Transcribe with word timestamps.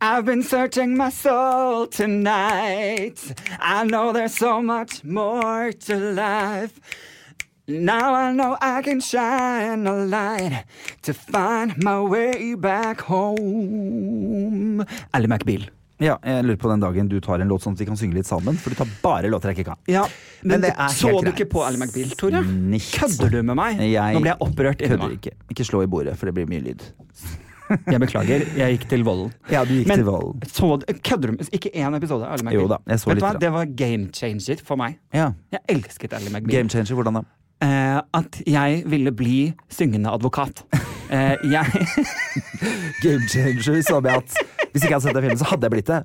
I've 0.00 0.24
been 0.24 0.42
searching 0.42 0.96
my 0.96 1.10
soul 1.10 1.86
tonight. 1.86 3.18
I 3.60 3.84
know 3.84 4.12
there's 4.12 4.36
so 4.36 4.62
much 4.62 5.04
more 5.04 5.72
to 5.72 5.96
life. 5.96 6.80
Now 7.68 8.14
I 8.14 8.32
know 8.32 8.56
I 8.60 8.82
can 8.82 9.00
shine 9.00 9.86
a 9.86 9.94
light 10.04 10.64
to 11.02 11.14
find 11.14 11.82
my 11.82 12.00
way 12.00 12.54
back 12.54 13.00
home. 13.00 14.84
Ally 15.14 15.26
McBeal. 15.26 15.68
Ja, 16.02 16.16
jeg 16.26 16.42
lurer 16.44 16.58
på 16.58 16.68
den 16.72 16.82
dagen 16.82 17.08
du 17.08 17.20
tar 17.22 17.38
en 17.38 17.46
låt 17.52 17.62
sånn 17.62 17.76
at 17.76 17.80
vi 17.84 17.86
kan 17.86 17.98
synge 17.98 18.16
litt 18.18 18.26
sammen. 18.26 18.58
For 18.58 18.74
du 18.74 18.78
tar 18.80 18.90
bare 19.04 19.30
låter 19.30 19.52
jeg 19.52 19.60
ikke 19.60 19.68
kan. 19.70 19.78
Ja, 19.86 20.02
men, 20.42 20.56
Men 20.56 20.64
det 20.66 20.72
er 20.74 20.96
så 20.96 21.12
du 21.22 21.30
ikke 21.30 21.46
på 21.52 21.62
Ally 21.62 21.78
McBeal, 21.78 22.10
Tore? 22.18 22.42
Kødder 22.98 23.30
du 23.30 23.38
med 23.46 23.54
meg? 23.58 23.78
Jeg 23.86 24.18
Nå 24.18 24.24
ble 24.24 24.34
jeg 24.34 24.42
opprørt 24.48 24.82
Kødder 24.82 25.14
ikke. 25.14 25.36
Ikke 25.54 25.66
slå 25.68 25.84
i 25.86 25.90
bordet, 25.90 26.18
for 26.18 26.26
det 26.26 26.34
blir 26.40 26.50
mye 26.50 26.64
lyd. 26.66 26.82
Jeg 27.86 28.00
beklager, 28.02 28.44
jeg 28.58 28.76
gikk 28.78 28.88
til 28.90 29.04
volden. 29.06 29.32
Ja, 29.52 29.64
du 29.68 29.72
gikk 29.74 29.88
Men 29.90 30.02
til 30.02 30.06
volden. 30.08 30.42
så 30.48 30.70
kødder 31.02 31.32
du 31.32 31.36
med 31.36 31.52
Ikke 31.56 31.70
én 31.74 31.96
episode 31.96 32.26
av 32.26 32.34
Ally 32.36 32.44
McBeal? 32.46 32.60
Jo 32.62 32.68
da, 32.72 32.78
jeg 32.92 33.02
så 33.02 33.10
Vet 33.10 33.18
litt 33.20 33.26
hva? 33.26 33.32
Det 33.42 33.52
var 33.54 33.70
game 33.82 34.08
changer 34.16 34.64
for 34.64 34.80
meg. 34.80 34.98
Ja. 35.14 35.30
Jeg 35.54 35.60
elsket 35.76 36.12
Ally 36.18 36.30
McBeal. 36.32 36.56
Game 36.58 36.72
changer, 36.72 36.94
hvordan 36.98 37.20
da? 37.20 37.24
Eh, 37.62 38.00
at 38.18 38.40
jeg 38.46 38.82
ville 38.90 39.12
bli 39.14 39.36
syngende 39.70 40.10
advokat. 40.12 40.64
Eh, 41.12 41.34
jeg 41.44 41.66
Game 43.02 43.26
changer 43.28 43.82
som 43.84 44.06
i 44.06 44.12
at 44.14 44.32
hvis 44.72 44.86
ikke 44.86 44.94
jeg 44.94 44.94
hadde 44.94 45.04
sett 45.04 45.16
den 45.18 45.24
filmen, 45.26 45.40
så 45.42 45.48
hadde 45.50 45.66
jeg 45.68 45.72
blitt 45.74 45.90
det. 45.90 45.98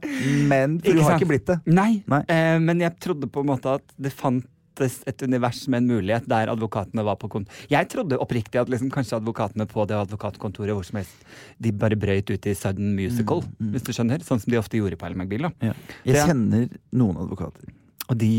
Men 0.52 0.74
for 0.84 0.92
du 0.98 1.00
har 1.00 1.14
sant? 1.14 1.22
ikke 1.22 1.30
blitt 1.30 1.46
det. 1.48 1.56
Nei. 1.72 2.02
Nei. 2.12 2.20
Eh, 2.28 2.58
men 2.60 2.82
jeg 2.84 2.92
trodde 3.00 3.30
på 3.32 3.40
en 3.46 3.48
måte 3.54 3.78
at 3.80 3.94
det 3.96 4.12
fantes 4.12 4.50
et 4.82 5.24
univers 5.26 5.64
med 5.68 5.84
en 5.84 5.90
mulighet 5.96 6.28
der 6.30 6.52
advokatene 6.54 7.06
var 7.08 7.18
på 7.22 7.30
kontor. 7.32 7.64
Jeg 7.72 7.90
trodde 7.94 8.20
oppriktig 8.22 8.62
at 8.62 8.72
liksom, 8.72 8.92
kanskje 8.94 9.20
advokatene 9.20 9.68
på 9.70 9.86
det 9.90 9.98
advokatkontoret 10.00 10.78
hvor 10.78 10.88
som 10.88 11.02
helst, 11.02 11.26
de 11.62 11.74
bare 11.74 12.00
brøyt 12.00 12.30
ut 12.34 12.50
i 12.50 12.56
sudden 12.58 12.96
musical, 12.98 13.44
hvis 13.60 13.88
du 13.88 13.94
skjønner. 13.96 14.24
Sånn 14.26 14.42
som 14.44 14.54
de 14.54 14.62
ofte 14.62 14.80
gjorde 14.80 15.00
på 15.00 15.10
Ellen 15.10 15.24
McBeal. 15.24 15.50
Da. 15.50 15.74
Jeg 16.08 16.28
kjenner 16.28 16.70
noen 16.96 17.20
advokater. 17.26 17.77
Og 18.08 18.16
de 18.20 18.30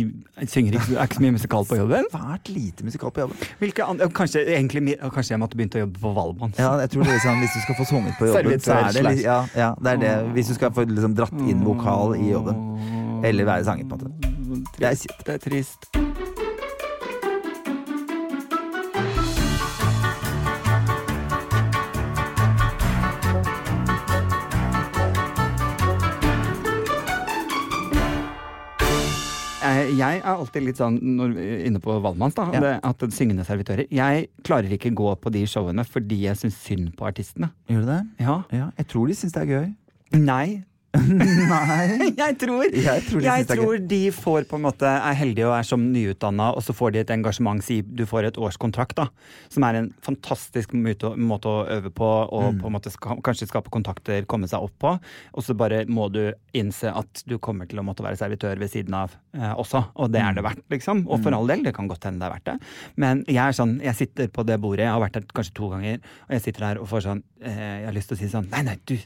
synger 0.48 0.78
ikke, 0.78 0.94
er 0.96 1.02
ikke 1.04 1.18
så 1.18 1.22
mye 1.22 1.34
musikal 1.34 1.66
på 1.68 1.76
jobben. 1.76 2.06
Svært 2.12 2.48
lite 2.48 2.86
musikal 2.86 3.12
på 3.12 3.20
jobben. 3.20 3.36
Andre, 3.84 4.08
kanskje, 4.16 4.46
egentlig, 4.48 4.96
kanskje 5.12 5.34
jeg 5.34 5.42
måtte 5.42 5.60
begynt 5.60 5.76
å 5.76 5.82
jobbe 5.84 6.00
på 6.00 6.12
Valmanns. 6.16 6.56
Ja, 6.60 6.72
jeg 6.80 6.94
tror 6.94 7.04
det 7.04 7.18
er 7.18 7.22
sånn, 7.26 7.42
Hvis 7.42 7.52
du 7.52 7.60
skal 7.66 7.78
få 7.82 7.88
sunget 7.90 8.16
på 8.18 8.30
jobben, 8.30 8.64
så 8.64 8.78
er 8.80 8.96
det 8.96 9.14
ja, 9.26 9.38
ja, 9.58 9.70
det 9.76 9.94
er 9.94 10.02
det. 10.06 10.14
Hvis 10.38 10.48
du 10.48 10.56
skal 10.56 10.72
få 10.72 10.88
liksom 10.88 11.18
dratt 11.18 11.44
inn 11.44 11.64
vokal 11.68 12.16
i 12.16 12.32
jobben. 12.32 12.64
Eller 13.28 13.44
være 13.44 13.68
sanger, 13.68 13.88
på 13.90 14.00
en 14.00 14.08
måte. 14.08 14.68
Det 14.78 14.92
er. 14.94 15.16
Det 15.26 15.36
er 15.36 15.44
trist. 15.50 16.37
Jeg 29.96 30.20
er 30.20 30.28
alltid 30.34 30.62
litt 30.66 30.76
sånn 30.80 30.98
når, 31.02 31.34
inne 31.68 31.80
på 31.80 31.94
Valmanns, 32.02 32.34
da, 32.34 32.48
Ja. 32.52 32.60
det, 32.60 32.72
at 32.84 32.98
syngende 33.14 33.44
servitører 33.46 33.86
Jeg 33.90 34.28
klarer 34.44 34.70
ikke 34.74 34.92
gå 34.94 35.14
på 35.20 35.32
de 35.32 35.44
showene 35.46 35.84
fordi 35.86 36.22
jeg 36.26 36.36
syns 36.36 36.56
synd 36.62 36.94
på 36.96 37.06
artistene. 37.08 37.50
Gjør 37.68 37.84
du 37.84 37.86
det? 37.92 38.00
Ja. 38.20 38.42
Ja, 38.52 38.70
jeg 38.76 38.88
tror 38.88 39.06
de 39.08 39.14
syns 39.14 39.32
det 39.32 39.42
er 39.42 39.52
gøy. 39.52 39.74
Nei. 40.18 40.64
Nei. 40.98 42.10
Jeg 42.18 42.36
tror, 42.40 42.64
Jeg 42.74 43.02
tror 43.08 43.20
de 43.22 43.26
jeg 43.28 43.46
tror 43.48 43.78
de 43.90 44.00
får 44.14 44.46
på 44.50 44.58
en 44.58 44.64
måte 44.64 44.88
er 44.88 45.14
heldige 45.18 45.46
og 45.48 45.54
er 45.58 45.66
som 45.66 45.82
nyutdanna, 45.92 46.50
og 46.56 46.62
så 46.64 46.74
får 46.76 46.92
de 46.94 47.00
et 47.02 47.12
engasjement. 47.14 47.62
Si 47.64 47.80
du 47.82 48.04
får 48.08 48.28
et 48.30 48.38
årskontrakt, 48.40 48.96
da. 48.98 49.06
Som 49.52 49.64
er 49.68 49.78
en 49.80 49.88
fantastisk 50.04 50.72
måte, 50.74 51.12
å- 51.12 51.66
øve 51.68 51.90
på, 51.94 52.08
og 52.32 52.54
Mm. 52.54 52.60
på 52.60 52.66
en 52.66 52.72
måte 52.72 52.90
ska, 52.90 53.16
kanskje 53.22 53.48
skape 53.48 53.70
kontakter, 53.70 54.24
komme 54.26 54.48
seg 54.48 54.60
opp 54.62 54.72
på. 54.78 54.98
Og 55.34 55.42
så 55.44 55.54
bare 55.56 55.84
må 55.86 56.10
du 56.12 56.32
innse 56.54 56.90
at 56.94 57.22
du 57.26 57.38
kommer 57.38 57.66
til 57.68 57.78
å 57.78 57.84
måtte 57.84 58.02
være 58.04 58.16
servitør 58.18 58.58
ved 58.58 58.70
siden 58.70 58.94
av 58.94 59.14
eh, 59.34 59.54
også. 59.54 59.84
Og 59.96 60.10
det 60.12 60.20
er 60.20 60.32
Mm. 60.32 60.34
det 60.34 60.44
verdt, 60.44 60.62
liksom. 60.70 61.06
Og 61.08 61.22
for 61.22 61.32
all 61.34 61.46
del, 61.46 61.62
det 61.62 61.74
kan 61.74 61.88
godt 61.88 62.04
hende 62.04 62.18
det 62.20 62.26
er 62.26 62.34
verdt 62.34 62.44
det. 62.44 62.68
Men 62.96 63.24
jeg 63.28 63.36
er 63.36 63.52
sånn, 63.52 63.80
jeg 63.82 63.94
sitter 63.94 64.28
på 64.28 64.44
det 64.46 64.60
bordet, 64.60 64.80
jeg 64.86 64.88
har 64.92 65.00
vært 65.00 65.12
der 65.12 65.22
kanskje 65.34 65.54
to 65.54 65.68
ganger, 65.70 65.94
og 66.28 66.30
jeg 66.30 66.42
sitter 66.42 66.60
der 66.60 66.80
og 66.80 66.88
får 66.88 67.02
sånn 67.02 67.22
eh, 67.42 67.78
Jeg 67.78 67.84
har 67.86 67.92
lyst 67.94 68.08
til 68.08 68.16
å 68.16 68.20
si 68.20 68.26
sånn 68.26 68.48
Nei, 68.50 68.62
nei, 68.62 68.76
du, 68.86 68.96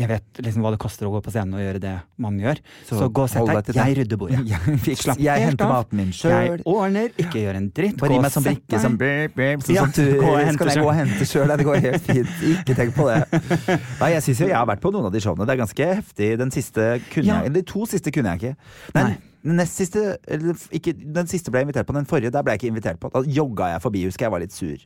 jeg 0.00 0.08
vet 0.08 0.38
liksom 0.46 0.64
hva 0.64 0.70
det 0.72 0.78
koster 0.80 1.04
å 1.08 1.10
gå 1.12 1.20
på 1.26 1.32
scenen 1.34 1.58
og 1.58 1.60
gjøre 1.60 1.80
det 1.82 1.92
man 2.24 2.38
gjør. 2.40 2.60
Så, 2.88 2.96
Så 2.96 3.08
gå 3.12 3.24
og 3.26 3.30
sett 3.32 3.50
deg. 3.50 3.70
Jeg 3.76 3.96
rydder 3.98 4.20
bordet. 4.20 4.40
Jeg, 4.50 4.76
fiks, 4.84 5.02
Slapp 5.04 5.20
jeg 5.20 5.44
henter 5.44 5.68
maten 5.68 6.00
min 6.00 6.12
sjøl. 6.16 6.32
Jeg 6.32 6.64
ordner, 6.70 7.12
ikke 7.20 7.42
gjør 7.44 7.58
en 7.60 7.68
dritt. 7.76 7.96
Bare 8.00 8.16
gi 8.16 8.20
meg 8.24 8.34
sånn 8.34 8.46
brikke 8.46 8.80
som 8.80 8.96
beep, 9.00 9.34
beep, 9.36 9.64
sånn 9.66 9.76
Ja, 9.76 9.84
som 9.86 9.92
du 10.08 10.20
gå 10.22 10.32
skal 10.40 10.46
hente 10.48 10.68
jeg 10.70 10.80
gå 10.80 10.88
og 10.88 10.96
hente 11.00 11.28
sjøl. 11.28 11.52
Det 11.60 11.66
går 11.68 11.82
helt 11.86 12.06
fint. 12.08 12.44
Ikke 12.54 12.76
tenk 12.80 12.94
på 12.96 13.08
det. 13.10 13.18
Nei, 14.00 14.12
jeg 14.16 14.24
syns 14.28 14.44
jo 14.44 14.48
jeg 14.50 14.56
har 14.56 14.68
vært 14.72 14.84
på 14.84 14.92
noen 14.94 15.10
av 15.10 15.14
de 15.14 15.22
showene. 15.24 15.48
Det 15.48 15.56
er 15.56 15.60
ganske 15.64 15.90
heftig. 16.00 16.30
Den 16.40 16.54
siste 16.54 16.86
kunne 17.12 17.28
Ja. 17.28 17.42
jeg 17.44 17.54
de 17.58 17.64
to 17.68 17.84
siste 17.90 18.14
kunne 18.14 18.32
jeg 18.36 18.40
ikke. 18.42 18.70
Nei, 18.96 19.04
Nei. 19.10 19.18
Den 19.40 19.56
nest 19.56 19.78
siste, 19.80 20.18
eller 20.28 20.56
ikke, 20.76 20.92
den 21.16 21.28
siste 21.30 21.52
ble 21.52 21.62
jeg 21.62 21.70
invitert 21.70 21.88
på. 21.88 21.94
Den 21.96 22.08
forrige 22.08 22.32
der 22.34 22.44
ble 22.44 22.52
jeg 22.56 22.60
ikke 22.60 22.72
invitert 22.74 22.98
på. 23.00 23.08
Da 23.14 23.22
jogga 23.24 23.70
jeg 23.74 23.80
forbi, 23.84 24.02
husker 24.08 24.26
jeg 24.28 24.34
var 24.34 24.42
litt 24.42 24.52
sur. 24.56 24.82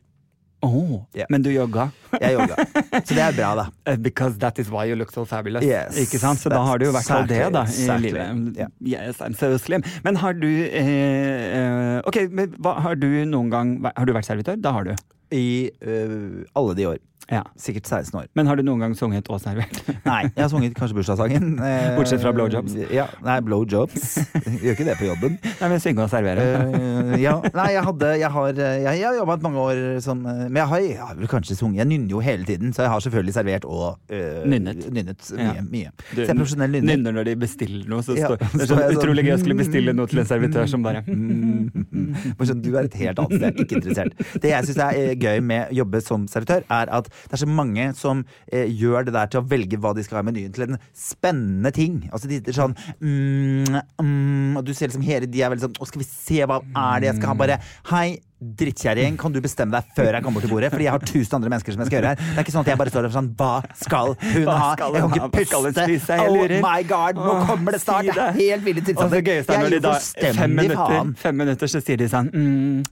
Åh, 0.61 1.05
yeah. 1.13 1.27
Men 1.29 1.43
du 1.43 1.51
jogga? 1.51 1.89
Jeg 2.21 2.33
jogga. 2.37 2.55
Så 3.03 3.13
det 3.13 3.21
er 3.21 3.35
bra, 3.37 3.49
da. 3.59 3.65
Eh, 3.91 3.97
Because 4.01 4.39
that 4.39 4.57
is 4.59 4.69
why 4.71 4.85
you 4.89 4.95
look 4.95 5.11
so 5.11 5.25
fabulous. 5.25 5.63
Yes, 5.63 5.97
ikke 6.01 6.19
sant? 6.21 6.39
Så 6.41 6.49
da 6.49 6.61
har 6.65 6.79
du 6.79 6.87
jo 6.87 6.91
i 6.93 6.95
hvert 6.95 7.09
fall 7.09 7.27
det, 7.29 7.41
da. 7.53 7.65
I 7.65 7.69
exactly, 7.69 8.11
livet. 8.11 8.57
Yeah. 8.57 8.71
Yes, 8.81 9.21
I'm 9.21 9.35
so 9.37 9.51
slim. 9.61 9.83
Men 10.03 10.15
har 10.23 10.33
du 10.33 10.47
eh, 10.49 10.87
eh, 10.87 11.99
Ok, 12.07 12.21
men 12.31 12.55
hva, 12.57 12.79
har 12.81 12.95
du 12.97 13.07
noen 13.29 13.51
gang 13.53 13.75
Har 13.91 14.07
du 14.07 14.13
vært 14.15 14.29
servitør? 14.29 14.57
Da 14.61 14.73
har 14.75 14.87
du. 14.87 14.95
I 15.33 15.69
uh, 15.81 16.45
alle 16.55 16.75
de 16.77 16.85
år. 16.95 16.99
Ja. 17.31 17.41
Sikkert 17.57 17.87
16 17.89 18.19
år. 18.19 18.25
Men 18.37 18.45
har 18.47 18.55
du 18.59 18.61
noen 18.67 18.79
gang 18.83 18.93
sunget 18.97 19.29
og 19.33 19.39
servert? 19.41 19.79
Nei, 20.05 20.21
jeg 20.27 20.43
har 20.43 20.49
sunget 20.51 20.75
kanskje 20.77 20.97
bursdagssangen. 20.99 21.55
eh, 21.57 21.87
Bortsett 21.97 22.21
fra 22.21 22.31
blowjobs? 22.35 22.75
Ja, 22.93 23.07
nei, 23.25 23.39
blowjobs. 23.45 24.17
Gjør 24.61 24.75
ikke 24.75 24.85
det 24.85 24.95
på 24.99 25.07
jobben. 25.09 25.39
Nei, 25.41 25.69
men 25.71 25.81
synge 25.81 26.03
og 26.05 26.11
servere. 26.13 26.43
Eh, 26.69 27.15
ja, 27.23 27.33
nei, 27.55 27.67
jeg 27.73 27.83
hadde 27.87 28.11
Jeg 28.21 28.29
har, 28.35 28.49
eh, 28.61 28.75
jeg, 28.83 28.99
jeg 29.01 29.07
har 29.09 29.17
jobbet 29.17 29.45
mange 29.47 29.63
år 29.63 29.81
som 30.05 30.21
eh, 30.29 30.43
Men 30.49 30.59
jeg 30.61 30.69
har, 30.71 30.83
jeg 30.85 30.99
har 31.01 31.15
vel 31.19 31.29
kanskje 31.31 31.55
sunget 31.57 31.81
Jeg 31.81 31.89
nynner 31.89 32.13
jo 32.15 32.21
hele 32.23 32.45
tiden, 32.47 32.73
så 32.75 32.85
jeg 32.85 32.91
har 32.93 33.03
selvfølgelig 33.05 33.35
servert 33.39 33.65
og 33.69 34.13
eh, 34.13 34.43
Nynnet. 34.45 34.85
nynnet 34.93 35.25
mye. 35.35 35.47
Ja. 35.55 35.63
mye. 35.65 35.93
Du 36.11 36.21
Så 36.21 36.21
jeg 36.21 36.29
er 36.35 36.39
profesjonell 36.39 36.75
nynner. 36.77 36.91
nynner 36.99 37.17
når 37.19 37.29
de 37.31 37.35
bestiller 37.45 37.89
noe. 37.91 38.05
Så 38.05 38.15
Ja, 38.19 38.29
står, 38.29 38.37
det 38.43 38.47
er 38.47 38.53
så 38.53 38.69
sånn 38.75 38.83
sånn, 38.85 38.99
utrolig 38.99 39.25
gøy 39.27 39.33
å 39.35 39.39
skulle 39.41 39.57
bestille 39.59 39.95
noe 39.97 40.11
til 40.11 40.21
en 40.21 40.29
servitør 40.29 40.69
som 40.75 40.85
bare 40.85 41.01
Mm. 41.15 42.15
Sånn, 42.45 42.61
du 42.63 42.71
er 42.77 42.87
et 42.87 42.95
helt 42.99 43.19
annet 43.21 43.39
sted, 43.39 43.59
ikke 43.63 43.77
interessert. 43.79 44.15
Det 44.43 44.51
jeg 44.51 44.67
syns 44.69 44.79
er 44.85 45.15
gøy 45.21 45.41
med 45.45 45.71
å 45.71 45.77
jobbe 45.81 46.01
som 46.03 46.25
servitør, 46.31 46.63
er 46.71 46.91
at 46.93 47.07
det 47.25 47.37
er 47.37 47.43
så 47.43 47.49
mange 47.49 47.87
som 47.97 48.23
eh, 48.51 48.67
gjør 48.69 49.07
det 49.07 49.15
der 49.15 49.31
til 49.31 49.41
å 49.41 49.47
velge 49.49 49.79
hva 49.81 49.93
de 49.95 50.05
skal 50.05 50.19
ha 50.19 50.25
i 50.25 50.29
menyen, 50.29 50.53
til 50.55 50.67
en 50.67 50.79
spennende 50.95 51.71
ting. 51.75 52.03
Altså 52.11 52.29
de 52.29 52.39
sitter 52.39 52.55
sånn 52.55 52.75
mm, 52.99 53.81
mm, 54.01 54.55
Og 54.59 54.63
du 54.65 54.73
ser 54.75 54.89
liksom 54.89 55.05
hele 55.05 55.29
de 55.29 55.41
er 55.43 55.51
veldig 55.51 55.67
sånn 55.67 55.77
Å, 55.81 55.87
skal 55.89 56.01
vi 56.01 56.07
se, 56.07 56.39
hva 56.47 56.61
er 56.61 57.03
det 57.03 57.11
jeg 57.11 57.19
skal 57.19 57.31
ha? 57.31 57.37
Bare 57.45 57.59
hei. 57.91 58.07
Drittkjerring, 58.45 59.15
kan 59.17 59.31
du 59.31 59.39
bestemme 59.41 59.73
deg 59.73 59.93
før 59.95 60.17
jeg 60.17 60.23
kommer 60.25 60.43
til 60.43 60.51
bordet? 60.51 60.69
Fordi 60.73 60.85
jeg 60.85 60.93
har 60.93 61.05
tusen 61.07 61.37
andre 61.37 61.49
mennesker 61.53 61.73
som 61.73 61.81
jeg 61.81 61.87
skal 61.87 61.97
gjøre 61.97 62.11
her. 62.11 62.19
Det 62.19 62.35
er 62.35 62.43
ikke 62.43 62.53
sånn 62.53 62.65
at 62.65 62.71
jeg 62.73 62.79
bare 62.81 62.91
står 62.91 63.07
der 63.07 63.13
sånn 63.15 63.29
Hva 63.39 63.51
skal 63.79 64.11
hun 64.19 64.45
Hva 64.45 64.57
ha? 64.59 64.69
Jeg 64.75 65.05
kan 65.05 65.15
ikke 65.31 65.45
skal 65.47 65.67
puste! 65.79 66.17
Oh 66.27 66.55
my 66.67 66.81
god, 66.89 67.21
nå 67.21 67.35
kommer 67.47 67.77
det 67.77 67.81
snart! 67.81 68.11
Det 68.11 68.25
er 68.27 68.39
helt 68.41 68.67
ville 68.67 68.83
Og 68.83 68.89
tilstander. 68.91 69.15
det 69.15 69.31
gøyeste 69.31 69.55
er 69.55 69.63
når 69.63 69.77
de 69.77 69.83
da 69.87 69.93
fem 70.35 70.57
minutter, 70.59 71.13
fem 71.23 71.39
minutter 71.41 71.71
så 71.71 71.81
sier 71.81 72.01
de 72.03 72.11
sånn 72.11 72.29
mm, 72.35 72.83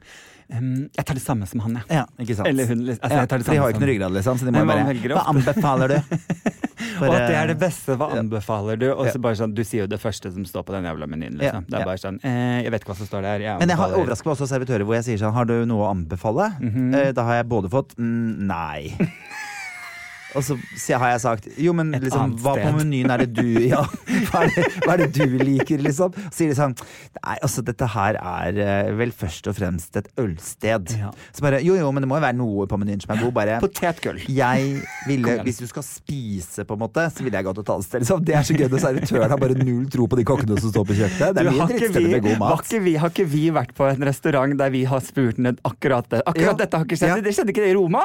em, 0.50 0.90
Jeg 0.98 1.06
tar 1.06 1.14
det 1.16 1.24
samme 1.24 1.48
som 1.48 1.60
han, 1.60 1.74
jeg. 1.76 1.84
Ja, 1.90 2.06
ikke 2.20 2.36
sant. 2.36 2.48
Eller 2.48 2.66
hun, 2.68 2.80
altså, 2.90 3.10
ja, 3.10 3.20
jeg 3.20 3.30
tar 3.30 3.38
det 3.38 3.46
for 3.46 3.54
de 3.54 3.58
har 3.60 3.68
jo 3.68 3.74
ikke 3.74 3.80
som- 3.80 3.88
noe 3.88 3.94
ryggrad, 3.94 4.12
liksom. 4.12 4.38
Så 4.40 4.46
de 4.46 4.52
må 4.52 4.60
jo 4.60 4.66
bare 4.66 5.16
Hva 5.16 5.26
anbefaler 5.34 5.88
du? 5.88 6.00
For, 6.98 7.08
og 7.08 7.16
at 7.16 7.28
det 7.30 7.36
eh, 7.36 7.42
er 7.42 7.48
det 7.48 7.58
beste. 7.62 7.96
Hva 7.98 8.10
anbefaler 8.20 8.78
du? 8.78 8.88
Og 8.92 9.08
så 9.08 9.16
Ja. 9.16 9.22
bare 9.22 9.36
sånn, 9.40 9.54
Du 9.56 9.64
sier 9.64 9.82
jo 9.84 9.88
det 9.88 10.00
første 10.02 10.32
som 10.34 10.44
står 10.46 10.64
på 10.68 10.74
den 10.74 10.84
jævla 10.84 11.08
menyen. 11.08 11.40
Ja, 11.40 11.52
Liksom. 11.54 11.66
Det 11.70 11.80
er 11.80 11.86
bare 11.86 11.98
sånn 12.02 12.20
eh, 12.24 12.64
Jeg 12.64 12.72
vet 12.72 12.82
ikke 12.84 12.92
hva 12.94 12.98
som 12.98 13.08
står 13.08 13.22
der. 13.22 13.40
Jeg 13.40 13.60
Men 13.60 13.70
jeg 13.70 13.78
har 13.78 13.88
overrasket 13.90 14.04
overrasker 14.04 14.26
meg 14.28 14.36
også 14.38 14.48
servitører 14.52 14.84
hvor 14.86 14.96
jeg 14.96 15.04
sier 15.04 15.18
sånn 15.18 15.34
Har 15.34 15.46
du 15.46 15.66
noe 15.66 15.88
å 15.88 15.92
anbefale? 15.92 16.52
Mm 16.60 16.72
-hmm. 16.74 17.14
Da 17.14 17.24
har 17.24 17.36
jeg 17.36 17.48
både 17.50 17.70
fått 17.70 17.96
mm, 17.98 18.38
nei. 18.48 18.94
Og 20.34 20.44
så 20.46 20.56
har 20.98 21.12
jeg 21.14 21.22
sagt 21.24 21.48
Jo, 21.62 21.74
men 21.78 21.92
liksom, 21.94 22.36
hva 22.42 22.56
på 22.58 22.72
menyen 22.80 23.12
er 23.14 23.24
det 23.26 23.34
du 23.38 23.68
Ja, 23.70 23.84
hva 24.32 24.44
er 24.46 24.50
det, 24.56 24.64
hva 24.86 24.96
er 24.96 25.04
det 25.04 25.10
du 25.16 25.36
liker, 25.44 25.82
liksom? 25.86 26.16
Så 26.30 26.40
sier 26.40 26.52
de 26.54 26.58
sånn 26.58 26.74
Nei, 27.20 27.36
altså, 27.46 27.64
dette 27.66 27.88
her 27.94 28.18
er 28.20 28.58
eh, 28.64 28.92
vel 28.98 29.12
først 29.16 29.48
og 29.52 29.56
fremst 29.58 29.96
et 30.00 30.08
ølsted. 30.20 30.90
Ja. 31.00 31.12
Så 31.36 31.44
bare 31.46 31.62
Jo, 31.64 31.76
jo, 31.80 31.92
men 31.96 32.04
det 32.04 32.10
må 32.12 32.18
jo 32.18 32.24
være 32.26 32.38
noe 32.40 32.66
på 32.70 32.80
menyen 32.82 33.02
som 33.04 33.14
er 33.16 33.22
god. 33.24 33.34
Bare 33.38 33.60
Potetgull. 33.64 34.20
jeg 34.28 34.82
ville, 35.08 35.38
Hvis 35.46 35.62
du 35.62 35.68
skal 35.70 35.86
spise, 35.86 36.66
på 36.68 36.76
en 36.78 36.82
måte, 36.84 37.06
så 37.14 37.24
ville 37.26 37.38
jeg 37.40 37.48
gått 37.48 37.62
et 37.64 37.72
annet 37.76 37.88
sted. 37.88 38.04
Liksom. 38.04 38.26
Det 38.28 38.36
er 38.40 38.48
så 38.50 38.58
gøy 38.58 38.68
når 38.74 38.84
servitøren 38.84 39.32
har 39.36 39.42
bare 39.46 39.58
null 39.62 39.86
tro 39.94 40.08
på 40.10 40.20
de 40.20 40.26
kokkene 40.28 40.58
som 40.60 40.74
står 40.74 40.90
på 40.90 40.98
kjøkkenet. 41.00 41.38
Det 41.38 41.46
er 41.46 41.52
mye 41.52 41.70
drittsteder 41.72 42.10
med 42.18 42.26
god 42.28 42.42
mat. 42.44 42.66
ikke 42.66 42.84
vi, 42.90 42.96
har 43.04 43.14
ikke 43.14 43.28
vi 43.38 43.46
vært 43.56 43.74
på 43.78 43.88
en 43.92 44.08
restaurant 44.10 44.58
der 44.60 44.74
vi 44.74 44.84
har 44.90 45.06
spurt 45.06 45.40
ned 45.42 45.62
akkurat 45.70 46.10
det? 46.12 46.24
Akkurat 46.26 46.54
Ja. 46.54 46.60
dette 46.66 46.82
har 46.82 46.86
ikke 46.90 47.00
skjedd. 47.00 47.16
Ja. 47.16 47.22
Det 47.24 47.36
skjedde 47.38 47.54
ikke 47.56 47.64
det 47.68 47.72
i 47.74 47.78
Roma? 47.78 48.04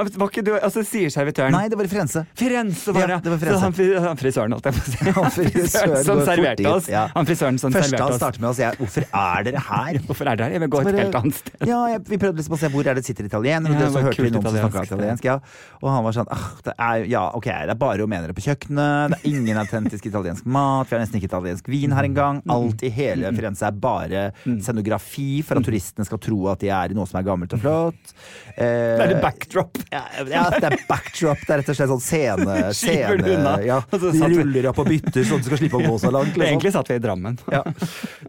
Var 0.00 0.30
ikke 0.30 0.42
du 0.46 0.50
Altså, 0.56 0.82
sier 0.86 1.10
servitøren 1.12 1.52
Nei, 1.52 1.66
det 1.68 1.76
var 1.78 1.84
i 1.84 1.90
Firenze. 1.92 2.22
Firenze 2.38 2.92
var 2.96 3.00
Ja, 3.04 3.18
det! 3.18 3.24
det 3.24 3.30
var 3.34 3.38
Firenze. 3.42 3.60
han, 3.66 4.04
han 4.06 4.20
frisøren, 4.20 4.52
holdt 4.56 4.64
jeg 4.70 4.74
på 4.74 4.80
å 4.80 4.90
si. 4.90 4.98
Han 5.20 5.30
frisøren 5.34 6.04
som 6.06 6.20
serverte 6.26 6.66
oss. 6.70 6.88
ja. 6.90 7.02
Han 7.14 7.26
frisøren 7.28 7.58
som 7.60 7.72
Første 7.74 7.90
han 7.90 7.98
serverte 7.98 8.14
oss. 8.14 8.20
starter 8.20 8.40
med 8.40 8.50
å 8.50 8.54
si 8.56 8.62
'hvorfor 8.80 9.04
er 9.12 9.44
dere 9.48 9.60
her'? 9.68 10.00
Hvorfor 10.08 10.26
er 10.30 10.36
dere 10.40 10.46
her? 10.48 10.52
Jeg 10.56 10.60
vil 10.64 10.70
gå 10.74 10.80
et 10.80 10.98
helt 11.00 11.14
annet 11.20 11.34
sted. 11.40 11.66
Ja, 11.68 11.80
jeg, 11.92 12.00
vi 12.08 12.18
prøvde 12.22 12.36
liksom 12.40 12.54
å 12.56 12.60
se 12.60 12.68
hvor 12.72 12.86
er 12.86 12.94
det 12.94 13.04
sitter 13.04 13.24
italiener, 13.28 13.70
og 13.70 13.74
Ja, 13.74 13.80
det, 13.80 13.86
det 13.86 13.92
så 13.94 14.02
hørte 14.06 14.22
vi 14.24 14.30
noen 14.30 14.42
som 14.46 14.56
snakka 14.56 14.84
italiensk. 14.84 14.92
italiensk. 14.92 15.24
Ja. 15.24 15.36
Og 15.82 15.88
han 15.90 16.04
var 16.04 16.12
sånn 16.16 16.30
ah, 16.30 16.46
det 16.64 16.74
er, 16.78 17.04
Ja, 17.10 17.24
ok, 17.34 17.44
det 17.50 17.70
er 17.74 17.80
bare 17.80 17.98
rumenere 18.02 18.32
på 18.36 18.42
kjøkkenet, 18.46 19.10
det 19.14 19.18
er 19.20 19.28
ingen 19.30 19.56
autentisk 19.60 20.06
italiensk 20.06 20.46
mat, 20.46 20.88
vi 20.90 20.96
har 20.96 21.02
nesten 21.04 21.20
ikke 21.20 21.30
italiensk 21.32 21.68
vin 21.68 21.92
her 21.92 22.04
engang. 22.08 22.42
Alt 22.50 22.82
i 22.82 22.90
hele 22.90 23.32
Firenze 23.36 23.66
er 23.66 23.72
bare 23.72 24.32
scenografi 24.60 25.42
for 25.46 25.58
at 25.60 25.64
turistene 25.66 26.04
skal 26.06 26.18
tro 26.22 26.48
at 26.52 26.60
de 26.62 26.68
er 26.72 26.90
i 26.92 26.94
noe 26.96 27.06
som 27.08 27.18
er 27.20 27.26
gammelt 27.26 27.52
og 27.56 27.60
flott. 27.62 28.14
Eh, 28.56 28.96
Det 29.00 29.04
er 29.06 29.12
det 29.14 29.20
backdrop. 29.22 29.78
Ja, 29.90 30.02
ja, 30.30 30.42
det 30.54 30.68
er 30.70 30.76
backdrop. 30.88 31.40
Det 31.46 31.54
er 31.54 31.60
rett 31.62 31.70
og 31.72 31.76
slett 31.78 31.90
sånn 31.90 32.02
scene... 32.04 32.56
Scene 32.80 33.34
ja, 33.66 33.78
de 33.90 34.28
ruller 34.30 34.68
opp 34.70 34.78
og 34.82 34.88
bytter 34.90 35.24
sånn 35.26 35.40
at 35.40 35.46
du 35.46 35.50
skal 35.50 35.60
slippe 35.60 35.80
å 35.80 35.82
gå 35.84 35.96
så 36.02 36.12
langt. 36.14 36.30
Liksom. 36.38 36.46
Egentlig 36.46 36.72
satt 36.74 36.90
vi 36.92 36.96
i 36.98 37.02
Drammen. 37.02 37.38
Ja. 37.50 37.62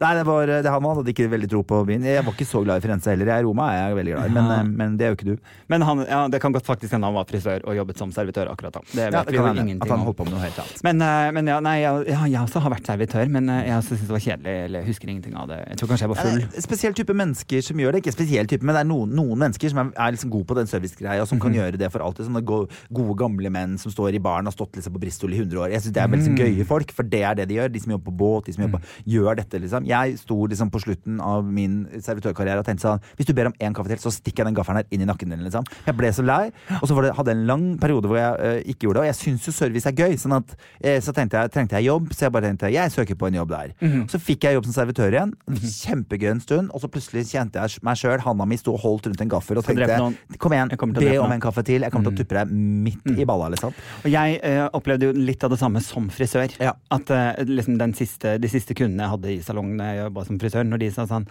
Nei, 0.02 0.12
det 0.18 0.24
var, 0.28 0.50
det, 0.50 0.72
han 0.74 0.88
hadde 0.90 1.14
ikke 1.14 1.28
veldig 1.32 1.50
tro 1.52 1.62
på 1.68 1.82
byen. 1.88 2.06
Jeg 2.10 2.26
var 2.26 2.34
ikke 2.36 2.48
så 2.50 2.64
glad 2.66 2.82
i 2.82 2.86
Firenze 2.86 3.14
heller. 3.14 3.30
Jeg, 3.36 3.46
Roma 3.46 3.68
er 3.76 3.82
jeg 3.84 3.98
veldig 4.00 4.16
glad 4.16 4.32
i, 4.32 4.34
men, 4.38 4.50
eh, 4.56 4.64
men 4.82 4.96
det 5.00 5.06
er 5.08 5.14
jo 5.14 5.20
ikke 5.20 5.28
du. 5.30 5.52
Men 5.72 5.86
han, 5.88 6.04
ja, 6.10 6.22
det 6.34 6.42
kan 6.44 6.56
godt 6.56 6.68
faktisk 6.68 6.96
hende 6.96 7.10
han 7.12 7.18
var 7.20 7.28
frisør 7.30 7.66
og 7.70 7.78
jobbet 7.78 8.02
som 8.02 8.14
servitør 8.16 8.52
akkurat 8.56 8.80
da. 8.80 8.84
Det 8.92 9.06
vet 9.12 9.20
Ja, 9.20 9.24
vi 9.30 9.38
jo 9.38 9.46
ingenting 9.52 9.84
at 9.86 9.94
han 9.94 10.06
holdt 10.08 10.20
på 10.22 10.28
med 10.28 10.36
noe 10.36 10.44
helt 10.44 10.60
annet. 10.64 10.82
Men, 10.88 11.04
eh, 11.06 11.30
men 11.38 11.52
ja, 11.54 11.60
nei, 11.64 11.76
jeg, 11.84 12.08
ja, 12.10 12.24
jeg 12.34 12.42
også 12.42 12.64
har 12.66 12.76
vært 12.76 12.90
servitør, 12.90 13.32
men 13.38 13.52
eh, 13.54 13.62
jeg 13.70 13.78
også 13.78 13.96
syns 14.00 14.08
det 14.10 14.16
var 14.18 14.26
kjedelig. 14.26 14.58
Eller 14.66 14.88
husker 14.90 15.14
ingenting 15.14 15.38
av 15.38 15.52
det. 15.54 15.62
Jeg 15.70 15.82
tror 15.82 15.94
kanskje 15.94 16.08
jeg 16.08 16.14
var 16.16 16.22
Ja, 16.22 16.28
full. 16.32 16.42
det 16.42 16.62
er 16.64 16.68
spesiell 16.68 16.98
type 16.98 17.18
mennesker 17.22 17.66
som 17.70 17.86
gjør 17.86 17.96
det. 17.96 18.04
Ikke 18.06 18.16
spesiell 18.18 18.50
type, 18.50 18.66
men 18.66 18.78
det 18.78 18.84
er 18.86 18.90
noen, 18.90 19.14
noen 19.22 19.46
mennesker 19.46 19.74
som 19.74 19.84
er, 19.86 19.94
er 20.08 20.18
liksom 20.18 20.34
gode 20.34 20.50
på 20.50 20.58
den 20.58 20.70
servicegreia, 20.72 21.28
som. 21.30 21.41
Kan 21.42 21.54
gjøre 21.54 21.78
det 21.78 21.92
for 21.92 22.00
alltid. 22.06 22.26
Sånne 22.30 22.44
gode, 22.46 22.70
gamle 23.18 23.50
menn 23.52 23.78
som 23.82 23.92
står 23.92 24.16
i 24.16 24.20
baren 24.24 24.48
og 24.48 24.54
har 24.54 24.58
stått 24.66 24.78
liksom 24.78 24.94
på 24.96 25.02
Bristol 25.02 25.34
i 25.34 25.38
100 25.42 25.58
år. 25.60 25.70
Jeg 25.72 25.82
synes 25.82 25.94
Det 25.94 26.02
er 26.04 26.08
veldig 26.08 26.22
Mhm. 26.22 26.38
liksom, 26.38 26.58
gøye 26.58 26.66
folk, 26.68 26.92
for 26.92 27.04
det 27.04 27.22
er 27.24 27.36
det 27.36 27.48
de 27.50 27.56
gjør. 27.56 27.72
De 27.72 27.80
som 27.80 27.92
jobber 27.92 28.12
på 28.12 28.18
båt, 28.18 28.46
de 28.46 28.54
som 28.54 28.64
jobber, 28.64 28.82
gjør 29.08 29.36
dette. 29.36 29.60
liksom 29.62 29.86
Jeg 29.88 30.18
sto 30.20 30.46
liksom 30.48 30.70
på 30.72 30.80
slutten 30.82 31.20
av 31.22 31.44
min 31.46 31.88
servitørkarriere 32.00 32.60
og 32.60 32.66
tenkte 32.66 32.82
sånn 32.88 33.02
Hvis 33.18 33.26
du 33.28 33.34
ber 33.34 33.48
om 33.48 33.54
én 33.60 33.74
kaffe 33.74 33.88
til, 33.88 33.98
så 33.98 34.12
stikker 34.12 34.44
jeg 34.44 34.46
den 34.46 34.56
gaffelen 34.56 34.78
her 34.78 34.86
inn 34.92 35.02
i 35.02 35.06
nakken 35.06 35.30
din. 35.30 35.44
liksom 35.44 35.64
Jeg 35.86 35.98
ble 35.98 36.08
så 36.12 36.24
lei. 36.26 36.52
Og 36.82 36.88
så 36.88 37.02
det, 37.02 37.16
hadde 37.16 37.28
jeg 37.28 37.38
en 37.38 37.48
lang 37.48 37.78
periode 37.80 38.06
hvor 38.06 38.18
jeg 38.18 38.40
eh, 38.40 38.64
ikke 38.72 38.88
gjorde 38.88 39.02
det. 39.02 39.02
Og 39.02 39.10
jeg 39.12 39.16
syns 39.16 39.46
jo 39.46 39.52
service 39.52 39.86
er 39.88 39.92
gøy. 39.94 40.14
Sånn 40.18 40.36
at 40.38 40.56
eh, 40.84 41.00
Så 41.00 41.14
tenkte 41.14 41.40
jeg, 41.42 41.52
trengte 41.52 41.76
jeg 41.80 41.86
jobb, 41.86 42.10
så 42.14 42.20
jeg 42.28 42.32
bare 42.32 42.44
tenkte 42.44 42.72
jeg 42.72 42.92
søker 42.92 43.16
på 43.16 43.28
en 43.28 43.34
jobb 43.34 43.50
der. 43.50 43.74
Mhm. 43.82 44.08
Så 44.10 44.20
fikk 44.20 44.42
jeg 44.44 44.56
jobb 44.56 44.66
som 44.66 44.74
servitør 44.86 45.12
igjen. 45.12 45.34
Kjempegøy 45.50 46.32
en 46.32 46.40
stund. 46.42 46.70
Og 46.74 46.82
så 46.82 46.88
plutselig 46.92 47.26
kjente 47.32 47.54
jeg 47.62 47.80
meg 47.84 47.96
sjøl. 47.98 48.20
Handa 48.20 48.46
mi 48.46 48.58
sto 48.58 48.74
og 48.74 48.82
holdt 48.82 49.08
rundt 49.08 49.22
en 49.22 49.30
gaffel 49.30 49.58
og 49.58 49.66
tenkte 49.66 50.38
kom 50.38 50.52
igjen, 50.52 50.70
be 50.70 51.18
om 51.22 51.31
noen. 51.32 51.40
en 51.40 51.46
kaffe 51.48 51.64
til. 51.68 51.86
Jeg 51.86 51.94
kommer 51.94 52.12
til 52.12 52.16
å 52.16 52.22
tuppe 52.22 52.38
deg 52.38 52.54
midt 52.88 53.12
i 53.16 53.28
balla, 53.28 53.50
liksom. 53.54 53.76
Og 54.04 54.10
jeg 54.12 54.40
eh, 54.48 54.64
opplevde 54.78 55.10
jo 55.10 55.16
litt 55.18 55.44
av 55.48 55.54
det 55.54 55.60
samme 55.62 55.82
som 55.84 56.10
frisør. 56.14 56.54
Ja. 56.62 56.76
At 56.94 57.12
eh, 57.14 57.44
liksom 57.48 57.80
den 57.82 57.96
siste, 57.98 58.38
de 58.42 58.52
siste 58.52 58.78
kundene 58.78 59.08
jeg 59.08 59.16
hadde 59.16 59.34
i 59.34 59.40
salongen 59.46 59.82
jeg 59.82 60.02
jobba 60.04 60.26
som 60.28 60.42
frisør, 60.42 60.68
når 60.68 60.84
de 60.84 60.92
sa 60.96 61.08
sånn 61.10 61.28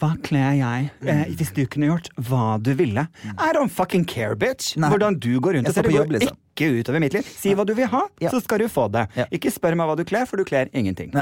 Hva 0.00 0.14
kler 0.26 0.56
jeg 0.58 0.88
eh, 1.06 1.26
hvis 1.38 1.52
du 1.54 1.64
kunne 1.70 1.92
gjort 1.92 2.10
hva 2.28 2.56
du 2.62 2.72
ville? 2.78 3.06
I 3.34 3.52
don't 3.56 3.72
fucking 3.72 4.06
care, 4.08 4.34
bitch! 4.38 4.74
Nei. 4.80 4.90
Hvordan 4.92 5.20
du 5.20 5.36
går 5.38 5.60
rundt 5.60 5.70
Jeg 5.70 5.76
og 5.76 5.80
ser. 5.80 5.90
På 5.90 5.94
jobb, 5.94 6.16
liksom. 6.18 6.40
Ikke 6.54 6.70
utover 6.80 7.02
mitt 7.02 7.16
liv. 7.18 7.26
Si 7.26 7.54
hva 7.54 7.66
du 7.66 7.74
vil 7.74 7.90
ha, 7.90 8.04
Ja. 8.22 8.30
så 8.30 8.40
skal 8.42 8.62
du 8.64 8.68
få 8.70 8.88
det. 8.94 9.06
Ja. 9.18 9.26
Ikke 9.34 9.50
spør 9.52 9.76
meg 9.78 9.90
hva 9.90 9.96
du 9.98 10.04
kler, 10.08 10.26
for 10.30 10.40
du 10.40 10.44
kler 10.48 10.70
ingenting. 10.72 11.12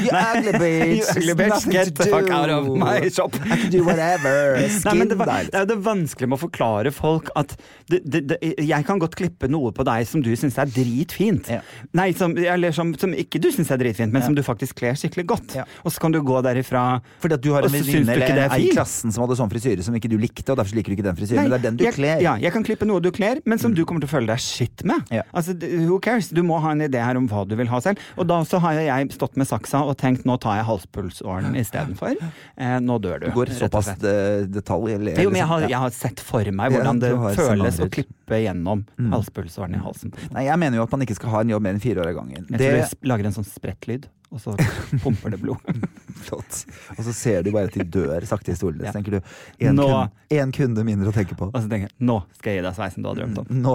You 0.00 0.10
ugly 0.12 0.52
bitch! 0.58 1.16
You 1.16 1.32
ugly 1.32 1.34
bitch, 1.34 1.68
get 1.70 1.94
the 1.96 2.06
fuck 2.10 2.30
out 2.30 2.50
of 2.50 2.68
my 2.76 3.08
shop. 3.08 3.34
I 3.46 3.56
can 3.56 3.70
do 3.70 3.84
whatever. 3.84 4.58
Nei, 4.90 5.06
det, 5.06 5.16
var, 5.18 5.30
det 5.50 5.76
er 5.76 5.80
vanskelig 5.84 6.20
det 6.20 6.28
med 6.30 6.38
å 6.38 6.42
forklare 6.44 6.92
folk 6.94 7.30
at 7.38 7.54
det, 7.90 8.00
det, 8.04 8.38
jeg 8.42 8.86
kan 8.86 9.00
godt 9.02 9.16
klippe 9.18 9.48
noe 9.50 9.72
på 9.74 9.84
deg 9.86 10.06
som 10.08 10.22
du 10.24 10.30
syns 10.38 10.58
er 10.60 10.70
dritfint. 10.70 11.50
Ja. 11.50 11.60
Nei, 11.96 12.10
som, 12.16 12.34
eller 12.38 12.74
som, 12.76 12.92
som 13.00 13.14
ikke 13.16 13.40
du 13.42 13.50
syns 13.54 13.72
er 13.72 13.80
dritfint, 13.80 14.12
men 14.14 14.24
som 14.24 14.36
du 14.36 14.42
faktisk 14.46 14.78
kler 14.80 14.98
skikkelig 14.98 15.26
godt. 15.32 15.56
Og 15.84 15.94
så 15.94 16.02
kan 16.02 16.14
du 16.14 16.20
gå 16.24 16.40
derifra 16.44 17.00
Fordi 17.22 17.38
at 17.38 17.44
du 17.44 17.50
har 17.54 17.66
en 17.66 17.74
venninne 17.74 18.16
eller 18.16 18.44
er 18.46 18.56
i 18.60 18.70
klassen 18.74 19.12
som 19.14 19.24
hadde 19.24 19.38
sånn 19.40 19.50
frisyre 19.52 19.84
som 19.86 19.96
ikke 19.96 20.10
du 20.12 20.18
likte, 20.20 20.46
og 20.52 20.60
derfor 20.60 20.78
liker 20.78 20.92
du 20.92 20.98
ikke 20.98 21.08
den 21.08 21.18
frisyren. 21.18 21.46
Men 21.46 21.54
det 21.54 21.60
er 21.60 21.66
den 21.68 21.80
du 21.80 21.86
kler. 21.94 22.22
Ja, 22.24 22.36
jeg 22.40 22.54
kan 22.54 22.66
klippe 22.66 22.88
noe 22.88 23.02
du 23.02 23.10
kler, 23.14 23.42
men 23.48 23.60
som 23.62 23.74
du 23.76 23.82
kommer 23.88 23.99
til 24.02 24.08
å 24.08 24.12
føle 24.14 24.30
deg 24.32 24.42
skitt 24.42 24.84
med. 24.88 25.06
Ja. 25.14 25.22
Altså, 25.36 25.54
who 25.86 25.98
cares? 26.02 26.30
Du 26.34 26.42
må 26.46 26.58
ha 26.64 26.72
en 26.74 26.82
idé 26.84 27.00
her 27.02 27.18
om 27.20 27.28
hva 27.30 27.44
du 27.48 27.54
vil 27.58 27.68
ha 27.70 27.80
selv. 27.84 28.00
Og 28.20 28.28
da 28.30 28.40
så 28.48 28.60
har 28.64 28.78
jeg 28.80 29.10
stått 29.16 29.36
med 29.40 29.48
saksa 29.50 29.82
og 29.86 29.96
tenkt 30.00 30.26
nå 30.28 30.36
tar 30.42 30.58
jeg 30.60 30.68
halspulsåren 30.68 31.56
istedenfor. 31.60 32.16
Eh, 32.56 32.76
nå 32.84 32.98
dør 33.02 33.22
du. 33.24 33.28
Du 33.30 33.36
går 33.38 33.52
såpass 33.58 33.92
detalj. 34.00 34.94
Eller, 34.96 35.20
Jo, 35.22 35.30
men 35.32 35.42
jeg 35.42 35.48
har, 35.50 35.60
liksom, 35.64 35.70
jeg 35.74 35.84
har 35.84 35.96
sett 35.96 36.20
for 36.24 36.52
meg 36.60 36.72
hvordan 36.74 37.00
du 37.02 37.06
det 37.08 37.16
har 37.24 37.38
føles 37.38 37.80
å 37.84 37.88
klippe 37.92 38.40
gjennom 38.44 38.84
halspulsåren 39.12 39.76
i 39.76 39.82
halsen. 39.82 40.14
Nei, 40.34 40.46
jeg 40.48 40.58
mener 40.62 40.80
jo 40.80 40.86
at 40.86 40.94
man 40.94 41.04
ikke 41.06 41.18
skal 41.18 41.34
ha 41.36 41.44
en 41.44 41.52
jobb 41.54 41.66
mer 41.66 41.76
enn 41.76 41.82
fire 41.82 42.02
år 42.04 42.12
av 42.12 42.18
gangen. 42.22 42.46
Jeg 42.50 42.58
tror 42.62 42.80
jeg 42.80 43.10
lager 43.12 43.30
en 43.30 43.36
sånn 43.40 43.48
sprettlyd, 43.48 44.08
og 44.30 44.40
så 44.42 44.54
pumper 45.02 45.32
det 45.34 45.40
blod. 45.42 45.70
Flott. 46.24 46.64
Og 46.96 47.02
så 47.06 47.14
ser 47.16 47.42
du 47.42 47.50
bare 47.54 47.70
at 47.70 47.74
de 47.74 47.86
dør 47.98 48.26
sakte 48.28 48.54
i 48.54 48.58
stolen. 48.58 48.82
Så 48.86 48.94
tenker 48.94 49.18
du 49.18 49.20
én 49.58 49.74
kunde, 49.74 50.10
en 50.38 50.52
kunde 50.54 50.84
mindre 50.86 51.10
å 51.10 51.16
tenke 51.16 51.38
på. 51.38 51.50
Og 51.50 51.58
så 51.58 51.66
tenker 51.66 51.88
jeg 51.90 52.06
nå 52.06 52.20
skal 52.38 52.54
jeg 52.54 52.60
gi 52.60 52.66
deg 52.68 52.78
sveisen 52.78 53.06
du 53.06 53.10
har 53.10 53.18
drømt 53.18 53.42
om. 53.42 53.50
Nå 53.64 53.74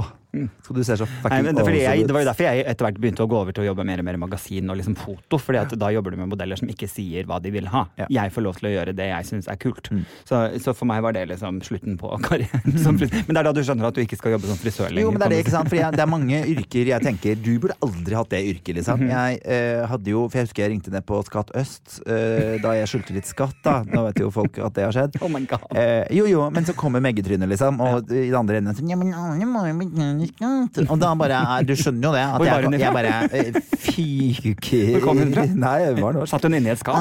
skal 0.65 0.77
du 0.77 0.83
se 0.85 0.97
så 0.99 1.05
Nei, 1.05 1.21
fucking 1.23 1.47
det, 1.55 1.75
jeg, 1.79 2.05
det 2.07 2.15
var 2.15 2.23
jo 2.23 2.29
derfor 2.29 2.47
jeg 2.47 2.65
etter 2.71 2.87
hvert 2.87 2.99
begynte 3.01 3.25
å 3.25 3.29
gå 3.29 3.39
over 3.39 3.55
til 3.55 3.65
å 3.65 3.67
jobbe 3.69 3.85
mer 3.87 4.01
og 4.01 4.07
mer 4.07 4.17
i 4.17 4.21
magasin 4.21 4.71
og 4.71 4.79
liksom 4.79 4.97
foto. 4.99 5.39
fordi 5.41 5.61
at 5.61 5.75
da 5.79 5.91
jobber 5.93 6.15
du 6.15 6.19
med 6.21 6.31
modeller 6.31 6.59
som 6.59 6.69
ikke 6.71 6.89
sier 6.91 7.27
hva 7.29 7.39
de 7.43 7.51
vil 7.53 7.69
ha. 7.71 7.85
Ja. 7.99 8.07
Jeg 8.19 8.33
får 8.35 8.45
lov 8.45 8.59
til 8.59 8.69
å 8.69 8.73
gjøre 8.75 8.95
det 8.97 9.09
jeg 9.11 9.29
syns 9.29 9.49
er 9.51 9.59
kult. 9.61 9.89
Mm. 9.91 10.03
Så, 10.27 10.41
så 10.63 10.75
for 10.77 10.89
meg 10.89 11.03
var 11.05 11.15
det 11.17 11.25
liksom 11.31 11.61
slutten 11.65 11.97
på 12.01 12.11
karrieren 12.27 12.79
som. 12.81 12.99
Men 12.99 13.31
det 13.31 13.41
er 13.41 13.49
da 13.49 13.53
du 13.55 13.61
skjønner 13.65 13.89
at 13.89 13.97
du 13.97 14.03
ikke 14.03 14.19
skal 14.19 14.35
jobbe 14.35 14.49
som 14.51 14.59
frisør 14.61 14.89
lenger. 14.89 15.05
Jo, 15.05 15.13
men 15.13 15.21
det 15.21 15.29
er 15.29 15.35
det, 15.35 15.41
ikke 15.45 15.55
sant? 15.55 15.71
For 15.71 15.79
jeg, 15.79 15.95
det 15.95 16.05
er 16.05 16.11
mange 16.11 16.41
yrker 16.55 16.91
jeg 16.91 17.05
tenker 17.05 17.39
Du 17.39 17.51
burde 17.61 17.77
aldri 17.85 18.17
hatt 18.17 18.31
det 18.33 18.41
yrket, 18.51 18.73
liksom. 18.79 19.03
Mhm. 19.05 19.13
Jeg 19.15 19.41
eh, 19.55 19.83
hadde 19.89 20.13
jo 20.13 20.25
For 20.29 20.41
jeg 20.41 20.49
husker 20.49 20.65
jeg 20.65 20.73
ringte 20.75 20.93
ned 20.93 21.05
på 21.07 21.19
Skatt 21.27 21.53
Øst 21.57 21.99
eh, 22.05 22.57
da 22.63 22.73
jeg 22.77 22.89
skyldte 22.91 23.15
litt 23.15 23.29
skatt, 23.29 23.57
da. 23.65 23.77
Nå 23.87 24.05
vet 24.07 24.21
jo 24.23 24.31
folk 24.33 24.59
at 24.63 24.75
det 24.77 24.87
har 24.87 24.95
skjedd. 24.95 25.19
Oh 25.25 25.31
my 25.31 25.43
god. 25.49 25.65
Eh, 25.75 26.05
jo, 26.17 26.25
jo, 26.29 26.45
men 26.53 26.67
så 26.67 26.75
kommer 26.77 27.03
meggetrynet, 27.03 27.49
liksom. 27.51 27.79
Og 27.83 28.11
i 28.11 28.27
den 28.27 28.37
andre 28.39 28.61
enden 28.61 28.77
sånn 28.77 28.91
Ja, 28.91 28.99
men 28.99 29.13
alle 29.15 29.49
må 29.49 29.65
jo. 29.67 29.75
Og 30.89 30.97
da 31.01 31.11
bare 31.17 31.39
Du 31.67 31.73
skjønner 31.77 32.07
jo 32.07 32.11
det. 32.15 32.23
At 32.25 32.39
Hvor 32.39 32.47
var 32.49 32.59
jeg, 32.59 32.65
hun 32.65 32.79
jeg 32.79 32.93
bare 32.95 33.13
eh, 33.29 33.59
Fyker 33.85 34.91
Hvor 34.95 35.03
kom 35.05 35.21
hun 35.21 35.33
fra? 35.35 35.45
Nei, 35.65 35.75
var 35.99 36.17
norsk. 36.17 36.31
Satt 36.31 36.47
hun 36.47 36.57
inne 36.57 36.71
i 36.71 36.73
et 36.73 36.81
skap? 36.81 36.95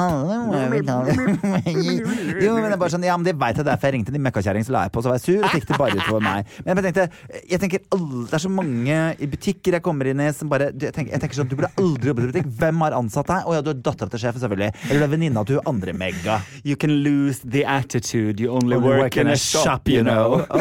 Jo 2.41 2.55
men 2.55 2.69
det 2.69 2.75
er 2.75 2.81
bare 2.81 2.93
sånn 2.93 3.07
Ja, 3.07 3.15
men 3.17 3.25
det 3.27 3.35
veit 3.39 3.57
det, 3.59 3.65
derfor 3.67 3.89
jeg 3.89 3.97
ringte 3.97 4.13
de 4.15 4.21
møkkakjerring, 4.25 4.65
så 4.67 4.75
la 4.75 4.85
jeg 4.87 4.93
på, 4.95 5.03
så 5.03 5.11
var 5.11 5.19
jeg 5.19 5.25
sur, 5.25 5.39
og 5.41 5.55
fikk 5.55 5.67
det 5.71 5.79
bare 5.79 5.99
utover 5.99 6.23
meg. 6.25 6.53
Men 6.65 6.81
jeg 6.81 6.85
tenkte 6.89 7.05
Jeg 7.53 7.61
tenker 7.63 7.83
alle, 7.95 8.25
Det 8.29 8.37
er 8.39 8.45
så 8.45 8.53
mange 8.53 8.99
i 9.15 9.29
butikker 9.31 9.79
jeg 9.79 9.85
kommer 9.85 10.11
inn 10.11 10.23
i 10.23 10.29
som 10.35 10.51
bare 10.51 10.69
Jeg 10.73 10.93
tenker, 10.95 11.11
jeg 11.15 11.23
tenker 11.23 11.41
sånn 11.41 11.49
Du 11.51 11.57
burde 11.57 11.71
aldri 11.81 12.11
jobbet 12.11 12.27
i 12.27 12.31
butikk. 12.33 12.51
Hvem 12.61 12.85
har 12.85 12.97
ansatt 12.99 13.31
deg? 13.31 13.49
Å 13.49 13.57
ja, 13.57 13.65
du 13.65 13.71
er 13.73 13.81
dattera 13.85 14.11
til 14.11 14.21
sjefen, 14.21 14.41
selvfølgelig. 14.43 14.71
Eller 14.89 15.01
du 15.01 15.07
er 15.07 15.13
venninna 15.15 15.45
til 15.47 15.59
hun 15.59 15.69
andre 15.75 15.95
megga. 15.97 16.39
You 16.67 16.75
can 16.79 16.93
lose 17.05 17.41
the 17.43 17.65
attitude, 17.65 18.39
you 18.41 18.51
only 18.53 18.75
Only 18.75 18.77
work 18.77 19.17
in 19.17 19.27
a 19.27 19.37
shop, 19.37 19.87
you 19.87 20.03
know. 20.03 20.45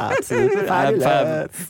Absolutt 0.00 0.52
oh, 0.54 0.60
oh, 0.60 0.66
fabulous. 0.66 1.04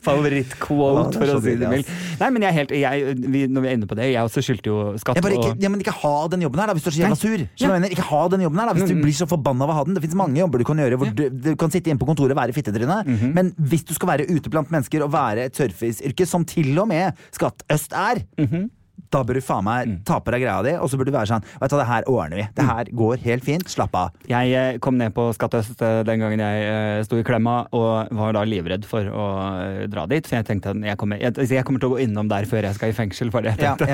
Favorittquote, 0.05 1.01
Ja, 1.01 1.05
er 1.07 1.17
for 1.17 1.33
å 1.37 1.41
si 1.43 1.55
det 1.59 1.69
mildt. 1.71 1.89
Nei, 2.19 2.29
men 2.35 2.45
jeg 2.45 2.49
er 2.51 2.57
helt 2.59 2.73
jeg, 2.75 3.15
vi, 3.33 3.41
Når 3.51 3.61
vi 3.65 3.69
er 3.71 3.77
inne 3.77 3.89
på 3.89 3.97
det, 3.99 4.07
jeg 4.13 4.23
også 4.27 4.43
skyldte 4.45 4.71
jo 4.71 4.77
skatt. 5.01 5.17
Jeg 5.19 5.25
bare 5.25 5.37
ikke, 5.39 5.53
ja, 5.63 5.69
men 5.73 5.83
ikke 5.83 5.95
ha 6.01 6.13
den 6.33 6.41
jobben 6.45 6.61
her 6.63 6.71
da, 6.71 6.75
hvis 6.77 6.85
du 6.85 6.89
er 6.91 6.95
så 6.97 7.03
jævla 7.03 7.19
sur. 7.21 7.45
Ja. 7.61 7.71
mener? 7.73 7.93
Ikke 7.95 8.07
ha 8.11 8.21
den 8.33 8.41
jobben 8.45 8.59
her 8.61 8.71
da, 8.71 8.73
hvis 8.77 8.89
du 8.89 8.95
Mm. 8.95 9.01
blir 9.05 9.15
så 9.17 9.27
forbanna 9.29 9.63
av 9.63 9.69
å 9.69 9.77
ha 9.79 9.83
den. 9.87 9.93
Det 9.95 10.03
finnes 10.03 10.15
mange 10.19 10.37
jobber 10.37 10.57
du 10.59 10.63
kan 10.67 10.77
gjøre 10.77 10.97
hvor 11.01 11.15
du, 11.15 11.23
du 11.29 11.55
kan 11.55 11.69
sitte 11.71 11.89
inne 11.91 11.99
på 12.01 12.05
kontoret 12.09 12.31
og 12.35 12.37
være 12.41 12.53
fittetryne. 12.53 12.99
Mhm. 13.05 13.33
Men 13.33 13.51
hvis 13.57 13.83
du 13.87 13.93
skal 13.93 14.09
være 14.13 14.27
ute 14.29 14.49
blant 14.49 14.69
mennesker 14.71 15.03
og 15.03 15.11
være 15.11 15.45
et 15.49 15.55
surfisyrke, 15.55 16.27
som 16.27 16.45
til 16.45 16.77
og 16.79 16.87
med 16.87 17.13
Skatt 17.31 17.63
Øst 17.69 17.93
er, 17.93 18.23
Mhm. 18.37 18.69
Da 19.11 19.23
bør 19.27 19.37
du 19.39 19.41
faen 19.43 19.63
meg 19.67 19.87
Mm. 19.91 19.97
ta 20.05 20.19
på 20.19 20.31
deg 20.31 20.41
greia 20.43 20.61
di, 20.63 20.71
og 20.77 20.89
så 20.91 20.97
bør 20.99 21.05
du 21.09 21.11
være 21.11 21.27
sånn 21.27 21.43
Vet 21.61 21.69
du 21.71 21.77
det 21.77 21.87
her 21.87 22.03
ordner 22.07 22.37
vi. 22.37 22.45
Det 22.55 22.65
her 22.67 22.85
går 22.95 23.17
helt 23.25 23.43
fint. 23.43 23.67
Slapp 23.69 23.95
av. 23.95 24.11
Jeg 24.29 24.53
eh, 24.53 24.77
kom 24.83 24.97
ned 24.97 25.13
på 25.15 25.25
Skatt 25.35 25.53
Øst 25.57 25.81
eh, 25.81 26.03
den 26.07 26.19
gangen 26.21 26.39
jeg 26.39 26.63
eh, 26.67 27.03
sto 27.07 27.17
i 27.19 27.23
klemma, 27.27 27.67
og 27.75 28.11
var 28.15 28.33
da 28.37 28.43
livredd 28.47 28.85
for 28.87 29.01
å 29.07 29.25
eh, 29.61 29.87
dra 29.91 30.05
dit. 30.07 30.25
For 30.27 30.37
jeg 30.39 30.45
tenkte 30.47 30.71
at 30.75 30.81
jeg 30.91 30.97
kommer, 31.01 31.19
jeg, 31.21 31.33
jeg 31.49 31.65
kommer 31.67 31.79
til 31.83 31.89
å 31.91 31.95
gå 31.95 32.01
innom 32.05 32.29
der 32.31 32.45
før 32.49 32.67
jeg 32.69 32.77
skal 32.77 32.93
i 32.93 32.95
fengsel. 32.97 33.31
For 33.33 33.41
det, 33.45 33.55
jeg 33.57 33.65
Ja, 33.67 33.75
tenkte. 33.75 33.89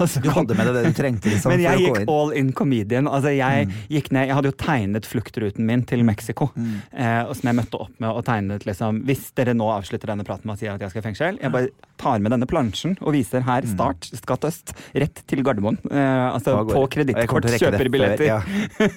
ja. 0.00 0.06
Så 0.10 0.22
Du 0.24 0.30
hadde 0.34 0.54
med 0.58 0.66
deg 0.70 0.76
det 0.80 0.84
du 0.92 0.98
trengte, 1.02 1.30
liksom. 1.32 1.52
Men 1.54 1.64
jeg 1.64 1.84
gikk 1.86 2.04
all 2.10 2.30
in 2.36 2.52
comedian. 2.52 3.08
Altså 3.10 3.32
jeg 3.34 3.68
gikk 3.90 4.10
ned, 4.12 4.28
jeg 4.30 4.36
hadde 4.38 4.50
jo 4.52 4.56
tegnet 4.60 5.06
fluktruten 5.08 5.66
min 5.66 5.82
til 5.88 6.04
Mexico. 6.06 6.50
Eh, 6.56 7.22
og 7.26 7.34
som 7.38 7.50
jeg 7.50 7.58
møtte 7.62 7.80
opp 7.80 7.94
med 8.02 8.10
og 8.10 8.24
tegnet 8.26 8.64
liksom 8.68 9.02
Hvis 9.08 9.30
dere 9.38 9.52
nå 9.56 9.66
avslutter 9.72 10.10
denne 10.12 10.24
praten 10.26 10.46
med 10.50 10.56
å 10.56 10.60
si 10.60 10.68
at 10.70 10.80
jeg 10.82 10.90
skal 10.92 11.00
i 11.02 11.04
fengsel 11.08 11.38
Jeg 11.40 11.52
bare 11.54 11.68
tar 12.00 12.18
med 12.22 12.32
denne 12.34 12.46
plansjen 12.50 12.96
og 13.00 13.12
viser 13.14 13.44
her 13.46 13.66
start, 13.68 14.08
Skatt 14.18 14.44
øst, 14.48 14.59
rett 14.94 15.22
til 15.26 15.42
Gardermoen. 15.42 15.78
Eh, 15.90 16.34
altså 16.34 16.56
på 16.68 16.76
og 16.82 16.90
kredittkort, 16.90 17.42
til 17.42 17.50
det 17.56 17.60
kjøper 17.60 17.78
før, 17.84 17.90
billetter. 17.90 18.24
ja. 18.26 18.40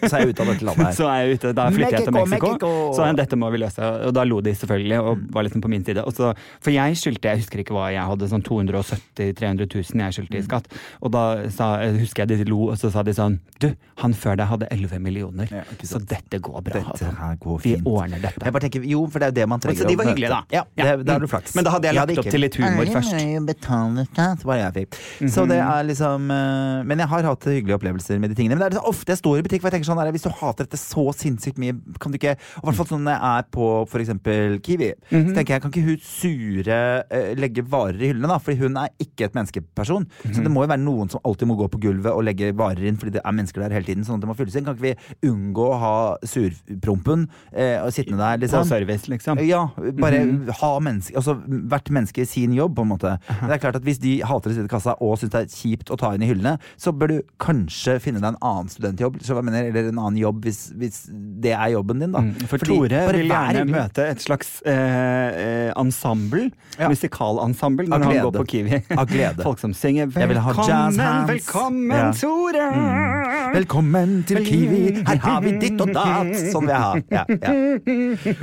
Så 0.07 0.13
er 0.17 0.19
jeg 0.25 0.33
ute 0.33 0.41
av 0.41 0.47
dette 0.53 0.65
landet 0.67 0.85
her. 0.85 0.93
Så 0.99 1.07
er 1.09 1.17
jeg 1.27 1.37
ute, 1.39 1.53
Da 1.55 1.69
flytter 1.69 1.97
jeg 1.97 2.03
til 2.05 2.13
Mexico. 2.13 2.71
Så 2.93 3.07
dette 3.15 3.35
må 3.39 3.51
vi 3.51 3.57
løse. 3.63 3.79
Og 4.07 4.13
da 4.13 4.23
lo 4.23 4.41
de 4.41 4.51
selvfølgelig, 4.55 4.99
og 4.99 5.17
Mm. 5.17 5.27
var 5.33 5.43
liksom 5.43 5.61
på 5.61 5.69
min 5.69 5.83
side. 5.85 6.01
Og 6.03 6.13
så, 6.13 6.33
for 6.61 6.71
jeg 6.71 6.95
skyldte, 6.97 7.29
jeg 7.29 7.37
husker 7.43 7.59
ikke 7.63 7.73
hva 7.75 7.91
jeg 7.93 8.01
hadde, 8.03 8.27
sånn 8.31 8.41
270 8.43 9.33
000-300 9.33 9.67
000 9.69 10.03
jeg 10.03 10.13
skyldte 10.17 10.33
Mm. 10.33 10.39
i 10.39 10.45
skatt. 10.47 10.67
Og 11.01 11.11
da 11.11 11.49
sa, 11.49 11.77
husker 11.99 12.25
jeg 12.25 12.27
de 12.45 12.49
lo, 12.49 12.69
og 12.71 12.77
så 12.77 12.91
sa 12.91 13.03
de 13.03 13.11
sånn 13.13 13.39
Du, 13.59 13.69
han 14.01 14.13
før 14.13 14.35
deg 14.37 14.47
hadde 14.49 14.67
11 14.71 14.99
millioner. 14.99 15.47
Ja, 15.51 15.63
så 15.83 15.99
dette 16.03 16.39
går 16.43 16.61
bra. 16.63 16.73
Dette 16.73 17.05
Hakan. 17.05 17.15
her 17.15 17.35
går 17.39 17.61
Vi 17.63 17.75
ordner 17.85 18.19
dette. 18.19 18.43
Jeg 18.43 18.51
bare 18.53 18.63
tenker, 18.65 18.83
jo, 18.89 19.05
for 19.07 19.19
det 19.19 19.27
er 19.27 19.31
jo 19.31 19.35
det 19.41 19.47
man 19.49 19.59
trenger. 19.63 19.83
Så 19.83 19.87
de 19.87 19.95
var 19.95 20.05
hyggelige, 20.11 20.29
da. 20.29 20.41
Ja, 20.51 20.63
Ja. 20.75 20.83
det, 20.97 21.05
da 21.05 21.13
har 21.13 21.19
du 21.19 21.27
flaks. 21.27 21.55
Men 21.55 21.63
da 21.63 21.71
hadde 21.71 21.83
jeg 21.87 21.95
lagt 21.95 22.17
opp 22.19 22.29
til 22.33 22.41
litt 22.41 22.55
humor 22.55 22.85
først. 22.85 23.45
betale 23.45 24.05
skatt, 24.11 24.43
var 24.43 24.55
jeg 24.57 24.73
fikk. 24.73 24.99
Så 25.31 25.47
det 25.53 25.61
er 25.61 25.83
liksom 25.87 26.31
eh, 26.33 26.83
Men 26.89 26.97
jeg 27.03 27.07
har 27.13 27.23
hatt 27.29 27.45
hyggelige 27.47 27.77
opplevelser 27.77 28.19
med 28.19 28.29
de 28.33 28.35
tingene. 28.39 28.57
Men 28.57 28.63
det 28.63 28.67
er 28.67 28.75
liksom 28.75 28.89
ofte 28.89 29.13
jeg 29.13 29.21
står 29.21 29.37
i 29.39 29.43
butikk, 29.45 29.61
for 29.61 29.69
jeg 29.69 29.75
tenker 29.77 29.89
sånn 29.91 30.01
der, 30.01 30.11
hvis 30.15 30.25
du 30.25 30.31
hater 30.41 30.65
dette 30.67 30.79
så 30.81 31.05
sinnssykt 31.13 31.57
mye, 31.61 31.73
kan 32.01 32.11
du 32.11 32.17
ikke 32.17 32.33
i 32.35 32.63
hvert 32.65 32.75
fall 32.79 32.89
sånn 32.89 33.03
når 33.05 33.15
jeg 33.17 33.23
er 33.37 33.47
på 33.53 33.67
for 33.93 33.99
eksempel 34.03 34.59
Kiwi, 34.65 34.91
-hmm. 35.11 35.27
så 35.29 35.35
tenker 35.37 35.53
jeg, 35.53 35.61
kan 35.61 35.71
ikke 35.71 35.85
hun 35.87 35.97
sure 36.01 36.79
eh, 37.09 37.33
legge 37.37 37.63
varer 37.69 38.01
i 38.01 38.07
hyllene, 38.11 38.27
da? 38.27 38.37
Fordi 38.39 38.57
hun 38.59 38.77
er 38.77 38.89
ikke 38.99 39.25
et 39.25 39.33
menneskeperson. 39.37 40.05
Så 40.23 40.39
Mhm. 40.39 40.43
det 40.43 40.51
må 40.51 40.61
jo 40.63 40.67
være 40.73 40.83
noen 40.83 41.09
som 41.09 41.19
alltid 41.25 41.47
må 41.47 41.55
gå 41.57 41.67
på 41.69 41.79
gulvet 41.79 42.11
og 42.13 42.23
legge 42.23 42.51
varer 42.55 42.83
inn, 42.87 42.97
fordi 42.97 43.11
det 43.13 43.21
er 43.25 43.31
mennesker 43.31 43.61
der 43.61 43.73
hele 43.73 43.85
tiden, 43.85 44.03
sånn 44.05 44.15
at 44.15 44.21
det 44.21 44.29
må 44.29 44.35
fylles 44.35 44.55
inn. 44.55 44.65
Kan 44.65 44.75
ikke 44.75 44.95
vi 45.21 45.29
unngå 45.29 45.65
å 45.73 45.79
ha 45.79 46.17
surprompen 46.25 47.27
eh, 47.53 47.79
og 47.83 47.91
sittende 47.93 48.17
der, 48.19 48.37
På 48.37 48.43
liksom? 48.45 48.65
service, 48.67 49.07
liksom. 49.09 49.39
Ja, 49.47 49.67
bare 49.99 50.23
Mhm. 50.25 50.49
ha 50.61 50.79
menneske, 50.79 51.15
altså 51.15 51.35
hvert 51.45 51.89
menneske 51.91 52.21
i 52.21 52.25
sin 52.25 52.53
jobb, 52.53 52.75
på 52.75 52.81
en 52.81 52.89
måte. 52.89 53.19
Det 53.27 53.51
er 53.51 53.57
klart 53.57 53.75
at 53.75 53.83
Hvis 53.83 53.99
de 53.99 54.21
hater 54.21 54.49
å 54.49 54.53
sitte 54.53 54.65
i 54.65 54.67
kassa 54.67 54.95
og 55.01 55.17
syns 55.19 55.29
det 55.31 55.41
er 55.41 55.42
kjipt 55.51 55.91
å 55.91 55.97
ta 55.99 56.13
inn 56.15 56.23
i 56.23 56.27
hyllene, 56.29 56.57
så 56.77 56.91
bør 56.95 57.07
du 57.07 57.17
kanskje 57.39 57.99
finne 58.01 58.21
deg 58.21 58.33
en 58.33 58.39
annen 58.41 58.69
studentjobb 58.69 59.19
mener, 59.43 59.69
eller 59.69 59.89
en 59.89 59.99
annen 59.99 60.17
jobb 60.21 60.43
hvis, 60.45 60.71
hvis 60.77 61.03
det 61.11 61.51
er 61.53 61.73
jobben 61.73 61.99
din. 61.99 62.11
da. 62.11 62.19
Mm, 62.19 62.33
For 62.47 62.57
Fordi- 62.57 62.73
Tore 62.73 63.01
vil 63.13 63.29
gjerne 63.29 63.63
hyggelig. 63.63 63.75
møte 63.75 64.09
et 64.09 64.19
slags 64.19 64.61
eh, 64.65 65.67
eh, 65.67 65.73
ensemble, 65.75 66.51
Ja. 66.79 66.89
musikalensemble, 66.89 67.87
når 67.87 68.03
han 68.03 68.23
går 68.23 68.31
på 68.39 68.47
Kiwi. 68.47 68.83
Av 68.97 69.07
glede. 69.07 69.43
Folk 69.47 69.59
som 69.59 69.73
synger 69.73 70.07
'Velkommen, 70.07 71.27
velkommen, 71.27 71.97
Ja. 71.97 72.11
Tore! 72.11 73.53
Velkommen 73.53 74.23
til 74.25 74.45
Kiwi, 74.45 75.03
her 75.05 75.17
har 75.17 75.41
vi 75.41 75.51
ditt 75.59 75.79
og 75.81 75.93
datt! 75.93 76.33
Sånn 76.51 76.65
vil 76.65 76.73
jeg 76.73 76.81
ha. 76.81 76.93
Ja, 77.11 77.25
ja. 77.29 77.53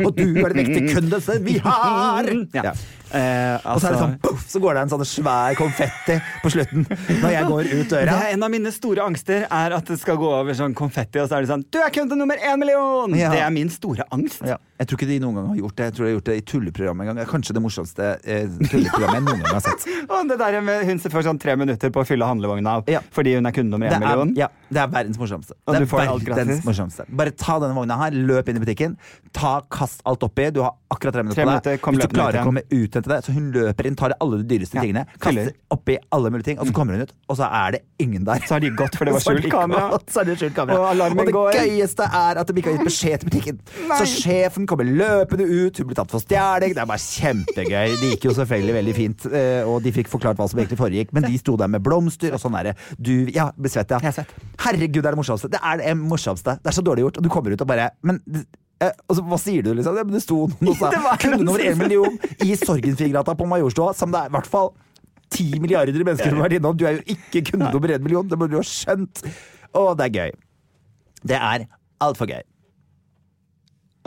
Og 0.06 0.14
du 0.16 0.36
er 0.38 0.52
den 0.52 0.66
viktige 0.66 0.94
kunden 0.94 1.44
vi 1.44 1.58
har! 1.58 2.24
Ja. 2.54 2.72
Ja. 3.12 3.58
altså, 3.64 3.70
Og 3.74 3.80
så 3.80 3.86
er 3.86 3.90
det 3.90 3.98
altså- 3.98 4.04
sånn, 4.06 4.20
puff, 4.22 4.46
så 4.50 4.60
går 4.60 4.74
det 4.74 4.82
en 4.82 4.88
sånn 4.88 5.04
svær 5.06 5.54
konfetti 5.58 6.16
på 6.42 6.50
slutten 6.50 6.86
når 7.20 7.30
jeg 7.34 7.44
går 7.46 7.60
ut 7.70 7.88
Det 7.88 7.90
døra. 7.90 8.18
er 8.22 8.32
En 8.32 8.42
av 8.42 8.50
mine 8.50 8.70
store 8.72 9.02
angster 9.02 9.46
er 9.50 9.72
at 9.76 9.84
det 9.84 9.98
skal 9.98 10.16
gå 10.16 10.28
over 10.40 10.52
sånn 10.54 10.74
konfetti, 10.74 11.18
og 11.20 11.28
så 11.28 11.36
er 11.38 11.40
det 11.42 11.48
sånn 11.50 11.64
'Du 11.70 11.78
er 11.80 11.90
kunde 11.90 12.16
nummer 12.16 12.36
én 12.36 12.58
million!' 12.58 13.14
Ja. 13.18 13.30
Det 13.30 13.40
er 13.40 13.50
min 13.50 13.68
store 13.68 14.04
angst. 14.12 14.40
Ja. 14.46 14.56
Jeg 14.78 14.86
tror 14.88 14.96
ikke 14.98 15.06
de 15.08 15.18
noen 15.20 15.34
gang 15.34 15.46
har 15.48 15.56
gjort 15.56 15.76
det. 15.76 15.84
Jeg 15.84 15.94
tror 15.94 16.04
de 16.04 16.10
har 16.12 16.20
gjort 16.20 16.24
det 16.24 16.36
i 16.36 16.40
tulleprogram 16.40 17.00
en 17.00 17.06
gang. 17.16 17.26
Kanskje 17.26 17.52
det 17.52 17.62
morsomste 17.62 18.18
eh, 18.24 18.46
tulleprogrammet 18.46 19.14
jeg 19.14 19.24
noen 19.24 19.42
gang 19.42 19.52
har 19.52 19.60
sett. 19.60 19.86
Og 20.10 20.28
det 20.28 20.38
der 20.38 20.60
med 20.62 20.84
hun 20.86 20.98
som 20.98 21.10
får 21.10 21.22
sånn 21.24 21.38
tre 21.38 21.56
minutter 21.56 21.90
på 21.90 22.00
å 22.00 22.06
fylle 22.06 22.24
handlevogna 22.24 22.82
fordi 23.12 23.34
hun 23.34 23.46
er 23.46 23.52
kunde 23.52 23.70
nummer 23.70 23.90
Det 23.90 24.00
million. 24.00 24.30
er, 24.30 24.40
ja, 24.40 24.48
det 24.70 24.78
er 24.78 24.90
verdens 24.92 25.18
morsomste. 25.18 25.56
Og 25.66 25.74
det 25.74 25.82
er 25.82 26.34
verdens 26.36 26.64
morsomste. 26.66 27.06
Bare 27.18 27.32
ta 27.34 27.56
denne 27.62 27.74
vogna 27.74 27.96
her, 28.04 28.14
løp 28.14 28.50
inn 28.50 28.60
i 28.60 28.62
butikken, 28.62 28.96
ta, 29.34 29.56
kast 29.72 30.04
alt 30.06 30.22
oppi. 30.22 30.48
Du 30.54 30.60
har 30.62 30.76
akkurat 30.90 31.16
tre 31.16 31.24
minutter 31.26 31.42
på 31.42 31.56
deg. 31.66 31.80
Hvis 31.82 32.06
du 32.06 32.14
klarer 32.14 32.40
å 32.42 32.44
komme 32.46 32.62
ut 32.70 32.92
til 32.94 33.06
det, 33.10 33.18
så 33.26 33.34
hun 33.34 33.48
løper 33.54 33.88
inn, 33.90 33.96
tar 33.98 34.14
alle 34.22 34.40
de 34.42 34.46
dyreste 34.52 34.78
Ja, 34.78 34.84
tingene, 34.86 35.04
kaster 35.22 35.50
oppi 35.74 35.96
alle 36.14 36.30
mulige 36.30 36.50
ting, 36.50 36.60
og 36.62 36.70
så 36.70 36.74
kommer 36.76 36.96
hun 36.96 37.06
ut, 37.06 37.14
og 37.30 37.38
så 37.40 37.48
er 37.60 37.76
det 37.76 37.80
ingen 38.02 38.24
der. 38.26 38.42
Så 38.46 38.56
har 38.56 38.62
de 38.64 38.70
gått, 38.78 38.98
for 38.98 39.10
det 39.10 39.14
var 39.16 39.24
skjult 39.26 39.48
kamera. 39.52 40.00
Så 40.10 40.22
er 40.22 40.30
det 40.30 40.38
skjult 40.40 40.56
kamera. 40.56 40.78
Og 40.78 40.88
alarmen 40.92 41.30
det 41.30 41.34
går. 41.34 41.58
gøyeste 41.58 42.06
er 42.20 42.40
at 42.42 42.50
de 42.50 42.62
ikke 42.62 42.72
har 42.72 42.78
gitt 42.78 42.90
beskjed 42.90 43.24
til 43.24 43.30
butikken. 43.32 43.60
Så 43.90 44.08
sjefen 44.14 44.70
kommer 44.70 44.86
løpende 44.86 45.46
ut, 45.50 45.82
hun 45.82 45.90
blir 45.90 45.98
tatt 45.98 46.14
for 46.14 46.22
stjeling. 46.22 46.74
Det 46.78 46.84
er 46.84 46.90
bare 46.90 47.02
kjempegøy. 47.02 47.96
Det 48.00 48.12
gikk 48.14 48.28
jo 48.30 48.36
selvfølgelig 48.38 48.78
veldig 48.78 48.96
fint, 48.98 49.26
eh, 49.30 49.62
og 49.66 49.82
de 49.84 49.94
fikk 49.98 50.10
forklart 50.14 50.38
hva 50.38 50.48
som 50.50 50.62
egentlig 50.62 50.78
foregikk, 50.80 51.14
men 51.16 51.26
de 51.26 51.38
sto 51.42 51.56
der 51.60 51.70
med 51.70 51.82
blomster 51.86 52.34
og 52.34 52.42
sånn 52.42 52.54
derre 52.58 52.76
Du 52.98 53.30
Ja, 53.34 53.50
besvett, 53.58 53.90
ja. 53.90 54.24
Er. 54.60 54.66
Herregud, 54.68 55.00
det 55.00 55.08
er 55.08 55.16
det 55.16 55.20
morsomste. 55.20 55.50
Det 55.52 55.60
er 55.62 55.80
det 55.80 55.94
morsomste. 55.96 56.56
Det 56.60 56.70
er 56.72 56.76
så 56.76 56.84
dårlig 56.84 57.06
gjort, 57.06 57.20
og 57.20 57.24
du 57.24 57.30
kommer 57.32 57.54
ut 57.54 57.64
og 57.64 57.70
bare 57.70 57.90
Men 58.06 58.20
eh, 58.36 58.92
altså, 59.08 59.24
hva 59.24 59.38
sier 59.40 59.64
du, 59.64 59.72
liksom? 59.78 59.98
Det 60.12 60.22
sto 60.24 60.44
noen 60.60 60.74
og 60.74 60.78
sa 60.78 60.90
Det 61.24 61.40
over 61.48 61.64
én 61.64 61.80
million 61.80 62.20
i 62.44 62.54
Sorgenfrigrata 62.60 63.34
på 63.38 63.48
Majorstua, 63.48 63.94
som 63.96 64.12
det 64.12 64.24
er 64.24 64.32
i 64.32 64.36
hvert 64.36 64.50
fall 64.50 64.72
ti 65.30 65.46
milliarder 65.62 65.94
mennesker 66.04 66.32
som 66.32 66.40
har 66.40 66.48
vært 66.48 66.58
innom. 66.58 66.76
Du 66.76 66.86
er 66.88 66.98
jo 66.98 67.16
ikke 67.16 67.44
kunde 67.52 67.72
over 67.72 67.94
én 67.94 68.04
million, 68.04 68.28
det 68.28 68.38
burde 68.38 68.56
du 68.56 68.60
ha 68.60 68.66
skjønt. 68.66 69.24
Og 69.78 69.92
det 69.98 70.08
er 70.08 70.16
gøy. 70.18 70.38
Det 71.30 71.38
er 71.38 71.68
altfor 72.02 72.30
gøy. 72.30 72.42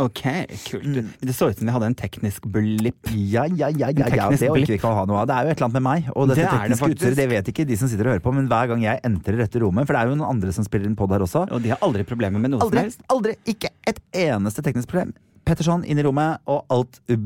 Ok, 0.02 0.22
kult. 0.66 0.86
Mm. 0.90 1.10
Det 1.22 1.34
så 1.38 1.52
ut 1.52 1.60
som 1.60 1.68
vi 1.70 1.74
hadde 1.76 1.86
en 1.92 1.96
teknisk 1.98 2.48
blipp. 2.50 3.12
Ja, 3.14 3.44
ja, 3.46 3.68
ja, 3.70 3.92
ja, 3.94 4.08
ja. 4.10 4.30
det 4.34 4.50
orker 4.50 4.72
vi 4.72 4.78
ikke 4.80 4.90
å 4.90 4.96
ha 4.98 5.04
noe 5.06 5.20
av. 5.22 5.28
Det 5.30 5.36
er 5.36 5.46
jo 5.46 5.54
et 5.54 5.60
eller 5.60 5.68
annet 5.68 5.78
med 5.78 5.86
meg. 5.86 6.08
Og 6.16 6.32
dette 6.32 6.40
Det 6.40 6.48
det 6.48 6.56
tekniske 6.56 6.90
utstyret, 6.96 7.20
det 7.20 7.28
vet 7.30 7.52
ikke 7.54 7.66
de 7.70 7.78
som 7.78 7.92
sitter 7.92 8.10
og 8.10 8.16
hører 8.16 8.24
på, 8.26 8.34
men 8.34 8.50
hver 8.50 8.72
gang 8.74 8.82
jeg 8.88 9.04
entrer 9.06 9.38
dette 9.44 9.62
rommet, 9.62 9.86
for 9.86 9.94
det 9.94 10.02
er 10.02 10.10
jo 10.10 10.18
noen 10.18 10.34
andre 10.34 10.56
som 10.56 10.66
spiller 10.66 10.90
inn 10.90 10.98
pod 10.98 11.14
her 11.14 11.22
også, 11.28 11.46
Og 11.54 11.62
de 11.62 11.76
har 11.76 11.86
aldri 11.86 12.08
problemer 12.10 12.42
med 12.42 12.56
noe 12.56 12.66
Aldri, 12.66 12.82
som 12.82 12.90
helst. 12.90 13.06
aldri, 13.14 13.38
ikke 13.54 13.70
et 13.86 14.02
eneste 14.26 14.66
teknisk 14.66 14.90
problem. 14.90 15.14
Petterson 15.46 15.86
inn 15.86 16.00
i 16.02 16.06
rommet, 16.08 16.42
og 16.50 16.66
alt 16.74 16.98
uh, 17.12 17.18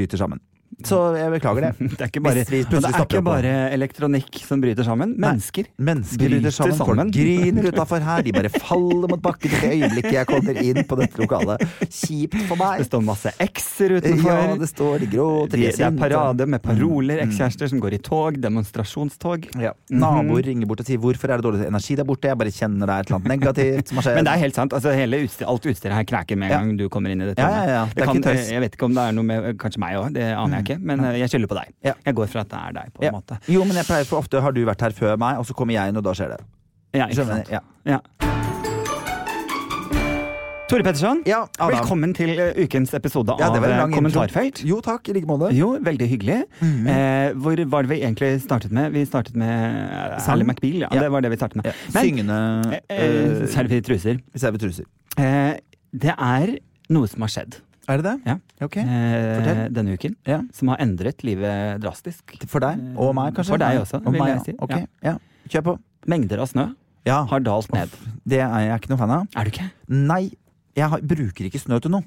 ryter 0.00 0.16
sammen. 0.16 0.40
Så 0.86 0.98
jeg 1.18 1.30
beklager 1.34 1.64
det. 1.66 1.72
Det 1.98 2.04
er 2.04 2.10
ikke 2.12 2.22
bare, 2.22 2.42
det 2.44 2.78
er 2.78 3.02
ikke 3.02 3.22
bare 3.26 3.52
elektronikk 3.74 4.36
som 4.46 4.60
bryter 4.62 4.86
sammen. 4.86 5.14
Mennesker. 5.18 5.66
Mennesker 5.78 6.28
Bryter 6.30 6.54
sammen, 6.54 6.76
sammen. 6.78 7.10
folk 7.10 7.16
griner 7.16 7.66
utafor 7.72 8.04
her, 8.04 8.22
de 8.22 8.32
bare 8.36 8.50
faller 8.52 9.10
mot 9.10 9.22
bakken 9.22 9.50
i 9.50 9.58
det 9.58 9.70
øyeblikket 9.74 10.14
jeg 10.20 10.28
kommer 10.30 10.60
inn 10.62 10.80
på 10.86 10.98
dette 11.00 11.18
lokalet. 11.18 11.64
Kjipt 11.88 12.38
for 12.46 12.60
meg. 12.60 12.78
Det 12.82 12.86
står 12.90 13.02
masse 13.08 13.32
X-er 13.48 13.96
utenfor. 13.98 14.30
Ja, 14.30 14.54
det 14.60 14.70
står 14.70 15.02
de 15.02 15.08
de 15.10 15.66
er 15.66 15.74
det 15.78 15.86
er 15.88 15.98
parade 15.98 16.46
med 16.46 16.62
paroler, 16.62 17.18
Mm, 17.18 17.24
mm. 17.24 17.30
ekskjærester 17.32 17.68
som 17.72 17.80
går 17.82 17.94
i 17.96 17.98
tog, 18.04 18.38
demonstrasjonstog. 18.42 19.48
Ja. 19.58 19.72
Mhm. 19.90 19.98
Naboer 19.98 20.46
ringer 20.46 20.66
bort 20.66 20.80
og 20.80 20.86
sier 20.86 20.98
'hvorfor 20.98 21.30
er 21.32 21.36
det 21.40 21.44
dårlig 21.44 21.66
energi 21.66 21.96
der 21.96 22.04
borte', 22.04 22.28
jeg 22.28 22.38
bare 22.38 22.50
kjenner 22.54 22.86
det 22.86 22.94
er 22.94 23.00
et 23.00 23.06
eller 23.10 23.18
annet 23.18 23.32
negativt 23.40 23.88
som 23.88 23.96
har 23.96 24.02
skjedd. 24.02 24.14
Men 24.14 24.24
det 24.24 24.32
er 24.34 24.38
helt 24.38 24.54
sant. 24.54 24.72
altså 24.72 24.88
utstyr, 24.94 25.46
Alt 25.48 25.66
utstyret 25.66 25.94
her 25.94 26.04
knæker 26.04 26.36
med 26.36 26.50
en 26.52 26.58
gang 26.58 26.76
du 26.78 26.88
kommer 26.88 27.10
inn 27.10 27.22
i 27.22 27.26
dette 27.26 27.38
Ja, 27.42 27.64
ja. 27.66 27.84
Det 27.86 28.02
er 28.02 28.06
kan, 28.06 28.22
jeg 28.22 28.60
vet 28.60 28.74
ikke 28.76 28.84
om 28.84 28.94
det 28.94 29.02
er 29.08 29.12
noe 29.12 29.24
med 29.24 29.58
kanskje 29.58 29.78
meg 29.78 29.96
òg, 29.96 30.12
det 30.14 30.22
aner 30.36 30.56
jeg 30.58 30.64
ikke. 30.64 30.67
Men 30.78 31.00
eh, 31.04 31.16
jeg 31.22 31.28
skylder 31.32 31.48
på 31.48 31.58
deg. 31.60 31.72
Jeg 32.04 32.14
går 32.14 32.26
for 32.28 32.38
at 32.44 32.48
det 32.52 32.58
er 32.68 32.72
deg, 32.82 32.92
på 32.92 33.04
en 33.08 33.12
måte. 33.16 33.38
Jo, 33.48 33.64
men 33.64 33.76
jeg 33.80 33.86
pleier 33.88 34.04
for 34.04 34.18
ofte 34.20 34.40
har 34.44 34.52
du 34.52 34.64
vært 34.68 34.80
her 34.84 34.90
før 34.92 35.16
meg, 35.16 35.38
og 35.40 35.46
så 35.48 35.54
kommer 35.56 35.72
jeg 35.78 35.88
inn, 35.88 35.96
og 35.96 36.04
da 36.04 36.12
skjer 36.18 36.36
det. 36.36 36.40
Ja, 36.96 37.06
ikke 37.08 37.24
sant? 37.28 37.48
Ja. 37.52 37.60
Ja. 37.84 38.00
Tore 40.68 40.84
Petterson, 40.84 41.22
Ja, 41.24 41.46
velkommen 41.56 42.10
til 42.12 42.34
eh, 42.36 42.50
ukens 42.60 42.90
episode 42.92 43.32
Ja, 43.40 43.46
av 43.48 43.56
eh, 43.56 43.70
lang 43.72 43.88
intro. 43.88 44.02
Kommentarfelt. 44.02 44.60
Jo 44.68 44.82
takk, 44.84 45.08
i 45.08 45.14
like 45.16 45.24
måte. 45.28 45.48
Jo, 45.56 45.70
veldig 45.80 46.08
hyggelig. 46.10 46.42
Mhm. 46.60 46.86
eh, 46.92 47.28
hvor 47.40 47.62
var 47.72 47.86
det 47.86 47.90
vi 47.94 48.00
egentlig 48.02 48.28
startet 48.44 48.70
med? 48.76 48.92
Vi 48.92 49.06
startet 49.08 49.34
med 49.40 50.20
Sally 50.20 50.44
McBeal. 50.44 50.82
Ja, 50.84 50.88
Ja. 50.92 51.00
det 51.06 51.10
var 51.14 51.24
det 51.24 51.30
vi 51.32 51.36
startet 51.40 51.56
med. 51.62 51.70
Ja. 51.70 51.72
Men, 51.94 52.02
Syngende 52.04 52.80
eh, 52.90 53.00
eh, 53.00 53.46
Servitruser. 53.48 54.20
servitruser. 54.36 54.84
Eh, 55.16 55.56
det 55.96 56.12
er 56.18 56.58
noe 56.90 57.08
som 57.08 57.24
har 57.24 57.28
skjedd 57.32 57.56
Er 57.88 58.02
det 58.02 58.04
det? 58.04 58.16
Ja. 58.28 58.34
Ok. 58.66 58.76
eh, 58.76 59.36
Fortell. 59.38 59.72
denne 59.72 59.94
uken, 59.96 60.16
Ja. 60.26 60.42
som 60.52 60.68
har 60.68 60.76
endret 60.84 61.22
livet 61.24 61.80
drastisk. 61.80 62.34
For 62.46 62.60
deg 62.60 62.78
og 62.98 63.14
meg, 63.16 63.34
kanskje? 63.34 63.48
For 63.54 63.58
deg 63.58 63.80
også, 63.80 64.02
Og 64.04 64.12
vil 64.12 64.20
meg, 64.20 64.34
jeg 64.36 64.44
si. 64.44 64.54
Ok, 64.60 64.86
Ja. 65.02 65.16
Kjør 65.48 65.62
på. 65.64 65.78
Mengder 66.06 66.38
av 66.40 66.48
snø 66.48 66.74
Ja. 67.06 67.24
har 67.24 67.40
dalt 67.40 67.72
ned. 67.72 67.88
Det 68.26 68.40
er 68.40 68.58
jeg 68.68 68.80
ikke 68.82 68.90
noe 68.90 68.98
fan 68.98 69.10
av. 69.10 69.26
Er 69.36 69.44
du 69.44 69.50
ikke? 69.50 69.70
Nei, 69.88 70.30
jeg 70.76 70.88
har, 70.90 71.00
bruker 71.00 71.44
ikke 71.48 71.58
snø 71.60 71.80
til 71.80 71.90
noe. 71.90 72.04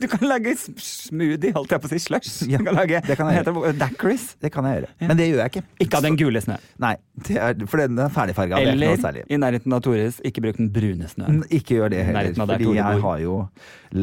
Du 0.00 0.06
kan 0.10 0.24
lage 0.28 0.54
smoothie, 0.56 1.52
holdt 1.56 1.74
jeg 1.74 1.82
på 1.82 1.88
å 1.88 1.92
si. 1.92 2.00
Slush. 2.02 2.32
Ja, 2.50 2.58
du 2.60 2.66
kan 2.68 2.78
lage, 2.78 3.02
det 3.06 3.16
kan 3.18 3.28
jeg 3.30 3.40
heter 3.42 3.56
det? 3.58 3.72
Daiquiris. 3.82 4.26
Det 4.42 4.50
kan 4.54 4.66
jeg 4.68 4.80
gjøre. 4.80 4.90
Men 5.10 5.20
det 5.20 5.28
gjør 5.28 5.42
jeg 5.44 5.52
ikke. 5.52 5.64
Ikke 5.86 6.00
av 6.00 6.06
den 6.08 6.18
gule 6.20 6.42
snø. 6.44 6.56
Nei, 6.82 6.94
det 7.28 7.38
er, 7.38 7.54
for 7.70 7.82
den 7.82 8.02
er 8.02 8.12
ferdigfarga. 8.14 8.60
Er 8.62 8.72
Eller 8.72 9.22
i 9.28 9.40
nærheten 9.40 9.76
av 9.76 9.84
Tores, 9.84 10.20
ikke 10.26 10.44
bruk 10.46 10.60
den 10.60 10.72
brune 10.74 11.08
snøen. 11.10 11.42
Ikke 11.52 11.78
gjør 11.78 11.92
det 11.94 12.04
heller, 12.08 12.32
fordi 12.36 12.64
Tore 12.64 12.76
jeg 12.80 13.00
bor. 13.00 13.06
har 13.08 13.24
jo 13.24 13.38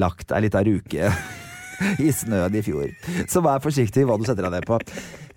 lagt 0.05 0.34
ei 0.36 0.43
lita 0.46 0.63
ruke 0.67 1.12
i 2.05 2.12
snøen 2.12 2.55
i 2.60 2.63
fjor. 2.65 2.89
Så 3.31 3.43
vær 3.46 3.62
forsiktig 3.63 4.05
hva 4.08 4.17
du 4.19 4.25
setter 4.27 4.46
deg 4.48 4.58
ned 4.60 4.67
på. 4.69 4.79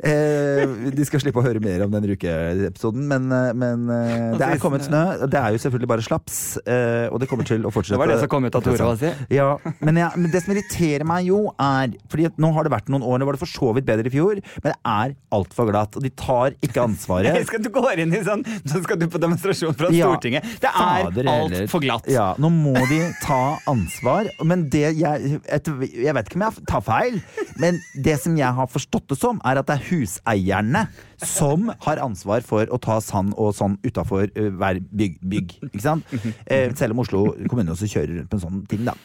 Eh, 0.02 0.66
de 0.90 1.04
skal 1.06 1.20
slippe 1.22 1.38
å 1.38 1.44
høre 1.44 1.60
mer 1.62 1.84
om 1.84 1.92
den 1.92 2.08
rukeepisoden, 2.10 3.04
men, 3.06 3.28
eh, 3.30 3.52
men 3.54 3.84
eh, 3.94 4.32
det 4.40 4.48
er 4.48 4.62
kommet 4.62 4.82
snø. 4.82 5.02
Det 5.30 5.38
er 5.38 5.54
jo 5.54 5.60
selvfølgelig 5.62 5.90
bare 5.92 6.02
slaps, 6.02 6.38
eh, 6.66 7.06
og 7.06 7.20
det 7.22 7.28
kommer 7.30 7.46
til 7.46 7.62
å 7.62 7.70
fortsette. 7.70 7.94
Det 7.94 8.02
var 8.02 8.10
det 8.10 8.18
som 8.18 8.30
kom 8.32 8.48
ut 8.48 8.58
av 8.58 8.64
Tora, 8.66 8.88
si. 8.98 9.12
Ja, 9.30 9.52
men, 9.78 10.00
ja, 10.02 10.10
men 10.16 10.32
det 10.32 10.42
som 10.42 10.56
irriterer 10.56 11.06
meg 11.06 11.28
jo, 11.30 11.44
er 11.54 11.94
Fordi 12.10 12.26
at 12.28 12.40
nå 12.42 12.50
har 12.56 12.66
det 12.66 12.72
vært 12.72 12.90
noen 12.92 13.04
år, 13.06 13.20
nå 13.20 13.28
var 13.28 13.36
det 13.36 13.42
for 13.44 13.50
så 13.50 13.70
vidt 13.76 13.86
bedre 13.86 14.10
i 14.10 14.12
fjor, 14.12 14.40
men 14.64 14.72
det 14.72 14.74
er 14.90 15.14
altfor 15.38 15.70
glatt. 15.70 15.94
Og 15.96 16.04
de 16.04 16.10
tar 16.18 16.56
ikke 16.66 16.82
ansvaret. 16.82 17.30
Jeg 17.38 17.46
skal 17.48 17.62
du 17.62 17.70
går 17.72 18.02
inn 18.02 18.16
i 18.16 18.24
sånn, 18.26 18.42
så 18.66 18.82
skal 18.82 18.98
du 18.98 19.06
på 19.12 19.22
demonstrasjon 19.22 19.76
fra 19.78 19.92
Stortinget. 19.92 20.50
Det 20.62 20.72
er 20.72 21.30
altfor 21.30 21.84
glatt. 21.84 22.10
Ja, 22.10 22.32
nå 22.42 22.50
må 22.52 22.74
de 22.90 23.00
ta 23.22 23.40
ansvar. 23.70 24.30
Men 24.42 24.66
det 24.72 24.84
jeg 24.98 25.38
Jeg 25.38 26.14
vet 26.16 26.26
ikke 26.26 26.38
om 26.40 26.44
jeg 26.48 26.66
tar 26.68 26.82
feil, 26.84 27.20
men 27.62 27.78
det 28.04 28.18
som 28.22 28.34
jeg 28.38 28.58
har 28.58 28.68
forstått 28.70 29.12
det 29.12 29.18
som, 29.20 29.38
er 29.46 29.60
at 29.62 29.68
det 29.70 29.78
er 29.78 29.91
huseierne 29.92 30.86
som 31.22 31.70
har 31.86 32.02
ansvar 32.02 32.42
for 32.48 32.66
å 32.72 32.80
ta 32.82 32.98
sand 33.04 33.36
og 33.38 33.54
sånn 33.54 33.78
utafor 33.86 34.32
hver 34.34 34.82
bygg, 34.90 35.20
bygg. 35.22 35.56
Ikke 35.70 35.84
sant? 35.86 36.18
Eh, 36.48 36.72
selv 36.74 36.96
om 36.96 37.04
Oslo 37.04 37.28
kommune 37.46 37.76
også 37.76 37.86
kjører 37.92 38.16
rundt 38.22 38.32
på 38.32 38.40
en 38.40 38.46
sånn 38.48 38.62
ting, 38.72 38.86
da. 38.88 38.96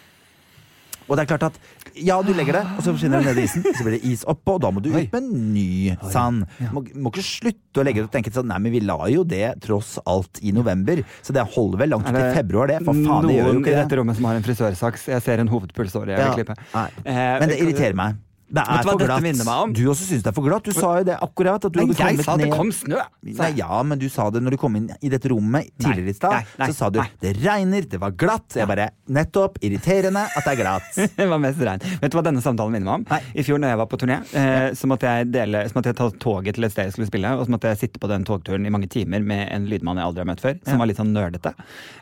Og 1.08 1.16
det 1.16 1.24
er 1.24 1.28
klart 1.30 1.44
at 1.48 1.58
ja, 2.04 2.18
du 2.20 2.34
legger 2.36 2.58
det, 2.58 2.62
og 2.76 2.82
så 2.84 2.92
forsvinner 2.92 3.24
det 3.24 3.30
ned 3.32 3.38
i 3.40 3.46
isen. 3.48 3.64
Så 3.78 3.86
blir 3.86 3.94
det 3.96 4.10
is 4.10 4.26
oppå, 4.28 4.58
og 4.58 4.62
da 4.66 4.74
må 4.76 4.82
du 4.84 4.90
ut 4.92 5.14
med 5.14 5.30
ny 5.56 5.94
sand. 6.12 6.44
Må, 6.76 6.84
må 7.00 7.14
ikke 7.14 7.24
slutte 7.24 7.80
å 7.80 7.86
legge 7.88 8.02
det 8.04 8.10
og 8.10 8.12
tenke 8.18 8.34
sånn 8.36 8.50
Nei, 8.52 8.58
men 8.66 8.74
vi 8.76 8.82
la 8.84 8.98
jo 9.14 9.24
det 9.24 9.54
tross 9.64 9.96
alt 10.04 10.42
i 10.44 10.52
november, 10.52 11.00
så 11.24 11.32
det 11.38 11.48
holder 11.56 11.80
vel 11.86 11.94
langt 11.96 12.12
i 12.12 12.26
februar, 12.36 12.68
det. 12.74 12.82
For 12.84 12.92
faen, 13.08 13.30
det 13.32 13.38
gjør 13.40 13.48
jo 13.54 13.56
noen 13.62 13.72
i 13.72 13.78
dette 13.80 14.02
rommet 14.02 14.20
som 14.20 14.28
har 14.28 14.42
en 14.42 14.46
frisørsaks. 14.50 15.08
Jeg 15.16 15.24
ser 15.24 15.46
en 15.46 15.52
hovedpulsåre 15.56 16.12
jeg 16.12 16.26
vil 16.28 16.42
klippe. 16.42 16.60
nei. 16.76 16.88
Eh, 17.08 17.24
Men 17.40 17.54
det 17.56 17.62
irriterer 17.64 17.96
meg. 18.04 18.20
Det 18.48 18.64
er 18.64 18.86
for 18.86 19.02
glatt. 19.02 19.74
Du 19.76 19.82
også 19.92 20.06
syns 20.08 20.24
det 20.24 20.32
er 20.32 20.36
for 20.36 20.48
glatt. 20.48 20.64
Du 20.64 20.76
sa 20.76 20.94
jo 21.02 21.08
det 21.10 21.18
akkurat. 21.24 21.66
At 21.68 21.74
du 21.74 21.82
Men 21.82 21.92
hadde 21.92 22.14
jeg 22.16 22.26
sa 22.26 22.36
ned. 22.40 22.48
det 22.48 22.56
kom 22.56 22.72
snø! 22.72 23.02
Nei, 23.28 23.50
ja, 23.60 23.82
men 23.84 24.00
du 24.00 24.08
sa 24.12 24.30
det 24.32 24.42
når 24.44 24.56
du 24.56 24.60
kom 24.62 24.78
inn 24.80 24.88
i 25.04 25.12
dette 25.12 25.32
rommet 25.32 25.74
tidligere 25.76 26.14
i 26.14 26.16
stad. 26.16 26.54
Så 26.62 26.72
sa 26.78 26.90
du 26.94 27.02
nei. 27.02 27.10
'det 27.20 27.34
regner, 27.44 27.88
det 27.92 28.00
var 28.00 28.16
glatt'. 28.16 28.56
Jeg 28.56 28.70
bare 28.70 28.90
Nettopp. 29.12 29.60
Irriterende 29.64 30.24
at 30.28 30.46
det 30.46 30.54
er 30.54 30.62
glatt. 30.62 30.88
Det 31.18 31.26
var 31.28 31.40
mest 31.42 31.62
regn. 31.64 31.84
Vet 32.02 32.12
du 32.12 32.18
hva 32.18 32.24
denne 32.24 32.42
samtalen 32.44 32.72
minner 32.76 32.88
meg 32.88 32.96
om? 33.00 33.06
Nei. 33.10 33.40
I 33.42 33.44
fjor 33.44 33.60
når 33.60 33.72
jeg 33.74 33.80
var 33.82 33.88
på 33.90 34.00
turné, 34.00 34.18
eh, 34.38 34.68
så, 34.78 34.88
måtte 34.92 35.10
jeg 35.10 35.30
dele, 35.34 35.64
så 35.68 35.78
måtte 35.78 35.92
jeg 35.92 35.98
ta 35.98 36.10
toget 36.24 36.58
til 36.58 36.68
et 36.68 36.74
sted 36.74 36.88
jeg 36.88 36.96
skulle 36.96 37.10
spille, 37.10 37.32
og 37.36 37.48
så 37.48 37.54
måtte 37.56 37.72
jeg 37.72 37.80
sitte 37.82 38.02
på 38.04 38.10
den 38.12 38.26
togturen 38.28 38.68
i 38.68 38.74
mange 38.74 38.90
timer 38.92 39.24
med 39.26 39.48
en 39.52 39.66
lydmann 39.72 40.00
jeg 40.00 40.10
aldri 40.10 40.24
har 40.24 40.30
møtt 40.30 40.44
før, 40.44 40.60
som 40.68 40.84
var 40.84 40.92
litt 40.92 41.00
sånn 41.00 41.16
nerdete. 41.16 41.54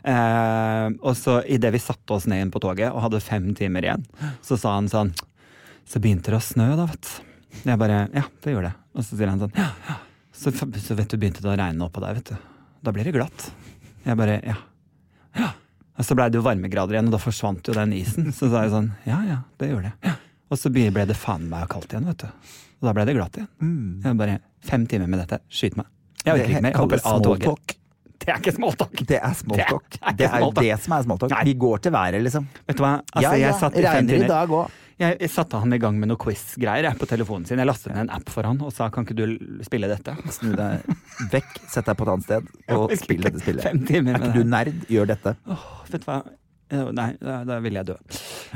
Eh, 0.04 0.88
og 1.00 1.16
så 1.18 1.40
idet 1.46 1.72
vi 1.74 1.82
satte 1.82 2.18
oss 2.18 2.28
ned 2.28 2.42
igjen 2.42 2.52
på 2.54 2.62
toget 2.62 2.92
og 2.92 3.06
hadde 3.06 3.22
fem 3.24 3.54
timer 3.56 3.88
igjen, 3.88 4.04
så 4.44 4.58
sa 4.60 4.76
han 4.76 4.90
sånn 4.92 5.14
Så 5.86 6.00
begynte 6.02 6.32
det 6.32 6.38
å 6.40 6.42
snø, 6.44 6.68
da, 6.78 6.86
vet 6.90 7.06
du. 7.06 7.60
Jeg 7.66 7.78
bare 7.80 8.00
Ja, 8.12 8.24
det 8.44 8.52
gjorde 8.52 8.72
det. 8.72 8.76
Og 8.96 9.04
så 9.06 9.16
sier 9.16 9.30
han 9.30 9.40
sånn 9.40 9.54
Ja, 9.56 9.70
ja. 9.88 9.96
Så, 10.36 10.50
så 10.52 10.96
vet 10.98 11.08
du, 11.08 11.16
begynte 11.16 11.40
det 11.40 11.48
å 11.48 11.56
regne 11.56 11.86
oppå 11.86 12.02
deg, 12.04 12.18
vet 12.18 12.32
du. 12.34 12.50
Da 12.84 12.92
blir 12.92 13.06
det 13.08 13.14
glatt. 13.16 13.46
Jeg 14.04 14.18
bare 14.18 14.40
Ja. 14.44 14.56
Ja. 15.36 15.52
Og 15.96 16.04
så 16.04 16.12
blei 16.18 16.26
det 16.28 16.36
jo 16.36 16.44
varmegrader 16.44 16.98
igjen, 16.98 17.08
og 17.08 17.14
da 17.16 17.20
forsvant 17.22 17.64
jo 17.70 17.72
den 17.76 17.94
isen. 17.96 18.28
Så 18.36 18.50
sa 18.52 18.66
jeg 18.66 18.74
sånn, 18.74 18.90
ja 19.08 19.22
ja, 19.24 19.38
det 19.60 19.70
gjorde 19.70 19.88
det. 19.88 20.10
Ja. 20.10 20.16
Og 20.52 20.60
så 20.60 20.70
ble 20.70 21.06
det 21.08 21.16
faen 21.18 21.48
meg 21.50 21.68
kaldt 21.72 21.94
igjen, 21.94 22.04
vet 22.10 22.26
du. 22.26 22.52
Og 22.76 22.88
da 22.90 22.92
ble 22.92 23.06
det 23.08 23.16
glatt 23.16 23.38
igjen. 23.40 23.48
Jeg 24.04 24.18
bare, 24.20 24.38
Fem 24.66 24.84
timer 24.90 25.06
med 25.08 25.22
dette, 25.22 25.38
skyt 25.48 25.76
meg. 25.78 25.86
Jeg 26.26 26.34
orker 26.34 26.50
ikke 26.50 26.62
mer. 26.64 26.72
Jeg 26.74 26.80
hopper 26.82 27.02
av 27.06 27.20
toget. 27.22 27.76
Det 28.16 28.32
er 28.32 28.40
ikke 28.40 28.52
smalltalk. 28.56 29.02
Det 29.06 29.18
er 29.22 29.34
smalltalk. 29.38 29.86
Det 29.92 30.08
er 30.08 30.16
Det 30.16 30.26
er 30.26 30.54
det 30.58 30.78
som 30.82 30.94
er 30.96 31.04
smalltalk. 31.04 31.34
Vi 31.46 31.54
går 31.54 31.82
til 31.84 31.92
været, 31.94 32.22
liksom. 32.24 32.48
Vet 32.66 32.76
du 32.78 32.82
hva? 32.82 32.92
Altså, 33.12 33.36
ja, 33.38 33.52
ja, 33.52 33.92
regner 33.92 34.24
i 34.24 34.28
dag 34.30 34.50
òg. 34.50 34.82
Jeg, 34.96 35.18
jeg 35.20 35.28
satte 35.28 35.58
han 35.60 35.74
i 35.76 35.78
gang 35.80 35.98
med 36.00 36.08
noe 36.08 36.20
quiz-greier 36.20 36.94
på 36.96 37.08
telefonen 37.10 37.44
sin. 37.48 37.60
Jeg 37.60 37.68
lastet 37.68 37.92
ned 37.92 38.06
en 38.06 38.14
app 38.16 38.30
for 38.32 38.48
han 38.48 38.62
og 38.64 38.72
sa 38.72 38.88
kan 38.92 39.04
ikke 39.04 39.16
du 39.18 39.26
spille 39.66 39.90
dette? 39.92 40.14
Snu 40.32 40.54
deg 40.56 40.86
vekk, 41.34 41.58
sett 41.68 41.90
deg 41.90 41.98
på 41.98 42.06
et 42.06 42.12
annet 42.14 42.28
sted 42.30 42.48
og 42.78 42.94
spill 42.96 43.26
dette 43.28 43.42
spillet. 43.42 43.68
Er 43.68 44.16
ikke 44.16 44.32
du 44.32 44.42
nerd? 44.48 44.86
Gjør 44.88 45.12
dette. 45.12 45.36
Åh, 45.52 45.66
vet 45.92 46.06
du 46.06 46.08
hva? 46.08 46.22
Eh, 46.66 46.88
Nei, 46.96 47.12
da, 47.22 47.44
da 47.46 47.56
vil 47.62 47.76
jeg 47.78 47.86
dø. 47.86 47.94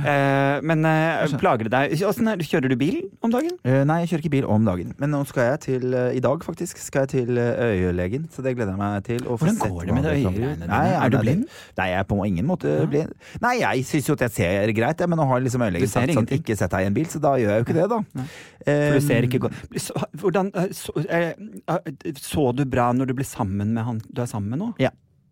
Eh, 0.02 0.56
men 0.66 0.82
eh, 0.88 1.30
plager 1.38 1.68
det 1.68 1.72
deg? 1.74 1.92
Åssen 2.08 2.26
er 2.32 2.40
det? 2.40 2.46
Kjører 2.50 2.72
du 2.72 2.74
bil 2.80 2.96
om 3.22 3.30
dagen? 3.30 3.52
Eh, 3.62 3.84
nei, 3.86 4.00
jeg 4.02 4.10
kjører 4.10 4.24
ikke 4.24 4.32
bil 4.34 4.48
om 4.50 4.64
dagen. 4.66 4.90
Men 4.98 5.12
nå 5.14 5.20
skal 5.30 5.52
jeg 5.52 5.60
til 5.66 5.94
eh, 5.94 6.16
I 6.18 6.22
dag, 6.24 6.42
faktisk, 6.42 6.80
skal 6.82 7.06
jeg 7.06 7.12
til 7.12 7.38
eh, 7.38 7.62
øyelegen. 7.84 8.26
Så 8.34 8.42
det 8.42 8.56
gleder 8.58 8.74
jeg 8.74 8.80
meg 8.82 9.04
til. 9.06 9.22
Hvordan 9.28 9.60
går 9.62 9.86
det 9.86 9.94
med 9.94 10.08
det 10.08 10.14
øyegreiene 10.16 10.66
dine? 10.66 10.80
Er 10.90 11.12
du 11.14 11.16
nei, 11.18 11.22
blind? 11.28 11.46
Nei, 11.78 11.88
jeg 11.92 12.00
er 12.02 12.08
på 12.10 12.20
ingen 12.26 12.50
måte 12.50 12.74
blind. 12.90 13.14
Nei, 13.46 13.54
jeg 13.62 13.86
syns 13.92 14.10
jo 14.10 14.18
at 14.18 14.26
jeg 14.26 14.36
ser 14.40 14.74
greit, 14.80 15.06
men 15.06 15.22
nå 15.22 15.28
har 15.30 15.44
liksom 15.46 15.66
øyelegen 15.68 15.92
sagt 15.94 16.14
sånn 16.18 16.30
ikke 16.40 16.58
sett 16.58 16.74
deg 16.74 16.88
i 16.88 16.90
en 16.90 16.98
bil, 16.98 17.06
så 17.14 17.22
da 17.22 17.36
gjør 17.38 17.54
jeg 17.54 17.62
jo 17.62 17.68
ikke 17.68 17.78
det, 17.78 17.88
da. 17.94 18.28
For 18.66 18.98
du 18.98 19.06
ser 19.06 19.26
ikke 19.30 19.42
godt 19.46 19.78
så, 19.80 19.94
Hvordan 20.20 20.50
så, 20.76 20.92
så 22.20 22.50
du 22.58 22.64
bra 22.68 22.90
når 22.96 23.10
du 23.10 23.14
ble 23.20 23.26
sammen 23.28 23.70
med 23.76 23.86
han 23.86 24.02
du 24.10 24.20
er 24.24 24.28
sammen 24.30 24.50
med 24.52 24.60
nå? 24.64 24.72
Ja. 24.82 24.90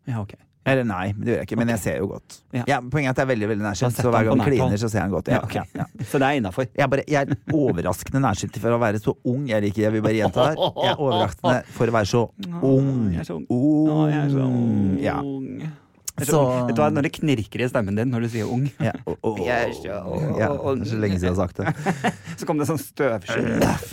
Ja, 0.09 0.23
ok. 0.23 0.33
Eller 0.73 0.85
nei, 0.89 1.07
det 1.17 1.33
gjør 1.33 1.39
jeg 1.41 1.49
ikke, 1.49 1.59
men 1.63 1.73
jeg 1.75 1.83
ser 1.83 1.97
jo 2.03 2.07
godt. 2.13 2.39
Ja. 2.57 2.65
Ja, 2.71 2.79
poenget 2.81 3.11
er 3.11 3.17
at 3.17 3.21
jeg 3.23 3.27
er 3.27 3.31
veldig 3.33 3.49
veldig 3.53 3.67
nærsynt, 3.67 3.97
så 3.99 4.13
hver 4.13 4.29
gang 4.29 4.43
han 4.43 4.51
kliner, 4.51 4.77
så 4.85 4.91
ser 4.93 5.05
han 5.05 5.15
godt. 5.17 5.33
Ja, 5.33 5.39
Ja, 5.39 5.43
ok. 5.49 5.55
ja, 5.59 5.65
ja. 5.83 5.89
Så 6.11 6.21
det 6.23 6.29
er 6.29 6.39
innafor. 6.41 6.69
Jeg, 6.77 7.03
jeg 7.09 7.19
er 7.35 7.57
overraskende 7.57 8.23
nærsynt 8.25 8.61
for 8.63 8.77
å 8.77 8.79
være 8.83 9.01
så 9.03 9.17
ung. 9.29 9.45
Jeg 9.51 9.63
liker 9.67 9.87
jeg 9.89 9.97
vil 9.97 10.05
bare 10.07 10.17
gjenta 10.21 10.47
det 10.47 10.55
her. 10.55 10.79
Jeg 10.85 10.93
er 10.95 11.03
overraskende 11.09 11.59
for 11.77 11.91
å 11.93 11.99
være 11.99 12.11
så 12.15 12.23
ung. 12.63 12.95
Jeg 13.17 13.29
så 13.29 13.37
ung. 13.41 13.45
Å, 13.51 14.01
jeg 14.13 14.23
er 14.25 14.33
så 14.33 14.47
ung. 14.49 14.97
Ja. 15.03 15.21
Så 16.19 16.39
Vet 16.67 16.75
du 16.75 16.81
hva, 16.83 16.89
Når 16.91 17.05
det 17.07 17.13
knirker 17.15 17.63
i 17.63 17.67
stemmen 17.71 17.95
din 17.95 18.11
når 18.11 18.25
du 18.27 18.29
sier 18.33 18.49
ung, 18.51 18.65
Ja. 18.83 18.91
Å, 19.07 19.15
å, 19.23 19.35
Jeg 19.39 19.69
er 19.69 19.75
så 19.77 19.87
ja, 19.87 20.49
det 20.51 20.89
er 20.89 20.91
så 20.91 20.99
lenge 20.99 21.19
siden 21.21 21.29
jeg 21.29 21.37
har 21.37 21.39
sagt 21.45 21.61
det. 21.63 22.03
så 22.41 22.49
kom 22.49 22.59
det 22.59 22.67
sånn 22.67 22.81
støvsky. 22.83 23.45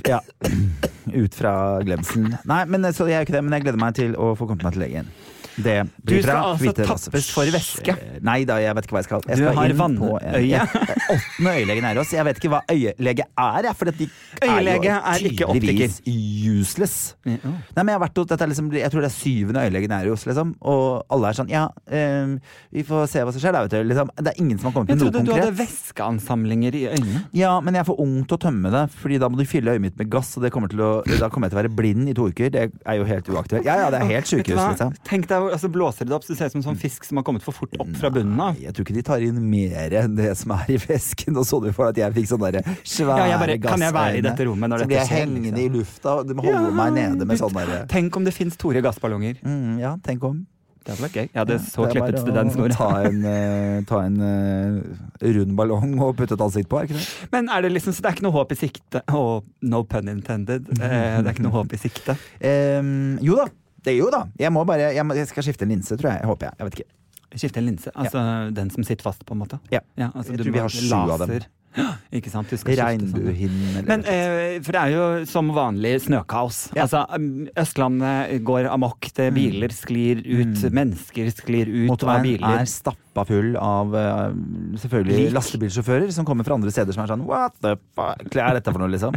Ja. 0.10 0.22
Ut 1.22 1.38
fra 1.38 1.54
glemselen. 1.86 2.34
Nei, 2.50 2.64
men 2.66 2.90
så 2.98 3.06
jeg 3.12 3.20
er 3.20 3.28
ikke 3.28 3.36
det, 3.38 3.44
men 3.46 3.54
jeg 3.60 3.68
gleder 3.68 3.82
meg 3.82 3.94
til 3.98 4.18
å 4.18 4.32
få 4.40 4.48
kommet 4.50 4.66
meg 4.66 4.74
til 4.74 4.86
legen. 4.88 5.12
Det 5.56 5.76
Du 6.04 6.22
skal 6.22 6.36
altså 6.36 6.74
tappes 6.76 7.30
for 7.32 7.46
væske. 7.54 7.96
Nei 8.26 8.44
da, 8.44 8.58
jeg 8.60 8.76
vet 8.76 8.86
ikke 8.88 8.96
hva 8.98 9.02
jeg 9.04 9.08
skal. 9.08 9.22
Jeg 9.30 9.38
Du 9.40 9.46
har 9.56 9.70
vannøye. 9.80 10.42
Jeg- 10.50 10.68
Åttende 11.16 11.52
øyelege 11.56 11.82
nær 11.86 12.00
oss. 12.02 12.12
Jeg 12.12 12.26
vet 12.26 12.38
ikke 12.42 12.50
hva 12.52 12.62
øyelege 12.72 13.24
er, 13.38 13.62
jeg. 13.70 13.76
For 13.76 13.86
de 13.92 14.10
Øyelege 14.46 14.92
er 15.00 15.24
ikke 15.30 15.48
tydeligvis 15.54 16.02
useless. 16.06 17.16
Nei, 17.26 17.38
men 17.78 17.88
jeg 17.88 17.96
har 17.98 18.04
vært 18.04 18.18
hos, 18.20 18.28
dette 18.28 18.48
liksom, 18.52 18.68
jeg 18.76 18.92
tror 18.92 19.06
det 19.06 19.10
er 19.12 19.16
syvende 19.16 19.64
øyelege 19.66 19.88
nære 19.92 20.12
oss, 20.12 20.26
liksom. 20.28 20.56
Og 20.62 21.06
alle 21.10 21.30
er 21.32 21.38
sånn 21.40 21.50
Ja, 21.50 21.66
um, 21.70 22.36
vi 22.74 22.84
får 22.84 23.08
se 23.12 23.24
hva 23.24 23.32
som 23.32 23.42
skjer, 23.44 23.56
da, 23.56 23.62
vet 23.66 23.72
du. 23.78 23.84
Liksom. 23.94 24.10
Det 24.18 24.34
er 24.34 24.42
ingen 24.44 24.60
som 24.60 24.70
har 24.72 24.76
kommet 24.80 24.90
Jeg 24.92 24.98
med 24.98 25.06
noe 25.06 25.12
trodde 25.14 25.26
du 25.26 25.32
hadde 25.32 25.48
konkret. 25.56 25.62
væskeansamlinger 25.64 26.76
i 26.76 26.84
øynene. 26.92 27.24
Ja, 27.38 27.54
men 27.62 27.74
jeg 27.78 27.86
er 27.86 27.90
for 27.90 28.00
ung 28.04 28.18
til 28.26 28.38
å 28.38 28.42
tømme 28.48 28.72
det, 28.74 28.84
Fordi 28.96 29.20
da 29.22 29.30
må 29.30 29.38
du 29.40 29.46
fylle 29.48 29.72
øyet 29.76 29.82
mitt 29.82 29.98
med 29.98 30.10
gass, 30.12 30.36
og 30.38 30.44
det 30.44 30.52
kommer 30.52 30.70
til 30.72 30.80
å, 30.84 30.92
da 31.20 31.30
kommer 31.30 31.48
jeg 31.48 31.56
til 31.56 31.60
å 31.60 31.62
være 31.64 31.76
blind 31.76 32.10
i 32.10 32.14
to 32.18 32.28
uker. 32.30 32.50
Det 32.54 32.66
er 32.86 32.96
jo 33.00 33.06
helt 33.08 33.28
uaktuelt. 33.30 33.66
Ja, 33.66 33.76
ja, 33.86 33.90
det 33.94 34.02
er 34.02 34.06
helt 34.14 34.26
sjukehus, 34.30 34.60
liksom. 34.76 34.96
Tenk 35.08 35.28
deg, 35.32 35.45
altså 35.54 35.70
Blåser 35.72 36.08
det 36.10 36.16
opp, 36.16 36.24
så 36.26 36.34
det 36.34 36.38
ser 36.40 36.50
ut 36.50 36.56
som 36.56 36.62
en 36.62 36.68
sånn 36.70 36.80
fisk 36.82 37.04
som 37.08 37.18
har 37.20 37.26
kommet 37.28 37.44
for 37.46 37.56
fort 37.56 37.76
opp 37.80 37.92
fra 38.00 38.10
bunnen 38.14 38.40
av. 38.40 38.56
Nei, 38.56 38.64
Jeg 38.66 38.74
tror 38.78 38.88
ikke 38.88 38.96
de 38.98 39.04
tar 39.12 39.26
inn 39.26 39.38
mer 39.52 39.94
enn 40.02 40.16
det 40.18 40.32
som 40.40 40.52
er 40.58 40.72
i 40.76 40.80
væsken. 40.82 41.34
Nå 41.36 41.44
så 41.48 41.62
du 41.64 41.70
for 41.76 41.90
at 41.92 41.98
jeg 42.02 42.14
fikk 42.16 42.32
sånne 42.34 42.52
der 42.56 42.74
svære 42.82 43.30
Ja, 43.30 43.38
bare, 43.42 43.60
kan 43.62 43.82
jeg 43.86 43.94
være 43.96 44.18
i 44.18 44.26
dette 44.26 44.48
rommet 44.50 44.72
når 44.74 44.86
Så 44.86 44.90
dette 44.90 45.06
skjer, 45.10 45.24
hengende 45.26 45.54
liksom? 45.54 45.62
i 45.62 45.78
lufta, 45.80 46.18
og 46.22 46.28
de 46.30 46.36
holder 46.40 46.60
holde 46.60 46.76
meg 46.82 46.98
nede 46.98 47.30
med 47.30 47.42
sånn 47.42 47.56
derre 47.56 47.86
Tenk 47.92 48.16
om 48.18 48.26
det 48.28 48.34
fins 48.36 48.58
Tore 48.58 48.82
gassballonger. 48.86 49.40
mm, 49.46 49.80
Ja, 49.82 49.96
tenk 50.04 50.24
om. 50.24 50.46
Det 50.86 50.94
hadde 50.94 51.02
vært 51.08 51.16
gøy. 51.18 51.28
Jeg 51.34 51.40
hadde 51.42 51.56
så 51.66 51.86
Det 51.88 51.94
klippet 51.96 52.16
til 52.28 52.36
den 52.36 52.50
snoren. 52.54 52.76
Ta 52.78 52.90
en, 53.08 53.24
uh, 53.26 53.78
ta 53.90 54.02
en 54.06 54.18
uh, 54.22 55.30
rund 55.34 55.56
ballong 55.58 55.96
og 56.06 56.12
putte 56.20 56.36
et 56.38 56.44
ansikt 56.46 56.70
på, 56.70 56.78
er 56.78 56.86
ikke 56.86 57.00
det? 57.00 57.08
Men 57.34 57.50
er 57.50 57.66
det 57.66 57.72
liksom, 57.74 57.96
så 57.98 58.06
det 58.06 58.12
er 58.12 58.18
ikke 58.20 58.26
noe 58.28 58.36
håp 58.36 58.54
i 58.54 58.58
sikte? 58.60 59.02
Oh, 59.10 59.42
no 59.66 59.82
pun 59.90 60.12
intended. 60.14 60.70
Uh, 60.78 60.86
det 60.86 61.26
er 61.26 61.32
ikke 61.34 61.48
noe 61.48 61.58
håp 61.58 61.74
i 61.74 61.82
sikte. 61.82 62.14
Um, 62.46 63.18
jo 63.26 63.34
da. 63.40 63.48
Det 63.86 63.94
er 63.94 64.00
jo 64.00 64.12
da. 64.14 64.26
Jeg 64.42 64.54
må 64.54 64.66
bare 64.68 64.92
Jeg, 64.96 65.06
må, 65.06 65.18
jeg 65.18 65.30
skal 65.30 65.46
skifte 65.46 65.68
en 65.68 65.76
linse, 65.76 65.98
tror 65.98 66.12
jeg. 66.12 66.24
Jeg 66.24 66.32
håper 66.32 66.50
jeg. 66.50 66.60
Jeg 66.60 66.70
vet 66.70 66.80
ikke. 66.80 66.92
Skifte 67.36 67.62
en 67.62 67.68
linse. 67.68 67.92
Altså 67.96 68.24
den 68.56 68.72
som 68.72 68.88
sitter 68.88 69.06
fast, 69.06 69.26
på 69.28 69.36
en 69.36 69.44
måte. 69.44 69.60
Ja. 69.74 69.84
altså, 70.14 70.34
Jeg 70.34 70.42
tror 70.42 70.56
vi 70.56 70.64
har 70.64 70.74
sju 70.74 70.96
av 70.96 71.26
dem. 71.26 71.46
Ikke 72.16 72.32
sant? 72.32 72.52
Sånn. 72.56 72.72
Regnbuehinnen 72.80 73.80
eller 73.82 73.90
Men 73.90 74.06
eh, 74.08 74.60
for 74.64 74.76
det 74.76 74.82
er 74.82 74.94
jo 74.94 75.08
som 75.28 75.50
vanlig 75.56 75.98
snøkaos. 76.06 76.62
Ja. 76.76 76.86
Altså, 76.86 77.04
um, 77.12 77.50
Østlandet 77.60 78.38
går 78.48 78.70
amok. 78.72 79.10
Det 79.18 79.28
biler 79.36 79.76
sklir 79.76 80.24
ut, 80.24 80.64
mennesker 80.72 81.34
sklir 81.36 81.72
ut 81.72 81.90
av 81.90 81.92
Motorveien 81.92 82.30
biler. 82.30 82.62
er 82.64 82.72
stappa 83.16 83.26
full 83.30 83.56
av 83.56 83.94
eh, 83.96 84.34
selvfølgelig 84.82 85.32
lastebilsjåfører 85.36 86.12
som 86.12 86.26
kommer 86.28 86.44
fra 86.48 86.56
andre 86.58 86.72
steder 86.74 86.94
som 86.96 87.04
er 87.06 87.12
sånn 87.14 87.24
What 87.26 87.56
the 87.64 87.76
fuck 87.96 88.36
er 88.36 88.58
dette 88.58 88.72
for 88.74 88.82
noe, 88.84 88.92
liksom? 88.92 89.16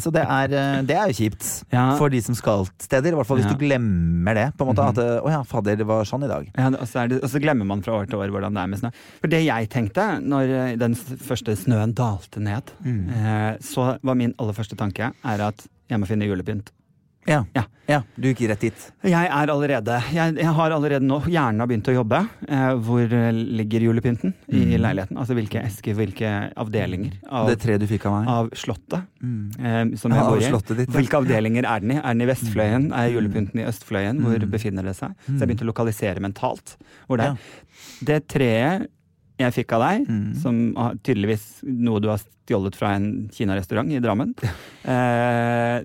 Så 0.00 0.12
det 0.14 0.22
er, 0.22 0.54
eh, 0.54 0.82
det 0.86 0.96
er 0.96 1.10
jo 1.10 1.16
kjipt 1.18 1.48
Ja. 1.74 1.96
for 1.98 2.10
de 2.12 2.20
som 2.22 2.34
skal 2.38 2.66
steder. 2.80 3.12
I 3.12 3.18
hvert 3.18 3.26
fall 3.26 3.40
hvis 3.40 3.48
Ja. 3.48 3.54
Mhm. 3.54 3.58
du 3.58 3.66
glemmer 3.66 4.34
det. 4.38 4.46
På 4.56 4.64
en 4.66 4.70
måte 4.74 4.86
At 4.86 4.98
eh, 5.02 5.18
å 5.24 5.30
ja, 5.32 5.42
fader, 5.42 5.76
det 5.80 5.86
var 5.88 6.04
sånn 6.08 6.24
i 6.24 6.30
dag. 6.30 6.48
Ja, 6.56 6.68
og, 6.70 6.86
så 6.88 7.06
det, 7.10 7.20
og 7.24 7.30
så 7.30 7.40
glemmer 7.42 7.66
man 7.66 7.82
fra 7.82 7.98
år 8.00 8.06
til 8.10 8.18
år 8.22 8.30
hvordan 8.30 8.54
det 8.54 8.62
er 8.62 8.70
med 8.70 8.78
snø. 8.82 8.90
For 9.20 9.28
det 9.32 9.42
jeg 9.44 9.68
tenkte 9.72 10.06
når 10.22 10.76
den 10.80 10.94
første 10.94 11.56
snøen 11.58 11.94
dalte 11.94 12.40
ned, 12.40 12.70
Mm. 12.80 13.58
så 13.62 13.98
var 14.02 14.14
min 14.16 14.34
aller 14.38 14.54
første 14.56 14.76
tanke 14.78 15.10
er 15.24 15.40
at 15.44 15.66
jeg 15.90 15.98
må 16.00 16.06
finne 16.08 16.26
julepynt. 16.28 16.70
Ja. 17.28 17.42
Ja. 17.54 17.62
ja. 17.86 17.98
Du 18.16 18.28
gikk 18.30 18.40
rett 18.48 18.62
dit. 18.64 18.84
Jeg 19.04 19.28
er 19.28 19.50
allerede 19.52 19.98
Jeg, 20.14 20.36
jeg 20.40 20.52
har 20.56 20.72
allerede 20.72 21.04
nå 21.04 21.18
Hjernen 21.28 21.60
har 21.60 21.68
begynt 21.68 21.90
å 21.92 21.94
jobbe. 21.94 22.20
Eh, 22.48 22.70
hvor 22.86 23.02
eh, 23.04 23.28
ligger 23.60 23.84
julepynten 23.84 24.32
i 24.48 24.78
leiligheten? 24.80 25.18
Altså 25.20 25.36
hvilke 25.36 25.60
esker, 25.62 25.96
hvilke 25.98 26.30
avdelinger 26.60 27.18
av, 27.28 27.50
Det 27.50 27.58
treet 27.60 27.82
du 27.82 27.86
fikk 27.90 28.06
av 28.08 28.16
meg. 28.16 28.30
av 28.36 28.48
Slottet 28.56 29.00
eh, 29.00 29.82
som 30.00 30.14
jeg 30.14 30.20
Ja, 30.20 30.28
bor 30.30 30.40
i. 30.40 30.46
ditt, 30.50 30.86
ja. 30.86 30.94
Hvilke 30.96 31.20
avdelinger 31.20 31.68
er 31.68 31.84
den 31.84 31.96
i? 31.96 31.98
Er 32.00 32.14
den 32.16 32.24
i 32.24 32.30
Vestfløyen? 32.30 32.88
Er 32.96 33.12
julepynten 33.12 33.60
i 33.60 33.66
Østfløyen? 33.68 34.22
Hvor 34.24 34.46
befinner 34.56 34.88
det 34.88 34.96
seg? 34.98 35.12
Så 35.26 35.36
jeg 35.36 35.50
begynte 35.50 35.68
å 35.68 35.72
lokalisere 35.74 36.24
mentalt 36.24 36.76
hvor 37.06 37.20
det 37.20 37.32
er. 37.34 37.52
Det 38.00 38.22
treet 38.32 38.88
jeg 39.40 39.54
fikk 39.60 39.72
av 39.78 39.86
deg, 39.86 40.10
som 40.42 40.60
har 40.76 40.98
tydeligvis 41.06 41.48
noe 41.64 42.00
du 42.04 42.08
har 42.12 42.20
stjålet 42.50 42.74
fra 42.74 42.88
en 42.98 43.04
kinarestaurant 43.30 43.92
i 43.94 44.00
Drammen, 44.02 44.32
eh, 44.90 45.76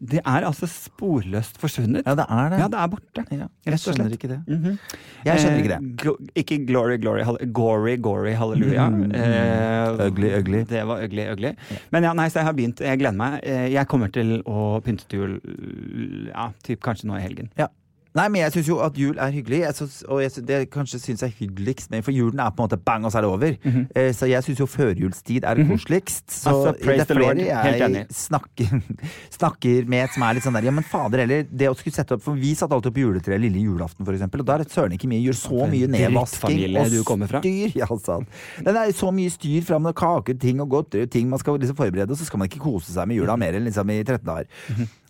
det 0.00 0.22
er 0.22 0.46
altså 0.48 0.64
sporløst 0.70 1.58
forsvunnet. 1.60 2.06
Ja, 2.08 2.14
det 2.16 2.24
er 2.24 2.52
det. 2.54 2.60
Ja, 2.62 2.68
det 2.72 2.78
er 2.80 2.90
borte. 2.94 3.24
Ja, 3.36 3.48
jeg 3.68 3.80
skjønner 3.82 4.14
ikke 4.16 4.30
det. 4.32 4.38
Mhm. 4.48 4.78
Jeg 5.26 5.42
skjønner 5.42 5.60
ikke 5.60 5.74
Eh, 5.74 5.80
det. 5.80 5.96
glo- 6.00 6.16
ikke 6.40 6.58
glory, 6.66 6.96
glory, 7.02 7.24
gory, 7.52 7.96
gory, 8.00 8.32
halleluja. 8.38 8.86
Mm, 8.88 9.02
mm. 9.10 9.14
Eh, 9.14 10.06
Ugly, 10.06 10.30
ugly. 10.38 10.62
Det 10.70 10.84
var 10.88 11.02
ugly, 11.04 11.26
ugly. 11.34 11.52
Men 11.92 12.02
ja, 12.08 12.12
nei, 12.16 12.28
så 12.32 12.40
jeg 12.40 12.48
har 12.48 12.56
begynt. 12.56 12.80
Jeg 12.80 12.98
gleder 13.02 13.16
meg. 13.20 13.40
Eh, 13.44 13.68
Jeg 13.74 13.86
kommer 13.90 14.08
til 14.12 14.40
å 14.48 14.80
pynte 14.82 15.04
til 15.08 15.20
jul 15.20 16.30
ja, 16.32 16.48
typ 16.64 16.80
kanskje 16.84 17.06
nå 17.10 17.18
i 17.18 17.22
helgen. 17.26 17.50
Ja. 17.60 17.68
Nei, 18.18 18.24
men 18.28 18.40
jeg 18.42 18.52
syns 18.56 18.66
jo 18.68 18.76
at 18.82 18.96
jul 18.98 19.18
er 19.22 19.30
hyggelig. 19.30 19.60
Jeg 19.62 19.74
synes, 19.78 19.96
og 20.10 20.18
jeg 20.22 20.32
synes, 20.34 20.46
det 20.48 20.56
kanskje 20.74 20.98
syns 20.98 21.20
jeg 21.22 21.34
hyggeligst 21.38 21.92
med 21.92 22.02
For 22.02 22.10
julen 22.10 22.40
er 22.42 22.50
på 22.50 22.64
en 22.64 22.66
måte 22.66 22.78
bang, 22.82 23.04
og 23.06 23.12
så 23.14 23.20
er 23.20 23.22
det 23.22 23.30
over. 23.30 23.52
Eh, 23.94 24.08
Så 24.12 24.26
jeg 24.26 24.42
syns 24.42 24.58
jo 24.58 24.66
førjulstid 24.66 25.44
er 25.46 25.60
koseligst. 25.68 26.24
Så 26.30 26.50
Altså, 26.50 26.72
det 26.74 26.96
er 27.00 27.04
flere 27.06 27.46
jeg 27.46 28.06
snakker, 28.10 28.82
snakker 29.38 29.86
med 29.86 30.10
som 30.14 30.24
er 30.26 30.34
litt 30.34 30.44
sånn 30.46 30.56
der 30.58 30.66
Ja, 30.66 30.72
men 30.74 30.84
fader 30.86 31.22
heller, 31.22 31.44
det 31.46 31.68
å 31.70 31.76
skulle 31.78 31.94
sette 31.94 32.16
opp 32.18 32.24
For 32.26 32.34
vi 32.34 32.50
satt 32.58 32.72
alltid 32.74 32.90
opp 32.90 32.98
juletreet 33.02 33.40
lille 33.44 33.62
julaften, 33.62 34.04
for 34.04 34.16
eksempel, 34.16 34.42
og 34.42 34.48
da 34.50 34.58
er 34.58 34.64
det 34.64 34.74
søren 34.74 34.96
ikke 34.98 35.10
mye 35.10 35.22
gjør 35.28 35.38
Så 35.40 35.70
mye 35.70 35.90
nedvasking 35.94 36.76
og 36.82 36.90
du 36.90 37.02
kommer 37.06 37.30
fra. 37.30 37.40
styr. 37.44 37.76
Ja, 37.80 37.86
sant. 38.02 38.26
Det 38.66 38.74
er 38.74 38.90
så 38.96 39.12
mye 39.14 39.30
styr 39.30 39.62
fram 39.70 39.86
med 39.86 39.94
kaker, 39.98 40.34
ting 40.40 40.60
og 40.60 40.68
godteri, 40.74 41.06
ting 41.10 41.30
man 41.30 41.38
skal 41.38 41.58
liksom 41.62 41.78
forberede, 41.78 42.10
og 42.10 42.18
så 42.18 42.26
skal 42.26 42.42
man 42.42 42.50
ikke 42.50 42.60
kose 42.66 42.90
seg 42.92 43.06
med 43.08 43.20
jula 43.22 43.36
mer 43.40 43.54
enn 43.56 43.68
liksom 43.70 43.94
i 43.94 44.00
13 44.02 44.26
dager. 44.26 44.50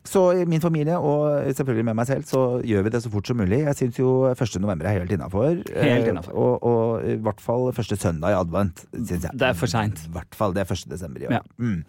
Så 0.04 0.20
i 0.32 0.44
min 0.48 0.60
familie, 0.64 0.96
og 0.96 1.44
selvfølgelig 1.54 1.84
med 1.84 1.94
meg 1.98 2.06
selv, 2.08 2.22
så 2.24 2.40
gjør 2.64 2.82
vi 2.86 2.90
det 2.94 3.02
så 3.04 3.10
fort 3.12 3.26
som 3.28 3.36
mulig. 3.36 3.58
Jeg 3.66 3.76
syns 3.76 3.98
jo 4.00 4.24
1. 4.32 4.56
november 4.60 4.86
er 4.88 4.94
helt 4.98 5.12
innafor. 5.12 5.58
Helt 5.76 6.08
innenfor. 6.08 6.32
Og, 6.40 6.62
og 6.64 7.04
i 7.04 7.16
hvert 7.20 7.40
fall 7.44 7.68
første 7.76 7.98
søndag 8.00 8.32
i 8.32 8.38
advent, 8.38 8.80
syns 8.96 9.26
jeg. 9.28 9.30
Det 9.36 9.48
er 9.50 9.52
for 9.60 9.68
seint. 9.68 10.00
I 10.08 10.12
hvert 10.16 10.34
fall. 10.34 10.54
Det 10.56 10.62
er 10.64 10.72
1. 10.72 10.86
desember 10.90 11.20
i 11.20 11.28
år. 11.28 11.36
Ja. 11.36 11.42
Mm. 11.60 11.84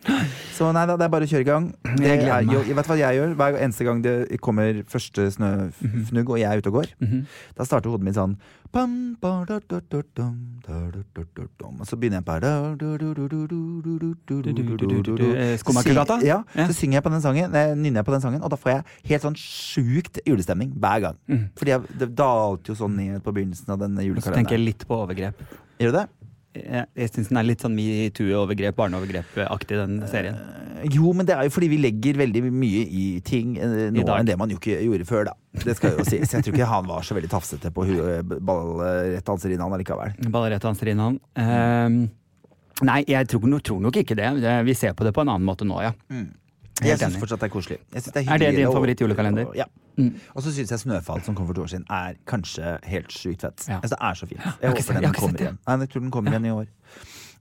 Så 0.57 0.67
nei 0.75 0.83
da, 0.91 0.97
det 0.99 1.07
er 1.07 1.13
bare 1.15 1.23
å 1.23 1.31
kjøre 1.31 1.45
i 1.45 1.49
gang. 1.53 1.69
Det 1.97 2.11
Jeg 2.11 2.27
meg. 2.27 2.51
jo, 2.51 2.75
vet 2.81 2.91
hva 2.91 2.99
jeg 2.99 3.19
gjør? 3.21 3.35
Hver 3.39 3.59
eneste 3.63 3.87
gang 3.87 4.03
det 4.03 4.17
kommer 4.43 4.83
første 4.91 5.29
snøfnugg, 5.37 6.29
og 6.35 6.39
jeg 6.43 6.51
er 6.51 6.57
ute 6.59 6.67
og 6.73 6.81
går, 6.81 6.91
Mhm. 7.01 7.23
da 7.57 7.63
starter 7.63 7.89
hodet 7.95 8.03
mitt 8.11 8.15
sånn 8.19 8.35
og 11.81 11.87
så 11.89 11.97
begynner 11.99 12.21
jeg 12.21 12.25
bare 12.27 12.51
Skomakergata? 15.59 16.19
Ja, 16.23 16.39
så 16.55 16.73
synger 16.77 16.99
jeg 16.99 17.03
på 17.03 17.11
den 17.11 17.23
sangen, 17.25 17.51
nynner 17.81 17.99
jeg 17.99 18.07
på 18.07 18.15
den 18.15 18.23
sangen, 18.23 18.41
og 18.41 18.49
da 18.53 18.59
får 18.61 18.71
jeg 18.75 18.81
helt 19.11 19.25
sånn 19.27 19.35
sjukt 19.41 20.21
julestemning 20.27 20.71
hver 20.79 21.03
gang. 21.09 21.19
Fordi 21.59 21.75
jeg, 21.75 21.99
det 21.99 22.09
dalte 22.15 22.71
jo 22.71 22.79
sånn 22.79 22.95
ned 22.95 23.19
på 23.25 23.33
begynnelsen 23.35 23.75
av 23.75 23.81
den 23.83 23.99
julekalenderen. 23.99 24.23
Så 24.29 24.37
tenker 24.39 24.55
jeg 24.55 24.63
litt 24.69 24.87
på 24.87 24.93
overgrep. 25.03 25.35
Gjør 25.81 25.91
du 25.91 25.97
det? 25.99 26.07
Jeg, 26.55 26.85
jeg 26.99 27.11
syns 27.13 27.29
den 27.31 27.37
er 27.39 27.45
litt 27.47 27.61
sånn 27.63 27.75
metoo-overgrep, 27.77 28.75
barneovergrep-aktig, 28.75 29.77
den 29.79 30.01
serien. 30.11 30.35
Eh, 30.35 30.57
Jo, 30.91 31.11
men 31.13 31.27
det 31.29 31.35
er 31.37 31.45
jo 31.45 31.51
fordi 31.53 31.67
vi 31.69 31.77
legger 31.77 32.17
veldig 32.17 32.41
mye 32.49 32.81
i 32.89 33.03
ting 33.23 33.51
eh, 33.61 33.91
nå 33.93 34.01
I 34.01 34.05
enn 34.23 34.25
det 34.31 34.35
man 34.41 34.49
jo 34.49 34.57
ikke 34.57 34.79
gjorde 34.81 35.05
før, 35.05 35.27
da. 35.29 35.35
Det 35.63 35.75
skal 35.77 35.93
jo 35.99 36.03
sies. 36.07 36.31
Jeg 36.33 36.43
tror 36.47 36.55
ikke 36.57 36.67
han 36.71 36.87
var 36.89 37.05
så 37.05 37.13
veldig 37.15 37.29
tafsete 37.29 37.69
på 37.75 37.85
hu- 37.85 38.01
allikevel. 39.77 40.15
Ballerettdanserinnaen. 40.33 41.19
Um, 41.37 41.99
nei, 42.89 43.03
jeg 43.07 43.29
tror, 43.29 43.45
tror 43.61 43.79
nok 43.85 44.01
ikke 44.01 44.17
det. 44.17 44.31
Vi 44.65 44.73
ser 44.73 44.95
på 44.97 45.05
det 45.05 45.13
på 45.13 45.21
en 45.21 45.29
annen 45.35 45.45
måte 45.47 45.67
nå, 45.69 45.77
ja. 45.85 45.93
Jeg 46.87 46.97
syns 46.99 47.17
fortsatt 47.21 47.39
det 47.39 47.47
er 47.49 47.53
koselig. 47.53 47.77
Er 47.93 48.37
det 48.37 48.55
din 48.55 48.67
å- 48.67 48.73
favorittjulekalender? 48.73 49.45
å- 49.51 49.55
Ja. 49.55 49.65
Mm. 49.97 50.15
Og 50.35 50.41
så 50.43 50.49
syns 50.51 50.69
jeg 50.71 50.79
Snøfall, 50.79 51.21
som 51.23 51.35
kom 51.35 51.45
for 51.47 51.53
to 51.53 51.61
år 51.61 51.69
siden, 51.69 51.85
er 51.89 52.15
kanskje 52.25 52.79
helt 52.83 53.09
sjukt 53.09 53.41
fett. 53.41 53.65
Ja. 53.67 53.79
Altså, 53.81 53.89
det 53.89 53.99
er 54.01 54.13
så 54.15 54.27
fint. 54.27 54.39
jeg 54.41 54.53
Jeg 54.61 54.71
håper 54.71 54.93
den 54.93 55.03
jeg 55.03 55.13
kommer 55.13 55.39
igjen. 55.39 55.57
Nei, 55.67 55.77
jeg 55.79 55.89
tror 55.89 56.01
den 56.01 56.11
kommer 56.11 56.31
igjen 56.31 56.45
i 56.45 56.49
år. 56.49 56.67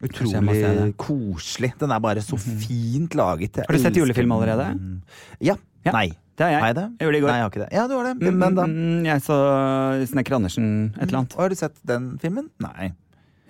Utrolig 0.02 0.94
koselig. 0.96 1.72
Den 1.78 1.90
er 1.92 2.00
bare 2.00 2.22
så 2.24 2.38
fint 2.40 3.14
laget. 3.14 3.56
Har 3.56 3.66
du 3.76 3.78
sett 3.82 3.94
julefilm 3.94 4.32
allerede? 4.32 5.00
Ja. 5.40 5.56
Ja, 5.84 5.92
Nei. 5.92 6.10
Det 6.36 6.44
har 6.46 6.52
jeg. 6.52 6.62
Jeg 6.62 6.74
det? 6.74 6.84
Jeg 7.00 7.06
gjorde 7.06 7.12
det 7.12 7.18
i 7.18 7.20
går. 7.20 7.28
Nei, 7.28 7.36
jeg 7.36 7.42
har 7.44 7.50
ikke 7.50 7.60
det. 7.64 7.72
Ja, 7.72 7.86
du 7.86 7.94
har 7.96 8.04
det. 8.04 8.14
Mm, 8.20 8.38
Men 8.38 8.54
da? 8.54 8.64
mm, 8.64 9.04
Jeg 9.04 9.20
så 9.20 9.36
Snekker 10.08 10.34
Andersen 10.36 10.94
et 10.96 11.02
eller 11.08 11.18
annet. 11.18 11.34
Har 11.36 11.48
du 11.48 11.54
sett 11.54 11.74
den 11.84 12.18
filmen? 12.18 12.48
Nei. 12.60 12.92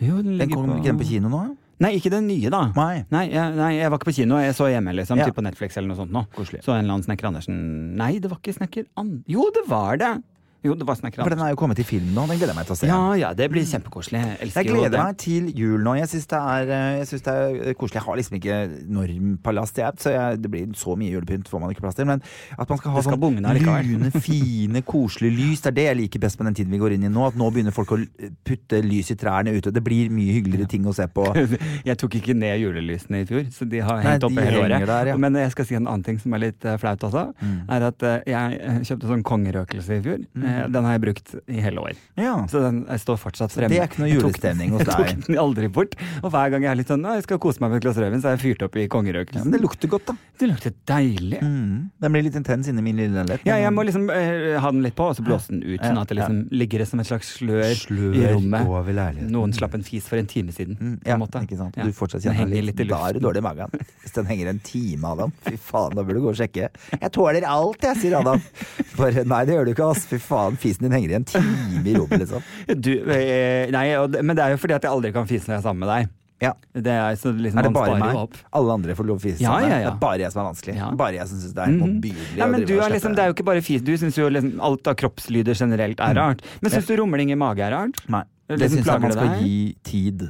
Jo, 0.00 0.16
den 0.22 0.38
Den 0.38 0.50
kom, 0.50 0.66
Kommer 0.66 0.78
ikke 0.80 0.90
den 0.90 0.98
på 0.98 1.06
kino 1.06 1.28
nå? 1.28 1.56
Nei, 1.80 1.94
ikke 1.96 2.12
den 2.12 2.26
nye, 2.28 2.50
da. 2.52 2.66
Nei. 2.76 3.04
Nei, 3.12 3.22
jeg, 3.32 3.54
nei, 3.56 3.70
jeg 3.78 3.88
var 3.88 4.00
ikke 4.00 4.10
på 4.10 4.16
kino. 4.18 4.36
Jeg 4.42 4.56
så 4.58 4.66
hjemme, 4.68 4.92
liksom. 4.98 5.20
Ja. 5.20 5.28
Typ 5.30 5.38
på 5.38 5.44
Netflix 5.46 5.78
eller 5.80 5.88
noe 5.88 6.00
sånt 6.02 6.12
nå. 6.12 6.26
Koselig. 6.36 6.60
Så 6.66 6.74
en 6.74 6.82
eller 6.84 6.98
annen 6.98 7.06
Snekker 7.06 7.30
Andersen 7.30 7.62
Nei, 7.96 8.12
det 8.20 8.28
var 8.32 8.42
ikke 8.42 8.52
Snekker 8.58 8.84
An... 9.00 9.14
Jo, 9.30 9.46
det 9.56 9.64
var 9.70 10.00
det! 10.00 10.12
Jo, 10.60 10.74
det 10.76 10.84
var 10.84 10.98
snekkeren. 10.98 11.24
For 11.24 11.32
den 11.32 11.40
er 11.40 11.54
jo 11.54 11.56
kommet 11.56 11.78
til 11.80 11.86
film 11.88 12.10
nå. 12.12 12.26
Den 12.28 12.36
gleder 12.36 12.52
jeg 12.52 12.58
meg 12.58 12.66
til 12.68 12.74
å 12.74 12.78
se. 12.78 12.88
Ja, 12.90 13.00
ja, 13.16 13.30
det 13.36 13.46
blir 13.48 13.64
kjempekoselig. 13.64 14.20
Jeg 14.20 14.36
elsker 14.44 14.66
Jeg 14.66 14.74
gleder 14.74 15.04
meg 15.06 15.16
til 15.22 15.46
jul 15.56 15.80
nå. 15.86 15.94
Jeg 15.96 16.10
syns 16.10 16.28
det, 16.28 16.40
eh, 16.40 17.14
det 17.16 17.70
er 17.72 17.76
koselig. 17.80 17.96
Jeg 17.96 18.04
har 18.04 18.18
liksom 18.20 18.36
ikke 18.36 18.58
normpalass 18.92 19.72
til 19.72 19.86
app, 19.86 20.00
så 20.02 20.12
jeg, 20.12 20.42
det 20.44 20.50
blir 20.52 20.74
så 20.76 20.96
mye 21.00 21.14
julepynt 21.14 21.48
får 21.48 21.62
man 21.62 21.72
ikke 21.72 21.84
plass 21.86 21.96
til. 21.96 22.08
Men 22.10 22.20
at 22.20 22.68
man 22.68 22.80
skal 22.82 22.92
ha 22.92 23.04
sånn 23.06 23.16
lune, 23.20 24.10
fine, 24.20 24.84
koselige 24.84 25.36
lys, 25.38 25.64
det 25.64 25.72
er 25.72 25.76
det 25.78 25.86
jeg 25.88 25.98
liker 26.02 26.24
best 26.26 26.40
med 26.40 26.50
den 26.50 26.58
tiden 26.60 26.76
vi 26.76 26.82
går 26.82 26.96
inn 26.98 27.08
i 27.08 27.12
nå. 27.12 27.24
At 27.30 27.40
nå 27.40 27.48
begynner 27.54 27.72
folk 27.72 27.96
å 27.96 28.00
putte 28.44 28.82
lys 28.84 29.14
i 29.14 29.18
trærne 29.20 29.56
ute. 29.56 29.72
Det 29.72 29.84
blir 29.84 30.12
mye 30.12 30.36
hyggeligere 30.36 30.68
ting 30.68 30.84
å 30.84 30.94
se 30.96 31.08
på. 31.08 31.24
Jeg 31.88 31.96
tok 32.00 32.18
ikke 32.20 32.36
ned 32.36 32.60
julelysene 32.60 33.22
i 33.24 33.26
fjor, 33.28 33.48
så 33.54 33.64
de 33.68 33.80
har 33.84 34.04
hengt 34.04 34.28
oppe 34.28 34.44
hele 34.44 34.60
året. 34.66 34.84
der, 34.86 35.12
ja. 35.12 35.16
Men 35.20 35.36
jeg 35.38 35.52
skal 35.54 35.66
si 35.66 35.76
en 35.78 35.86
annen 35.88 36.04
ting 36.04 36.18
som 36.20 36.34
er 36.36 36.42
litt 36.42 36.64
eh, 36.68 36.76
flaut 36.80 37.02
også. 37.06 37.22
Mm. 37.40 37.56
Er 37.72 37.84
at 37.88 38.04
eh, 38.06 38.16
jeg 38.28 38.84
kjøpte 38.90 39.10
sånn 39.10 39.24
kongerøkelse 39.26 39.96
i 39.96 40.02
fjor. 40.04 40.20
Eh, 40.49 40.49
Den 40.74 40.86
har 40.88 40.96
jeg 40.96 41.02
brukt 41.06 41.34
i 41.46 41.60
hele 41.64 41.84
år. 41.84 41.98
Ja. 42.20 42.34
Så 42.50 42.62
den 42.64 42.82
eh, 42.86 43.00
står 43.00 43.20
fortsatt 43.22 43.54
fremme. 43.54 43.72
det 43.72 43.80
er 43.82 43.88
ikke 43.90 44.02
noe 44.04 44.10
julestemning 44.16 44.74
hos 44.76 44.84
Jeg 44.86 45.16
tok 45.16 45.26
den 45.28 45.40
aldri 45.40 45.70
bort. 45.72 45.96
Og 46.22 46.30
hver 46.34 46.52
gang 46.54 46.66
jeg 46.66 46.72
er 46.72 46.80
litt 46.80 46.90
sånn 46.92 47.06
jeg 47.10 47.26
skal 47.26 47.40
kose 47.42 47.62
meg 47.62 47.72
med 47.72 47.80
et 47.80 47.86
glass 47.86 48.00
rødvin, 48.00 48.22
så 48.22 48.30
har 48.30 48.36
jeg 48.38 48.44
fyrt 48.44 48.66
opp 48.66 48.78
i 48.80 48.86
Ja, 48.86 49.44
men 49.44 49.54
det 49.54 49.62
lukter 49.62 49.90
godt, 49.90 50.10
da. 50.10 50.16
det 50.40 50.50
lukter 50.50 50.74
deilig. 50.88 51.40
Mm. 51.42 51.90
Den 52.02 52.14
blir 52.14 52.26
litt 52.26 52.36
intens 52.38 52.68
inni 52.70 52.84
min 52.84 52.98
lille 52.98 53.14
leilighet. 53.16 53.46
Ja, 53.48 53.58
jeg 53.60 53.72
må 53.74 53.84
liksom 53.86 54.08
eh, 54.14 54.58
ha 54.60 54.70
den 54.74 54.82
litt 54.84 54.96
på, 54.98 55.08
og 55.10 55.16
så 55.18 55.24
blåse 55.26 55.52
den 55.52 55.62
ut. 55.64 55.78
Ja, 55.78 55.90
Sånn 55.90 56.00
at 56.02 56.10
det 56.12 56.18
liksom 56.20 56.40
ligger 56.54 56.84
som 56.88 57.02
et 57.02 57.08
slags 57.10 57.32
slør, 57.38 57.72
Slør 57.78 58.16
i 58.16 58.26
rommet. 58.34 58.66
over 58.68 58.94
leiligheten. 58.96 59.30
Noen 59.34 59.54
slapp 59.56 59.74
en 59.78 59.84
fis 59.86 60.06
for 60.10 60.20
en 60.20 60.28
time 60.30 60.54
siden. 60.54 60.76
Mm, 60.80 60.96
på 61.04 61.10
ja, 61.10 61.44
ikke 61.44 61.58
sant. 61.58 61.78
Du 61.78 61.92
fortsatt 61.96 62.24
kjenner 62.24 62.50
litt, 62.50 62.70
litt 62.70 62.84
i 62.84 62.88
Da 62.90 63.00
er 63.08 63.16
du 63.16 63.24
dårlig 63.24 63.42
i 63.42 63.46
magen. 63.46 63.74
Hvis 64.02 64.14
den 64.16 64.26
henger 64.30 64.46
en 64.52 64.60
time, 64.64 65.12
Adam. 65.14 65.32
Fy 65.46 65.56
faen, 65.60 65.94
da 65.96 66.04
burde 66.04 66.20
du 66.20 66.26
gå 66.26 66.32
og 66.32 66.38
sjekke. 66.38 66.70
Jeg 66.96 67.12
tåler 67.14 67.46
alt, 67.48 67.84
jeg, 67.84 68.00
sier 68.02 68.18
Adam. 68.20 68.42
For 68.96 69.10
nei, 69.32 69.40
det 69.48 69.56
gjør 69.56 69.68
du 69.68 69.72
ikke, 69.74 69.90
ass. 69.94 70.06
Fy 70.10 70.18
faen, 70.22 70.39
fisen 70.60 70.86
din 70.86 70.92
henger 70.96 71.10
i 71.12 71.18
en 71.20 71.24
time 71.28 71.82
i 71.84 71.94
rommet, 71.98 72.22
liksom. 72.24 72.42
Du, 72.86 72.92
eh, 73.12 73.68
nei, 73.74 73.84
men 74.22 74.36
det 74.38 74.44
er 74.46 74.56
jo 74.56 74.62
fordi 74.62 74.74
at 74.78 74.82
jeg 74.88 74.92
aldri 74.94 75.12
kan 75.16 75.28
fise 75.30 75.46
når 75.48 75.56
jeg 75.58 75.62
er 75.62 75.66
sammen 75.68 75.84
med 75.86 75.92
deg. 75.94 76.16
Ja. 76.40 76.54
Det 76.72 76.88
er, 76.88 77.16
så 77.20 77.34
liksom, 77.36 77.58
Er 77.60 77.66
det 77.68 77.72
bare 77.76 77.96
meg? 78.00 78.16
opp. 78.16 78.36
Alle 78.56 78.72
andre 78.78 78.94
får 78.96 79.04
lov 79.10 79.18
å 79.18 79.20
fise 79.20 79.42
Ja, 79.44 79.50
sammen. 79.58 79.68
ja, 79.74 79.78
ja. 79.82 79.90
Det 79.90 79.92
er 79.92 80.00
bare 80.00 80.22
jeg 80.22 80.32
som 80.32 80.40
er 80.40 80.46
vanskelig. 80.48 80.76
Bare 80.96 81.18
jeg 81.18 81.28
som 81.28 81.38
syns 81.42 81.52
det 81.58 81.62
er 81.66 81.68
Mhm. 81.74 81.80
motbydelig. 81.84 82.36
Ja, 82.38 82.46
å 82.46 82.50
men 82.50 82.60
drive 82.64 82.66
du 82.70 82.80
er 82.86 82.90
liksom, 82.94 83.14
det 83.18 83.20
er 83.20 83.28
jo 83.28 83.34
ikke 83.36 83.44
bare 83.50 83.60
fis. 83.66 83.82
Du 83.84 83.92
syns 84.00 84.16
jo 84.16 84.28
liksom 84.32 84.54
alt 84.70 84.88
av 84.88 84.94
kroppslyder 84.96 85.54
generelt 85.60 86.00
er 86.00 86.14
rart. 86.16 86.40
Men 86.62 86.70
syns 86.72 86.86
du 86.88 86.96
rumling 86.96 87.30
i 87.30 87.36
mage 87.36 87.60
er 87.60 87.70
rart? 87.76 88.00
Nei. 88.08 88.22
Det 88.48 88.56
Det 88.58 88.70
liksom 88.70 88.78
syns 88.80 88.86
jeg 88.88 89.00
man 89.04 89.12
skal 89.12 89.36
gi 89.44 89.76
tid. 89.84 90.28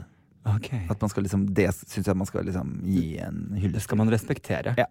Okay. 0.57 0.83
At 0.91 1.01
man 1.01 1.11
skal 1.15 1.23
liksom, 1.23 1.47
det 1.55 1.69
syns 1.87 2.07
jeg 2.11 2.17
man 2.17 2.27
skal 2.27 2.43
liksom 2.45 2.81
gi 2.91 3.19
en 3.23 3.39
Det 3.73 3.81
skal 3.81 3.99
man 4.03 4.09
respektere. 4.11 4.75
Ja. 4.77 4.87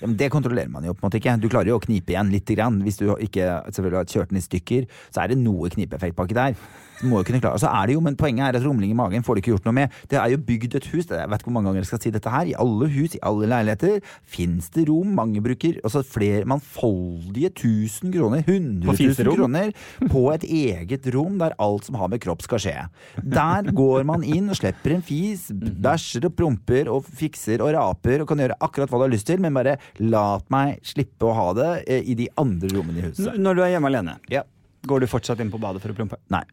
Ja, 0.00 0.08
men 0.08 0.16
det 0.16 0.30
kontrollerer 0.32 0.72
man 0.72 0.84
jo 0.86 0.94
på 0.96 1.04
en 1.04 1.10
måte 1.10 1.20
ikke. 1.20 1.36
Du 1.40 1.48
klarer 1.52 1.72
jo 1.72 1.78
å 1.78 1.84
knipe 1.84 2.14
igjen 2.14 2.32
litt. 2.32 2.48
Grann. 2.50 2.80
Hvis 2.82 2.98
du 2.98 3.04
ikke 3.12 3.60
selvfølgelig 3.68 3.98
har 4.00 4.08
kjørt 4.10 4.30
den 4.32 4.40
i 4.40 4.44
stykker, 4.44 4.86
så 5.12 5.22
er 5.22 5.30
det 5.30 5.42
noe 5.42 5.68
knipeeffekt 5.70 6.16
baki 6.18 6.34
der. 6.34 6.56
Må 7.02 7.20
jo 7.20 7.24
kunne 7.30 7.40
klare. 7.40 7.54
altså 7.56 7.66
så 7.68 7.72
er 7.82 7.86
det 7.86 7.94
jo, 7.94 8.00
men 8.04 8.16
Poenget 8.16 8.44
er 8.50 8.56
at 8.58 8.64
rumling 8.66 8.90
i 8.92 8.96
magen 8.98 9.22
får 9.24 9.34
du 9.36 9.40
ikke 9.40 9.52
gjort 9.54 9.64
noe 9.68 9.72
med. 9.76 9.90
Det 10.10 10.18
er 10.20 10.30
jo 10.34 10.38
bygd 10.44 10.74
et 10.76 10.86
hus, 10.92 11.06
jeg 11.08 11.28
vet 11.30 11.40
ikke 11.40 11.48
hvor 11.48 11.54
mange 11.56 11.70
ganger 11.70 11.80
jeg 11.80 11.88
skal 11.90 12.00
si 12.02 12.10
dette 12.14 12.30
her, 12.32 12.46
i 12.50 12.54
alle 12.60 12.88
hus, 12.92 13.14
i 13.16 13.20
alle 13.24 13.46
leiligheter 13.48 14.00
fins 14.28 14.68
det 14.74 14.84
rom. 14.88 15.14
Mange 15.16 15.40
bruker 15.44 15.78
altså 15.84 16.02
flere 16.04 16.44
mangfoldige 16.48 17.50
tusen 17.56 18.12
kroner, 18.12 18.42
hundre 18.46 18.90
På 18.90 18.96
tusen 18.96 19.14
fiserom? 19.14 19.36
kroner, 19.38 19.72
på 20.12 20.24
et 20.34 20.44
eget 20.44 21.08
rom 21.14 21.38
der 21.40 21.54
alt 21.58 21.84
som 21.88 21.94
har 22.00 22.08
med 22.12 22.20
kropp 22.24 22.42
skal 22.44 22.58
skje. 22.62 22.76
Der 23.22 23.70
går 23.72 24.04
man 24.08 24.22
inn 24.26 24.50
og 24.52 24.58
slipper 24.60 24.96
en 24.96 25.02
fis, 25.06 25.48
bæsjer 25.52 26.28
og 26.28 26.36
promper 26.38 26.90
og 26.92 27.04
fikser 27.08 27.62
og 27.64 27.72
raper 27.76 28.22
og 28.24 28.28
kan 28.32 28.38
gjøre 28.44 28.58
akkurat 28.60 28.90
hva 28.92 29.00
du 29.00 29.06
har 29.08 29.14
lyst 29.16 29.28
til, 29.30 29.40
men 29.40 29.56
bare 29.56 29.78
lat 30.00 30.44
meg 30.52 30.80
slippe 30.86 31.28
å 31.28 31.34
ha 31.36 31.48
det 31.56 31.70
eh, 31.86 32.02
i 32.04 32.14
de 32.18 32.28
andre 32.40 32.70
rommene 32.76 33.00
i 33.00 33.08
huset. 33.08 33.36
Når 33.40 33.56
du 33.60 33.62
er 33.64 33.74
hjemme 33.76 33.90
alene, 33.92 34.18
Ja. 34.30 34.44
går 34.86 35.00
du 35.00 35.06
fortsatt 35.06 35.40
inn 35.40 35.50
på 35.52 35.58
badet 35.60 35.82
for 35.82 35.92
å 35.92 35.96
prompe? 35.96 36.16
Nei. 36.32 36.44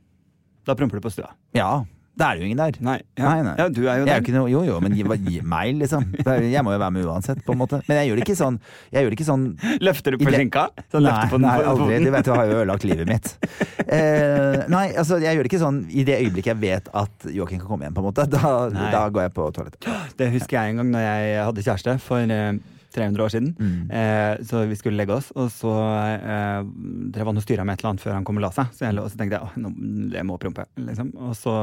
Da 0.68 0.76
promper 0.76 1.00
du 1.00 1.06
på 1.08 1.14
stua. 1.14 1.32
Ja. 1.56 1.86
Da 2.18 2.32
er 2.32 2.40
det 2.40 2.42
jo 2.42 2.48
ingen 2.48 2.58
der. 2.58 2.78
Nei, 2.82 2.96
ja. 3.20 3.28
Nei, 3.30 3.42
nei. 3.46 3.54
ja, 3.60 3.68
du 3.70 3.84
er 3.84 4.00
jo 4.00 4.06
Jeg 4.08 4.16
er 4.16 4.24
der. 4.24 4.30
jo 4.32 4.40
noe, 4.40 4.50
jo 4.50 4.62
jo, 4.66 4.78
men 4.82 4.96
gi, 4.98 5.04
gi 5.28 5.42
meg, 5.46 5.76
liksom. 5.78 6.08
Jeg 6.56 6.64
må 6.66 6.74
jo 6.74 6.80
være 6.82 6.94
med 6.96 7.06
uansett, 7.06 7.44
på 7.46 7.54
en 7.54 7.60
måte. 7.62 7.80
Men 7.86 8.00
jeg 8.00 8.10
gjør 8.10 8.18
det 8.18 8.24
ikke 8.26 8.38
sånn, 8.40 8.58
det 8.96 9.04
ikke 9.14 9.28
sånn 9.28 9.44
Løfter 9.86 10.16
du 10.16 10.24
på 10.24 10.34
skinka? 10.34 10.64
Sånn 10.94 11.06
Nei, 11.06 11.28
på 11.30 11.38
den 11.38 11.46
nei, 11.46 11.58
aldri. 11.72 12.00
Du 12.02 12.10
vet 12.16 12.26
du 12.26 12.32
har 12.34 12.50
jo 12.50 12.56
ødelagt 12.64 12.88
livet 12.90 13.12
mitt. 13.12 13.30
Eh, 13.86 14.64
nei, 14.74 14.88
altså 14.98 15.20
jeg 15.22 15.38
gjør 15.38 15.46
det 15.46 15.52
ikke 15.52 15.62
sånn 15.62 15.78
i 15.94 16.08
det 16.08 16.18
øyeblikket 16.24 16.56
jeg 16.56 16.62
vet 16.64 16.90
at 17.04 17.30
Joakim 17.32 17.62
kan 17.62 17.70
komme 17.70 17.86
hjem, 17.88 18.00
på 18.00 18.02
en 18.02 18.10
måte. 18.10 18.26
Da, 18.34 18.56
da 18.74 19.04
går 19.14 19.28
jeg 19.28 19.36
på 19.38 19.46
toalettet. 19.54 19.92
Det 20.18 20.32
husker 20.34 20.58
jeg 20.58 20.74
en 20.74 20.82
gang 20.82 20.92
når 20.98 21.06
jeg 21.06 21.38
hadde 21.52 21.68
kjæreste 21.70 21.96
for 22.04 22.34
eh, 22.34 22.58
300 22.98 23.24
år 23.24 23.34
siden. 23.34 23.54
Mm. 23.60 23.80
Eh, 24.02 24.34
så 24.50 24.66
vi 24.70 24.78
skulle 24.80 25.00
legge 25.00 25.16
oss, 25.16 25.32
og 25.38 25.52
så 25.54 25.74
eh, 26.18 26.62
drev 27.16 27.32
han 27.32 27.42
og 27.42 27.46
styra 27.46 27.66
med 27.68 27.78
et 27.78 27.84
eller 27.84 27.94
annet 27.96 28.06
før 28.06 28.18
han 28.18 28.28
kom 28.28 28.42
og 28.42 28.48
la 28.48 28.54
seg. 28.56 28.74
Så 28.76 28.88
jeg, 28.88 28.98
og 29.02 29.12
så 29.14 29.22
tenkte 29.22 29.40
jeg 29.40 29.64
nå, 29.64 29.74
jeg 30.16 30.28
må 30.28 30.40
prompe, 30.42 30.68
liksom. 30.82 31.14
Og 31.30 31.36
så 31.38 31.56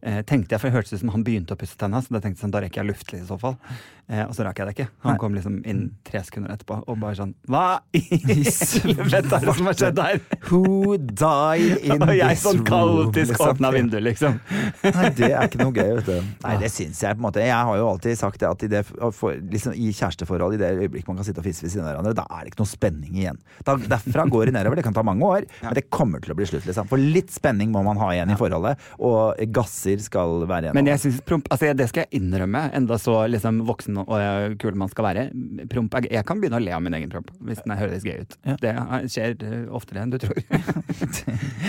eh, 0.00 0.22
tenkte 0.28 0.56
jeg, 0.56 0.62
for 0.62 0.70
det 0.70 0.78
hørtes 0.78 0.96
ut 0.96 1.04
som 1.04 1.12
han 1.14 1.26
begynte 1.26 1.56
å 1.56 1.60
pusse 1.60 1.78
tenna, 1.80 2.02
så 2.02 2.16
da 2.16 2.22
tenkte 2.22 2.40
jeg 2.40 2.46
sånn, 2.46 2.56
da 2.56 2.64
rekker 2.64 2.82
jeg 2.82 2.90
luft 2.92 3.14
i 3.16 3.22
så 3.28 3.38
fall. 3.40 3.58
Eh, 4.06 4.22
og 4.22 4.36
så 4.36 4.44
rakk 4.46 4.60
jeg 4.60 4.68
det 4.68 4.72
ikke. 4.76 4.84
Han 5.02 5.16
Nei. 5.16 5.18
kom 5.18 5.34
liksom 5.34 5.54
inn 5.66 5.80
tre 6.06 6.20
sekunder 6.22 6.52
etterpå 6.54 6.76
og 6.86 6.98
bare 7.02 7.16
sånn 7.18 7.32
Hva 7.50 7.80
i 7.90 8.02
helvete 8.06 9.34
er 9.34 9.46
det 9.48 9.54
som 9.58 9.66
har 9.66 9.78
skjedd 9.80 9.98
her? 9.98 10.20
Who 10.46 10.94
died 10.94 11.80
in 11.88 11.98
this 11.98 12.06
Og 12.06 12.12
jeg 12.14 12.38
sånn 12.44 12.60
room? 12.60 12.68
kaotisk 12.68 13.32
liksom. 13.32 13.50
åpna 13.50 13.72
vinduet, 13.74 14.04
liksom. 14.06 14.36
Nei, 14.84 15.08
det 15.18 15.30
er 15.32 15.48
ikke 15.48 15.60
noe 15.64 15.74
gøy, 15.74 15.90
vet 15.98 16.10
du. 16.12 16.28
Nei, 16.44 16.52
det 16.62 16.70
syns 16.70 17.02
jeg 17.02 17.18
på 17.18 17.18
en 17.18 17.26
måte. 17.26 17.42
Jeg 17.42 17.66
har 17.70 17.80
jo 17.80 17.88
alltid 17.88 18.20
sagt 18.20 18.44
det 18.44 18.48
at 18.52 18.62
i, 18.62 18.70
det, 18.76 18.84
for, 18.86 19.34
liksom, 19.56 19.74
i 19.74 19.90
kjæresteforhold, 19.90 20.54
i 20.54 20.62
det 20.62 20.70
øyeblikk 20.84 21.10
man 21.10 21.18
kan 21.18 21.26
sitte 21.26 21.42
og 21.42 21.48
fisse 21.48 21.66
ved 21.66 21.74
siden 21.74 21.88
av 21.88 21.90
hverandre, 21.96 22.14
da 22.20 22.28
er 22.30 22.46
det 22.46 22.54
ikke 22.54 22.62
noe 22.62 22.70
spenning 22.76 23.18
igjen. 23.18 23.42
Da, 23.66 23.74
derfra 23.90 24.28
går 24.30 24.52
det 24.52 24.56
nedover. 24.60 24.78
Det 24.78 24.86
kan 24.86 24.94
ta 24.94 25.02
mange 25.06 25.26
år, 25.26 25.48
men 25.66 25.76
det 25.80 25.88
kommer 25.90 26.22
til 26.22 26.36
å 26.36 26.38
bli 26.38 26.46
slutt, 26.46 26.68
liksom. 26.70 26.86
For 26.92 27.02
litt 27.02 27.34
spenning 27.34 27.74
må 27.74 27.82
man 27.86 27.98
ha 28.04 28.12
igjen 28.14 28.30
i 28.30 28.38
forholdet, 28.38 28.86
og 29.02 29.42
gasser 29.56 29.98
skal 30.06 30.46
være 30.46 30.68
igjen. 30.68 30.78
Men 30.78 30.94
jeg 30.94 31.02
synes 31.02 31.22
altså 31.26 31.74
det 31.74 31.90
skal 31.90 32.06
jeg 32.06 32.22
innrømme, 32.22 32.68
enda 32.76 33.02
så 33.02 33.18
liksom 33.34 33.64
voksen 33.66 33.95
og 34.04 34.16
eh, 34.18 34.54
kul 34.60 34.76
man 34.78 34.90
skal 34.92 35.06
være. 35.08 35.24
Promp, 35.72 35.94
er 35.98 36.08
jeg 36.12 36.26
kan 36.28 36.40
begynne 36.42 36.58
å 36.60 36.62
le 36.64 36.74
av 36.76 36.82
min 36.84 36.94
egen 36.98 37.10
promp, 37.12 37.30
hvis 37.46 37.62
den 37.64 37.74
høres 37.78 38.04
gøy 38.06 38.22
ut. 38.24 38.36
Ja. 38.46 38.56
Det 38.62 38.74
skjer 39.12 39.36
eh, 39.46 39.64
oftere 39.74 40.04
enn 40.04 40.12
du 40.14 40.18
tror. 40.22 40.36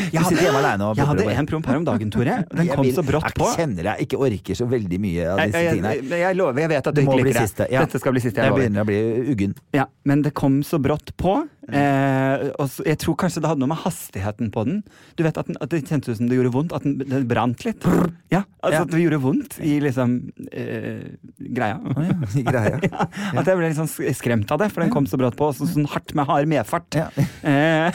Jeg 0.07 0.23
hadde 0.23 0.83
og 0.87 0.97
Jeg 0.99 1.07
hadde 1.09 1.25
en 1.33 1.47
promp 1.49 1.67
her 1.67 1.79
om 1.79 1.85
dagen, 1.87 2.11
Tore. 2.13 2.37
Den 2.57 2.69
kom 2.71 2.87
så 2.95 3.03
brått 3.05 3.33
på. 3.35 3.47
jeg 3.49 3.59
kjenner 3.59 3.89
jeg 3.91 4.07
ikke 4.07 4.19
orker 4.23 4.57
så 4.57 4.67
veldig 4.69 4.99
mye 5.03 5.25
av 5.27 5.41
Jeg, 5.41 5.51
disse 5.51 5.63
jeg, 5.63 5.75
tingene. 5.75 5.93
jeg, 5.97 6.21
jeg 6.23 6.37
lover, 6.37 6.61
jeg 6.63 6.71
vet 6.71 6.89
at 6.89 6.95
du 6.95 6.99
Det 6.99 7.05
ikke 7.05 7.17
liker 7.19 7.49
det. 7.57 7.67
Ja. 7.73 7.83
Dette 7.85 8.01
skal 8.01 8.15
bli 8.15 8.23
siste. 8.23 8.39
Jeg 8.39 8.45
Jeg 8.47 8.53
lover. 8.53 8.63
begynner 8.63 8.85
å 8.85 8.87
bli 8.87 9.33
uggen. 9.33 9.55
Ja, 9.75 9.85
men 10.07 10.23
det 10.25 10.33
kom 10.37 10.59
så 10.67 10.79
brått 10.81 11.13
på. 11.19 11.35
Eh, 11.67 12.47
og 12.55 12.69
så, 12.71 12.83
jeg 12.87 12.99
tror 13.01 13.17
kanskje 13.19 13.41
det 13.43 13.49
hadde 13.51 13.59
noe 13.59 13.71
med 13.73 13.81
hastigheten 13.81 14.51
på 14.53 14.63
den. 14.67 14.77
Du 15.19 15.23
vet 15.25 15.35
at, 15.39 15.49
den, 15.49 15.57
at 15.59 15.71
Det 15.73 15.81
kjentes 15.83 16.13
ut 16.15 16.19
som 16.21 16.29
det 16.29 16.37
gjorde 16.39 16.53
vondt. 16.53 16.75
At 16.77 16.85
den, 16.87 16.97
den 17.01 17.27
brant 17.27 17.65
litt. 17.67 17.83
Ja, 18.31 18.45
altså 18.61 18.77
Ja. 18.77 18.83
At 18.85 18.93
det 18.93 19.01
gjorde 19.03 19.19
vondt 19.23 19.57
i 19.63 19.77
liksom 19.83 20.15
eh, 20.51 21.17
greia. 21.37 21.79
Oh, 21.81 22.03
ja, 22.05 22.17
greia. 22.51 22.79
Ja, 22.87 23.07
at 23.41 23.49
jeg 23.49 23.59
ble 23.59 23.67
litt 23.67 23.79
sånn 23.79 23.89
skremt 24.15 24.51
av 24.53 24.61
det, 24.61 24.69
for 24.73 24.83
den 24.83 24.93
kom 24.93 25.07
så 25.09 25.19
brått 25.19 25.35
på. 25.39 25.49
Og 25.51 25.57
så, 25.57 25.67
sånn 25.69 25.87
hardt 25.91 26.13
med 26.17 26.29
hard 26.29 26.49
medfart. 26.51 27.01
Eh, 27.47 27.89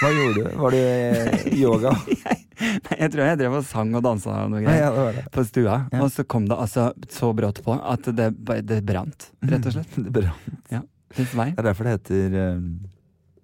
Hva 0.00 0.08
gjorde 0.12 0.42
du? 0.42 0.56
Var 0.56 0.74
det 0.74 0.84
eh, 0.84 1.42
yoga? 1.60 1.92
jeg, 2.24 2.38
nei, 2.56 2.96
jeg 3.02 3.12
tror 3.12 3.26
jeg 3.26 3.38
drev 3.40 3.56
og 3.58 3.66
sang 3.68 3.92
og 3.96 4.04
dansa 4.04 4.36
og 4.46 4.52
noe 4.54 4.62
greier 4.64 4.86
ja, 4.86 4.90
det 4.94 5.18
det. 5.18 5.24
på 5.34 5.44
stua. 5.48 5.76
Og 6.00 6.08
så 6.14 6.24
kom 6.28 6.46
det 6.48 6.56
altså 6.56 6.86
så 7.12 7.30
brått 7.36 7.60
på 7.66 7.76
at 7.76 8.08
det, 8.16 8.30
det 8.68 8.80
brant, 8.88 9.28
rett 9.44 9.68
og 9.68 9.76
slett. 9.76 9.98
Det 10.00 10.24
er. 10.24 10.32
Ja, 10.72 10.82
det 11.16 11.26
er 11.34 11.68
derfor 11.68 11.88
det 11.88 11.96
heter 11.98 12.38
eh, 12.44 12.64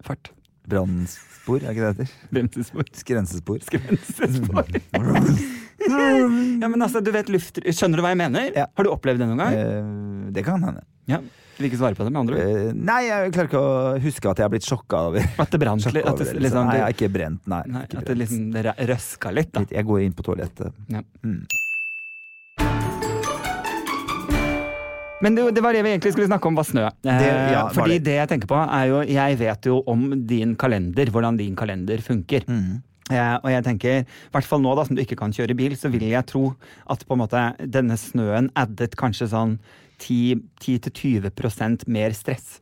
Fart. 0.07 0.31
brannspor, 0.67 1.61
er 1.63 1.71
ikke 1.71 1.83
det 1.85 1.97
det 1.97 2.07
heter? 2.07 2.29
Bremsespor. 2.35 2.89
Grensespor. 3.07 3.59
Skrensespor. 3.67 4.65
ja, 6.61 6.67
men 6.67 6.81
altså, 6.83 6.99
du 7.03 7.11
vet 7.15 7.29
luft... 7.31 7.59
Skjønner 7.63 7.99
du 7.99 8.03
hva 8.05 8.11
jeg 8.13 8.19
mener? 8.19 8.49
Ja. 8.55 8.65
Har 8.75 8.87
du 8.87 8.91
opplevd 8.91 9.21
det 9.23 9.27
noen 9.29 9.39
gang? 9.43 9.55
Eh, 9.55 10.31
det 10.35 10.43
kan 10.47 10.63
hende. 10.63 10.83
Ja. 11.07 11.21
Du 11.57 11.63
vil 11.63 11.69
ikke 11.71 11.79
svare 11.79 11.97
på 11.97 12.05
det, 12.05 12.11
med 12.13 12.19
andre 12.21 12.35
ord? 12.37 12.57
Eh, 12.67 12.73
nei, 12.87 12.97
jeg 13.07 13.31
klarer 13.33 13.47
ikke 13.49 13.61
å 13.63 13.93
huske 14.03 14.29
at 14.29 14.41
jeg 14.41 14.45
har 14.45 14.51
blitt 14.53 14.67
sjokka 14.67 14.99
over 15.09 15.23
At 15.41 15.53
det 15.55 15.59
brant 15.63 15.87
litt? 15.87 16.03
Over 16.05 16.19
det, 16.19 16.27
det, 16.35 16.41
liksom, 16.45 16.67
Nei, 16.69 16.75
jeg 16.77 16.85
er 16.85 16.97
ikke 16.97 17.09
brent. 17.15 17.47
Nei. 17.49 17.61
nei, 17.73 17.85
ikke 17.87 17.97
at 17.97 18.03
det 18.03 18.09
brent. 18.11 18.21
liksom 18.25 18.43
det 18.53 18.65
rø- 18.67 18.75
røska 18.91 19.31
litt, 19.33 19.53
da. 19.55 19.63
Litt- 19.63 19.73
Jeg 19.79 19.87
går 19.89 20.03
inn 20.05 20.13
på 20.19 20.27
toalettet. 20.27 20.83
Ja. 20.93 21.01
Mm. 21.25 21.39
Men 25.23 25.37
det, 25.37 25.47
det 25.57 25.63
var 25.65 25.73
det 25.73 25.81
vi 25.85 25.93
egentlig 25.95 26.13
skulle 26.13 26.29
snakke 26.29 26.49
om, 26.49 26.57
var 26.57 26.67
snø. 26.67 26.83
Det, 27.01 27.13
ja, 27.17 27.63
var 27.65 27.73
fordi 27.73 27.97
det. 27.97 28.05
det 28.05 28.17
jeg 28.19 28.29
tenker 28.33 28.49
på, 28.51 28.57
er 28.59 28.89
jo 28.91 28.99
Jeg 29.07 29.39
vet 29.39 29.69
jo 29.69 29.79
om 29.89 30.11
din 30.29 30.53
kalender, 30.59 31.09
hvordan 31.13 31.39
din 31.39 31.55
kalender 31.57 32.03
funker. 32.05 32.45
Mm. 32.47 32.83
Ja, 33.07 33.37
og 33.39 33.49
jeg 33.51 33.63
tenker, 33.63 34.03
i 34.03 34.31
hvert 34.35 34.47
fall 34.47 34.61
nå 34.61 34.73
da, 34.75 34.83
som 34.85 34.97
du 34.97 35.01
ikke 35.01 35.17
kan 35.19 35.33
kjøre 35.33 35.55
bil, 35.57 35.77
så 35.79 35.89
vil 35.89 36.03
jeg 36.09 36.27
tro 36.27 36.51
at 36.91 37.05
på 37.07 37.15
en 37.15 37.21
måte 37.23 37.43
denne 37.63 37.95
snøen 37.99 38.51
addet 38.59 38.97
kanskje 38.99 39.29
sånn 39.31 39.57
10-20% 40.03 41.87
mer 41.89 42.13
stress. 42.17 42.59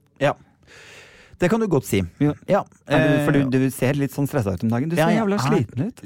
Det 1.39 1.49
kan 1.51 1.59
du 1.59 1.67
godt 1.67 1.83
si. 1.87 1.99
Ja. 2.23 2.31
Ja. 2.47 2.61
Er 2.87 3.01
du, 3.01 3.13
for 3.25 3.35
eh, 3.35 3.43
du, 3.51 3.57
du 3.65 3.69
ser 3.73 3.97
litt 3.99 4.13
sånn 4.15 4.27
stressa 4.29 4.53
ut 4.55 4.63
om 4.63 4.69
dagen. 4.71 4.87
Du 4.89 4.95
ser 4.95 5.01
Ja, 5.03 5.09
jeg 5.11 5.19
jævla 5.19 5.35
er- 5.35 5.47
sliten 5.49 5.87
ut. 5.89 6.03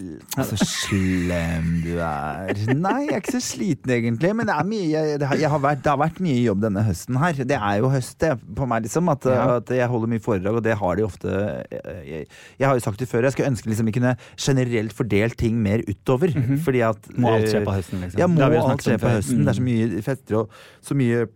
Så 0.49 0.57
slem 0.65 1.67
du 1.83 1.91
er. 2.01 2.61
Nei, 2.73 2.95
jeg 3.05 3.13
er 3.13 3.21
ikke 3.21 3.35
så 3.37 3.41
sliten 3.43 3.93
egentlig. 3.93 4.31
Men 4.39 4.49
det, 4.49 4.55
mye, 4.69 4.87
jeg, 4.93 5.19
det, 5.21 5.27
har, 5.29 5.39
jeg 5.43 5.51
har 5.53 5.61
vært, 5.63 5.83
det 5.85 5.91
har 5.93 5.99
vært 6.01 6.21
mye 6.25 6.39
jobb 6.41 6.63
denne 6.65 6.83
høsten 6.87 7.19
her. 7.21 7.41
Det 7.51 7.57
er 7.59 7.77
jo 7.83 7.91
høst 7.93 8.17
det, 8.23 8.31
på 8.57 8.67
meg, 8.69 8.87
liksom. 8.87 9.11
At, 9.13 9.27
Ja. 9.29 9.45
at 9.59 9.69
jeg 9.75 9.89
holder 9.91 10.11
mye 10.15 10.23
foredrag, 10.25 10.59
og 10.59 10.63
det 10.65 10.77
har 10.81 10.95
de 10.99 11.05
ofte 11.05 11.29
Jeg, 11.69 12.25
jeg 12.59 12.65
har 12.67 12.73
jo 12.79 12.83
sagt 12.83 12.99
det 13.03 13.09
før, 13.11 13.23
jeg 13.27 13.35
skulle 13.35 13.51
ønske 13.53 13.69
liksom 13.69 13.85
vi 13.89 13.95
kunne 13.99 14.15
generelt 14.37 14.93
fordelt 14.97 15.37
ting 15.37 15.59
mer 15.61 15.83
utover. 15.87 16.33
Fordi 16.65 16.81
at 16.89 17.09
Må 17.17 17.35
alt 17.35 17.49
skje 17.51 17.61
eh, 17.61 17.67
på 17.67 17.75
høsten, 17.77 18.01
liksom. 18.05 18.19
Ja, 18.19 18.27
må 18.27 18.49
alt 18.65 18.85
skje 18.85 18.97
på 19.01 19.13
høsten. 19.13 19.43
Mm. 19.43 19.45
Det 19.45 19.53
er 19.53 19.59
så 19.59 19.65
Mm. 19.65 19.69
mye 19.69 20.01
fester 20.05 20.35
og 20.43 20.49
så 20.81 20.95
mye 20.97 21.27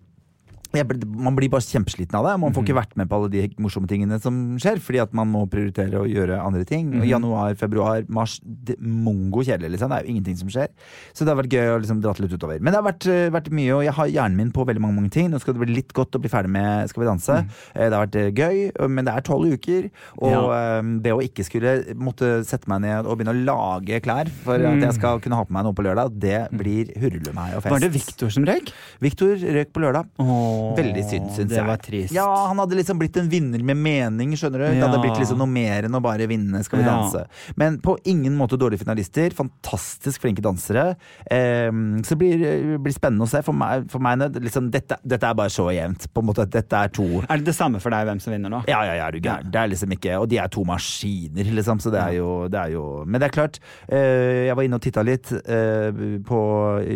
blir- 0.82 1.06
man 1.06 1.36
blir 1.36 1.50
bare 1.50 1.62
kjempesliten 1.62 2.16
av 2.18 2.26
det. 2.26 2.40
Man 2.42 2.54
får 2.54 2.66
ikke 2.66 2.80
vært 2.82 2.96
med 2.98 3.10
på 3.10 3.16
alle 3.16 3.30
de 3.30 3.48
morsomme 3.62 3.88
tingene 3.88 4.20
som 4.22 4.58
skjer, 4.58 4.82
fordi 4.82 5.02
at 5.02 5.14
man 5.14 5.30
må 5.30 5.46
prioritere 5.50 6.02
å 6.02 6.10
gjøre 6.10 6.40
andre 6.42 6.66
ting. 6.66 6.90
Og 7.00 7.06
Januar, 7.06 7.54
februar, 7.56 8.04
mars 8.10 8.40
det, 8.44 8.80
Mongo 8.82 9.44
kjedelig, 9.44 9.76
liksom. 9.76 9.90
Det 9.90 10.00
er 10.00 10.08
jo 10.08 10.14
ingenting 10.16 10.38
som 10.38 10.50
skjer. 10.50 10.70
Så 11.14 11.24
det 11.24 11.30
har 11.30 11.44
vært 11.44 11.54
gøy 11.54 11.68
å 11.76 11.80
liksom 11.84 12.02
dratt 12.02 12.20
litt 12.20 12.34
utover. 12.34 12.60
Men 12.60 12.74
det 12.74 12.82
har 12.82 12.92
vært, 12.92 13.08
eh, 13.08 13.30
vært 13.30 13.52
mye, 13.52 13.72
og 13.76 13.84
jeg 13.84 13.94
har 13.94 14.08
hjernen 14.08 14.36
min 14.36 14.52
på 14.52 14.66
veldig 14.66 14.82
mange, 14.82 14.96
mange 14.96 15.12
ting. 15.12 15.30
Nå 15.30 15.40
skal 15.40 15.54
det 15.54 15.62
bli 15.62 15.76
litt 15.76 15.94
godt 15.94 16.18
å 16.18 16.22
bli 16.22 16.30
ferdig 16.30 16.50
med 16.50 16.90
Skal 16.90 17.04
vi 17.04 17.10
danse. 17.10 17.36
Mm. 17.44 17.50
Det 17.74 17.94
har 17.94 18.08
vært 18.08 18.16
eh, 18.16 18.32
gøy, 18.32 18.90
men 18.90 19.06
det 19.06 19.14
er 19.14 19.22
tolv 19.22 19.54
uker. 19.54 19.90
Og 20.18 20.32
ja. 20.32 20.82
det 20.82 21.14
å 21.14 21.22
ikke 21.22 21.46
skulle 21.46 21.96
måtte 21.96 22.44
sette 22.46 22.68
meg 22.68 22.82
ned 22.82 23.06
og 23.06 23.18
begynne 23.18 23.34
å 23.34 23.46
lage 23.46 24.02
klær 24.02 24.30
for 24.44 24.56
at 24.56 24.82
jeg 24.82 24.98
skal 24.98 25.20
kunne 25.24 25.38
ha 25.38 25.46
på 25.46 25.54
meg 25.56 25.66
noe 25.68 25.78
på 25.78 25.86
lørdag, 25.86 26.18
det 26.20 26.40
blir 26.56 26.92
hurlumhei 27.00 27.54
og 27.58 27.64
fest. 27.64 27.74
Var 27.76 27.84
det 27.86 27.92
Viktor 27.94 28.34
som 28.34 28.48
røyk? 28.48 28.72
Victor 29.04 29.36
røyk 29.38 29.74
på 29.76 29.84
lørdag. 29.84 30.10
Åh, 30.24 30.63
Veldig 30.78 31.04
synd, 31.10 31.30
syns 31.36 31.52
jeg. 31.56 31.66
Var 31.68 31.82
trist. 31.84 32.14
Ja, 32.16 32.28
han 32.50 32.58
hadde 32.62 32.78
liksom 32.80 33.00
blitt 33.02 33.18
en 33.22 33.30
vinner 33.32 33.64
med 33.64 33.78
mening, 33.78 34.34
skjønner 34.40 34.64
du. 34.64 34.68
Det 34.74 34.84
hadde 34.84 35.02
blitt 35.04 35.20
liksom 35.22 35.38
noe 35.42 35.50
mer 35.52 35.88
enn 35.90 35.98
å 35.98 36.02
bare 36.04 36.28
vinne 36.30 36.64
Skal 36.64 36.80
vi 36.80 36.86
Ja. 36.86 36.94
danse. 36.98 37.26
Men 37.60 37.80
på 37.84 37.98
ingen 38.06 38.36
måte 38.38 38.58
dårlige 38.58 38.80
finalister. 38.86 39.30
Fantastisk 39.36 40.22
flinke 40.24 40.42
dansere. 40.42 40.96
Eh, 41.30 41.70
så 42.04 42.16
det 42.16 42.18
blir, 42.18 42.78
blir 42.80 42.94
spennende 42.96 43.26
å 43.28 43.30
se. 43.30 43.42
For 43.46 43.54
meg, 43.54 43.90
for 43.92 44.00
meg 44.00 44.20
liksom, 44.40 44.70
dette, 44.72 44.98
dette 45.06 45.24
er 45.30 45.34
bare 45.38 45.50
så 45.54 45.68
jevnt. 45.74 46.08
På 46.14 46.22
en 46.24 46.28
måte, 46.32 46.46
dette 46.50 46.74
er 46.74 46.88
to 46.94 47.06
Er 47.28 47.38
det 47.38 47.46
det 47.52 47.56
samme 47.56 47.80
for 47.84 47.90
deg 47.94 48.06
hvem 48.08 48.20
som 48.24 48.34
vinner 48.34 48.50
nå? 48.54 48.64
ja, 48.68 48.84
ja, 48.86 48.94
ja, 49.00 49.08
er 49.08 49.12
du 49.12 49.20
gæren. 49.20 49.52
Det 49.52 49.60
er 49.60 49.68
liksom 49.72 49.92
ikke 49.96 50.18
Og 50.22 50.28
de 50.30 50.38
er 50.38 50.48
to 50.54 50.64
maskiner, 50.68 51.44
liksom, 51.58 51.80
så 51.84 51.92
det 51.94 52.00
er 52.02 52.14
jo, 52.20 52.48
det 52.48 52.60
er 52.60 52.72
jo 52.76 53.04
Men 53.06 53.20
det 53.22 53.28
er 53.30 53.36
klart, 53.36 53.60
eh, 53.90 54.46
jeg 54.48 54.56
var 54.56 54.64
inne 54.68 54.76
og 54.80 54.82
titta 54.86 55.04
litt 55.04 55.32
eh, 55.34 55.92
på 56.28 56.40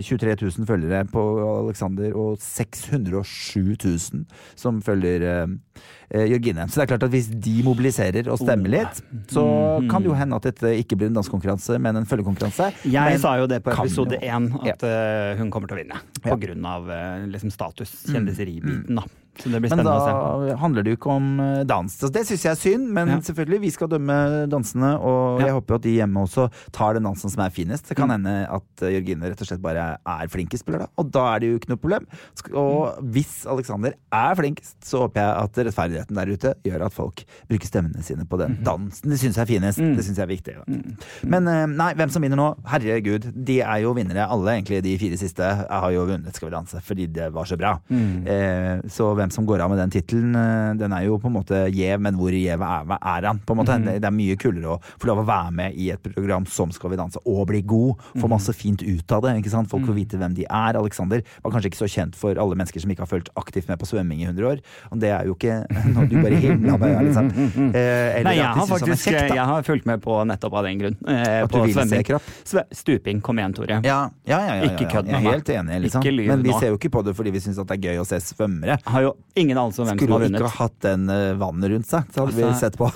23 0.01 0.35
000 0.41 0.67
følgere 0.69 1.03
på 1.11 1.23
Alexander, 1.65 2.11
og 2.17 2.37
607 2.41 3.56
000 3.65 4.25
som 4.55 4.81
følger 4.81 5.23
eh, 5.25 5.53
eh, 6.11 6.25
Jørgine. 6.31 6.67
Så 6.69 6.79
det 6.79 6.85
er 6.85 6.91
klart 6.93 7.05
at 7.07 7.13
hvis 7.13 7.29
de 7.31 7.55
mobiliserer 7.65 8.29
og 8.31 8.39
stemmer 8.41 8.69
litt, 8.73 9.01
så 9.33 9.43
kan 9.89 10.03
det 10.05 10.11
jo 10.11 10.17
hende 10.17 10.35
at 10.37 10.47
dette 10.49 10.73
ikke 10.83 10.97
blir 10.99 11.11
en 11.11 11.17
dansekonkurranse, 11.19 11.79
men 11.81 11.97
en 12.01 12.05
følgekonkurranse. 12.09 12.71
Jeg 12.85 13.17
Men 13.17 13.23
sa 13.23 13.35
jo 13.41 13.47
det 13.47 13.61
på 13.65 13.73
episode 13.75 14.19
én, 14.21 14.49
at 14.67 14.81
ja. 14.83 15.35
hun 15.39 15.51
kommer 15.53 15.67
til 15.71 15.77
å 15.77 15.81
vinne. 15.83 16.01
På 16.21 16.29
Ja. 16.33 16.35
Mm. 16.37 16.43
grunn 16.47 16.65
av 16.65 16.91
eh, 16.91 17.25
liksom 17.33 17.51
status, 17.51 17.93
kjendiseri-biten, 18.11 18.95
da. 19.01 19.05
Men 19.45 19.83
da 19.85 20.55
handler 20.57 20.83
det 20.83 20.91
jo 20.93 20.97
ikke 20.97 21.11
om 21.13 21.39
eh, 21.39 21.63
dans. 21.63 21.97
Det 21.99 22.23
syns 22.27 22.43
jeg 22.43 22.51
er 22.51 22.55
synd, 22.59 22.87
men 22.93 23.07
Ja. 23.07 23.17
selvfølgelig, 23.19 23.59
vi 23.61 23.69
skal 23.71 23.87
dømme 23.87 24.47
dansene. 24.49 24.95
Og 24.99 25.39
Ja. 25.39 25.45
jeg 25.47 25.53
håper 25.55 25.67
jo 25.67 25.75
at 25.75 25.81
de 25.81 25.95
hjemme 25.97 26.17
også 26.25 26.49
tar 26.71 26.93
den 26.93 27.03
dansen 27.03 27.29
som 27.29 27.43
er 27.45 27.49
finest. 27.49 27.87
Det 27.87 27.95
kan 27.97 28.07
Mm. 28.09 28.11
hende 28.23 28.47
at 28.49 28.81
eh, 28.83 28.91
Jørgine 28.97 29.21
rett 29.29 29.41
og 29.41 29.47
slett 29.47 29.61
bare 29.61 29.97
er 30.05 30.27
flinkest 30.27 30.63
spiller, 30.65 30.79
da. 30.79 30.87
og 30.97 31.11
da 31.11 31.35
er 31.35 31.39
det 31.39 31.49
jo 31.51 31.59
ikke 31.59 31.69
noe 31.69 31.77
problem. 31.77 32.05
Og 32.53 32.97
Mm. 33.03 33.11
hvis 33.11 33.45
Alexander 33.45 33.93
er 34.11 34.35
flinkest, 34.35 34.75
så 34.83 34.99
håper 35.07 35.21
jeg 35.21 35.43
at 35.43 35.53
rettferdigheten 35.67 36.15
der 36.15 36.25
ute 36.33 36.53
gjør 36.63 36.85
at 36.85 36.93
folk 36.93 37.23
bruker 37.49 37.67
stemmene 37.67 38.03
sine 38.03 38.25
på 38.25 38.37
den 38.37 38.57
dansen 38.63 39.09
de 39.09 39.15
syns 39.17 39.37
er 39.37 39.45
finest. 39.45 39.77
Mm. 39.79 39.95
Det 39.95 40.05
syns 40.05 40.17
jeg 40.17 40.23
er 40.29 40.35
viktig. 40.35 40.55
Da. 40.55 41.27
Men 41.27 41.47
eh, 41.47 41.65
nei, 41.67 41.93
hvem 41.93 42.09
som 42.09 42.21
vinner 42.21 42.37
nå? 42.37 42.55
Herregud, 42.65 43.31
de 43.45 43.61
er 43.61 43.81
jo 43.81 43.93
vinnere. 43.93 44.27
Alle 44.29 44.57
egentlig 44.61 44.81
de 44.83 44.97
fire 44.97 45.17
siste 45.17 45.43
har 45.69 45.91
jo 45.91 46.05
vunnet 46.05 46.33
Skal 46.35 46.49
vi 46.49 46.55
danse 46.55 46.81
fordi 46.81 47.07
det 47.11 47.31
var 47.33 47.43
så 47.45 47.57
bra. 47.57 47.79
Så 48.87 49.15
hvem 49.15 49.26
hvem 49.27 49.33
som 49.35 49.45
går 49.47 49.61
av 49.65 49.69
med 49.73 49.79
den 49.83 49.91
tittelen. 49.93 50.35
Eh, 50.35 50.73
Den 50.79 50.93
er 50.95 51.05
jo 51.07 51.17
på 51.19 51.27
en 51.27 51.35
måte 51.37 51.65
gjev, 51.73 51.99
men 52.01 52.15
hvor 52.15 52.31
gjev 52.31 52.61
er, 52.63 52.97
er 52.97 53.27
han? 53.27 53.39
på 53.45 53.53
en 53.53 53.59
måte? 53.61 53.75
Mm. 53.77 53.85
Det, 53.99 54.07
er 54.07 54.15
mye 54.15 54.35
kulere 54.39 54.75
å 54.75 54.79
få 54.99 55.07
lov 55.11 55.19
å 55.23 55.27
være 55.27 55.51
med 55.51 55.75
i 55.77 55.89
et 55.91 56.01
program 56.03 56.45
som 56.45 56.71
Skal 56.71 56.91
vi 56.91 56.97
danse 56.99 57.19
og 57.25 57.47
bli 57.47 57.61
god. 57.61 57.95
Mhm. 58.13 58.21
Få 58.23 58.29
masse 58.29 58.53
fint 58.55 58.81
ut 58.83 59.11
av 59.11 59.21
det. 59.23 59.35
ikke 59.41 59.49
sant? 59.51 59.69
Folk 59.69 59.85
får 59.87 59.95
vite 59.97 60.17
hvem 60.17 60.33
de 60.37 60.45
er. 60.49 60.77
Alexander 60.77 61.21
var 61.43 61.51
kanskje 61.51 61.71
ikke 61.71 61.81
så 61.83 61.89
kjent 61.89 62.15
for 62.15 62.37
alle 62.37 62.55
mennesker 62.55 62.79
som 62.81 62.91
ikke 62.91 63.03
har 63.05 63.11
fulgt 63.11 63.29
aktivt 63.35 63.67
med 63.67 63.79
på 63.79 63.85
svømming 63.89 64.21
i 64.21 64.27
100 64.27 64.45
år. 64.47 64.61
Og 64.91 64.99
det 64.99 65.09
er 65.11 65.25
jo 65.27 65.35
ikke 65.35 65.65
noe 65.95 66.07
du 66.07 66.17
bare 66.21 66.39
himla 66.41 66.77
med 66.77 66.87
øya, 66.89 67.01
liksom. 67.07 67.31
Eh, 67.73 68.19
eller 68.19 68.23
Nei, 68.29 68.35
jeg 68.37 68.45
at 68.47 68.53
de 68.55 68.59
har 68.59 68.67
faktisk 68.71 69.07
kjekt, 69.11 69.35
jeg 69.35 69.45
har 69.51 69.63
fulgt 69.67 69.85
med 69.89 70.01
på 70.03 70.19
nettopp 70.27 70.53
av 70.61 70.63
den 70.67 70.79
grunn. 70.81 70.97
Eh, 71.07 71.43
At 71.43 71.51
på 71.51 71.57
du 71.59 71.67
vil 71.67 71.73
se 71.73 71.79
svømming. 71.81 72.05
kropp? 72.07 72.31
Stuping. 72.71 73.21
Kom 73.21 73.39
igjen, 73.41 73.53
Tore. 73.57 73.79
Ja, 73.83 74.09
ja, 74.27 74.39
ja, 74.39 74.39
ja, 74.39 74.55
ja, 74.63 74.69
Ikke 74.71 74.87
kødd 74.91 75.05
med 75.09 75.15
Jeg 75.17 75.23
meg. 75.23 75.33
helt 75.33 75.49
enig, 75.49 75.81
liksom. 75.87 76.03
Men 76.27 76.43
vi 76.43 76.53
ser 76.59 76.69
jo 76.71 76.77
ikke 76.77 76.91
på 76.93 77.03
det 77.05 77.15
fordi 77.17 77.31
vi 77.33 77.39
syns 77.43 77.57
det 77.57 77.77
er 77.77 77.81
gøy 77.89 78.01
å 78.01 78.05
se 78.07 78.19
svømmere. 78.23 78.77
Har 78.85 79.01
jo 79.01 79.13
ingen 79.35 79.57
anelse 79.57 79.81
om 79.81 79.87
hvem 79.87 79.97
som 79.97 80.01
Skulle 80.05 80.19
vunnet. 80.23 80.39
Skulle 80.39 80.47
ikke 80.47 80.57
ha 80.57 80.65
hatt 80.65 80.79
den 80.85 81.09
eh, 81.13 81.33
vannet 81.41 81.71
rundt 81.73 81.89
seg, 81.89 82.09
så 82.13 82.23
hadde 82.25 82.37
vi 82.37 82.45
Altså, 82.47 82.59
sett 82.65 82.77
på. 82.79 82.91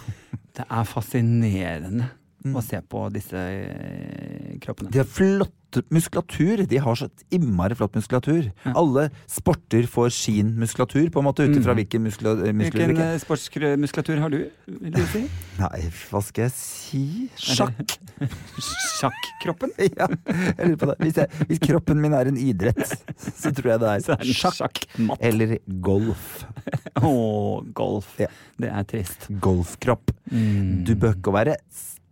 Det 0.57 0.65
er 0.67 0.89
fascinerende 0.89 2.10
Mm. 2.43 2.56
å 2.58 2.62
se 2.65 2.80
på 2.82 3.04
disse 3.13 3.38
eh, 3.38 4.56
kroppene. 4.63 4.89
De 4.89 4.97
har 4.97 5.06
flott 5.06 5.54
muskulatur. 5.93 6.65
De 6.67 6.80
har 6.84 6.95
så 6.99 7.06
innmari 7.32 7.75
flott 7.77 7.93
muskulatur. 7.95 8.47
Ja. 8.65 8.73
Alle 8.75 9.06
sporter 9.30 9.86
får 9.88 10.10
sin 10.12 10.49
muskulatur, 10.60 11.06
på 11.13 11.21
en 11.21 11.27
måte, 11.30 11.45
ut 11.45 11.56
ifra 11.56 11.71
Mm. 11.71 11.77
hvilken 11.80 12.01
muskulatur 12.04 12.49
Hvilken 12.51 12.89
hvilken- 12.89 13.13
eh, 13.13 13.19
sportsmuskulatur 13.21 14.19
har 14.19 14.30
du, 14.34 14.39
vil 14.67 14.91
du 14.91 15.06
si? 15.13 15.21
Nei, 15.62 15.84
hva 16.10 16.21
skal 16.25 16.43
jeg 16.49 16.51
si? 16.58 17.30
Sjakk. 17.38 17.93
Sjakkroppen? 18.97 19.71
Ja, 20.01 20.08
jeg 20.10 20.67
lurer 20.67 20.77
på 20.82 20.89
det. 20.91 20.97
Hvis, 21.06 21.15
jeg, 21.21 21.45
hvis 21.47 21.60
kroppen 21.63 22.01
min 22.01 22.13
er 22.17 22.27
en 22.32 22.38
idrett, 22.41 22.82
så 23.21 23.54
tror 23.56 23.71
jeg 23.75 23.80
det 23.86 23.93
er 23.93 24.12
er 24.17 24.34
sjakk 24.34 24.58
sjakkmatt. 24.60 25.21
eller 25.21 25.58
golf. 25.82 26.43
Å, 26.97 27.13
golf. 27.77 28.12
Ja. 28.19 28.27
Det 28.60 28.69
er 28.69 28.84
trist. 28.89 29.27
Golfkropp. 29.41 30.12
Mm. 30.32 30.84
Du 30.88 30.95
bør 30.95 31.15
ikke 31.17 31.34
være 31.38 31.56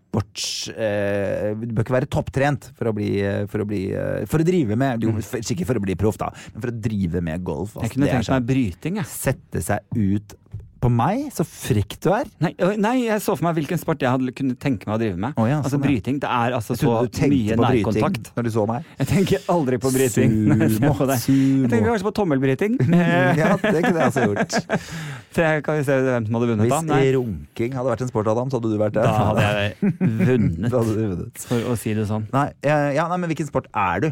sports... 0.10 0.68
Eh, 0.74 1.54
du 1.60 1.74
bør 1.74 1.86
ikke 1.86 1.98
være 2.00 2.10
topptrent 2.12 2.70
for 2.78 2.90
å 2.90 2.96
bli 2.98 3.12
For 3.50 3.64
å, 3.64 3.68
bli, 3.70 3.84
eh, 3.94 4.26
for 4.30 4.42
å 4.42 4.48
drive 4.48 4.78
med 4.80 5.06
jo, 5.06 5.14
for- 5.22 5.46
Sikkert 5.46 5.70
for 5.70 5.80
å 5.80 5.84
bli 5.86 5.96
proff, 6.00 6.18
da, 6.22 6.32
men 6.54 6.64
for 6.66 6.74
å 6.74 6.78
drive 6.90 7.22
med 7.26 7.46
golf. 7.46 7.76
Jeg 7.78 7.84
altså, 7.86 7.96
kunne 7.96 8.10
er 8.10 8.18
tenkt 8.18 8.34
meg 8.34 8.48
bryting, 8.50 9.00
jeg. 9.02 9.12
Sette 9.14 9.64
seg 9.66 10.00
ut 10.00 10.36
på 10.80 10.90
meg, 10.94 11.26
så 11.36 11.44
frekk 11.48 11.98
du 12.04 12.08
er. 12.16 12.28
Nei, 12.44 12.52
nei, 12.80 12.94
jeg 13.06 13.22
så 13.24 13.34
for 13.36 13.48
meg 13.50 13.58
hvilken 13.58 13.80
sport 13.82 14.04
jeg 14.04 14.12
hadde 14.14 14.32
kunne 14.36 14.56
tenke 14.60 14.88
meg 14.88 14.96
å 14.96 15.00
drive 15.02 15.20
med. 15.20 15.36
Oh, 15.40 15.48
ja, 15.50 15.58
altså 15.60 15.76
sånn, 15.76 15.84
altså 15.84 15.90
Bryting. 15.90 16.20
Det 16.24 16.30
er 16.32 16.56
altså 16.56 16.78
så 16.80 16.94
mye 17.34 17.58
nærkontakt. 17.60 18.30
når 18.38 18.48
du 18.48 18.52
så 18.54 18.66
meg. 18.70 18.88
Jeg 19.02 19.10
tenker 19.12 19.50
aldri 19.56 19.80
på 19.84 19.92
bryting. 19.96 20.36
Sumo, 20.78 20.94
på 21.02 21.08
deg. 21.10 21.26
Jeg 21.28 21.72
tenker 21.74 21.92
kanskje 21.92 22.08
på 22.10 22.14
tommelbryting. 22.22 22.78
Ja, 23.40 23.54
det 23.62 23.82
kunne 23.84 24.00
jeg 24.00 24.06
altså 24.10 24.24
gjort. 24.26 24.56
Så 25.36 25.46
kan 25.64 25.78
vi 25.78 25.84
se 25.86 25.96
hvem 26.04 26.26
som 26.26 26.36
hadde 26.40 26.48
vunnet, 26.50 26.72
da. 26.72 26.80
Hvis 26.90 27.14
runking 27.16 27.76
hadde 27.78 27.92
vært 27.94 28.02
en 28.04 28.10
sport, 28.10 28.30
Adam, 28.32 28.50
så 28.50 28.58
hadde 28.60 28.72
du 28.74 28.80
vært 28.82 28.96
det. 28.98 29.04
da 29.06 29.28
hadde 29.30 29.44
jeg 29.46 29.94
vunnet, 30.00 30.72
hadde 30.74 30.96
du 30.96 31.04
vunnet. 31.14 31.44
for 31.52 31.70
å 31.70 31.76
si 31.80 31.94
det 31.96 32.08
sånn. 32.10 32.26
Nei, 32.34 32.48
ja, 32.66 32.80
ja, 32.98 33.06
nei, 33.12 33.20
men 33.22 33.30
hvilken 33.32 33.48
sport 33.52 33.70
er 33.78 34.08
du? 34.08 34.10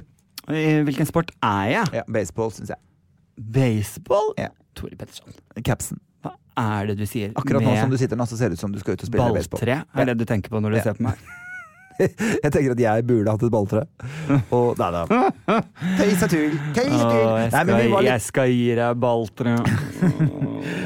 Hvilken 0.48 1.10
sport 1.10 1.34
er 1.44 1.72
jeg? 1.74 1.94
Ja, 2.00 2.06
baseball, 2.20 2.54
syns 2.56 2.72
jeg. 2.76 2.80
Baseball? 3.58 4.32
Ja. 4.40 4.52
Tore 4.78 4.96
Petterson. 5.00 5.34
Capsen. 5.66 6.00
Er 6.58 6.88
det 6.90 6.98
du 6.98 7.06
sier 7.06 7.30
Akkurat 7.38 7.62
nå 7.62 7.76
som 7.80 7.90
du 7.94 7.98
sitter 8.02 8.18
nå, 8.18 8.26
så 8.26 8.34
ser 8.40 8.50
det 8.50 8.58
ut 8.58 8.64
som 8.66 8.72
du 8.74 8.80
skal 8.82 8.94
ut 8.98 9.04
og 9.04 9.08
spille 9.12 9.30
baseball. 9.36 9.60
balltre? 9.62 9.84
Er 10.02 10.06
det 10.12 10.18
du 10.18 10.26
tenker 10.26 10.50
på 10.50 10.58
når 10.64 10.70
du 10.74 10.78
Ja. 10.82 10.86
ser 10.90 10.94
på 10.98 11.04
meg? 11.10 11.18
Jeg 11.98 12.52
tenker 12.54 12.76
at 12.76 12.82
jeg 12.84 13.02
burde 13.10 13.26
hatt 13.34 13.42
et 13.42 13.50
balltre. 13.50 13.82
Og 14.54 14.78
nei 14.78 14.90
da. 14.94 15.02
Tøys 15.98 16.22
og 16.22 16.30
tull. 16.30 16.54
Tøys 16.76 16.94
og 16.94 17.10
tull. 17.10 17.26
jeg, 17.26 17.42
Nei, 17.42 17.50
skal, 17.50 17.66
vi 17.74 17.90
litt 17.90 18.06
jeg 18.06 18.22
skal 18.28 18.46
gi 18.54 18.68
deg 18.78 18.94
balltre. 19.02 19.56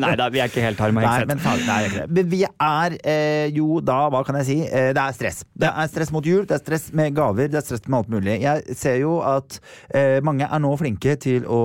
Nei 0.00 0.14
da, 0.16 0.28
vi 0.32 0.40
er 0.40 0.48
ikke 0.48 0.62
helt 0.64 0.80
harm 0.80 0.96
Nei, 0.96 1.04
Hegseth. 1.04 1.28
men, 1.28 1.38
faen, 1.44 1.60
nei, 1.68 1.76
det 1.82 1.88
ikke 1.90 2.00
det. 2.06 2.10
men 2.16 2.28
vi 2.32 2.40
er 2.48 2.96
eh, 3.04 3.46
jo 3.56 3.80
da, 3.84 3.98
hva 4.12 4.22
kan 4.26 4.36
jeg 4.40 4.46
si, 4.48 4.56
eh, 4.64 4.90
det 4.96 5.02
er 5.02 5.12
stress. 5.16 5.42
Det 5.60 5.68
er 5.70 5.86
stress 5.92 6.12
mot 6.14 6.24
jul, 6.28 6.44
det 6.48 6.56
er 6.58 6.62
stress 6.64 6.86
med 6.96 7.12
gaver, 7.16 7.48
det 7.52 7.58
er 7.60 7.66
stress 7.68 7.84
med 7.88 7.98
alt 8.00 8.10
mulig. 8.16 8.34
Jeg 8.44 8.56
ser 8.80 8.96
jo 9.02 9.12
at 9.24 9.58
eh, 9.92 10.18
mange 10.24 10.44
er 10.48 10.60
nå 10.64 10.72
flinke 10.80 11.12
til 11.20 11.44
å 11.44 11.60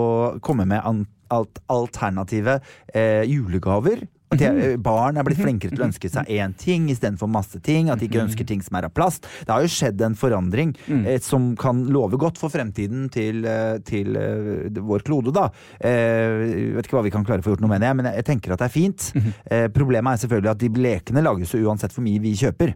komme 0.46 0.66
med 0.70 0.82
an 0.84 1.06
alt 1.30 1.62
alternative 1.70 2.60
eh, 2.94 3.24
julegaver. 3.30 4.08
At 4.30 4.38
de, 4.38 4.46
eh, 4.46 4.76
barn 4.78 5.18
er 5.18 5.26
blitt 5.26 5.40
flinkere 5.42 5.74
til 5.74 5.82
å 5.82 5.88
ønske 5.88 6.10
seg 6.12 6.28
én 6.30 6.54
ting 6.58 6.88
istedenfor 6.92 7.30
masse 7.32 7.60
ting. 7.66 7.90
At 7.90 8.00
de 8.00 8.08
ikke 8.08 8.22
ønsker 8.22 8.46
ting 8.46 8.62
som 8.62 8.78
er 8.78 8.86
av 8.86 8.94
plast. 8.94 9.26
Det 9.46 9.50
har 9.50 9.64
jo 9.64 9.72
skjedd 9.74 10.02
en 10.06 10.16
forandring 10.16 10.76
eh, 11.06 11.20
som 11.20 11.56
kan 11.60 11.82
love 11.90 12.18
godt 12.22 12.38
for 12.38 12.54
fremtiden 12.54 13.10
til, 13.10 13.42
eh, 13.46 13.80
til 13.86 14.16
uh, 14.18 14.70
vår 14.86 15.04
klode, 15.08 15.34
da. 15.34 15.48
Eh, 15.82 16.76
vet 16.76 16.86
ikke 16.86 16.98
hva 17.00 17.04
vi 17.08 17.14
kan 17.14 17.26
klare 17.26 17.42
å 17.42 17.48
få 17.48 17.56
gjort 17.56 17.64
noe 17.66 17.74
med 17.74 17.82
det, 17.82 17.92
men 17.98 18.06
jeg, 18.10 18.20
jeg 18.22 18.28
tenker 18.30 18.54
at 18.54 18.62
det 18.62 18.70
er 18.70 18.76
fint. 18.76 19.08
eh, 19.50 19.68
problemet 19.74 20.14
er 20.14 20.22
selvfølgelig 20.24 20.52
at 20.52 20.62
de 20.62 20.70
lekene 20.86 21.24
lages 21.26 21.54
jo 21.56 21.64
uansett 21.66 21.96
hvor 21.96 22.06
mye 22.06 22.22
vi 22.22 22.36
kjøper. 22.38 22.76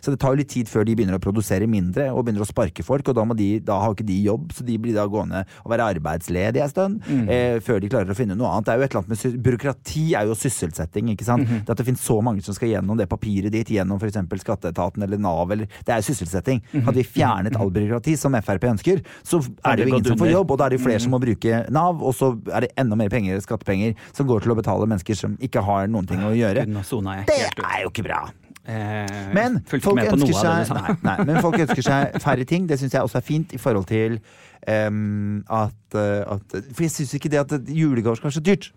Så 0.00 0.14
det 0.14 0.20
tar 0.22 0.34
jo 0.34 0.40
litt 0.42 0.52
tid 0.52 0.70
før 0.70 0.86
de 0.86 0.94
begynner 0.98 1.18
å 1.18 1.22
produsere 1.22 1.66
mindre 1.70 2.10
og 2.12 2.24
begynner 2.26 2.46
å 2.46 2.48
sparke 2.48 2.84
folk, 2.86 3.08
og 3.10 3.18
da, 3.18 3.26
må 3.26 3.36
de, 3.38 3.50
da 3.64 3.80
har 3.82 3.96
ikke 3.96 4.06
de 4.06 4.20
jobb, 4.22 4.52
så 4.54 4.66
de 4.66 4.78
blir 4.78 4.94
da 4.94 5.08
gående 5.10 5.42
og 5.64 5.72
være 5.74 5.90
arbeidsledige 5.96 6.62
en 6.62 6.72
stund 6.72 7.10
eh, 7.26 7.58
før 7.64 7.82
de 7.82 7.90
klarer 7.92 8.14
å 8.14 8.18
finne 8.18 8.36
noe 8.38 8.52
annet. 8.52 8.68
Det 8.68 8.74
er 8.74 8.78
jo 8.78 8.86
et 8.86 8.94
eller 8.94 9.02
annet 9.02 9.26
med 9.26 9.42
Byråkrati 9.42 10.04
er 10.18 10.28
jo 10.28 10.36
sysselsetting, 10.92 11.12
ikke 11.12 11.24
sant. 11.26 11.48
Det 11.48 11.70
at 11.72 11.78
det 11.78 11.86
finnes 11.86 12.02
så 12.04 12.20
mange 12.22 12.42
som 12.42 12.54
skal 12.54 12.68
gjennom 12.72 12.98
det 12.98 13.08
papiret 13.08 13.52
ditt, 13.52 13.70
gjennom 13.72 13.98
f.eks. 14.00 14.18
skatteetaten 14.42 15.02
eller 15.02 15.18
Nav, 15.18 15.50
eller 15.50 15.66
Det 15.84 15.94
er 15.94 16.02
sysselsetting. 16.02 16.62
Hadde 16.72 16.96
vi 16.96 17.04
fjernet 17.04 17.56
all 17.56 17.70
byråkrati, 17.70 18.16
som 18.16 18.32
Frp 18.42 18.64
ønsker, 18.64 19.02
så 19.24 19.40
er 19.64 19.76
det 19.76 19.86
jo 19.86 19.94
ingen 19.94 20.04
som 20.04 20.18
får 20.18 20.32
jobb, 20.32 20.50
og 20.50 20.58
da 20.58 20.66
er 20.66 20.76
det 20.76 20.82
flere 20.82 21.00
som 21.00 21.12
må 21.12 21.20
bruke 21.22 21.64
Nav, 21.70 22.02
og 22.02 22.14
så 22.14 22.32
er 22.52 22.66
det 22.66 22.72
enda 22.76 22.96
mer 22.96 23.08
penger, 23.12 23.40
skattepenger, 23.40 23.94
som 24.12 24.26
går 24.26 24.42
til 24.44 24.52
å 24.52 24.58
betale 24.58 24.88
mennesker 24.88 25.18
som 25.18 25.36
ikke 25.40 25.62
har 25.64 25.88
noen 25.88 26.06
ting 26.08 26.22
å 26.22 26.32
gjøre. 26.36 26.66
Det 27.28 27.40
er 27.42 27.82
jo 27.84 27.92
ikke 27.92 28.06
bra. 28.06 28.24
Eh, 28.62 29.32
Men 29.34 29.58
folk, 29.66 29.98
seg, 30.38 30.70
nei, 30.70 30.94
nei, 31.02 31.16
men 31.26 31.40
folk 31.42 31.58
ønsker 31.58 31.82
seg 31.82 32.20
færre 32.22 32.44
ting. 32.46 32.68
Det 32.70 32.78
syns 32.78 32.94
jeg 32.94 33.02
også 33.02 33.18
er 33.18 33.26
fint 33.26 33.54
i 33.56 33.58
forhold 33.58 33.88
til 33.90 34.20
um, 34.68 35.42
at, 35.50 35.96
eh, 35.98 36.22
at 36.30 36.54
For 36.70 36.86
jeg 36.86 36.94
syns 36.94 37.16
ikke 37.18 37.32
det 37.32 37.40
at 37.42 37.56
julegaver 37.66 38.20
skal 38.20 38.30
være 38.30 38.38
så 38.38 38.44
dyrt. 38.46 38.70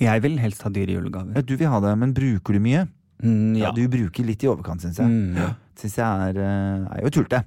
Jeg 0.00 0.22
vil 0.22 0.38
helst 0.40 0.62
ha 0.62 0.70
dyre 0.70 0.94
julegaver. 0.96 1.34
Ja, 1.36 1.42
Du 1.42 1.56
vil 1.56 1.68
ha 1.68 1.80
det, 1.80 1.98
men 1.98 2.12
bruker 2.14 2.52
du 2.54 2.60
mye? 2.60 2.88
Mm, 3.22 3.56
Ja, 3.56 3.66
ja. 3.66 3.72
Du 3.72 3.86
bruker 3.88 4.24
litt 4.26 4.42
i 4.42 4.48
overkant, 4.50 4.80
syns 4.82 4.98
jeg. 4.98 5.06
Mm. 5.06 5.54
Syns 5.78 5.96
jeg 5.96 6.06
er, 6.30 6.38
eh, 6.42 6.96
er 6.98 7.02
jo 7.04 7.10
tullete. 7.10 7.44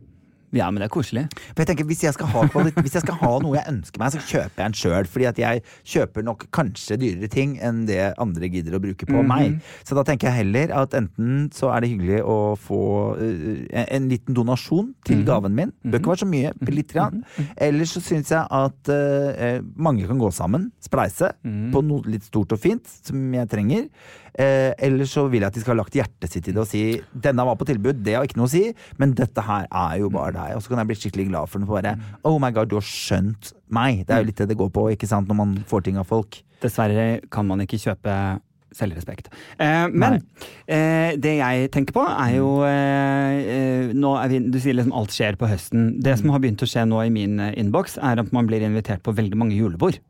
Ja, 0.53 0.69
men 0.71 0.79
det 0.81 0.85
er 0.89 0.93
koselig. 0.93 1.23
For 1.55 1.63
jeg 1.63 1.67
tenker, 1.67 1.85
hvis 1.85 2.03
jeg, 2.03 2.13
hvis 2.15 2.93
jeg 2.93 3.01
skal 3.03 3.15
ha 3.21 3.31
noe 3.39 3.55
jeg 3.57 3.65
ønsker 3.71 3.99
meg, 3.99 4.11
så 4.13 4.19
kjøper 4.23 4.61
jeg 4.61 4.65
en 4.65 4.73
sjøl. 4.73 5.05
Fordi 5.09 5.25
at 5.25 5.37
jeg 5.41 5.63
kjøper 5.83 6.23
nok 6.23 6.45
kanskje 6.51 6.97
dyrere 7.01 7.27
ting 7.31 7.57
enn 7.59 7.85
det 7.87 8.13
andre 8.21 8.49
gidder 8.49 8.77
å 8.77 8.81
bruke 8.83 9.05
på 9.05 9.17
Mhm. 9.23 9.27
meg. 9.27 9.59
Så 9.83 9.95
da 9.95 10.03
tenker 10.03 10.29
jeg 10.29 10.45
heller 10.45 10.71
at 10.83 10.91
enten 10.93 11.49
så 11.51 11.71
er 11.75 11.81
det 11.81 11.89
hyggelig 11.89 12.21
å 12.23 12.55
få 12.57 12.81
uh, 13.17 13.65
en, 13.73 13.85
en 13.89 14.09
liten 14.09 14.33
donasjon 14.35 14.93
til 15.05 15.17
Mhm. 15.17 15.25
gaven 15.25 15.55
min. 15.55 15.71
Bør 15.83 15.99
ikke 15.99 16.13
være 16.13 16.23
så 16.23 16.29
mye, 16.29 16.53
litt 16.75 16.93
grann. 16.93 17.23
Eller 17.57 17.85
så 17.85 18.01
syns 18.01 18.29
jeg 18.29 18.45
at 18.49 18.89
uh, 18.89 19.61
mange 19.75 20.07
kan 20.07 20.19
gå 20.19 20.31
sammen, 20.33 20.71
spleise, 20.81 21.31
Mhm. 21.43 21.71
på 21.73 21.83
noe 21.83 22.01
litt 22.07 22.23
stort 22.23 22.51
og 22.53 22.59
fint 22.59 22.85
som 23.03 23.33
jeg 23.33 23.49
trenger. 23.49 23.89
Eh, 24.35 24.73
eller 24.83 25.07
så 25.07 25.25
vil 25.31 25.45
jeg 25.45 25.47
at 25.47 25.55
de 25.55 25.61
skal 25.63 25.75
ha 25.75 25.79
lagt 25.79 25.95
hjertet 25.95 26.33
sitt 26.33 26.49
i 26.49 26.53
det 26.55 26.59
og 26.59 26.67
si 26.67 27.01
'denne 27.15 27.45
var 27.47 27.55
på 27.55 27.67
tilbud', 27.69 28.03
det 28.03 28.15
har 28.17 28.25
ikke 28.27 28.35
noe 28.35 28.49
å 28.49 28.51
si, 28.51 28.73
men 28.99 29.13
dette 29.15 29.41
her 29.41 29.67
er 29.71 29.99
jo 30.01 30.09
bare 30.09 30.33
deg. 30.35 30.55
Og 30.57 30.61
så 30.63 30.69
kan 30.69 30.83
jeg 30.83 30.87
bli 30.87 30.95
skikkelig 30.99 31.29
glad 31.29 31.47
for 31.49 31.59
den. 31.59 31.67
For 31.67 31.81
bare 31.81 31.95
'oh 32.23 32.39
my 32.39 32.51
god, 32.51 32.67
du 32.69 32.75
har 32.75 32.83
skjønt 32.83 33.53
meg'. 33.71 34.05
Det 34.05 34.11
er 34.11 34.19
jo 34.23 34.27
litt 34.27 34.35
det 34.37 34.49
det 34.49 34.57
går 34.57 34.71
på, 34.71 34.91
ikke 34.91 35.07
sant, 35.07 35.27
når 35.27 35.35
man 35.35 35.63
får 35.67 35.83
ting 35.83 35.97
av 35.97 36.05
folk. 36.05 36.43
Dessverre 36.61 37.21
kan 37.31 37.47
man 37.47 37.59
ikke 37.59 37.79
kjøpe 37.79 38.41
selvrespekt. 38.75 39.29
Eh, 39.57 39.87
men 39.93 40.19
eh, 40.67 41.15
det 41.15 41.37
jeg 41.37 41.71
tenker 41.71 41.95
på, 41.95 42.03
er 42.03 42.35
jo 42.35 42.49
eh, 42.67 43.37
eh, 43.55 43.93
nå 43.95 44.15
er 44.19 44.27
vi, 44.33 44.39
Du 44.51 44.59
sier 44.59 44.75
liksom 44.75 44.93
alt 44.93 45.15
skjer 45.15 45.37
på 45.39 45.47
høsten. 45.47 46.01
Det 46.03 46.17
som 46.19 46.33
har 46.33 46.43
begynt 46.43 46.63
å 46.65 46.67
skje 46.67 46.83
nå 46.89 46.99
i 47.05 47.13
min 47.13 47.39
eh, 47.39 47.53
innboks, 47.61 47.97
er 48.03 48.19
at 48.19 48.33
man 48.35 48.49
blir 48.49 48.65
invitert 48.65 49.03
på 49.05 49.15
veldig 49.15 49.39
mange 49.39 49.55
julebord. 49.55 50.01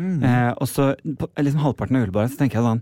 Eh, 0.00 0.52
og 0.58 0.66
så 0.66 0.94
på 1.20 1.28
liksom 1.38 1.60
halvparten 1.62 1.96
av 1.96 2.02
julebordet 2.02 2.32
så 2.32 2.40
tenker 2.40 2.58
jeg 2.58 2.66
sånn 2.66 2.80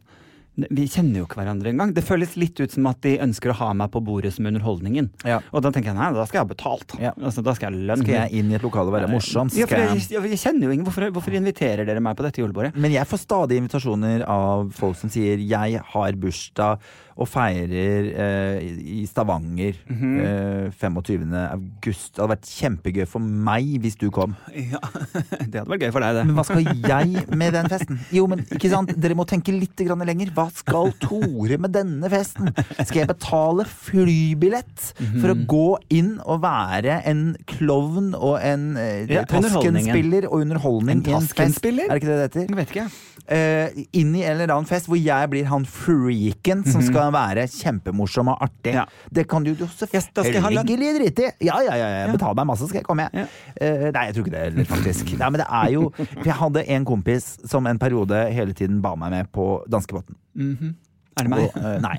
vi 0.53 0.85
kjenner 0.85 1.23
jo 1.23 1.27
ikke 1.27 1.39
hverandre 1.41 1.71
engang. 1.73 1.95
Det 1.97 2.03
føles 2.05 2.35
litt 2.37 2.59
ut 2.61 2.75
som 2.75 2.87
at 2.91 2.99
de 3.05 3.15
ønsker 3.25 3.53
å 3.53 3.57
ha 3.57 3.71
meg 3.77 3.89
på 3.95 4.03
bordet 4.05 4.35
som 4.37 4.49
underholdningen. 4.51 5.09
Ja. 5.25 5.39
Og 5.51 5.65
da 5.65 5.71
tenker 5.73 5.93
jeg 5.93 5.97
nei, 5.97 6.11
da 6.13 6.27
skal 6.29 6.43
jeg 6.43 6.45
ha 6.45 6.51
betalt. 6.51 6.97
Ja. 7.01 7.13
Altså, 7.17 7.45
da 7.47 7.55
skal 7.57 7.73
jeg 7.73 7.87
lønn. 7.89 8.03
Skal 8.05 8.19
jeg 8.19 8.43
inn 8.43 8.53
i 8.53 8.59
et 8.59 8.67
lokale 8.67 8.93
og 8.93 8.97
være 8.99 9.09
morsom? 9.13 9.49
så 9.49 9.63
Ja, 9.63 9.69
jeg, 9.71 10.05
jeg 10.13 10.41
kjenner 10.43 10.69
jo 10.69 10.75
ingen. 10.75 10.85
Hvorfor, 10.89 11.09
hvorfor 11.15 11.39
inviterer 11.39 11.89
dere 11.89 12.05
meg 12.05 12.19
på 12.19 12.27
dette 12.27 12.45
julebordet? 12.45 12.75
Men 12.77 12.93
jeg 12.93 13.09
får 13.09 13.23
stadig 13.25 13.63
invitasjoner 13.63 14.27
av 14.29 14.69
folk 14.77 15.01
som 15.01 15.13
sier 15.13 15.41
'jeg 15.41 15.81
har 15.95 16.21
bursdag' 16.21 16.85
og 17.17 17.29
feirer 17.29 18.09
eh, 18.17 18.63
i 18.63 19.03
Stavanger 19.07 19.75
Mhm. 19.89 20.13
eh, 20.21 20.71
25. 20.81 21.35
august. 21.53 22.15
Det 22.15 22.23
hadde 22.23 22.33
vært 22.35 22.49
kjempegøy 22.49 23.07
for 23.09 23.21
meg 23.21 23.75
hvis 23.83 23.97
du 24.01 24.09
kom. 24.11 24.35
Ja, 24.55 24.81
Det 25.53 25.61
hadde 25.61 25.69
vært 25.69 25.85
gøy 25.87 25.93
for 25.93 26.01
deg, 26.07 26.15
det. 26.17 26.25
Men 26.27 26.37
hva 26.39 26.45
skal 26.49 26.65
jeg 26.65 27.27
med 27.37 27.53
den 27.59 27.69
festen? 27.73 28.01
Jo, 28.17 28.27
men 28.31 28.45
ikke 28.49 28.71
sant? 28.73 28.95
Dere 28.97 29.15
må 29.19 29.27
tenke 29.29 29.53
litt 29.55 29.77
grann 29.85 30.05
lenger. 30.09 30.33
Hva 30.37 30.49
skal 30.55 30.93
Tore 31.03 31.59
med 31.61 31.73
denne 31.77 32.09
festen? 32.13 32.51
Skal 32.83 33.03
jeg 33.03 33.11
betale 33.13 33.65
flybillett 33.67 34.93
for 35.21 35.33
å 35.33 35.37
gå 35.49 35.67
inn 35.95 36.15
og 36.25 36.43
være 36.45 37.01
en 37.09 37.23
klovn 37.51 38.13
og 38.17 38.39
en 38.43 38.77
eh, 38.81 39.07
Ja. 39.13 39.25
Taskenspiller 39.29 40.27
og 40.29 40.43
underholdning 40.45 41.03
En 41.03 41.11
i 41.11 41.15
en 41.17 41.27
fest? 41.29 41.65
Er 41.65 41.73
det 41.89 42.03
ikke 42.03 42.11
det 42.11 42.19
det 42.19 42.27
heter? 42.29 42.47
Jeg 42.49 42.59
vet 42.59 42.73
ikke. 42.75 42.87
eh, 43.33 43.85
inn 43.99 44.15
i 44.19 44.23
en 44.25 44.35
eller 44.37 44.53
annen 44.55 44.69
fest 44.69 44.89
hvor 44.91 44.99
jeg 45.01 45.31
blir 45.33 45.47
han 45.51 45.65
freaken 45.69 46.65
som 46.69 46.83
skal 46.85 47.02
være 47.11 47.47
kjempemorsom 47.51 48.31
og 48.33 48.45
artig. 48.47 48.75
Ja. 48.77 48.85
Det 49.11 49.25
kan 49.31 49.43
du 49.43 49.51
jo 49.53 49.67
selvfølgelig 49.67 50.93
drite 51.01 51.27
i. 51.27 51.49
Ja, 51.49 51.59
ja, 51.67 51.75
ja, 51.81 51.89
ja. 52.03 52.11
Betal 52.13 52.37
meg 52.39 52.49
masse, 52.53 52.69
skal 52.71 52.83
jeg 52.83 52.87
komme. 52.87 53.09
Ja. 53.13 53.27
Uh, 53.59 53.89
nei, 53.95 54.05
jeg 54.09 54.17
tror 54.17 54.27
ikke 54.27 54.35
det 54.37 54.45
heller, 54.47 54.69
faktisk. 54.71 55.15
Nei, 55.19 55.31
men 55.35 55.43
det 55.43 55.49
er 55.49 55.73
jo 55.75 55.89
jeg 56.23 56.37
hadde 56.39 56.67
en 56.77 56.87
kompis 56.89 57.33
som 57.51 57.67
en 57.67 57.81
periode 57.83 58.23
hele 58.33 58.55
tiden 58.57 58.83
ba 58.85 58.95
meg 58.99 59.15
med 59.17 59.33
på 59.35 59.49
danskebåten. 59.73 60.19
Er 60.39 61.27
det 61.27 61.33
meg? 61.33 61.49
Og, 61.49 61.59
uh, 61.59 61.79
nei. 61.83 61.97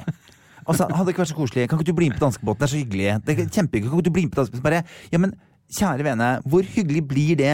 Og 0.64 0.78
så 0.80 0.88
hadde 0.88 1.12
ikke 1.12 1.26
vært 1.26 1.34
så 1.34 1.38
koselig. 1.38 1.68
Kan 1.68 1.80
ikke 1.80 1.92
du 1.92 1.98
bli 1.98 2.08
med 2.10 2.20
på 2.20 2.26
danskebåten? 2.28 2.62
Det 2.62 2.70
er 2.70 2.72
så 2.72 2.80
hyggelig. 2.80 3.10
Det 3.26 3.34
er 3.34 3.50
kjempehyggelig. 3.50 3.92
Kan 3.92 4.00
ikke 4.00 4.08
du 4.08 4.16
bli 4.16 4.26
med 4.28 4.34
på 4.34 4.42
danskebåten? 4.42 4.64
Bare, 4.64 4.84
ja, 5.12 5.20
men 5.20 5.36
kjære 5.74 6.06
vene, 6.08 6.30
hvor 6.48 6.68
hyggelig 6.76 7.04
blir 7.10 7.40
det? 7.40 7.54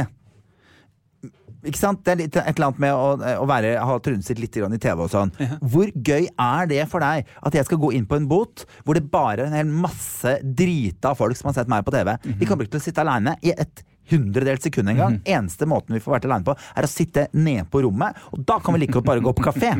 Ikke 1.68 1.80
sant? 1.80 2.02
Det 2.06 2.14
er 2.14 2.20
litt, 2.22 2.38
et 2.40 2.54
eller 2.54 2.70
annet 2.70 2.82
med 2.84 2.96
å, 2.96 3.36
å 3.44 3.48
være, 3.50 3.74
ha 3.84 3.98
trunset 4.04 4.40
litt 4.40 4.56
i 4.56 4.64
TV 4.80 5.04
og 5.04 5.12
sånn. 5.12 5.34
Hvor 5.60 5.92
gøy 5.92 6.30
er 6.30 6.70
det 6.72 6.86
for 6.92 7.04
deg 7.04 7.28
at 7.28 7.58
jeg 7.58 7.68
skal 7.68 7.82
gå 7.82 7.92
inn 7.98 8.08
på 8.10 8.20
en 8.20 8.30
bot 8.30 8.66
hvor 8.86 8.98
det 8.98 9.06
bare 9.12 9.44
er 9.44 9.50
en 9.50 9.58
hel 9.60 9.74
masse 9.88 10.38
drita 10.44 11.14
folk 11.18 11.38
som 11.40 11.52
har 11.52 11.60
sett 11.60 11.72
meg 11.72 11.86
på 11.88 11.96
TV? 11.96 12.16
De 12.40 12.48
kommer 12.48 12.66
ikke 12.68 12.78
til 12.78 12.84
å 12.84 12.88
sitte 12.88 13.04
aleine 13.04 13.36
i 13.44 13.54
et 13.56 13.84
hundredels 14.12 14.64
sekund 14.66 14.92
en 14.94 15.00
gang. 15.00 15.20
Eneste 15.26 15.68
måten 15.70 15.96
vi 15.96 16.04
får 16.04 16.18
vært 16.18 16.30
aleine 16.30 16.48
på, 16.48 16.56
er 16.58 16.88
å 16.88 16.92
sitte 16.92 17.28
nede 17.36 17.66
på 17.70 17.84
rommet. 17.86 18.18
Og 18.34 18.44
da 18.48 18.60
kan 18.64 18.76
vi 18.76 18.84
like 18.84 18.96
godt 18.98 19.10
bare 19.10 19.24
gå 19.26 19.36
på 19.38 19.46
kafé. 19.50 19.76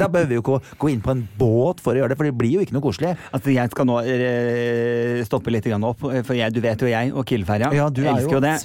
Da 0.00 0.08
behøver 0.08 0.30
vi 0.30 0.36
jo 0.38 0.42
ikke 0.42 0.76
gå 0.80 0.88
inn 0.92 1.02
på 1.04 1.12
en 1.12 1.20
båt 1.38 1.80
for 1.84 1.92
å 1.92 2.00
gjøre 2.00 2.12
det, 2.12 2.16
for 2.18 2.28
det 2.28 2.34
blir 2.36 2.54
jo 2.56 2.64
ikke 2.64 2.74
noe 2.76 2.84
koselig. 2.84 3.12
Altså, 3.36 3.52
jeg 3.52 3.72
skal 3.72 3.86
nå 3.88 3.98
eh, 4.02 5.20
stoppe 5.26 5.52
litt 5.52 5.68
opp, 5.70 6.02
for 6.02 6.36
jeg, 6.36 6.52
du 6.54 6.60
vet 6.64 6.82
jo 6.82 6.88
jeg 6.90 7.12
og 7.12 7.26
Kielferja 7.28 7.70
Ja, 7.76 7.88
du 7.92 8.02
er 8.04 8.12
elsker 8.14 8.38
jo 8.38 8.42
det. 8.44 8.56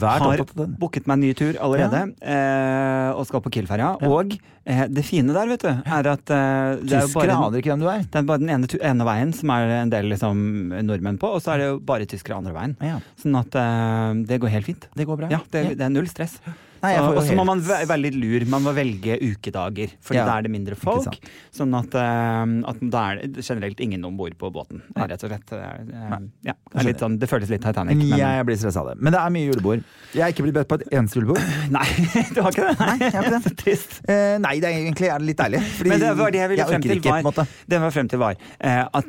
Har 0.00 0.44
booket 0.80 1.08
meg 1.08 1.18
en 1.18 1.24
ny 1.24 1.32
tur 1.38 1.58
allerede, 1.62 2.06
ja. 2.22 3.12
og 3.14 3.26
skal 3.28 3.42
på 3.44 3.52
Kielferja. 3.56 3.94
Og 4.08 4.36
eh, 4.64 4.84
det 4.90 5.04
fine 5.06 5.34
der, 5.34 5.50
vet 5.50 5.64
du, 5.64 5.70
er 5.70 6.10
at 6.10 6.32
uh, 6.32 6.80
det 6.80 6.98
er 6.98 7.10
bare 7.14 7.36
aner 7.36 7.60
ikke 7.60 7.72
hvem 7.72 7.84
du 7.84 7.88
er. 7.90 8.04
det 8.06 8.20
er 8.20 8.28
bare 8.28 8.42
den 8.42 8.52
ene, 8.54 8.70
ene 8.90 9.08
veien 9.08 9.34
som 9.36 9.52
er 9.54 9.74
en 9.80 9.92
del 9.92 10.10
liksom, 10.12 10.44
nordmenn 10.86 11.20
på, 11.20 11.30
og 11.36 11.42
så 11.44 11.54
er 11.54 11.62
det 11.62 11.68
jo 11.70 11.80
bare 11.90 12.08
tyskere 12.10 12.38
andre 12.40 12.54
veien. 12.56 12.76
Ja. 12.84 13.00
Sånn 13.20 13.38
at 13.40 13.58
uh, 13.58 14.12
det 14.26 14.40
går 14.42 14.54
helt 14.56 14.63
fint. 14.66 14.88
Det 14.94 15.06
går 15.08 15.20
bra. 15.22 15.32
Ja, 15.32 15.40
det, 15.52 15.64
det 15.78 15.84
er 15.86 15.92
null 15.92 16.08
stress. 16.10 16.38
Nei, 16.84 16.92
jeg 16.94 17.04
Så- 17.04 17.16
Og 17.16 17.22
så 17.24 17.36
må 17.38 17.44
man 17.48 17.60
være 17.64 17.98
litt 18.00 18.14
lur. 18.20 18.44
Man 18.52 18.62
må 18.66 18.74
velge 18.76 19.16
ukedager, 19.20 19.90
Fordi 20.04 20.18
Ja, 20.20 20.24
da 20.28 20.38
er 20.38 20.42
det 20.46 20.50
mindre 20.52 20.76
folk. 20.76 21.16
Sånn 21.54 21.72
at, 21.78 21.94
eh, 21.94 22.70
at 22.70 22.78
da 22.90 23.02
er 23.12 23.26
det 23.26 23.44
generelt 23.44 23.80
ingen 23.80 24.04
om 24.04 24.16
bord 24.16 24.36
på 24.38 24.50
båten. 24.52 24.82
Rett 24.96 25.24
og 25.24 25.30
slett. 25.30 25.52
Eh, 25.52 26.18
ja, 26.44 26.54
det, 26.74 26.86
er 26.86 26.98
sånn, 27.00 27.18
det 27.18 27.28
føles 27.30 27.48
litt 27.48 27.62
Titanic. 27.64 27.96
Men 27.96 28.18
jeg 28.18 28.46
blir 28.46 28.56
stressa 28.60 28.80
av 28.84 28.92
det. 28.92 28.96
Men 29.02 29.12
det 29.14 29.20
er 29.20 29.30
mye 29.30 29.46
julebord. 29.50 29.84
Jeg 30.14 30.22
er 30.22 30.32
ikke 30.34 30.44
blitt 30.46 30.54
bedt 30.60 30.68
på 30.68 30.78
et 30.80 30.88
eneste 30.92 31.18
julebord. 31.20 31.40
Nei, 31.78 31.86
du 32.34 32.42
har 32.42 32.50
ikke 32.52 32.68
det? 32.68 32.78
Nei, 32.80 32.98
jeg 33.00 33.12
har 33.14 33.24
ikke 33.24 33.42
det. 33.48 33.56
Trist. 33.64 34.00
Eh, 34.08 34.36
nei, 34.42 34.54
det 34.60 34.68
er 34.68 34.76
egentlig 34.82 35.08
er 35.08 35.18
det 35.22 35.26
litt 35.30 35.40
deilig. 35.40 35.60
Fordi 35.78 35.88
Men 35.94 36.00
det 36.04 36.12
var 36.18 36.30
det 36.34 36.40
jeg 36.42 36.48
ville 36.52 36.66
frem 36.68 36.82
til 36.82 36.96
ikke, 36.98 37.10
var, 37.14 37.22
måte. 37.22 37.46
det 37.68 37.78
jeg 37.78 37.80
var 37.86 37.90
frem 37.94 38.08
til 38.12 38.18
var 38.18 38.36
eh, 38.60 38.84
at 39.00 39.08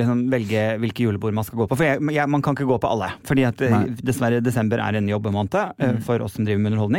liksom 0.00 0.30
velge 0.32 0.62
hvilke 0.80 1.04
julebord 1.04 1.34
man 1.34 1.44
skal 1.44 1.58
gå 1.58 1.66
på. 1.68 1.76
For 1.76 1.84
jeg, 1.84 2.00
jeg, 2.14 2.28
man 2.30 2.42
kan 2.42 2.54
ikke 2.56 2.66
gå 2.70 2.78
på 2.80 2.88
alle. 2.90 3.10
Fordi 3.28 3.44
at 3.44 3.60
Nei. 3.60 3.82
Mm. 3.84 3.96
dessverre 4.08 4.40
desember 4.44 4.78
er 4.78 4.94
en 4.96 5.08
jobbemåned 5.10 5.54
eh, 5.78 5.98
for 6.06 6.22
oss 6.24 6.32
som 6.38 6.44
driver 6.46 6.62
med 6.62 6.72
underholdning. 6.72 6.93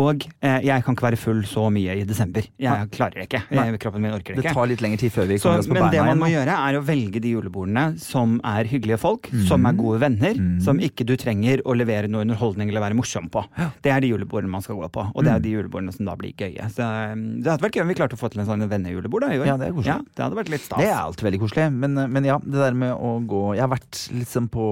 Og 0.00 0.24
eh, 0.40 0.60
jeg 0.66 0.84
kan 0.86 0.96
ikke 0.96 1.06
være 1.08 1.18
full 1.20 1.42
så 1.48 1.66
mye 1.74 1.96
i 2.00 2.04
desember. 2.08 2.46
Jeg 2.60 2.88
klarer 2.94 3.20
det 3.20 3.26
ikke. 3.28 3.42
Jeg, 3.54 3.78
kroppen 3.82 4.04
min 4.04 4.14
orker 4.16 4.34
det 4.34 4.42
ikke. 4.42 4.48
Det 4.50 4.56
tar 4.58 4.70
litt 4.70 4.84
lengre 4.84 5.00
tid 5.02 5.14
før 5.14 5.28
vi 5.30 5.38
Så, 5.38 5.48
kommer 5.50 5.64
oss 5.64 5.70
på 5.70 5.76
men 5.78 5.88
det 5.92 6.02
man 6.04 6.20
må 6.22 6.28
igjen. 6.30 6.40
gjøre, 6.40 6.56
er 6.68 6.78
å 6.78 6.82
velge 6.88 7.22
de 7.24 7.34
julebordene 7.34 7.84
som 8.02 8.38
er 8.54 8.70
hyggelige 8.70 9.00
folk, 9.02 9.30
som 9.48 9.66
er 9.68 9.76
gode 9.78 10.00
venner, 10.04 10.40
som 10.64 10.80
ikke 10.82 11.06
du 11.08 11.14
trenger 11.20 11.62
å 11.64 11.76
levere 11.76 12.10
noe 12.10 12.24
underholdning 12.26 12.72
eller 12.72 12.84
være 12.84 12.98
morsom 12.98 13.28
på. 13.32 13.44
Det 13.84 13.92
er 13.92 14.04
de 14.04 14.12
julebordene 14.14 14.52
man 14.52 14.64
skal 14.64 14.78
gå 14.80 14.88
på, 14.94 15.06
og 15.12 15.26
det 15.26 15.32
er 15.34 15.44
de 15.44 15.54
julebordene 15.56 15.94
som 15.94 16.08
da 16.08 16.16
blir 16.18 16.34
gøye. 16.38 16.68
Så 16.74 16.86
um, 17.12 17.24
Det 17.44 17.50
hadde 17.52 17.64
vært 17.66 17.78
gøy 17.78 17.84
om 17.84 17.92
vi 17.92 17.98
klarte 17.98 18.18
å 18.18 18.20
få 18.20 18.30
til 18.32 18.42
en 18.44 18.48
sånn 18.48 18.64
vennejulebord 18.70 19.26
da, 19.26 19.32
i 19.34 19.42
år. 19.42 19.48
Ja, 19.52 19.58
det 19.60 19.68
er 19.70 19.76
koselig. 19.76 19.92
Ja, 19.94 20.00
det 20.16 20.26
hadde 20.26 20.40
vært 20.40 20.52
litt 20.54 20.64
stas. 20.66 20.80
Det 20.80 20.88
er 20.90 20.98
alltid 21.00 21.28
veldig 21.28 21.42
koselig. 21.44 21.68
Men, 21.84 22.00
men 22.14 22.28
ja, 22.28 22.38
det 22.44 22.58
der 22.60 22.76
med 22.78 22.92
å 22.94 23.14
gå 23.28 23.42
Jeg 23.54 23.64
har 23.64 23.72
vært 23.74 24.00
liksom 24.14 24.48
på 24.52 24.66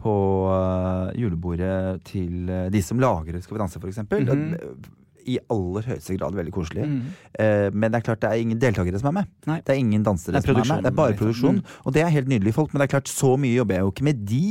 på 0.00 0.14
uh, 0.50 1.10
julebordet 1.18 2.00
til 2.08 2.48
uh, 2.48 2.70
de 2.72 2.82
som 2.82 3.00
lager 3.00 3.40
Skal 3.40 3.56
vi 3.56 3.62
danse, 3.62 3.80
for 3.80 3.88
eksempel. 3.88 4.26
-hmm. 4.26 4.96
I 5.26 5.38
aller 5.50 5.82
høyeste 5.82 6.16
grad 6.16 6.34
veldig 6.34 6.52
koselig. 6.52 6.86
Mm 6.88 7.02
Eh, 7.40 7.70
men 7.72 7.92
det 7.92 8.00
er 8.00 8.04
klart 8.04 8.20
det 8.20 8.28
er 8.30 8.42
ingen 8.42 8.58
deltakere 8.60 8.98
som 9.00 9.10
er 9.12 9.20
med. 9.20 9.28
Nei. 9.48 9.58
Det 9.64 9.72
er 9.72 9.78
ingen 9.80 10.02
dansere 10.04 10.40
er 10.40 10.44
som 10.44 10.58
er 10.58 10.64
med. 10.64 10.82
Det 10.84 10.90
er 10.90 10.96
bare 10.96 11.16
produksjon. 11.16 11.60
produksjon. 11.60 11.86
Og 11.86 11.94
det 11.94 12.02
er 12.02 12.12
helt 12.12 12.28
nydelige 12.28 12.56
folk, 12.56 12.72
men 12.72 12.82
det 12.82 12.88
er 12.88 12.92
klart 12.98 13.08
så 13.08 13.30
mye 13.40 13.54
jobber 13.54 13.74
jeg 13.74 13.86
jo 13.86 13.92
ikke 13.94 14.06
med 14.08 14.24
de. 14.28 14.44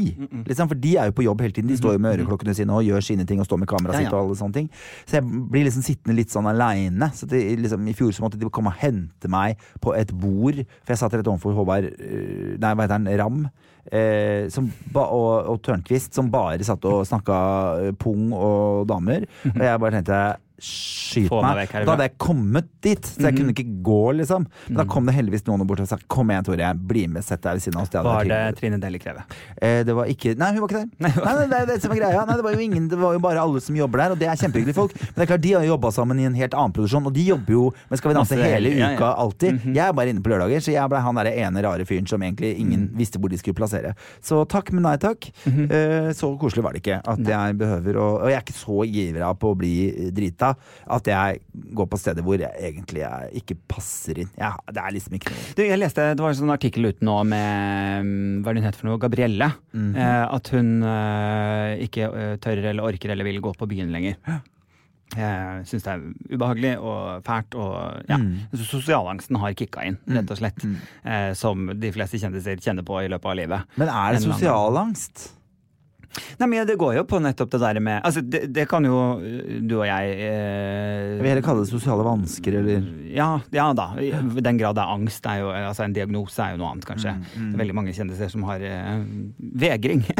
Liksom, 0.47 0.71
for 0.71 0.81
de 0.85 0.95
er 0.97 1.11
jo 1.11 1.15
på 1.19 1.25
jobb 1.27 1.43
hele 1.45 1.53
tiden. 1.57 1.69
De 1.69 1.77
står 1.77 1.97
jo 1.97 2.03
med 2.05 2.17
øreklokkene 2.17 2.55
sine 2.57 2.73
og 2.73 2.83
gjør 2.87 3.05
sine 3.05 3.27
ting 3.29 3.43
og 3.43 3.45
står 3.49 3.61
med 3.61 3.69
kameraet 3.69 3.99
Ja, 3.99 4.01
ja. 4.01 4.09
sitt 4.09 4.15
og 4.15 4.23
alle 4.23 4.39
sånne 4.39 4.57
ting. 4.57 4.69
Så 5.05 5.19
jeg 5.19 5.43
blir 5.51 5.67
liksom 5.67 5.85
sittende 5.85 6.17
litt 6.17 6.33
sånn 6.33 6.49
aleine. 6.49 7.11
Så 7.13 7.29
det, 7.29 7.43
liksom, 7.59 7.87
I 7.87 7.93
fjor 7.93 8.15
så 8.15 8.25
måtte 8.25 8.39
de 8.39 8.49
komme 8.49 8.73
og 8.73 8.79
hente 8.81 9.29
meg 9.29 9.59
på 9.83 9.93
et 9.93 10.13
bord, 10.15 10.63
for 10.81 10.95
jeg 10.95 11.03
satt 11.03 11.19
rett 11.19 11.29
overfor 11.29 11.57
Håvard 11.59 11.91
eh, 11.91 12.55
Nei, 12.57 12.73
hva 12.73 12.87
heter 12.87 12.97
han? 12.97 13.11
Ram. 13.19 13.43
Eh, 13.89 14.45
som 14.53 14.67
og, 14.93 15.49
og 15.49 15.57
Tørnquist, 15.65 16.13
som 16.13 16.29
bare 16.29 16.65
satt 16.65 16.85
og 16.85 17.07
snakka 17.09 17.39
eh, 17.87 17.95
pung 17.97 18.29
og 18.35 18.85
damer. 18.89 19.25
Og 19.55 19.63
jeg 19.65 19.81
bare 19.81 19.97
tenkte 19.97 20.21
Skyt 20.63 21.29
meg 21.31 21.61
meg. 21.61 21.73
Da 21.73 21.93
hadde 21.95 22.07
jeg 22.09 22.15
kommet 22.21 22.69
dit, 22.83 23.05
så 23.05 23.29
jeg 23.29 23.37
kunne 23.37 23.53
ikke 23.55 23.67
gå, 23.85 23.99
liksom. 24.19 24.45
Men 24.69 24.79
da 24.81 24.85
kom 24.89 25.07
det 25.09 25.15
heldigvis 25.17 25.45
noen 25.47 25.65
bort 25.67 25.81
og 25.83 25.89
sa 25.89 25.97
kom 26.11 26.31
igjen, 26.33 26.45
Tore, 26.47 26.71
bli 26.91 27.05
med, 27.11 27.25
sett 27.25 27.41
deg 27.45 27.57
ved 27.59 27.65
siden 27.65 27.79
av 27.79 27.87
oss. 27.87 27.93
Det 27.93 28.03
Var 28.05 28.29
det. 28.29 28.39
Trine 28.59 28.79
Deli 28.81 28.99
Kreve? 29.01 29.23
Eh, 29.57 29.81
det 29.87 29.95
var 29.95 30.09
ikke 30.11 30.35
Nei, 30.39 30.51
hun 30.55 30.63
var 30.63 30.71
ikke 30.71 30.81
der. 30.83 30.89
Nei, 31.03 31.11
Nei, 31.19 31.33
nei, 31.39 31.47
det 31.49 31.59
er 31.59 31.69
det 31.71 31.77
som 31.83 31.93
er 31.93 32.01
greia. 32.01 32.25
Nei, 32.27 32.35
det 32.39 32.45
var 32.45 32.55
jo 32.55 32.63
ingen 32.63 32.87
Det 32.91 32.99
var 32.99 33.15
jo 33.15 33.21
bare 33.23 33.41
alle 33.43 33.61
som 33.63 33.75
jobber 33.77 34.03
der, 34.03 34.15
og 34.15 34.19
det 34.21 34.29
er 34.29 34.39
kjempehyggelige 34.39 34.77
folk. 34.77 34.93
Men 34.99 35.15
det 35.15 35.25
er 35.25 35.31
klart, 35.33 35.43
de 35.45 35.53
har 35.55 35.65
jo 35.65 35.73
jobba 35.73 35.91
sammen 35.95 36.19
i 36.21 36.27
en 36.29 36.37
helt 36.37 36.55
annen 36.57 36.75
produksjon, 36.75 37.07
og 37.09 37.15
de 37.15 37.25
jobber 37.29 37.55
jo 37.55 37.65
med 37.89 38.01
Skal 38.01 38.11
vi 38.11 38.17
danse 38.19 38.37
Masse 38.39 38.51
hele 38.53 38.73
ja, 38.75 38.91
uka, 38.95 39.11
alltid. 39.23 39.61
Jeg 39.73 39.83
er 39.87 39.95
bare 39.97 40.13
inne 40.13 40.23
på 40.23 40.31
lørdager, 40.33 40.63
så 40.65 40.73
jeg 40.75 40.91
ble 40.91 41.01
han 41.05 41.19
derre 41.19 41.33
ene 41.45 41.63
rare 41.65 41.85
fyren 41.89 42.07
som 42.09 42.21
egentlig 42.25 42.51
ingen 42.61 42.87
visste 42.99 43.19
hvor 43.21 43.31
de 43.31 43.39
skulle 43.41 43.57
plassere. 43.57 43.93
Så 44.25 44.41
takk, 44.49 44.71
men 44.75 44.85
nei 44.85 44.95
takk. 45.01 45.29
Eh, 45.47 46.11
så 46.17 46.31
koselig 46.39 46.63
var 46.65 46.75
det 46.75 46.83
ikke. 46.83 46.99
At 47.09 47.23
jeg 47.25 47.57
behøver 47.59 47.97
å 47.99 48.07
Og 48.19 48.29
jeg 48.29 48.37
er 48.39 48.43
ikke 48.45 48.57
så 48.57 48.83
gira 48.89 49.31
på 49.39 49.53
å 49.53 49.57
bli 49.57 49.73
drita 50.15 50.48
at 50.97 51.09
jeg 51.09 51.39
går 51.77 51.89
på 51.91 51.99
steder 52.01 52.25
hvor 52.25 52.41
jeg 52.41 52.51
egentlig 52.71 53.03
jeg 53.03 53.41
ikke 53.43 53.57
passer 53.71 54.21
inn. 54.23 54.31
Ja, 54.39 54.53
det 54.69 54.83
er 54.83 54.95
liksom 54.95 55.17
ikke 55.19 55.33
noe 55.33 55.55
Du, 55.57 55.63
jeg 55.65 55.81
leste, 55.81 56.11
Det 56.15 56.25
var 56.25 56.33
en 56.33 56.39
sånn 56.41 56.53
artikkel 56.55 56.91
ute 56.91 57.05
nå 57.05 57.17
med 57.29 58.05
mm, 58.05 58.37
hva 58.43 58.51
er 58.51 58.57
det 58.57 58.63
hun 58.63 58.69
heter 58.69 58.83
for 58.83 58.91
noe, 58.91 59.01
Gabrielle. 59.01 59.51
Mhm. 59.73 59.89
eh, 59.95 60.23
at 60.39 60.53
hun 60.55 60.71
eh, 60.83 61.73
ikke 61.87 62.09
eh, 62.09 62.37
tør 62.43 62.63
eller 62.71 62.85
orker 62.85 63.13
eller 63.13 63.27
vil 63.27 63.43
gå 63.43 63.53
på 63.57 63.69
byen 63.69 63.91
lenger. 63.95 64.19
Jeg 65.17 65.63
syns 65.65 65.85
det 65.87 65.93
er 65.95 66.35
ubehagelig 66.35 66.75
og 66.85 67.23
fælt. 67.25 67.55
Og, 67.57 68.03
ja. 68.09 68.19
Mm. 68.21 68.45
Sosialangsten 68.61 69.39
har 69.41 69.55
kicka 69.57 69.87
inn, 69.89 69.97
rett 70.05 70.29
og 70.29 70.37
slett. 70.37 70.65
Eh, 71.01 71.31
som 71.37 71.71
de 71.73 71.91
fleste 71.95 72.21
kjendiser 72.21 72.61
kjenner 72.61 72.85
på 72.85 72.99
i 73.01 73.09
løpet 73.09 73.31
av 73.31 73.37
livet. 73.39 73.75
Men 73.81 73.89
er 73.89 74.15
det 74.15 74.23
sosialangst? 74.27 75.29
Nei, 76.39 76.47
men 76.49 76.67
Det 76.67 76.75
går 76.81 76.95
jo 76.97 77.03
på 77.07 77.19
nettopp 77.21 77.51
det 77.53 77.59
der 77.61 77.79
med 77.85 78.01
altså 78.07 78.21
Det, 78.25 78.41
det 78.55 78.63
kan 78.71 78.85
jo 78.87 78.95
øh, 79.21 79.59
du 79.61 79.75
og 79.77 79.85
jeg 79.87 80.15
eh, 80.15 81.15
Jeg 81.15 81.19
vil 81.21 81.29
heller 81.31 81.45
kalle 81.45 81.63
det 81.65 81.69
sosiale 81.71 82.05
vansker, 82.07 82.57
eller 82.61 82.87
Ja, 83.13 83.29
ja 83.53 83.67
da. 83.77 83.91
I 84.01 84.09
den 84.41 84.57
grad 84.59 84.75
det 84.79 84.83
er 84.85 84.93
angst. 84.95 85.25
Er 85.29 85.43
jo, 85.43 85.51
altså 85.53 85.85
En 85.85 85.93
diagnose 85.95 86.41
er 86.43 86.55
jo 86.55 86.61
noe 86.63 86.71
annet, 86.73 86.87
kanskje. 86.89 87.13
Mm, 87.13 87.51
Det 87.51 87.53
er 87.53 87.61
veldig 87.63 87.77
mange 87.77 87.93
kjendiser 87.97 88.31
som 88.33 88.43
har 88.49 88.63
eh, 88.65 89.05
vegring. 89.65 90.03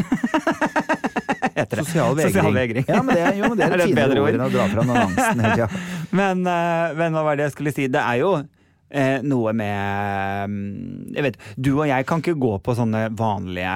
Heter 1.60 1.82
det. 1.82 1.86
Sosial 1.86 2.16
vegring. 2.16 2.34
Sosial 2.34 2.54
vegring. 2.56 2.86
Ja, 2.88 3.02
men 3.04 3.16
det, 3.18 3.26
jo, 3.40 3.50
men 3.52 3.58
det 3.60 3.66
er 3.66 3.74
Er 3.74 3.78
det 3.82 3.86
det 3.86 3.92
et 3.92 4.00
bedre 4.00 4.24
ord? 4.24 4.38
enn 4.38 4.46
å 4.46 4.50
dra 4.54 4.68
fram 4.72 4.90
den 4.94 5.02
angsten 5.04 5.44
hele 5.44 5.58
tida. 5.58 5.84
Men, 6.20 6.42
eh, 6.50 6.96
men 6.98 7.14
hva 7.14 7.22
var 7.28 7.38
det 7.38 7.44
jeg 7.50 7.54
skulle 7.54 7.72
si? 7.76 7.84
Det 7.92 8.02
er 8.02 8.18
jo 8.24 8.32
eh, 8.40 9.20
noe 9.22 9.52
med 9.54 10.50
mm, 10.50 11.12
Jeg 11.14 11.26
vet, 11.28 11.38
Du 11.58 11.72
og 11.76 11.86
jeg 11.90 12.08
kan 12.10 12.24
ikke 12.24 12.34
gå 12.42 12.56
på 12.66 12.74
sånne 12.78 13.04
vanlige 13.14 13.76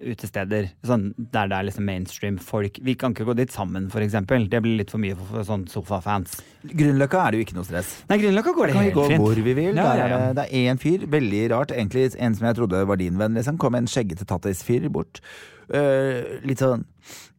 utesteder 0.00 0.70
sånn, 0.86 1.10
der 1.18 1.50
det 1.50 1.56
er 1.58 1.66
liksom 1.68 1.86
mainstream 1.88 2.38
folk. 2.42 2.80
Vi 2.84 2.94
kan 2.98 3.14
ikke 3.14 3.26
gå 3.28 3.36
dit 3.38 3.52
sammen, 3.52 3.88
f.eks. 3.92 4.16
Det 4.50 4.62
blir 4.64 4.78
litt 4.80 4.92
for 4.92 5.02
mye 5.02 5.16
for, 5.18 5.28
for 5.34 5.48
sånn 5.48 5.66
sofafans. 5.70 6.38
Grünerløkka 6.64 7.22
er 7.22 7.32
det 7.34 7.40
jo 7.40 7.46
ikke 7.48 7.58
noe 7.58 7.68
stress. 7.68 7.94
Nei, 8.10 8.20
Grünerløkka 8.22 8.54
går 8.56 8.70
det 8.70 8.76
kan 8.76 8.84
vi 8.84 8.90
helt 8.90 8.98
gå 8.98 9.06
fint. 9.12 9.24
hvor 9.24 9.40
vi 9.48 9.56
vil. 9.60 9.72
Ja, 9.72 9.86
Der 9.86 10.02
ja, 10.02 10.04
er 10.04 10.12
ja. 10.14 10.34
det, 10.40 10.46
er 10.50 10.72
én 10.72 10.82
fyr, 10.82 11.06
veldig 11.10 11.42
rart, 11.54 11.74
egentlig 11.76 12.10
en 12.16 12.36
som 12.38 12.50
jeg 12.50 12.60
trodde 12.60 12.84
var 12.92 13.00
din 13.00 13.18
venn, 13.20 13.36
liksom. 13.38 13.58
Kom 13.60 13.78
en 13.78 13.90
skjeggete 13.90 14.28
tattisfyr 14.28 14.88
bort. 14.92 15.22
Uh, 15.70 16.40
litt 16.42 16.58
sånn 16.58 16.80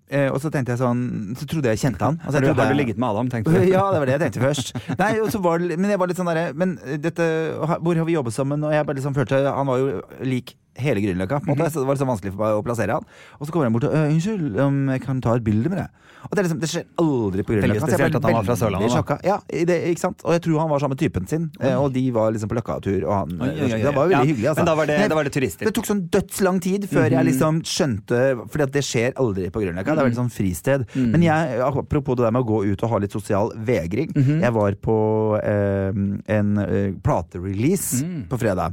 eh, 0.08 0.30
Og 0.32 0.38
så 0.40 0.48
tenkte 0.54 0.72
jeg 0.72 0.80
sånn 0.80 1.34
Så 1.36 1.44
trodde 1.52 1.68
jeg 1.74 1.82
kjente 1.82 2.06
han. 2.06 2.16
Altså, 2.22 2.38
jeg 2.38 2.46
du, 2.46 2.48
trodde 2.48 2.64
har 2.64 2.72
du 2.72 2.80
ligget 2.80 3.02
med 3.02 3.10
Adam, 3.10 3.32
tenkte 3.34 3.52
du? 3.52 3.66
Ja, 3.74 3.82
det 3.92 4.00
var 4.00 4.08
det 4.08 4.16
jeg 4.16 4.24
tenkte 4.24 4.44
først. 4.46 4.72
Nei, 5.02 5.10
og 5.20 5.28
så 5.34 5.42
var 5.44 5.60
men 5.68 5.92
jeg 5.92 6.00
var 6.00 6.12
litt 6.12 6.22
sånn 6.22 6.32
derre 6.32 6.54
Men 6.56 6.78
dette, 7.04 7.28
hvor 7.60 8.00
har 8.00 8.08
vi 8.08 8.16
jobbet 8.16 8.38
sammen? 8.38 8.64
Og 8.64 8.72
jeg 8.72 8.88
bare 8.88 9.00
liksom 9.02 9.18
følte 9.18 9.42
Han 9.50 9.68
var 9.68 9.84
jo 9.84 10.00
lik 10.28 10.56
hele 10.76 11.02
Grünerløkka. 11.02 11.42
måte, 11.46 11.58
Mhm. 11.58 11.72
Så 11.72 11.80
det 11.82 11.86
var 11.88 11.96
litt 11.96 12.02
sånn 12.04 12.12
vanskelig 12.14 12.32
for 12.36 12.42
meg 12.46 12.54
å 12.56 12.64
plassere 12.64 12.92
han. 12.94 13.04
Og 13.40 13.48
så 13.48 13.52
kommer 13.52 13.66
han 13.66 13.74
bort 13.74 13.84
og 13.86 13.94
«Øh, 13.94 14.12
'Unnskyld, 14.12 14.60
om 14.60 14.88
jeg 14.90 15.02
kan 15.02 15.22
ta 15.22 15.34
et 15.36 15.44
bilde 15.44 15.70
med 15.70 15.78
deg?' 15.80 15.90
Og 16.22 16.36
det, 16.38 16.46
liksom, 16.46 16.60
det 16.62 16.70
skjer 16.70 16.84
aldri 17.02 17.42
på 17.42 17.50
Grünerløkka. 17.54 17.82
Veldig 17.82 17.82
spesielt 17.82 18.16
at 18.16 18.24
han 18.24 18.34
var 18.34 18.44
fra 18.44 18.54
Sørlandet. 18.56 19.24
Ja, 19.26 19.38
det, 19.50 19.78
ikke 19.90 20.00
sant? 20.00 20.22
Og 20.24 20.32
jeg 20.34 20.42
tror 20.44 20.60
han 20.60 20.70
var 20.70 20.78
sammen 20.80 20.94
med 20.96 21.00
typen 21.02 21.28
sin, 21.28 21.50
eh, 21.60 21.74
og 21.76 21.92
de 21.94 22.12
var 22.12 22.32
liksom 22.32 22.48
på 22.48 22.56
Løkka-tur. 22.62 23.04
Og 23.08 23.14
han, 23.14 23.42
Oi, 23.42 23.48
oi, 23.50 23.74
oi. 23.74 23.82
Det 23.82 23.96
var 23.96 24.06
veldig 24.08 24.12
Ja, 24.12 24.24
hyggelig, 24.24 24.48
altså. 24.52 24.56
men 24.58 24.66
da 24.66 24.76
var 24.76 24.86
det- 24.86 25.10
da 25.10 25.16
var 25.16 25.24
det 25.24 25.34
turister. 25.34 25.66
Det 25.66 25.74
tok 25.74 25.86
sånn 25.86 26.10
dødslang 26.10 26.62
tid 26.62 26.84
før 26.88 27.10
jeg 27.10 27.26
liksom 27.26 27.62
skjønte 27.64 28.48
Fordi 28.52 28.72
det 28.72 28.84
skjer 28.84 29.14
aldri 29.16 29.50
på 29.50 29.60
Grünerløkka. 29.62 29.96
Det 29.96 30.00
er 30.00 30.10
veldig 30.10 30.22
sånn 30.22 30.32
fristed. 30.32 30.86
Men 30.96 31.22
jeg, 31.24 31.60
apropos 31.60 32.16
det 32.16 32.24
der 32.26 32.32
med 32.32 32.44
å 32.44 32.48
gå 32.48 32.72
ut 32.72 32.84
og 32.84 32.90
ha 32.90 32.98
litt 33.00 33.12
sosial 33.12 33.52
vegring. 33.58 34.14
Jeg 34.16 34.54
var 34.54 34.72
på 34.74 35.42
eh, 35.44 35.92
en 36.38 36.58
eh, 36.60 36.92
platerelease 37.04 38.04
på 38.30 38.38
fredag. 38.40 38.72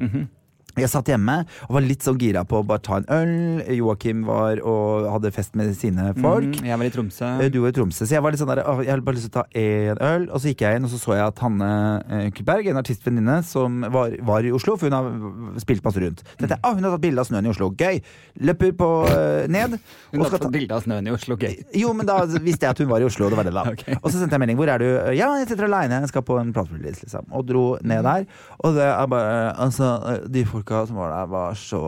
Jeg 0.78 0.90
satt 0.92 1.08
hjemme 1.10 1.40
og 1.68 1.74
var 1.78 1.84
litt 1.84 2.04
sånn 2.06 2.18
gira 2.20 2.44
på 2.48 2.60
å 2.60 2.66
bare 2.66 2.82
ta 2.84 2.98
en 3.00 3.08
øl. 3.14 3.32
Joakim 3.78 4.24
var 4.28 4.60
og 4.62 5.08
hadde 5.12 5.32
fest 5.34 5.56
med 5.58 5.72
sine 5.78 6.10
folk. 6.18 6.58
Mm, 6.60 6.68
jeg 6.70 6.78
var 6.80 6.88
i 6.88 6.92
Tromsø. 6.94 7.30
Eh, 7.42 7.50
Du 7.52 7.60
var 7.64 7.72
i 7.72 7.76
Tromsø, 7.76 8.06
så 8.06 8.16
jeg 8.16 8.22
var 8.24 8.34
litt 8.34 8.42
sånn 8.42 8.50
der 8.52 8.62
«Åh, 8.64 8.82
Jeg 8.84 8.92
hadde 8.94 9.04
bare 9.06 9.18
lyst 9.18 9.28
til 9.30 9.34
å 9.34 9.42
ta 9.42 9.46
én 9.58 10.00
øl. 10.08 10.28
Og 10.30 10.40
så 10.42 10.52
gikk 10.52 10.64
jeg 10.66 10.78
inn, 10.78 10.84
og 10.86 10.92
så 10.92 11.00
så 11.02 11.16
jeg 11.18 11.24
at 11.26 11.42
Hanne 11.44 11.70
eh, 12.08 12.28
Kullberg, 12.36 12.70
en 12.70 12.80
artistvenninne 12.82 13.38
som 13.46 13.80
var, 13.94 14.14
var 14.22 14.46
i 14.46 14.52
Oslo, 14.54 14.76
for 14.78 14.88
hun 14.88 14.96
har 14.96 15.60
spilt 15.62 15.84
masse 15.84 16.02
rundt. 16.02 16.22
Tenkte 16.36 16.54
jeg, 16.56 16.62
ah, 16.62 16.74
hun 16.76 16.86
har 16.86 16.94
tatt 16.96 17.04
bilde 17.04 17.22
av 17.24 17.28
snøen 17.30 17.48
i 17.48 17.52
Oslo. 17.52 17.70
Gøy! 17.78 18.00
Løper 18.48 18.74
på 18.78 18.88
eh, 19.12 19.48
ned. 19.50 19.78
Hun 20.12 20.22
har 20.22 20.30
tatt 20.32 20.44
ta 20.46 20.50
bilde 20.52 20.72
av 20.74 20.84
snøen 20.84 21.08
i 21.08 21.12
Oslo. 21.12 21.36
Gøy. 21.40 21.56
jo, 21.82 21.90
men 21.96 22.06
da 22.08 22.20
visste 22.40 22.64
jeg 22.66 22.76
at 22.76 22.80
hun 22.82 22.88
var 22.90 23.02
i 23.02 23.08
Oslo, 23.08 23.26
og 23.26 23.34
det 23.34 23.40
var 23.40 23.48
det, 23.48 23.54
da. 23.56 23.64
Okay. 23.78 23.98
Og 24.00 24.08
så 24.10 24.16
sendte 24.20 24.34
jeg 24.34 24.42
melding. 24.42 24.56
Hvor 24.58 24.70
er 24.72 24.80
du? 24.82 24.86
Ja, 25.18 25.28
jeg 25.38 25.48
sitter 25.50 25.66
aleine, 25.68 26.00
jeg 26.02 26.10
skal 26.12 26.24
på 26.26 26.38
en 26.40 26.52
platerelease, 26.56 27.02
liksom. 27.04 27.26
Og 27.36 27.44
dro 27.48 27.64
ned 27.84 28.06
der. 28.06 28.24
Og 28.64 28.78
det 28.78 28.86
er 28.88 29.10
bare 29.10 29.34
Altså, 29.58 29.88
de 30.30 30.42
folka 30.68 30.86
som 30.86 30.96
var 30.96 31.10
der, 31.16 31.26
var 31.32 31.54
så 31.54 31.82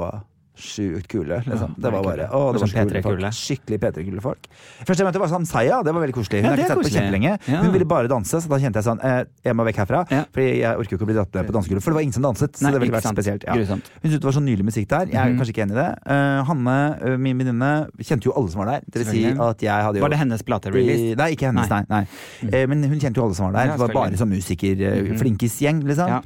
sjukt 0.61 1.07
kule, 1.09 1.39
liksom. 1.47 1.71
Ja, 1.73 1.81
det 1.89 1.91
var 1.95 2.03
bare. 2.05 2.25
Å, 2.37 2.41
det 2.53 2.61
var 2.61 2.69
Sånn 2.69 2.69
så 2.69 2.83
kule 2.85 3.01
folk. 3.01 3.17
P3-kule. 3.17 3.29
Skikkelig 3.33 3.77
P3-kule 3.81 4.21
folk. 4.21 4.49
Først 4.85 5.01
jeg 5.01 5.07
møtte 5.09 5.21
var 5.23 5.31
Samsaya, 5.33 5.79
det 5.87 5.95
var 5.97 6.03
veldig 6.05 6.17
koselig. 6.19 6.43
Hun 6.43 6.45
Ja, 6.45 6.51
har 6.51 6.57
det 6.59 6.65
ikke 6.67 6.75
sett 6.75 6.81
koselig. 6.83 6.93
på 6.93 7.01
kjempelenge. 7.01 7.33
Ja. 7.49 7.61
Hun 7.63 7.73
ville 7.73 7.87
bare 7.89 8.11
danse, 8.13 8.41
så 8.45 8.51
da 8.51 8.59
kjente 8.61 8.77
jeg 8.77 8.85
sånn 8.85 9.01
eh, 9.01 9.23
Jeg 9.47 9.57
må 9.57 9.65
vekk 9.65 9.79
herfra. 9.81 10.03
Ja. 10.13 10.27
Fordi 10.37 10.49
jeg 10.61 10.83
orker 10.83 10.93
jo 10.93 10.99
ikke 11.01 11.07
å 11.07 11.09
bli 11.09 11.17
dratt 11.17 11.33
ned 11.39 11.49
på 11.49 11.55
dansegulvet, 11.57 11.83
for 11.87 11.95
det 11.95 11.97
var 11.97 12.05
ingen 12.05 12.13
som 12.19 12.27
danset. 12.29 12.53
Så 12.61 12.67
Nei, 12.67 12.73
det 12.77 12.83
ville 12.85 12.93
vært 12.99 13.09
sant. 13.09 13.17
spesielt. 13.17 13.47
Ja. 13.49 13.57
Hun 13.57 13.65
syntes 13.73 14.21
det 14.21 14.29
var 14.29 14.37
så 14.37 14.45
nylig 14.45 14.69
musikk 14.69 14.89
der. 14.93 15.07
Jeg 15.09 15.17
er 15.17 15.31
Mhm. 15.33 15.39
kanskje 15.41 15.55
ikke 15.57 15.65
enig 15.65 15.73
i 15.73 15.81
det. 15.81 15.91
Uh, 16.13 16.45
Hanne, 16.45 16.77
eh, 17.09 17.17
min 17.17 17.39
venninne, 17.41 17.73
kjente 18.05 18.25
jo 18.29 18.37
alle 18.37 18.51
som 18.53 18.59
var 18.61 18.69
der. 18.75 18.81
Det 18.85 19.01
vil 19.01 19.09
si 19.17 19.25
at 19.33 19.59
jeg 19.65 19.81
hadde 19.89 19.97
jo 19.97 20.03
Var 20.05 20.11
det 20.13 20.19
hennes 20.21 20.43
platerelease? 20.45 21.17
Nei, 21.17 21.31
ikke 21.41 21.49
hennes, 21.49 21.71
nei. 21.73 21.83
nei. 21.89 22.05
Eh, 22.53 22.67
Men 22.69 22.83
hun 22.85 23.01
kjente 23.01 23.17
jo 23.17 23.25
alle 23.25 23.35
som 23.35 23.49
var 23.49 23.57
der. 23.65 23.73
Det 23.73 23.81
var 23.81 23.97
bare 23.97 24.13
sånn 24.13 24.29
musiker, 24.29 24.77
eh, 24.77 25.09
Mhm. 25.09 25.17
flinkisgjeng, 25.25 25.83
liksom. 25.89 26.21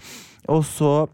Og 0.49 0.65
så 0.67 1.07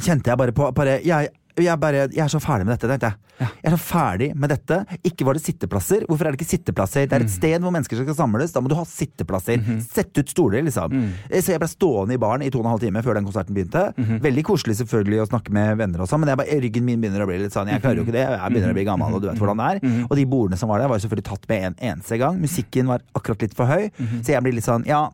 kjente 0.00 0.26
jeg 0.32 0.38
bare 0.38 0.52
på 0.52 0.72
bare, 0.74 1.00
jeg, 1.04 1.28
jeg, 1.56 1.78
bare, 1.78 2.08
jeg 2.10 2.18
er 2.24 2.28
så 2.32 2.40
ferdig 2.42 2.66
med 2.66 2.74
dette, 2.74 2.88
tenkte 2.90 3.06
jeg. 3.12 3.14
Ja. 3.40 3.46
Jeg 3.62 3.72
er 3.72 3.76
så 3.76 3.82
ferdig 3.82 4.26
med 4.38 4.50
dette. 4.50 4.76
Ikke 5.06 5.24
var 5.26 5.34
det 5.34 5.42
sitteplasser. 5.42 6.04
Hvorfor 6.06 6.26
er 6.26 6.34
det 6.34 6.38
ikke 6.40 6.50
sitteplasser? 6.50 7.06
Det 7.06 7.12
er 7.12 7.22
et 7.24 7.30
Mm. 7.30 7.34
sted 7.34 7.60
hvor 7.62 7.72
mennesker 7.74 7.96
skal 8.02 8.14
samles. 8.14 8.52
Da 8.52 8.60
må 8.60 8.68
du 8.70 8.74
ha 8.74 8.84
sitteplasser. 8.84 9.58
Mhm. 9.58 9.80
Sett 9.82 10.18
ut 10.18 10.28
stoler, 10.30 10.62
liksom. 10.62 10.90
Mm. 10.92 11.08
Eh, 11.30 11.40
Så 11.40 11.50
jeg 11.54 11.58
ble 11.60 11.68
stående 11.68 12.14
i 12.14 12.16
baren 12.18 12.42
i 12.42 12.50
to 12.50 12.58
og 12.58 12.64
en 12.64 12.70
halv 12.70 12.80
time 12.80 13.02
før 13.02 13.14
den 13.14 13.24
konserten 13.24 13.54
begynte. 13.54 13.92
-hmm. 13.96 14.20
Veldig 14.20 14.44
koselig 14.44 14.76
selvfølgelig 14.82 15.22
å 15.22 15.28
snakke 15.30 15.50
med 15.52 15.76
venner 15.78 16.00
og 16.00 16.08
sånn, 16.08 16.20
men 16.24 16.36
bare, 16.36 16.46
ryggen 16.60 16.84
min 16.84 17.00
begynner 17.00 17.22
å 17.22 17.26
bli 17.26 17.38
litt 17.38 17.52
sånn 17.52 17.68
Jeg 17.68 17.82
klarer 17.82 17.96
jo 17.96 18.02
ikke 18.04 18.12
det. 18.12 18.26
Jeg 18.30 18.50
begynner 18.52 18.70
å 18.70 18.74
bli 18.74 18.84
gammel, 18.84 19.14
og 19.14 19.20
du 19.22 19.28
vet 19.28 19.38
hvordan 19.38 19.56
det 19.56 19.82
er. 19.82 19.88
Mhm. 19.88 20.06
Og 20.10 20.16
de 20.16 20.24
bordene 20.26 20.56
som 20.58 20.68
var 20.68 20.78
der, 20.78 20.88
var 20.88 20.98
selvfølgelig 20.98 21.24
tatt 21.24 21.48
med 21.48 21.62
en 21.64 21.74
eneste 21.94 22.18
gang. 22.18 22.40
Musikken 22.40 22.86
var 22.86 23.00
akkurat 23.14 23.42
litt 23.42 23.54
for 23.54 23.66
høy, 23.66 23.90
så 24.22 24.26
jeg 24.32 24.42
blir 24.42 24.52
litt 24.54 24.64
sånn 24.64 24.84
Ja. 24.86 25.10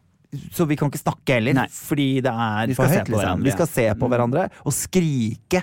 Så 0.55 0.63
vi 0.69 0.77
kan 0.79 0.87
ikke 0.91 1.01
snakke 1.03 1.35
heller. 1.35 1.55
Nei. 1.55 1.67
fordi 1.67 2.21
det 2.23 2.31
er 2.31 2.67
Vi 2.71 2.75
for 2.75 2.87
høyt. 2.87 3.05
på 3.09 3.17
Liksom. 3.19 3.43
Vi 3.43 3.51
skal 3.51 3.67
se 3.67 3.87
på 3.99 4.07
Mm. 4.07 4.11
hverandre 4.13 4.45
og 4.65 4.73
skrike. 4.73 5.63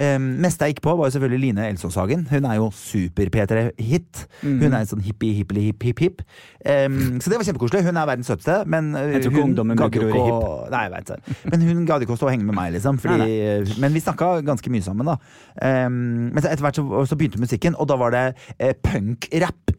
Um, 0.00 0.24
meste 0.42 0.66
jeg 0.66 0.74
gikk 0.74 0.82
på, 0.82 0.96
var 0.98 1.06
jo 1.06 1.14
selvfølgelig 1.18 1.40
Line 1.40 1.58
Elsåshagen. 1.70 2.26
Hun 2.28 2.44
er 2.44 2.54
jo 2.56 2.70
super-P3-hit. 2.74 4.26
Mhm. 4.42 4.58
Hun 4.62 4.72
er 4.74 4.78
en 4.80 4.86
sånn 4.90 5.02
hippie, 5.04 5.34
hippie, 5.38 5.62
hipp, 5.68 5.82
hipp, 5.82 5.98
hipp. 6.02 6.22
Um, 6.66 7.20
så 7.22 7.30
det 7.30 7.38
var 7.38 7.44
kjempekoselig. 7.46 7.84
Hun 7.86 7.96
er 7.96 8.06
verdens 8.10 8.26
søteste, 8.26 8.66
men 8.66 8.92
Jeg 8.92 9.22
tror 9.22 9.30
ikke 9.30 9.40
hun 9.42 9.50
ungdommen 9.54 9.76
gadd 9.76 9.92
ikke 9.92 10.10
å- 10.12 10.70
Nei, 10.70 10.82
jeg 10.88 10.92
vet 10.92 11.06
det. 11.06 11.36
Men 11.52 11.60
hun 11.60 11.86
gadd 11.86 12.02
ikke 12.02 12.14
å 12.14 12.18
stå 12.18 12.26
og 12.26 12.30
henge 12.34 12.44
med 12.44 12.54
meg, 12.56 12.72
liksom. 12.74 12.98
Fordi, 12.98 13.78
Men 13.78 13.92
vi 13.92 14.00
snakka 14.00 14.42
ganske 14.44 14.68
mye 14.68 14.82
sammen, 14.82 15.06
da. 15.06 15.16
Um, 15.62 16.32
men 16.34 16.38
etter 16.42 16.58
hvert 16.62 16.74
så, 16.74 17.06
så 17.06 17.16
begynte 17.16 17.38
musikken, 17.38 17.74
og 17.78 17.86
da 17.86 17.96
var 17.96 18.10
det 18.10 18.34
uh, 18.60 18.72
punk-rapp. 18.82 19.70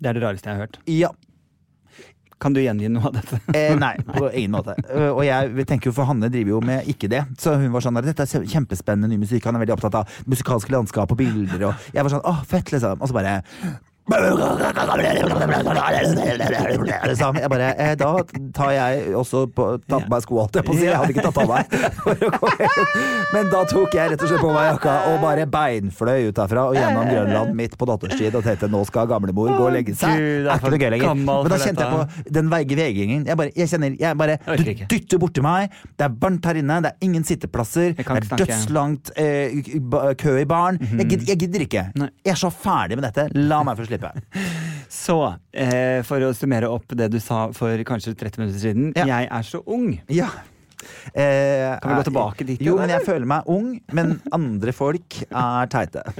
Det 0.00 0.06
er 0.06 0.12
det 0.14 0.22
rareste 0.22 0.44
jeg 0.46 0.54
har 0.56 0.66
hørt. 0.66 0.78
Ja. 0.86 1.08
Kan 2.38 2.54
du 2.54 2.60
gjengi 2.62 2.88
noe 2.92 3.08
av 3.10 3.16
dette? 3.18 3.40
Eh, 3.58 3.74
nei, 3.78 3.94
på 4.06 4.28
ingen 4.30 4.52
måte. 4.54 4.76
Eh, 4.86 5.08
Og 5.10 5.24
jeg 5.26 5.66
tenker 5.66 5.90
jo 5.90 5.94
for 5.96 6.06
Hanne 6.06 6.28
driver 6.30 6.54
jo 6.56 6.60
med 6.62 6.86
ikke 6.92 7.10
det. 7.10 7.24
Så 7.40 7.56
hun 7.58 7.72
var 7.74 7.82
sånn 7.82 7.98
dette 8.04 8.22
er 8.26 8.46
kjempespennende 8.46 9.10
ny 9.10 9.18
musikk. 9.24 9.44
Han 9.48 9.58
er 9.58 9.64
veldig 9.64 9.74
opptatt 9.78 9.96
av 10.02 10.18
musikalske 10.30 10.70
landskap 10.74 11.10
og 11.14 11.18
bilder. 11.18 11.66
Og 11.72 11.90
jeg 11.96 12.04
var 12.06 12.14
sånn 12.14 12.26
åh, 12.28 12.44
fett, 12.46 12.70
liksom. 12.74 13.00
Og 13.02 13.10
så 13.10 13.16
bare 13.16 13.38
Liksom. 17.08 17.36
Jeg 17.42 17.50
bare, 17.52 17.68
eh, 17.76 17.94
da 18.00 18.10
tar 18.56 18.70
jeg 18.72 19.14
også 19.18 19.44
på, 19.52 19.66
tatt 19.84 20.06
på 20.06 20.12
meg 20.12 20.22
skoa, 20.24 20.46
holdt 20.46 20.56
jeg 20.58 20.64
på 20.64 20.72
å 20.72 20.78
si. 20.78 20.86
Jeg 20.86 20.96
hadde 20.96 21.12
ikke 21.12 21.26
tatt 21.28 21.38
av 21.42 21.48
meg. 21.50 21.64
Men 23.34 23.50
da 23.52 23.60
tok 23.68 23.94
jeg 23.96 24.12
rett 24.14 24.22
og 24.24 24.30
slett 24.30 24.42
på 24.42 24.52
meg 24.54 24.68
jakka 24.70 24.94
og 25.10 25.18
bare 25.24 25.44
beinfløy 25.52 26.30
ut 26.30 26.40
herfra 26.40 26.64
og 26.70 26.78
gjennom 26.78 27.10
Grønland 27.10 27.52
midt 27.58 27.76
på 27.78 27.88
datterstid 27.90 28.38
og 28.38 28.46
tenkte 28.46 28.70
nå 28.72 28.80
skal 28.88 29.08
gamlemor 29.10 29.52
gå 29.52 29.66
og 29.66 29.74
legge 29.76 29.92
seg. 29.98 30.16
Det 30.16 30.52
er 30.52 30.62
ikke 30.62 30.72
noe 30.72 30.80
gøy 30.80 30.92
lenger. 30.94 31.20
Men 31.28 31.52
da 31.52 31.60
kjente 31.62 31.84
jeg 31.84 31.92
på 31.92 32.34
den 32.38 32.52
veige 32.52 32.78
vegingen. 32.78 33.26
Jeg 33.28 33.40
bare, 33.40 33.52
jeg 33.56 33.72
kjenner, 33.72 33.96
jeg 34.00 34.20
bare 34.22 34.38
du 34.48 34.64
dytter 34.88 35.20
borti 35.20 35.44
meg. 35.44 35.74
Det 35.98 36.08
er 36.08 36.16
varmt 36.22 36.48
her 36.48 36.60
inne, 36.62 36.80
det 36.84 36.94
er 36.94 37.08
ingen 37.08 37.26
sitteplasser. 37.28 37.92
Det 37.98 38.06
er 38.06 38.28
dødslangt 38.32 39.12
eh, 39.18 39.58
kø 40.18 40.36
i 40.40 40.46
baren. 40.48 40.80
jeg, 40.80 41.08
gidder, 41.12 41.26
jeg 41.32 41.42
gidder 41.44 41.66
ikke. 41.66 41.84
Jeg 41.98 42.32
er 42.32 42.40
så 42.40 42.50
ferdig 42.54 42.98
med 42.98 43.08
dette. 43.08 43.28
La 43.36 43.60
meg 43.66 43.78
få 43.78 43.88
slippe. 43.88 43.97
Så, 44.88 45.18
eh, 45.52 46.00
for 46.08 46.22
å 46.24 46.30
summere 46.36 46.68
opp 46.72 46.94
det 46.96 47.10
du 47.12 47.18
sa 47.20 47.48
for 47.56 47.76
kanskje 47.88 48.14
30 48.16 48.38
minutter 48.42 48.60
siden. 48.62 48.92
Ja. 48.96 49.04
Jeg 49.10 49.28
er 49.30 49.42
så 49.46 49.60
ung. 49.66 49.90
Ja. 50.08 50.30
Eh, 51.12 51.74
Kan 51.82 51.90
vi 51.90 51.96
gå 51.98 52.04
tilbake 52.08 52.46
dit, 52.46 52.60
Jo, 52.62 52.76
men 52.78 52.88
jeg 52.94 53.02
føler 53.06 53.26
meg 53.26 53.42
ung, 53.50 53.72
men 53.92 54.20
andre 54.32 54.72
folk 54.72 55.22
er 55.28 55.66
teite. 55.72 56.04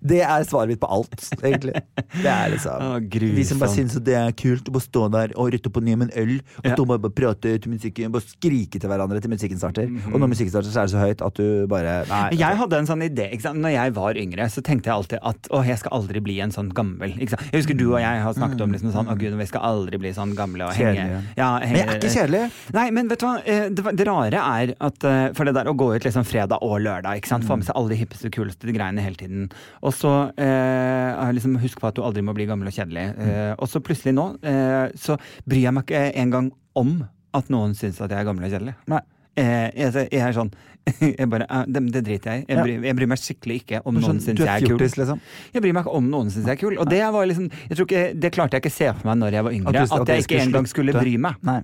Det 0.00 0.20
er 0.22 0.44
svaret 0.46 0.68
mitt 0.72 0.80
på 0.80 0.88
alt, 0.94 1.16
egentlig. 1.42 1.74
Det 2.14 2.28
er 2.30 2.52
liksom 2.54 2.78
Å, 2.78 2.90
De 3.02 3.44
som 3.44 3.58
bare 3.58 3.68
grusomt. 3.68 3.76
syns 3.90 3.96
at 3.98 4.04
det 4.06 4.14
er 4.14 4.32
kult 4.38 4.68
å 4.70 4.74
bare 4.76 4.84
stå 4.86 5.02
der 5.10 5.32
og 5.36 5.50
rette 5.52 5.70
på 5.74 5.82
ny 5.82 5.96
med 5.98 6.10
en 6.12 6.22
øl, 6.22 6.34
og 6.62 6.64
Ja. 6.68 6.74
stå 6.76 6.86
bare 6.86 7.10
prate 7.10 7.58
til 7.58 7.72
musikken, 7.72 8.12
bare 8.14 8.22
skrike 8.22 8.78
til 8.78 8.88
hverandre 8.90 9.20
til 9.20 9.30
musikken 9.32 9.58
starter. 9.58 9.88
Mhm. 9.88 10.14
Og 10.14 10.20
når 10.20 10.28
musikken 10.34 10.50
starter, 10.54 10.70
så 10.70 10.80
er 10.82 10.86
det 10.86 10.94
så 10.94 11.02
høyt 11.02 11.26
at 11.26 11.34
du 11.34 11.66
bare 11.66 12.06
Nei. 12.08 12.30
Men 12.30 12.38
Jeg 12.38 12.56
hadde 12.56 12.78
en 12.78 12.86
sånn 12.86 13.02
idé, 13.02 13.26
ikke 13.32 13.42
sant? 13.42 13.58
Når 13.58 13.72
jeg 13.74 13.94
var 13.94 14.14
yngre, 14.14 14.44
så 14.48 14.62
tenkte 14.62 14.86
jeg 14.86 14.94
alltid 14.94 15.18
at 15.22 15.48
å, 15.50 15.64
jeg 15.66 15.78
skal 15.78 15.92
aldri 15.98 16.20
bli 16.22 16.38
en 16.40 16.50
sånn 16.54 16.70
gammel. 16.72 17.14
Ikke 17.18 17.30
sant? 17.34 17.42
Jeg 17.52 17.62
husker 17.62 17.76
du 17.76 17.86
og 17.94 18.00
jeg 18.00 18.22
har 18.22 18.34
snakket 18.34 18.60
om 18.62 18.72
liksom 18.72 18.92
sånn 18.92 19.08
å 19.10 19.18
gud, 19.18 19.34
vi 19.38 19.46
skal 19.46 19.60
aldri 19.62 19.98
bli 19.98 20.12
sånn 20.14 20.34
gamle 20.36 20.64
og 20.68 20.72
henge 20.74 21.22
ja, 21.36 21.58
Men 21.58 21.74
jeg 21.74 21.88
er 21.88 21.98
ikke 21.98 22.14
kjedelig. 22.14 22.50
Nei, 22.74 22.90
men 22.90 23.08
vet 23.08 23.18
du 23.18 23.26
hva? 23.26 23.42
Eh, 23.46 23.68
Det, 23.68 23.84
det 23.96 24.06
rare 24.06 24.38
er 24.38 24.74
at 24.80 25.04
eh, 25.04 25.32
For 25.34 25.44
det 25.44 25.54
der 25.54 25.66
å 25.66 25.76
gå 25.76 25.94
ut 25.96 26.02
liksom 26.04 26.24
fredag 26.24 26.58
og 26.62 26.80
lørdag, 26.80 27.18
ikke 27.20 27.26
sant? 27.28 27.44
få 27.44 27.56
med 27.58 27.66
seg 27.66 27.74
alle 27.76 27.88
de 27.90 27.96
hippeste, 27.96 28.30
kuleste 28.30 28.72
greiene 28.74 29.00
hele 29.08 29.20
tiden. 29.20 29.48
Og 29.82 29.94
så 29.96 30.14
eh, 30.38 31.26
liksom 31.34 31.58
husk 31.62 31.80
på 31.82 31.90
at 31.90 31.98
du 31.98 32.04
aldri 32.06 32.22
må 32.24 32.34
bli 32.36 32.46
gammel 32.48 32.70
og 32.70 32.76
kjedelig. 32.78 33.08
Eh, 33.18 33.52
og 33.58 33.68
så 33.70 33.82
plutselig 33.84 34.14
nå 34.16 34.30
eh, 34.46 34.88
så 34.98 35.18
bryr 35.48 35.66
jeg 35.68 35.76
meg 35.76 35.88
ikke 35.88 36.06
engang 36.22 36.52
om 36.78 36.98
at 37.36 37.50
noen 37.52 37.74
syns 37.76 38.00
at 38.00 38.12
jeg 38.12 38.22
er 38.22 38.28
gammel 38.28 38.46
og 38.48 38.54
kjedelig. 38.54 38.76
Nei. 38.90 39.02
Eh, 39.38 39.68
jeg, 39.76 40.08
jeg 40.10 40.22
er 40.24 40.34
sånn 40.34 40.48
jeg 41.18 41.28
bare, 41.30 41.46
eh, 41.52 41.66
det, 41.68 41.82
det 41.94 42.02
driter 42.06 42.32
jeg 42.32 42.44
i. 42.44 42.46
Jeg, 42.48 42.78
jeg 42.88 42.96
bryr 42.98 43.10
meg 43.12 43.20
skikkelig 43.20 43.58
ikke 43.62 43.80
om 43.84 43.98
er 43.98 44.02
noen 44.02 44.08
sånn, 44.08 44.20
syns 44.24 44.40
jeg 44.42 44.64
er 44.64 44.66
kul. 44.72 44.82
liksom. 44.82 45.20
Jeg 45.54 45.64
bryr 45.64 45.76
meg 45.76 45.84
ikke 45.84 45.94
om 46.00 46.08
noen 46.10 46.32
syns 46.32 46.48
jeg 46.48 46.56
er 46.56 46.60
kul. 46.62 46.78
Og 46.80 46.90
det 46.90 47.00
var 47.14 47.28
liksom 47.28 47.46
jeg 47.52 47.74
tror 47.76 47.88
ikke, 47.88 48.02
Det 48.24 48.32
klarte 48.34 48.58
jeg 48.58 48.64
ikke 48.64 48.74
se 48.74 48.90
for 48.96 49.10
meg 49.10 49.20
når 49.22 49.36
jeg 49.38 49.46
var 49.48 49.56
yngre. 49.58 49.68
At 49.68 49.78
du- 49.78 49.94
at 49.94 50.00
at 50.02 50.12
jeg 50.14 50.24
ikke 50.24 50.28
skulle 50.32 50.48
engang 50.48 50.68
skulle 50.72 50.96
bry 50.96 51.14
meg 51.28 51.46
Nei, 51.48 51.58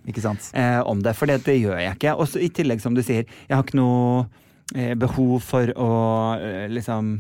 eh, 0.62 0.80
om 0.84 1.02
det. 1.02 1.16
For 1.16 1.26
det, 1.30 1.40
det 1.48 1.56
gjør 1.60 1.80
jeg 1.80 1.96
ikke. 1.98 2.14
Og 2.14 2.28
så 2.28 2.42
i 2.44 2.48
tillegg, 2.48 2.80
som 2.84 2.94
du 2.94 3.02
sier, 3.02 3.24
jeg 3.48 3.56
har 3.56 3.64
ikke 3.64 3.80
noe 3.80 4.26
eh, 4.74 4.94
behov 4.94 5.40
for 5.42 5.72
å 5.76 5.90
eh, 6.38 6.68
liksom 6.68 7.16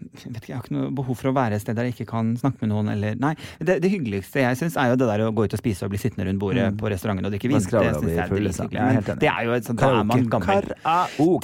jeg 0.00 0.30
vet 0.34 0.40
ikke, 0.40 0.50
jeg 0.52 0.56
har 0.58 0.64
ikke 0.64 0.74
noe 0.76 0.90
behov 1.00 1.16
for 1.20 1.30
å 1.30 1.34
være 1.36 1.58
et 1.58 1.62
sted 1.64 1.76
der 1.78 1.88
jeg 1.88 1.94
ikke 1.98 2.08
kan 2.12 2.32
snakke 2.40 2.62
med 2.64 2.72
noen. 2.72 2.88
Eller, 2.94 3.14
nei, 3.20 3.34
det, 3.60 3.76
det 3.84 3.90
hyggeligste 3.92 4.42
jeg 4.44 4.58
syns, 4.60 4.76
er 4.80 4.92
jo 4.92 4.98
det 5.00 5.08
der 5.10 5.24
å 5.26 5.30
gå 5.36 5.44
ut 5.46 5.56
og 5.56 5.60
spise 5.60 5.84
og 5.86 5.92
bli 5.94 6.00
sittende 6.02 6.26
rundt 6.30 6.40
bordet 6.42 6.66
Mm. 6.70 6.76
på 6.80 6.90
restauranten 6.92 7.24
og 7.26 7.32
drikke 7.32 7.48
vin. 7.48 7.56
Det 7.60 7.70
det, 8.06 8.16
er 8.18 8.28
drithyggelig. 8.70 9.18
Det 9.20 9.28
er 9.30 9.44
jo 9.46 9.52
et 9.56 9.64
sånt, 9.70 9.80
da 9.80 9.88
er 10.00 10.04
man 10.10 10.26
gammel. 10.32 10.68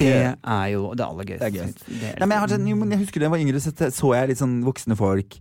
Det 0.00 0.10
er 0.56 0.66
jo 0.74 0.82
det 0.94 1.06
aller 1.06 1.24
gøyeste. 1.30 1.46
Jeg 2.96 3.00
husker 3.04 3.20
da 3.20 3.26
jeg 3.28 3.34
var 3.36 3.44
yngre, 3.46 3.60
så 3.60 3.72
så 3.92 4.12
jeg 4.16 4.28
litt 4.32 4.38
sånn 4.42 4.58
voksne 4.66 4.96
folk 4.98 5.38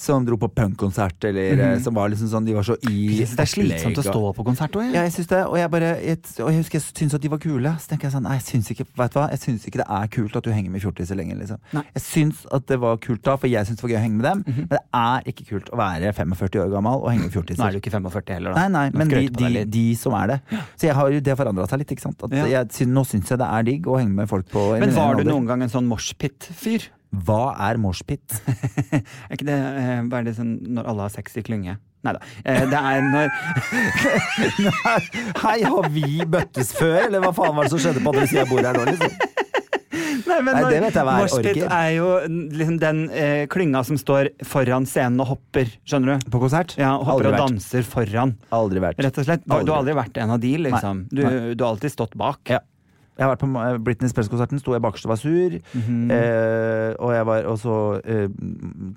som 0.00 0.24
dro 0.26 0.36
på 0.40 0.48
punkkonsert, 0.54 1.24
eller 1.28 1.58
mm. 1.60 1.82
som 1.84 1.94
var 1.96 2.10
liksom 2.12 2.30
sånn 2.30 2.46
De 2.48 2.54
var 2.56 2.66
så 2.66 2.76
i 2.90 3.20
det 3.20 3.28
er 3.30 3.48
slitsomt 3.50 4.00
å 4.00 4.04
stå 4.04 4.22
på 4.36 4.46
konsert 4.46 4.76
òg, 4.78 4.88
Ja, 4.94 5.04
jeg 5.06 5.14
syns 5.14 5.30
det, 5.30 5.40
og 5.46 5.56
jeg 5.58 5.70
bare 5.72 5.90
jeg, 6.02 6.20
Og 6.42 6.50
jeg 6.50 6.62
husker 6.62 6.78
jeg 6.80 6.86
syntes 6.86 7.16
at 7.18 7.24
de 7.24 7.30
var 7.32 7.40
kule. 7.42 7.74
Så 7.80 7.92
tenker 7.92 8.08
jeg 8.08 8.14
sånn 8.16 8.26
Nei, 8.26 8.38
jeg 8.40 8.46
syns 8.48 8.70
ikke 8.74 8.86
Vet 9.00 9.14
du 9.14 9.18
hva, 9.20 9.26
jeg 9.32 9.42
syns 9.42 9.66
ikke 9.68 9.80
det 9.82 9.88
er 9.98 10.10
kult 10.16 10.38
at 10.38 10.46
du 10.46 10.50
henger 10.54 10.74
med 10.74 10.84
fjortiser 10.84 11.18
lenger, 11.18 11.38
liksom. 11.40 11.60
Nei. 11.76 11.84
Jeg 11.94 12.04
syns 12.04 12.44
at 12.54 12.66
det 12.70 12.78
var 12.82 12.98
kult 13.02 13.22
da, 13.26 13.36
for 13.40 13.50
jeg 13.50 13.68
syns 13.68 13.80
det 13.80 13.86
var 13.86 13.94
gøy 13.94 13.98
å 13.98 14.04
henge 14.04 14.18
med 14.20 14.26
dem. 14.28 14.42
Men 14.56 14.70
det 14.74 14.82
er 15.00 15.30
ikke 15.32 15.46
kult 15.48 15.70
å 15.74 15.80
være 15.80 16.12
45 16.16 16.60
år 16.64 16.72
gammel 16.74 17.04
og 17.04 17.08
henge 17.10 17.26
med 17.26 17.34
fjortiser. 17.34 17.60
Nå 17.60 17.68
er 17.68 17.76
du 17.76 17.80
ikke 17.82 17.94
45 17.94 18.34
heller, 18.34 18.54
da. 18.54 18.64
Nei, 18.64 18.72
nei, 18.74 18.98
men 18.98 19.12
de, 19.12 19.22
de, 19.34 19.64
de 19.76 19.84
som 19.98 20.16
er 20.18 20.34
det. 20.34 20.40
Så 20.74 20.88
jeg 20.88 20.98
har 20.98 21.14
jo, 21.14 21.22
det 21.24 21.38
forandra 21.38 21.68
seg 21.70 21.82
litt. 21.82 21.94
ikke 21.94 22.06
sant? 22.06 22.26
At 22.26 22.34
Ja. 22.34 22.46
jeg, 22.50 22.88
nå 22.90 23.04
syns 23.08 23.32
jeg 23.32 23.40
det 23.40 23.48
er 23.48 23.68
digg 23.70 23.88
å 23.90 23.98
henge 24.00 24.14
med 24.22 24.30
folk 24.30 24.50
på 24.52 24.66
Men 24.80 24.94
var 24.96 25.18
du 25.18 25.26
noen 25.28 25.48
gang 25.48 25.64
en 25.64 25.72
sånn 25.72 25.88
moshpit-fyr? 25.90 26.90
Hva 27.26 27.54
er 27.68 27.78
moshpit? 27.78 28.38
Er 29.28 29.34
ikke 29.36 29.46
det 29.48 29.58
eh, 29.58 30.00
bare 30.10 30.26
det 30.28 30.34
sånn 30.38 30.56
når 30.74 30.88
alle 30.90 31.06
har 31.06 31.12
sex 31.14 31.36
i 31.38 31.44
klynge? 31.46 31.76
Nei 32.04 32.12
da. 32.16 32.20
Eh, 32.44 32.64
det 32.68 32.80
er 32.80 33.04
når 33.08 33.30
Hei, 35.44 35.58
har 35.64 35.86
vi 35.94 36.24
bøttes 36.28 36.74
før, 36.76 37.06
eller 37.06 37.22
hva 37.24 37.30
faen 37.36 37.54
var 37.56 37.64
det 37.68 37.72
som 37.74 37.80
skjedde 37.84 38.02
på 38.04 38.12
andre 38.12 38.26
sida 38.28 38.42
av 38.44 38.50
bordet 38.52 38.68
her 38.72 38.76
nå? 38.80 38.84
liksom? 38.90 39.30
Nei, 40.24 40.36
men 40.40 40.56
Nei, 40.56 40.62
det 40.72 40.78
vet 40.82 40.96
jeg 40.96 41.04
hva 41.06 41.14
er 41.14 41.22
Moshpit 41.24 41.48
orger. 41.52 41.72
er 41.76 41.90
jo 41.94 42.06
liksom 42.58 42.76
den 42.82 43.00
eh, 43.12 43.42
klynga 43.52 43.82
som 43.86 43.98
står 44.00 44.30
foran 44.48 44.86
scenen 44.88 45.20
og 45.22 45.28
hopper, 45.34 45.70
skjønner 45.86 46.16
du? 46.18 46.30
På 46.32 46.40
konsert? 46.42 46.74
Ja, 46.80 46.94
og 46.96 47.04
hopper 47.06 47.28
Aldri 47.28 47.30
og 47.30 47.34
vært. 47.36 47.54
danser 47.54 47.88
foran. 47.88 48.32
Aldri 48.58 48.82
vært. 48.84 49.02
Rett 49.04 49.20
og 49.20 49.28
slett. 49.28 49.44
Du, 49.44 49.54
du 49.54 49.70
har 49.74 49.82
aldri 49.82 49.96
vært 50.00 50.20
en 50.24 50.34
av 50.34 50.40
de, 50.42 50.52
liksom. 50.66 51.04
Du, 51.12 51.22
Nei. 51.22 51.34
du 51.54 51.64
har 51.66 51.70
alltid 51.74 51.94
stått 51.94 52.16
bak. 52.18 52.40
Ja. 52.56 52.62
Jeg 53.14 53.22
har 53.24 53.30
vært 53.30 53.42
på 53.44 53.48
eh, 53.62 53.76
Britney 53.86 54.10
Spears-konserten, 54.10 54.58
sto 54.58 54.72
jeg 54.74 54.82
bakerst 54.82 55.06
og 55.06 55.12
var 55.12 55.18
sur. 55.20 55.52
Mhm. 55.74 56.10
eh, 56.10 56.94
og 56.98 57.12
jeg 57.14 57.26
var 57.28 57.46
også 57.50 57.74
eh, 58.04 58.24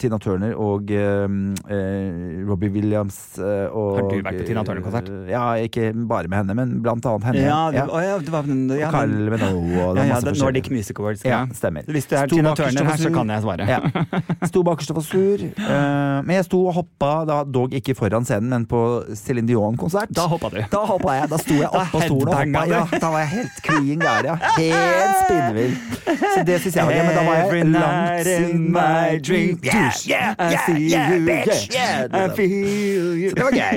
Tina 0.02 0.18
Turner 0.22 0.56
og 0.58 0.90
eh, 0.90 1.28
eh, 1.70 2.48
Robbie 2.50 2.72
Williams 2.74 3.38
eh, 3.38 3.68
og 3.70 4.00
Har 4.00 4.10
du 4.10 4.22
vært 4.26 4.40
på 4.42 4.48
Tina 4.50 4.64
Turner-konsert? 4.66 5.12
ja, 5.30 5.44
ikke 5.62 5.92
bare 6.10 6.28
med 6.32 6.38
henne, 6.42 6.56
men 6.58 6.74
blant 6.82 7.06
annet 7.06 7.28
henne. 7.30 7.44
Ja, 7.46 7.60
du, 7.70 7.78
ja. 7.78 7.86
å, 7.86 8.02
ja, 8.02 8.18
det 8.18 8.34
var 8.34 8.50
ja, 8.50 8.88
og 8.90 8.96
Carl 8.96 9.14
Menoe 9.36 9.86
og 9.86 10.00
det 10.00 10.08
ja, 10.08 10.16
ja, 10.16 10.20
det. 10.26 10.34
Nordic 10.42 10.70
Music 10.74 11.00
Awards. 11.00 11.22
Ja, 11.28 11.44
stemmer. 11.54 11.86
Hvis 11.88 12.10
det 12.10 12.18
er 12.24 12.28
Sto 12.32 12.40
Tina 12.40 12.56
Turner 12.58 12.90
her, 12.90 12.98
så 13.02 13.14
kan 13.14 13.30
jeg 13.36 13.46
svare. 13.46 13.68
Ja. 13.70 13.80
Sto 14.50 14.64
bakerst 14.66 14.94
og 14.94 15.00
var 15.02 15.06
sur. 15.08 15.46
eh, 15.46 16.18
men 16.26 16.34
jeg 16.40 16.48
sto 16.50 16.64
og 16.68 16.74
hoppa, 16.80 17.12
da, 17.30 17.44
dog 17.46 17.74
ikke 17.78 17.94
foran 17.98 18.26
scenen, 18.28 18.50
men 18.54 18.66
på 18.70 18.82
Céline 19.14 19.48
Dion-konsert. 19.50 20.10
Da 20.18 20.26
hoppa 20.32 20.50
du. 20.54 20.60
Da 20.74 20.84
hoppa 20.90 21.20
jeg. 21.20 21.30
Da 21.34 21.42
sto 21.42 21.58
jeg 21.62 21.70
oppå 21.70 22.02
stolen 22.08 22.34
og 22.34 22.38
hoppa. 22.42 22.66
Ja, 22.74 22.84
da 22.98 23.14
var 23.14 23.26
jeg 23.26 23.34
helt 23.38 23.62
gæren. 24.08 24.26
Ja. 24.26 24.36
Helt 24.58 25.18
spinnvill. 25.24 25.78
Så 26.36 26.44
det 26.48 26.60
syns 26.64 26.76
jeg 26.76 26.86
var 26.88 26.94
gøy. 26.94 27.04
Men 27.08 27.16
da 27.18 27.24
var 27.28 27.36
jeg 27.36 27.66
langt 27.76 28.32
in 28.34 28.64
my 28.74 29.20
dream 29.28 29.60
Yeah, 29.68 29.92
yeah, 30.08 30.36
I 30.40 30.52
yeah, 30.54 30.66
see 30.66 30.88
yeah, 30.92 31.12
you, 31.12 31.26
bitch, 31.28 31.68
yeah. 31.76 32.08
yeah. 32.14 32.26
I 32.26 32.36
feel 32.36 33.14
you. 33.22 33.32
Det 33.36 33.44
var 33.44 33.54
gøy. 33.58 33.76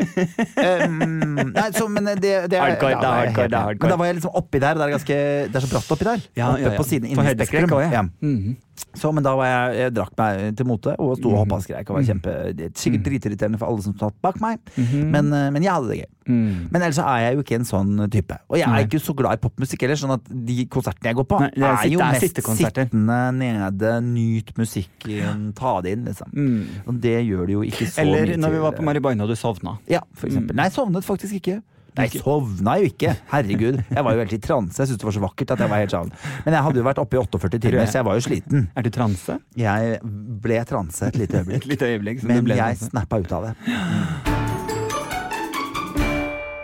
Um, 0.86 1.52
nei, 1.54 1.68
så, 1.76 1.88
men 1.88 2.06
det, 2.06 2.34
det 2.50 2.58
er 2.58 2.64
Hardcore, 2.64 2.94
da 2.94 3.00
det 3.00 3.08
er 3.08 3.20
hardcore, 3.20 3.48
det 3.48 3.58
er 3.58 3.68
hardcore. 3.68 3.86
Men 3.86 3.94
da 3.94 4.00
var 4.02 4.10
jeg 4.10 4.18
liksom 4.20 4.34
oppi 4.42 4.62
der. 4.62 4.74
Det 4.80 4.86
er, 4.86 4.94
ganske, 4.96 5.20
det 5.50 5.60
er 5.60 5.66
så 5.66 5.70
bratt 5.74 5.94
oppi 5.96 6.08
der. 6.10 6.26
Ja, 6.36 6.50
ja, 6.56 6.70
ja. 6.70 6.76
på 6.76 6.86
siden 6.86 7.10
inni 7.10 7.46
Spektrum. 7.46 7.80
ja. 7.80 7.90
Ja. 8.00 8.02
Mhm. 8.20 8.56
Så, 8.94 9.12
men 9.14 9.24
da 9.26 9.34
var 9.38 9.48
jeg, 9.50 9.78
jeg 9.80 9.94
drakk 9.96 10.14
meg 10.18 10.56
til 10.58 10.68
mote 10.68 10.94
og 10.98 11.16
sto 11.18 11.32
og 11.32 11.42
hoppa 11.42 11.60
og 11.60 11.66
skreik 11.66 11.90
og 11.90 12.00
var 12.00 12.06
kjempe 12.06 12.30
Mm. 12.30 12.72
Sikkert 12.76 13.04
dritirriterende 13.06 13.58
for 13.60 13.70
alle 13.70 13.82
som 13.84 13.94
satt 13.98 14.14
bak 14.22 14.40
meg, 14.40 14.58
men, 14.76 15.30
-hmm. 15.30 15.50
men 15.52 15.62
jeg 15.62 15.72
hadde 15.72 15.88
det 15.88 15.98
gøy. 15.98 16.10
Mm. 16.26 16.68
Men 16.70 16.82
ellers 16.82 16.98
er 16.98 17.18
jeg 17.24 17.34
jo 17.34 17.42
ikke 17.44 17.54
en 17.54 17.64
sånn 17.64 18.10
type. 18.10 18.36
Og 18.48 18.58
jeg 18.58 18.68
er 18.68 18.84
ikke 18.86 19.00
så 19.02 19.14
glad 19.16 19.38
i 19.38 19.42
popmusikk 19.42 19.82
heller, 19.82 19.96
sånn 19.96 20.14
at 20.14 20.28
de 20.30 20.66
konsertene 20.66 21.10
jeg 21.10 21.18
går 21.18 21.26
på, 21.32 21.40
Nei, 21.40 21.50
er 21.56 21.72
er, 21.72 21.88
jo 21.90 22.00
er 22.00 22.12
mest 22.12 22.42
sittende 22.60 23.18
nede, 23.32 23.92
nyt 24.06 24.52
musikken, 24.58 25.52
ta 25.58 25.80
det 25.80 25.96
inn, 25.96 26.04
liksom. 26.04 26.30
Mm. 26.32 26.86
Og 26.86 27.02
det 27.02 27.18
gjør 27.26 27.46
det 27.46 27.52
jo 27.52 27.62
ikke 27.62 27.90
så 27.90 28.04
Eller 28.04 28.26
mye 28.26 28.36
når 28.36 28.50
vi 28.50 28.62
var 28.66 28.72
på 28.78 28.82
Maribaina 28.82 29.24
og 29.24 29.30
du 29.32 29.36
sovna. 29.36 29.78
Ja, 29.90 30.00
for 30.14 30.30
eksempel. 30.30 30.56
Nei, 30.56 30.68
sovnet 30.70 31.04
faktisk 31.04 31.40
ikke. 31.40 31.60
Nei, 31.99 32.07
jeg 32.07 32.22
sovna 32.22 32.76
jo 32.80 32.91
ikke. 32.91 33.14
Herregud. 33.32 33.80
Jeg 33.91 34.07
var 34.07 34.16
jo 34.16 34.24
helt 34.24 34.34
i 34.36 34.41
transe. 34.43 34.78
Jeg 34.78 34.91
syntes 34.91 35.03
det 35.03 35.09
var 35.11 35.16
så 35.18 35.24
vakkert 35.26 35.55
at 35.57 35.64
jeg 35.64 35.72
var 35.72 35.82
helt 35.82 35.95
sånn. 35.97 36.12
Men 36.47 36.57
jeg 36.57 36.66
hadde 36.68 36.82
jo 36.82 36.86
vært 36.86 37.03
oppe 37.03 37.18
i 37.18 37.22
48 37.22 37.62
timer, 37.66 37.86
så 37.91 38.01
jeg 38.01 38.09
var 38.11 38.18
jo 38.18 38.26
sliten. 38.28 38.68
Er 38.76 38.86
du 38.86 38.91
transe? 38.95 39.38
Jeg 39.59 40.01
ble 40.47 40.61
transe 40.70 41.11
et 41.11 41.20
lite 41.20 41.43
øyeblikk. 41.43 41.61
Et 41.64 41.72
lite 41.74 41.93
øyeblikk. 41.95 42.26
Men 42.30 42.53
jeg 42.55 42.82
snappa 42.86 43.20
ut 43.20 43.38
av 43.41 43.51
det. 43.51 43.57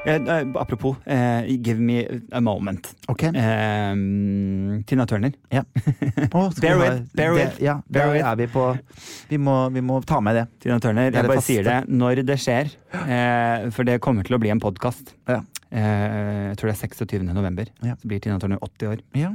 Eh, 0.06 0.46
apropos, 0.54 0.96
eh, 1.04 1.48
give 1.64 1.80
me 1.82 2.06
a 2.30 2.40
moment. 2.40 2.92
Ok. 3.08 3.24
Eh, 3.24 3.94
Tina 4.86 5.06
Turner. 5.06 5.32
Ja. 5.50 5.64
Oh, 6.32 6.50
Bear 6.62 6.78
with, 6.78 7.02
bear 7.14 7.34
with, 7.34 7.56
det, 7.58 7.64
Ja, 7.64 7.80
bear 7.90 8.12
with. 8.12 8.24
er 8.24 8.36
vi 8.36 8.46
på 8.46 8.78
Vi 9.28 9.36
må, 9.38 9.56
vi 9.74 9.80
må 9.82 9.98
ta 10.06 10.20
med 10.22 10.36
det. 10.38 10.46
Tina 10.62 10.78
Turner, 10.80 11.10
Det 11.10 11.20
jeg 11.24 11.30
bare 11.32 11.42
sier 11.42 11.66
det 11.66 11.76
når 11.90 12.22
det 12.28 12.38
skjer. 12.38 12.70
Eh, 13.02 13.66
for 13.74 13.84
det 13.88 13.98
kommer 14.00 14.22
til 14.26 14.36
å 14.38 14.40
bli 14.42 14.50
en 14.54 14.60
podkast. 14.62 15.14
Ja. 15.28 15.40
Eh, 15.70 16.52
jeg 16.52 16.56
tror 16.60 16.70
det 16.70 16.76
er 16.76 16.82
26. 16.86 17.26
november. 17.34 17.66
Ja. 17.82 17.96
Så 17.98 18.06
blir 18.06 18.22
Tina 18.22 18.38
Turner 18.38 18.58
80 18.62 18.92
år. 18.94 19.02
ja. 19.18 19.32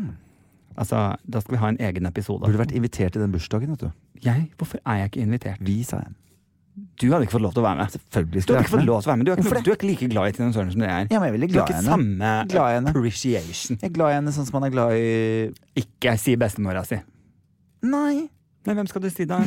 Altså, 0.80 1.17
Da 1.28 1.41
skal 1.43 1.57
vi 1.57 1.59
ha 1.59 1.67
en 1.67 1.78
egen 1.84 2.05
episode. 2.07 2.45
Burde 2.47 2.57
vært 2.61 2.72
invitert 2.72 3.11
til 3.11 3.22
den 3.22 3.32
bursdagen, 3.34 3.69
vet 3.76 3.82
du. 3.84 3.91
Jeg? 4.24 4.47
Hvorfor 4.57 4.80
er 4.88 5.01
jeg 5.01 5.09
ikke 5.11 5.19
invitert? 5.28 5.57
Vi, 5.59 5.82
sa 5.84 5.97
jeg. 5.99 6.13
Du 7.01 7.07
hadde 7.11 7.26
ikke 7.26 7.34
fått 7.36 7.43
lov 7.43 7.51
til 7.55 7.61
å 7.61 7.65
være 7.65 7.78
med. 7.82 7.91
Selvfølgelig 7.91 8.45
Du 8.47 8.53
hadde 8.53 8.63
ikke 8.63 8.72
fått 8.78 8.86
lov 8.88 9.01
til 9.01 9.09
å 9.09 9.11
være 9.11 9.17
med. 9.19 9.26
Du 9.28 9.32
er 9.32 9.39
ikke, 9.41 9.63
du 9.65 9.72
er 9.72 9.76
ikke 9.76 9.88
like 9.89 10.07
glad 10.13 10.28
i 10.30 10.36
Tina 10.38 10.51
Sørensen 10.55 10.72
som 10.78 10.82
du 10.82 10.86
er. 10.88 11.07
Ja, 11.11 11.19
men 11.19 11.26
jeg 11.28 11.32
er 11.32 11.36
veldig 11.38 11.49
Du 11.51 11.57
har 11.59 11.65
glad 11.65 11.67
i 11.67 11.72
ikke 11.72 11.80
henne. 11.82 11.91
samme 11.91 12.47
Glad 12.53 12.67
i 12.72 12.76
henne. 12.78 12.93
appreciation. 12.95 13.78
Jeg 13.82 13.89
er 13.89 13.95
glad 13.97 14.11
i 14.13 14.15
henne 14.19 14.32
sånn 14.38 14.47
som 14.47 14.55
man 14.59 14.67
er 14.69 14.74
glad 14.76 14.93
i 14.95 15.82
Ikke 15.84 16.13
si 16.22 16.36
bestemora 16.39 16.86
si. 16.88 17.01
Nei. 17.84 18.30
Nei, 18.62 18.76
hvem 18.78 18.86
skal 18.86 19.01
du 19.01 19.07
si 19.09 19.26
da? 19.26 19.39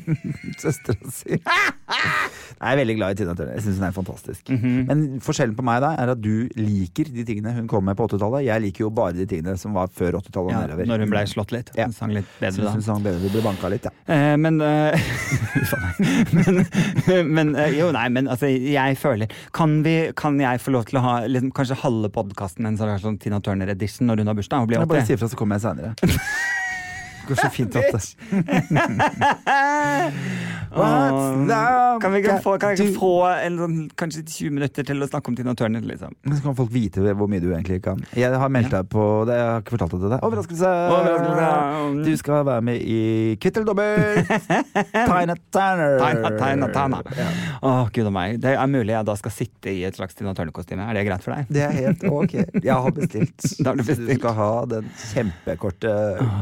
Søstera 0.62 1.10
si. 1.14 1.36
Jeg 1.38 2.72
er 2.74 2.78
veldig 2.80 2.96
glad 2.98 3.14
i 3.14 3.18
Tina 3.20 3.34
Turner. 3.38 3.54
Jeg 3.54 3.62
syns 3.62 3.78
hun 3.78 3.86
er 3.86 3.94
fantastisk. 3.94 4.50
Mhm. 4.50 4.72
Men 4.88 5.04
forskjellen 5.22 5.54
på 5.54 5.62
meg 5.66 5.78
da 5.84 5.92
er 6.02 6.10
at 6.16 6.20
du 6.20 6.48
liker 6.58 7.12
de 7.14 7.22
tingene 7.28 7.52
hun 7.54 7.68
kom 7.70 7.86
med 7.86 7.94
på 7.98 8.08
80-tallet. 8.08 8.42
Jeg 8.48 8.64
liker 8.66 8.84
jo 8.86 8.90
bare 8.94 9.14
de 9.14 9.26
tingene 9.30 9.54
som 9.60 9.76
var 9.78 9.92
før 9.94 10.18
80-tallet 10.18 10.50
og 10.50 10.56
Ja, 10.56 10.62
nedover. 10.66 10.88
når 10.90 11.04
hun 11.04 11.14
ble 11.14 11.22
slått 11.30 11.54
litt. 11.54 11.70
Ja. 11.78 11.86
Hun 11.86 11.94
sang 11.94 12.14
litt 12.16 12.32
bedre 12.42 12.66
da. 12.66 12.74
hun 12.74 12.82
sang 12.88 13.04
bedre. 13.06 13.22
Hun 13.22 13.34
ble 13.36 13.44
banka 13.46 13.70
litt, 13.70 13.86
ja. 13.86 13.94
Eh, 14.10 14.34
men 14.42 14.58
uh, 14.66 14.98
men, 16.34 16.64
men 17.30 17.54
uh, 17.54 17.68
Jo, 17.70 17.92
nei, 17.94 18.08
men 18.10 18.26
altså, 18.30 18.48
jeg 18.50 18.96
føler 18.98 19.30
Kan, 19.56 19.80
vi, 19.86 19.94
kan 20.18 20.38
jeg 20.42 20.58
få 20.62 20.74
lov 20.74 20.88
til 20.90 20.98
å 20.98 21.04
ha 21.04 21.14
liksom, 21.30 21.52
kanskje 21.54 21.78
halve 21.84 22.10
podkasten 22.14 22.66
en 22.66 22.80
sånn 22.80 22.96
sånn 23.00 23.20
Tina 23.22 23.38
Turner-edition 23.44 24.10
når 24.10 24.24
hun 24.24 24.32
har 24.32 24.40
bursdag? 24.42 24.64
Hun 24.64 24.72
blir 24.72 24.82
Jeg 24.82 24.90
bare 24.90 25.04
80. 25.06 25.12
si 25.12 25.18
ifra, 25.18 25.30
så 25.30 25.38
kommer 25.38 25.60
jeg 25.60 25.68
seinere. 25.68 25.94
Det 27.30 27.36
går 27.36 27.44
så 27.44 27.50
fint 27.54 27.76
at 27.78 27.86
det 27.94 28.00
Kan 32.00 32.12
vi 32.12 32.18
ikke 32.22 32.36
få, 32.42 32.58
kan 32.62 32.70
jeg 32.72 32.78
ikke 32.84 32.98
få 33.00 33.14
en, 33.28 33.56
sånn, 33.58 33.88
kanskje 33.98 34.22
20 34.22 34.50
minutter 34.54 34.82
til 34.86 35.02
å 35.02 35.06
snakke 35.08 35.28
om 35.32 35.36
Tina 35.38 35.54
Turner? 35.58 35.82
Liksom? 35.84 36.14
Men 36.22 36.36
så 36.38 36.42
kan 36.44 36.54
folk 36.58 36.70
vite 36.72 37.00
hvor 37.02 37.28
mye 37.30 37.42
du 37.42 37.48
egentlig 37.50 37.80
kan. 37.84 37.98
Jeg 38.16 38.30
har 38.38 38.48
meldt 38.52 38.70
deg 38.74 38.84
på 38.92 39.04
det, 39.28 39.34
jeg 39.40 39.46
har 39.48 39.60
ikke 39.64 39.74
fortalt 39.74 39.92
det 39.96 40.10
deg. 40.12 40.20
Overraskelse! 40.28 40.70
Overraskelse. 40.94 41.48
Du 42.06 42.12
skal 42.20 42.46
være 42.48 42.62
med 42.70 42.78
i 42.86 43.00
Kvitt 43.42 43.56
eller 43.58 43.68
dobbelt! 43.72 44.30
Tina 45.10 45.34
Turner! 45.50 45.92
Tina, 46.00 46.28
Tina, 46.38 46.66
Tina. 46.76 46.98
Ja. 47.18 47.28
Å, 47.66 47.68
gud 47.90 48.06
og 48.12 48.14
meg. 48.14 48.28
Det 48.42 48.50
er 48.54 48.70
mulig 48.70 48.92
jeg 48.94 49.04
da 49.10 49.14
skal 49.18 49.32
sitte 49.34 49.68
i 49.74 49.82
et 49.88 49.94
slags 49.98 50.14
Tina 50.18 50.32
Turner-kostyme. 50.38 50.82
Er 50.86 50.94
det 51.00 51.04
greit 51.08 51.22
for 51.26 51.32
deg? 51.34 51.50
Det 51.50 51.62
er 51.66 51.74
helt 51.80 52.02
ok. 52.06 52.34
Jeg 52.60 52.74
har 52.74 52.90
bestilt. 52.96 53.38
Du 53.70 53.84
bestilt. 53.86 54.10
skal 54.18 54.34
ha 54.34 54.48
den 54.68 54.88
kjempekorte 55.12 55.90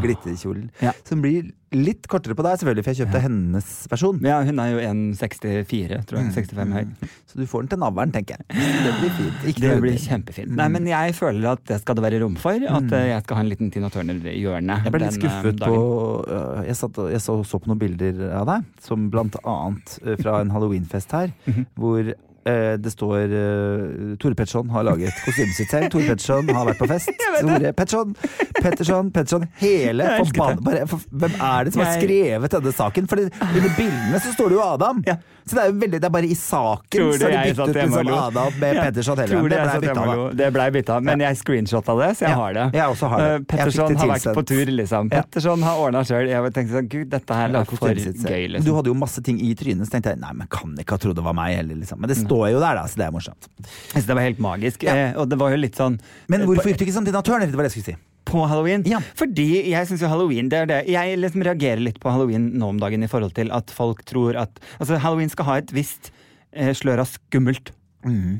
glitterkjolen. 0.02 0.68
Ja. 0.80 0.92
Som 1.08 1.22
blir 1.24 1.48
litt 1.74 2.06
kortere 2.08 2.32
på 2.38 2.44
deg, 2.46 2.54
selvfølgelig, 2.60 2.84
for 2.86 2.94
jeg 2.94 3.00
kjøpte 3.02 3.20
hennes 3.20 3.66
versjon. 3.90 4.20
Ja, 4.24 4.38
hun 4.46 4.60
er 4.62 4.68
jo 4.72 4.78
1,64, 4.88 5.98
tror 6.08 6.20
jeg. 6.22 6.30
65 6.36 6.72
høy. 6.72 7.08
Så 7.28 7.40
du 7.40 7.44
får 7.50 7.64
den 7.66 7.72
til 7.74 7.80
navlen, 7.82 8.12
tenker 8.14 8.38
jeg. 8.38 8.46
Det 8.86 8.92
blir 9.00 9.12
fint. 9.18 9.42
Ikke 9.50 9.60
Det 9.64 9.72
blir 9.82 9.96
kjempefint. 9.98 10.08
kjempefint. 10.08 10.54
Nei, 10.56 10.68
men 10.72 10.86
jeg 10.88 11.16
føler 11.18 11.50
at 11.52 11.64
det 11.68 11.80
skal 11.82 11.98
det 11.98 12.04
være 12.06 12.20
rom 12.22 12.38
for. 12.40 12.56
At 12.78 12.94
eh, 12.96 13.08
jeg 13.10 13.26
skal 13.26 13.40
ha 13.40 13.44
en 13.44 13.50
liten 13.52 13.72
Tina 13.74 13.90
Turner-hjørne. 13.92 14.78
Jeg 14.86 14.94
ble 14.94 15.02
litt 15.04 15.18
skuffet 15.18 15.58
dagen. 15.60 15.74
på 15.74 16.64
Jeg, 16.70 16.78
satt, 16.80 17.02
jeg 17.12 17.20
så, 17.26 17.36
så 17.44 17.60
på 17.60 17.68
noen 17.72 17.82
bilder 17.82 18.22
av 18.38 18.46
deg, 18.54 18.70
som 18.88 19.10
blant 19.12 19.36
annet 19.44 19.98
øh, 20.06 20.16
fra 20.22 20.38
en 20.44 20.50
halloweenfest 20.56 21.12
her, 21.18 21.34
Mhm. 21.48 21.66
hvor 21.76 22.00
øh, 22.00 22.14
det 22.84 22.92
står 22.92 23.32
øh, 23.38 24.16
Tore 24.20 24.34
Petterson 24.38 24.70
har 24.70 24.86
laget 24.86 25.16
kostymet 25.24 25.56
sitt 25.56 25.70
selv. 25.70 25.88
Tore 25.92 26.06
Petterson 26.10 26.52
har 26.54 26.68
vært 26.70 26.80
på 26.80 26.88
fest. 26.90 27.10
Tore 27.40 27.72
Petterson, 27.72 28.14
Petterson, 28.62 29.10
Petterson. 29.14 29.48
Hele 29.62 30.06
Jeg 30.06 30.22
elsket 30.22 30.40
forbann... 30.42 30.62
Bare, 30.64 30.86
for, 30.90 31.08
hvem 31.24 31.36
er 31.40 31.68
det 31.68 31.74
som 31.74 31.84
har 31.84 31.98
skrevet 32.00 32.56
denne 32.58 32.74
saken? 32.78 33.10
For 33.10 33.24
under 33.24 33.74
bildene 33.76 34.22
så 34.24 34.34
står 34.36 34.52
det 34.52 34.58
jo 34.58 34.64
Adam. 34.66 35.02
Ja. 35.06 35.18
Så 35.48 35.56
det 35.58 35.62
er 35.62 35.70
jo 35.70 35.76
veldig 35.82 36.00
Det 36.02 36.08
er 36.08 36.14
bare 36.14 36.28
i 36.28 36.36
saken 36.38 36.94
Tror 36.94 37.12
du 37.12 37.18
så 37.18 37.24
har 37.24 37.32
de 37.32 37.38
jeg 37.38 37.56
byttet 37.56 37.68
ut 37.68 37.78
liksom 37.78 38.12
Ada 38.18 38.44
med 38.58 38.80
Petterson 38.82 39.18
du 39.18 39.22
Det 39.22 39.32
jeg 39.32 39.44
ble 39.48 39.58
satt 39.68 39.84
bytta 39.84 40.06
da. 40.08 40.26
Det 40.38 40.50
blei 40.54 40.68
bytta, 40.78 40.98
men 41.08 41.24
jeg 41.24 41.38
screenshotta 41.40 41.96
det, 41.98 42.10
så 42.18 42.26
jeg 42.26 42.38
har 42.40 42.56
det. 42.56 42.66
jeg 42.78 42.94
også 42.94 43.10
har 43.12 43.22
det. 43.22 43.28
Uh, 43.28 43.46
Petterson 43.52 43.98
har 44.02 44.10
vært 44.12 44.28
på 44.38 44.44
tur, 44.50 44.72
liksom. 44.80 45.10
Petterson 45.12 45.64
har 45.66 45.82
ordna 45.82 46.02
sjøl. 46.08 46.28
Jeg 46.30 46.54
tenkte 46.56 46.76
sånn, 46.76 46.90
gud, 46.92 47.08
dette 47.12 47.38
her 47.38 47.54
er 47.60 47.68
for 47.68 47.88
gøy, 47.88 47.98
Du 47.98 48.56
liksom. 48.56 48.74
hadde 48.78 48.92
jo 48.92 48.96
masse 48.98 49.24
ting 49.24 49.40
i 49.44 49.52
trynet, 49.58 49.88
så 49.88 49.96
tenkte 49.96 50.14
jeg 50.14 50.22
nei, 50.22 50.32
men 50.38 50.50
kan 50.52 50.74
ikke 50.78 50.98
ha 50.98 51.02
trodd 51.02 51.18
det 51.18 51.24
var 51.26 51.36
meg 51.36 51.56
heller, 51.58 51.78
liksom. 51.82 52.00
Men 52.02 52.12
det 52.12 52.18
står 52.20 52.44
jo 52.54 52.62
der, 52.62 52.78
da, 52.78 52.84
så 52.90 53.00
det 53.00 53.08
er 53.08 53.14
morsomt. 53.14 53.50
Synes 53.92 54.08
det 54.08 54.18
var 54.18 54.28
helt 54.28 54.42
magisk. 54.42 54.86
Eh, 54.88 55.16
og 55.18 55.28
det 55.30 55.38
var 55.40 55.54
jo 55.54 55.60
litt 55.60 55.78
sånn 55.78 55.98
Men 56.30 56.42
eh, 56.42 56.48
hvorfor 56.48 56.70
gikk 56.70 56.82
du 56.82 56.86
ikke 56.86 56.96
som 56.98 57.08
Tina 57.08 57.22
Turner? 57.24 57.48
Det 57.48 57.58
var 57.58 57.66
det 57.66 57.72
jeg 57.72 57.80
skulle 57.80 57.96
si. 57.96 58.02
På 58.28 58.44
halloween? 58.44 58.84
Ja. 58.88 59.00
Fordi 59.16 59.48
jeg 59.70 59.88
syns 59.88 60.04
jo 60.04 60.10
halloween 60.12 60.50
det 60.52 60.62
er 60.62 60.70
det. 60.70 60.78
Jeg 60.92 61.16
liksom 61.20 61.44
reagerer 61.46 61.80
litt 61.80 62.00
på 62.02 62.12
halloween 62.12 62.50
nå 62.60 62.74
om 62.74 62.80
dagen 62.82 63.04
i 63.04 63.10
forhold 63.10 63.34
til 63.38 63.52
at 63.56 63.72
folk 63.72 64.04
tror 64.08 64.36
at 64.36 64.60
Altså, 64.78 65.00
halloween 65.00 65.32
skal 65.32 65.48
ha 65.48 65.58
et 65.62 65.72
visst 65.74 66.12
eh, 66.52 66.74
slør 66.76 67.04
av 67.04 67.10
skummelt. 67.10 67.72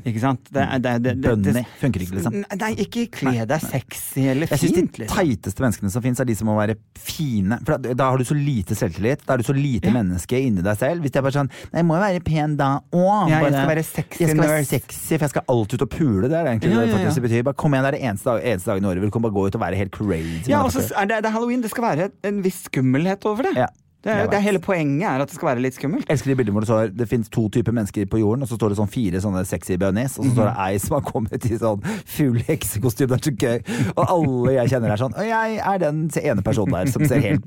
Ikke 0.07 0.21
sant? 0.23 0.49
Det, 0.53 0.65
det, 0.83 0.93
det, 1.05 1.35
det, 1.45 1.63
funker 1.81 2.03
ikke, 2.05 2.17
liksom. 2.19 2.37
Nei, 2.59 2.71
ikke 2.85 3.05
kle 3.19 3.45
deg 3.49 3.63
sexy 3.63 4.25
eller 4.33 4.51
Jeg 4.53 4.61
syns 4.63 4.77
de 4.77 5.07
teiteste 5.09 5.63
menneskene 5.63 5.93
som 5.93 6.03
fins, 6.05 6.21
er 6.21 6.29
de 6.29 6.35
som 6.37 6.49
må 6.49 6.57
være 6.59 6.77
fine. 6.99 7.59
For 7.65 7.75
da, 7.75 7.95
da 7.97 8.09
har 8.11 8.21
du 8.21 8.27
så 8.27 8.37
lite 8.37 8.77
selvtillit. 8.77 9.25
Da 9.27 9.35
er 9.35 9.43
du 9.43 9.47
så 9.47 9.55
lite 9.57 9.93
menneske 9.93 10.39
inni 10.39 10.63
deg 10.65 10.79
selv. 10.79 11.03
Hvis 11.05 11.15
det 11.15 11.21
er 11.21 11.27
bare 11.27 11.37
sånn 11.39 11.51
Nei, 11.51 11.81
jeg 11.81 11.87
må 11.89 11.97
jo 11.97 12.03
være 12.03 12.23
pen 12.25 12.55
da 12.59 12.69
òg. 12.95 13.31
Ja, 13.31 13.41
jeg 13.45 13.53
skal 13.55 13.71
være 13.73 13.85
sexy 13.87 14.23
Jeg 14.23 14.33
skal 14.33 14.53
være 14.53 14.69
sexy, 14.69 15.11
for 15.15 15.27
jeg 15.27 15.33
skal 15.35 15.53
alltid 15.55 15.79
ut 15.79 15.85
og 15.87 15.91
pule. 15.95 16.23
Det 16.29 16.39
er 16.39 16.51
egentlig 16.53 16.73
Ja, 16.73 16.79
det 16.81 16.89
ja, 16.89 16.95
faktisk 16.97 17.21
ja. 17.21 17.25
betyr. 17.27 17.45
Bare 17.49 17.59
kom 17.65 17.75
igjen, 17.75 17.85
det 17.87 17.91
er 17.93 17.97
det 17.99 18.05
eneste, 18.11 18.29
dag, 18.29 18.47
eneste 18.53 18.73
dagen 18.73 18.87
i 18.87 18.91
året 18.93 19.09
du 19.09 19.13
kan 19.15 19.25
bare 19.25 19.35
gå 19.35 19.45
ut 19.49 19.59
og 19.59 19.63
være 19.63 19.79
helt 19.79 19.93
crazy. 19.95 20.49
Ja, 20.51 20.63
også, 20.63 20.85
er 20.93 21.09
det, 21.09 21.21
det 21.25 21.31
er 21.31 21.35
halloween. 21.35 21.63
Det 21.65 21.71
skal 21.73 21.87
være 21.87 22.09
en 22.29 22.43
viss 22.45 22.65
skummelhet 22.69 23.25
over 23.29 23.49
det. 23.49 23.55
Ja. 23.65 23.69
Det, 24.03 24.11
er, 24.13 24.27
det 24.31 24.37
er. 24.37 24.43
Hele 24.45 24.59
poenget 24.63 25.03
er 25.09 25.19
at 25.19 25.27
det 25.27 25.35
skal 25.35 25.49
være 25.51 25.63
litt 25.65 25.75
skummelt. 25.75 26.05
Jeg 26.07 26.15
elsker 26.15 26.31
de 26.31 26.35
bildene 26.39 26.55
hvor 26.55 26.63
det 26.63 26.69
står 26.69 26.91
det 26.95 27.07
finnes 27.11 27.29
to 27.35 27.41
typer 27.51 27.75
mennesker 27.75 28.05
på 28.07 28.21
jorden, 28.21 28.45
og 28.45 28.47
så 28.47 28.55
står 28.55 28.71
det 28.71 28.77
sånn 28.79 28.91
fire 28.93 29.19
sånne 29.19 29.41
sexy 29.47 29.75
bunnies, 29.81 30.15
og 30.19 30.25
så 30.29 30.31
står 30.37 30.45
det 30.47 30.53
Mhm. 30.55 30.61
ei 30.69 30.77
som 30.79 30.95
har 30.95 31.03
kommet 31.09 31.45
i 31.49 31.57
sånn 31.59 31.83
full 32.05 32.39
heksekostyme. 32.47 33.09
Det 33.09 33.17
er 33.19 33.25
så 33.27 33.33
gøy. 33.35 33.89
Og 33.97 34.05
alle 34.07 34.53
jeg 34.55 34.69
kjenner 34.71 34.93
er 34.93 35.01
sånn 35.01 35.15
Og 35.19 35.25
jeg 35.27 35.57
er 35.59 35.77
den 35.83 35.99
ene 36.23 36.41
personen 36.45 36.71
der 36.77 36.91
som 36.93 37.05
ser 37.05 37.19
helt 37.19 37.43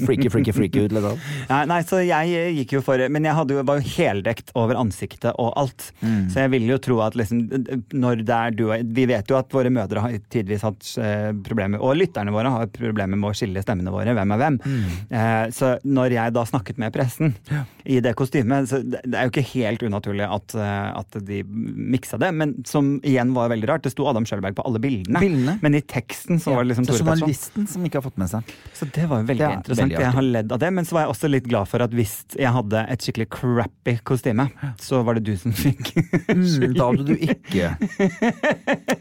freaky, 0.00 0.28
freaky, 0.32 0.52
freaky 0.56 0.84
ut, 0.86 0.92
liksom. 0.96 1.18
Nei, 1.50 1.60
nei, 1.66 1.80
så 1.82 2.00
jeg 2.06 2.32
eh, 2.36 2.50
gikk 2.60 2.72
jo 2.78 2.80
for 2.86 2.96
Men 3.12 3.24
jeg 3.28 3.36
jo, 3.50 3.62
var 3.68 3.80
jo 3.80 3.92
heldekt 3.96 4.52
over 4.54 4.74
ansiktet 4.80 5.34
og 5.36 5.52
alt. 5.60 5.90
Mm. 6.00 6.30
Så 6.32 6.40
jeg 6.46 6.50
ville 6.54 6.72
jo 6.72 6.78
tro 6.78 7.00
at 7.04 7.14
liksom 7.18 7.44
Når 7.92 8.24
det 8.24 8.36
er 8.36 8.50
du 8.56 8.64
og 8.70 8.94
Vi 8.96 9.04
vet 9.10 9.28
jo 9.28 9.36
at 9.36 9.52
våre 9.52 9.70
mødre 9.72 10.00
har 10.00 10.16
tidvis 10.32 10.62
hatt 10.64 10.94
eh, 11.02 11.30
problemer, 11.44 11.80
og 11.82 11.96
lytterne 12.00 12.32
våre 12.32 12.50
har 12.50 12.66
problemer 12.72 13.16
med 13.20 13.30
å 13.30 13.36
skille 13.36 13.60
stemmene 13.64 13.92
våre. 13.92 14.14
Hvem 14.16 14.32
er 14.32 14.40
hvem? 14.40 14.58
Mm. 14.64 14.90
Eh, 15.10 15.46
så 15.54 15.74
når 15.90 16.14
jeg 16.16 16.34
da 16.36 16.44
snakket 16.48 16.78
med 16.80 16.92
pressen 16.94 17.34
i 17.84 17.98
det 18.04 18.12
kostymet, 18.18 18.68
så 18.70 18.80
det, 18.84 19.00
er 19.10 19.26
jo 19.26 19.32
ikke 19.32 19.46
helt 19.54 19.82
unaturlig 19.86 20.26
at, 20.26 20.54
eh, 20.54 20.88
at 21.00 21.18
de 21.26 21.40
miksa 21.46 22.18
det. 22.20 22.30
Men 22.36 22.54
som 22.68 22.92
igjen 23.06 23.32
var 23.36 23.50
veldig 23.52 23.68
rart, 23.70 23.84
det 23.86 23.92
sto 23.94 24.06
Adam 24.10 24.26
Schjølberg 24.28 24.56
på 24.58 24.64
alle 24.68 24.82
bildene. 24.82 25.22
Bildene? 25.22 25.56
Men 25.64 25.78
i 25.78 25.82
teksten 25.82 26.40
så 26.42 26.54
var 26.54 26.64
det 26.64 26.72
liksom 26.72 26.88
Tore 26.88 26.98
Petterson. 26.98 27.24
journalisten 27.24 27.68
som 27.70 27.86
ikke 27.88 28.00
har 28.00 28.06
fått 28.06 28.20
med 28.20 28.30
seg. 28.32 28.54
Så 28.76 28.88
det 28.94 29.06
var 29.10 29.22
jo 29.22 29.28
veldig 29.30 29.46
er 29.46 29.56
interessant. 29.58 29.86
veldig 29.90 30.04
jeg 30.04 30.14
har 30.18 30.28
ledd 30.28 30.54
av 30.56 30.62
det. 30.62 30.72
Men 30.78 30.88
så 30.88 30.96
var 30.96 31.06
jeg 31.06 31.14
også 31.14 31.32
litt 31.32 31.48
glad 31.50 31.70
for 31.70 31.86
at 31.86 31.96
hvis 31.96 32.16
jeg 32.36 32.54
hadde 32.56 32.84
et 32.94 33.06
skikkelig 33.06 33.28
crappy 33.36 33.96
kostyme, 34.06 34.48
så 34.80 35.02
var 35.06 35.18
det 35.18 35.26
du 35.30 35.34
som 35.40 35.54
fikk 35.56 35.94
Mm, 36.30 36.74
da 36.76 36.86
hadde 36.86 37.04
du 37.08 37.14
ikke 37.24 37.70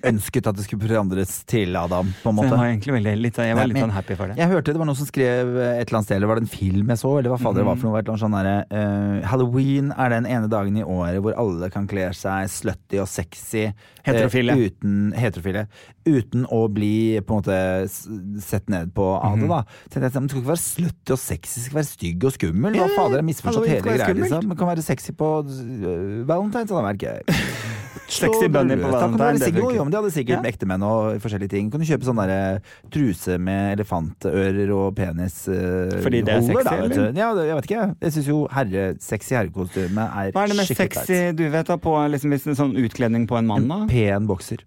ønsket 0.09 0.47
at 0.49 0.57
det 0.57 0.65
skulle 0.65 0.87
forandres 0.87 1.33
til 1.49 1.75
Adam, 1.79 2.09
på 2.23 2.31
en 2.31 2.39
Så 2.39 2.43
jeg 2.43 2.49
måte. 2.49 2.59
var 2.59 2.69
egentlig 2.69 2.95
veldig 2.95 3.13
litt, 3.23 3.37
jeg 3.37 3.57
var 3.57 3.69
litt 3.69 3.77
unhappy 3.77 3.89
sånn 3.89 3.95
happy 3.99 4.17
for 4.19 4.31
det. 4.31 4.37
Jeg 4.39 4.51
hørte 4.53 4.73
det 4.73 4.81
var 4.81 4.89
noen 4.89 4.99
som 4.99 5.09
skrev 5.09 5.51
et 5.59 5.83
eller 5.83 5.97
annet 5.99 6.07
sted, 6.09 6.15
eller 6.17 6.31
var 6.31 6.39
det 6.39 6.45
en 6.45 6.51
film 6.53 6.78
jeg 6.87 7.01
så, 7.01 7.11
eller 7.19 7.33
hva 7.33 7.39
fader 7.41 7.61
det 7.61 7.67
var 7.67 7.79
for 7.79 7.89
noe, 7.89 7.99
et 7.99 8.11
sånn 8.21 8.35
der, 8.37 8.49
uh, 8.71 9.27
Halloween 9.27 9.91
er 9.95 10.13
den 10.13 10.27
ene 10.29 10.49
dagen 10.51 10.77
i 10.79 10.85
året 10.85 11.19
hvor 11.23 11.35
alle 11.39 11.69
kan 11.73 11.87
kle 11.89 12.07
seg 12.15 12.49
slutty 12.51 13.01
og 13.01 13.09
sexy. 13.11 13.69
Heterofile. 14.05 14.55
Heterofile. 14.55 14.69
uten, 14.69 14.95
heterofile. 15.17 15.65
Uten 16.09 16.47
å 16.49 16.61
bli 16.73 17.19
på 17.25 17.35
en 17.35 17.43
måte 17.43 18.45
sett 18.45 18.71
ned 18.71 18.93
på 18.95 19.09
av 19.17 19.37
det, 19.41 19.49
da. 19.51 19.61
Tenkte 19.89 20.07
jeg 20.07 20.13
Du 20.15 20.31
skal 20.31 20.41
ikke 20.41 20.53
være 20.53 20.63
slutty 20.63 21.15
og 21.15 21.21
sexy, 21.21 21.59
Det 21.59 21.67
skal 21.67 21.81
være 21.81 21.91
stygg 21.91 22.29
og 22.29 22.37
skummel. 22.37 22.79
Hva 22.79 22.89
fader, 22.95 23.19
jeg 23.19 23.23
har 23.23 23.29
misforstått 23.33 23.69
hele 23.73 23.85
greia, 23.85 24.15
liksom. 24.23 24.49
Man 24.53 24.59
kan 24.59 24.71
være 24.71 24.85
sexy 24.85 25.13
på 25.19 25.35
uh, 25.43 26.25
Valentine's, 26.29 26.71
og 26.71 26.79
det 26.79 26.87
vært 26.89 27.07
gøy. 27.09 27.77
Sexy 28.09 28.47
bunny 28.49 28.75
på 28.75 28.89
da 28.91 28.99
kan 28.99 29.13
valentine, 29.17 29.39
det 29.39 29.47
sikkert- 29.53 29.75
Jo, 29.75 29.83
men 29.85 29.91
de 29.91 29.97
hadde 29.99 30.11
sikkert 30.11 30.43
Ja. 30.43 30.49
ektemenn 30.51 30.83
og 30.83 31.21
forskjellige 31.21 31.49
ting. 31.49 31.69
Kan 31.71 31.79
du 31.79 31.85
kjøpe 31.85 32.03
sånn 32.07 32.17
derre 32.17 32.61
truse 32.91 33.37
med 33.39 33.77
elefantører 33.79 34.71
og 34.73 34.95
penis 34.95 35.47
uh, 35.47 36.01
Fordi 36.01 36.23
det 36.25 36.33
er 36.33 36.41
holder, 36.41 36.63
sexy, 36.63 36.63
da, 36.63 36.75
eller? 36.83 37.13
Ja, 37.15 37.33
det, 37.37 37.45
jeg 37.47 37.55
vet 37.55 37.69
ikke. 37.69 37.95
Jeg 38.01 38.11
syns 38.17 38.27
jo 38.27 38.47
herre, 38.51 38.83
sexy 38.99 39.35
herrekostyme 39.35 40.07
er 40.09 40.31
Hva 40.33 40.43
er 40.43 40.47
det 40.47 40.57
mest 40.57 40.75
sexy 40.75 41.05
tight. 41.05 41.35
du 41.37 41.49
vet 41.49 41.67
da 41.67 41.77
på 41.77 41.93
liksom, 42.09 42.29
hvis 42.33 42.43
det 42.43 42.51
er 42.57 42.59
sånn 42.63 42.75
utkledning 42.75 43.27
på 43.27 43.37
en 43.37 43.47
mann? 43.47 43.71
En 43.71 43.87
pen 43.87 44.27
bokser. 44.27 44.57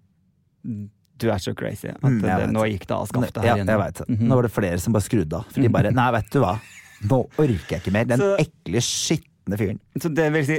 Du 1.19 1.29
er 1.29 1.37
så 1.39 1.53
crazy. 1.55 1.87
At 1.89 2.01
Mm, 2.01 2.21
det, 2.21 2.31
det, 2.39 2.49
nå 2.51 2.63
gikk 2.71 2.87
det 2.87 2.91
av 2.95 3.07
skaftet 3.07 3.43
Ja, 3.45 3.55
inne. 3.55 3.67
jeg 3.67 3.79
vet. 3.79 4.07
Mm 4.07 4.17
-hmm. 4.17 4.27
Nå 4.27 4.35
var 4.35 4.41
det 4.43 4.51
flere 4.51 4.79
som 4.79 4.93
bare 4.93 5.03
skrudde 5.03 5.33
av. 5.35 5.45
For 5.51 5.61
de 5.61 5.67
bare 5.69 5.91
Nei, 5.99 6.11
vet 6.11 6.29
du 6.31 6.39
hva. 6.39 6.59
Nå 7.03 7.27
orker 7.37 7.69
jeg 7.69 7.81
ikke 7.83 7.91
mer. 7.91 8.05
Den 8.05 8.19
Så- 8.19 8.37
ekle, 8.39 8.81
skitne 9.43 9.57
fyren. 9.59 9.79
Så 9.99 10.09
det 10.15 10.29
vil 10.33 10.45
si, 10.47 10.57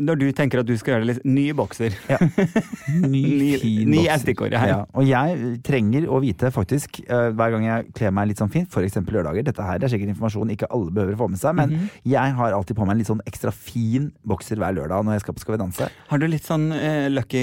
når 0.00 0.18
du 0.20 0.26
tenker 0.32 0.60
at 0.62 0.66
du 0.68 0.74
skal 0.80 0.94
gjøre 0.96 1.04
det 1.06 1.10
litt 1.16 1.24
ny 1.28 1.52
bokser 1.56 1.92
Ja. 2.08 2.18
Ny, 3.12 3.58
fin 3.60 3.90
ny 3.90 4.02
bokser. 4.06 4.50
Ny. 4.52 4.68
Ja. 4.72 4.78
Og 4.96 5.06
jeg 5.08 5.60
trenger 5.66 6.06
å 6.12 6.20
vite 6.22 6.50
faktisk 6.54 7.00
eh, 7.06 7.30
hver 7.36 7.52
gang 7.54 7.66
jeg 7.66 7.92
kler 7.96 8.12
meg 8.14 8.30
litt 8.30 8.40
sånn 8.40 8.50
fint, 8.52 8.68
f.eks. 8.72 8.98
lørdager 9.12 9.44
Dette 9.46 9.64
her 9.66 9.82
er 9.82 9.92
sikkert 9.92 10.12
informasjon 10.14 10.52
ikke 10.54 10.68
alle 10.72 10.92
behøver 10.94 11.16
å 11.16 11.20
få 11.24 11.28
med 11.32 11.40
seg, 11.42 11.54
men 11.58 11.70
Mhm. 11.72 11.88
jeg 12.04 12.32
har 12.36 12.52
alltid 12.52 12.76
på 12.76 12.84
meg 12.84 12.92
en 12.96 12.98
litt 13.00 13.08
sånn 13.08 13.22
ekstra 13.28 13.52
fin 13.54 14.10
bokser 14.28 14.58
hver 14.60 14.74
lørdag 14.76 15.04
når 15.06 15.14
jeg 15.16 15.22
skal 15.24 15.34
på 15.36 15.42
Skal 15.42 15.54
vi 15.56 15.60
danse. 15.62 15.86
Har 16.10 16.18
du 16.20 16.26
litt 16.28 16.44
sånn 16.46 16.66
uh, 16.72 17.08
lucky 17.10 17.42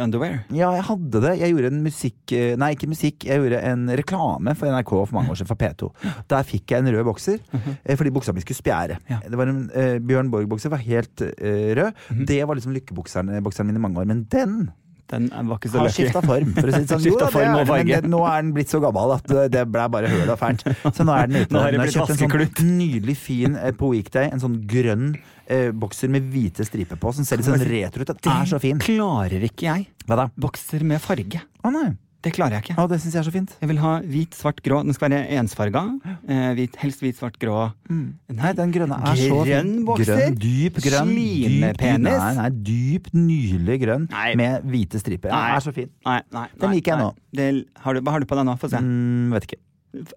underwear? 0.00 0.40
Ja, 0.54 0.70
jeg 0.74 0.84
hadde 0.88 1.20
det. 1.22 1.34
Jeg 1.42 1.52
gjorde 1.54 1.70
en 1.72 1.82
musikk 1.84 2.32
eh, 2.34 2.54
Nei, 2.58 2.72
ikke 2.74 2.88
musikk. 2.90 3.26
Jeg 3.28 3.38
gjorde 3.42 3.60
en 3.68 3.84
reklame 4.00 4.54
for 4.58 4.66
NRK 4.72 4.90
for 5.06 5.14
mange 5.14 5.30
år 5.34 5.38
siden, 5.38 5.50
for 5.50 5.60
P2. 5.60 5.90
Der 6.32 6.46
fikk 6.48 6.72
jeg 6.74 6.82
en 6.82 6.90
rød 6.96 7.04
bokser, 7.06 7.38
eh, 7.84 7.94
fordi 7.98 8.10
buksa 8.16 8.34
mi 8.34 8.42
skulle 8.42 8.58
spjære. 8.58 8.98
Ja. 9.12 9.20
Det 9.28 9.37
var 9.38 9.52
en 9.52 9.62
eh, 9.70 9.96
Bjørn 10.04 10.32
Borg-bokser, 10.32 10.72
var 10.72 10.82
helt 10.84 11.24
eh, 11.24 11.70
rød. 11.78 12.04
Det 12.28 12.42
var 12.46 12.58
liksom 12.58 12.74
lykkebokseren 12.76 13.32
min 13.32 13.78
i 13.78 13.82
mange 13.82 14.02
år. 14.02 14.08
Men 14.10 14.26
den 14.30 14.68
Den 15.08 15.30
var 15.48 15.56
ikke 15.56 15.70
så 15.72 15.80
har 15.80 15.92
skifta 15.94 16.20
form. 16.20 16.50
For 16.58 16.68
å 16.68 16.72
si 16.74 16.82
det 16.84 16.90
sånn. 16.90 17.04
Jo 17.08 17.14
da, 17.16 17.30
det 17.32 17.44
er 17.46 17.54
det, 17.56 17.66
men 17.70 17.88
det, 17.88 18.10
nå 18.12 18.18
er 18.28 18.42
den 18.42 18.50
blitt 18.56 18.72
så 18.72 18.80
gammel 18.84 19.14
at 19.14 19.30
det, 19.30 19.44
det 19.54 19.62
ble 19.72 19.86
bare 19.94 20.10
høl 20.12 20.34
og 20.34 20.40
fælt. 20.40 20.66
Så 20.84 21.06
nå 21.08 21.14
er 21.16 21.30
den 21.30 21.40
ute. 21.40 21.54
Nå 21.54 21.62
har 21.64 21.72
den 21.72 21.80
Nå 21.80 21.86
kjøpt 21.94 22.12
en 22.12 22.20
sånn 22.20 22.74
nydelig 22.76 23.16
fin 23.16 23.56
eh, 23.56 23.72
på 23.72 23.88
Weekday, 23.94 24.28
en 24.34 24.42
sånn 24.42 24.58
grønn 24.68 25.14
eh, 25.48 25.70
bokser 25.72 26.12
med 26.12 26.28
hvite 26.34 26.66
striper 26.68 27.00
på, 27.00 27.14
som 27.16 27.24
ser 27.24 27.40
litt 27.40 27.48
sånn 27.48 27.64
retro 27.70 28.04
ut. 28.04 28.12
Den 28.20 28.34
er 28.34 28.52
så 28.52 28.60
fin. 28.62 28.82
klarer 28.84 29.48
ikke 29.48 29.70
jeg. 29.70 29.88
Hva 30.04 30.20
da? 30.24 30.28
Bokser 30.36 30.84
med 30.84 31.00
farge. 31.04 31.40
Å 31.64 31.72
nei. 31.72 31.88
Det 32.28 32.34
klarer 32.36 32.58
jeg 32.58 32.66
ikke. 32.66 32.74
Å, 32.76 32.84
det 32.90 32.98
synes 33.00 33.14
jeg 33.16 33.20
er 33.22 33.26
så 33.26 33.32
fint. 33.32 33.52
Jeg 33.62 33.70
vil 33.70 33.78
ha 33.80 33.92
hvit, 34.04 34.36
svart, 34.36 34.58
grå. 34.64 34.82
Den 34.84 34.96
skal 34.96 35.08
være 35.08 35.38
ensfarga. 35.40 35.82
Eh, 36.28 36.48
hvit, 36.58 36.74
helst 36.82 37.00
hvit, 37.00 37.16
svart, 37.16 37.38
grå. 37.40 37.70
Nei, 37.88 38.50
den 38.58 38.74
grønne 38.74 38.98
er 39.00 39.16
så 39.16 39.38
fin. 39.38 39.48
Grønn 39.48 39.70
bokser? 39.88 40.20
Grønn, 40.20 40.36
dyp 40.42 40.80
grønn. 40.84 41.12
Slimepenis? 41.14 42.18
nei, 42.20 42.34
nei, 42.36 42.50
dyp, 42.68 43.08
nylig 43.16 43.78
grønn 43.86 44.04
Nei. 44.12 44.26
med 44.40 44.66
hvite 44.68 45.00
striper. 45.00 45.32
Den 45.32 45.40
Nei. 45.40 45.54
er 45.56 45.64
så 45.64 45.72
fin. 45.76 45.88
Nei, 46.04 46.18
nei, 46.36 46.44
Den 46.60 46.76
liker 46.76 46.94
jeg 46.94 47.06
nå. 47.06 47.08
Det, 47.40 47.48
har 47.86 47.96
du, 47.96 48.02
hva 48.04 48.18
har 48.18 48.24
du 48.24 48.28
på 48.28 48.38
den 48.38 48.50
nå? 48.50 48.58
Få 48.60 48.70
se. 48.74 48.82
Mm, 48.84 49.32
vet 49.38 49.48
ikke. 49.48 49.62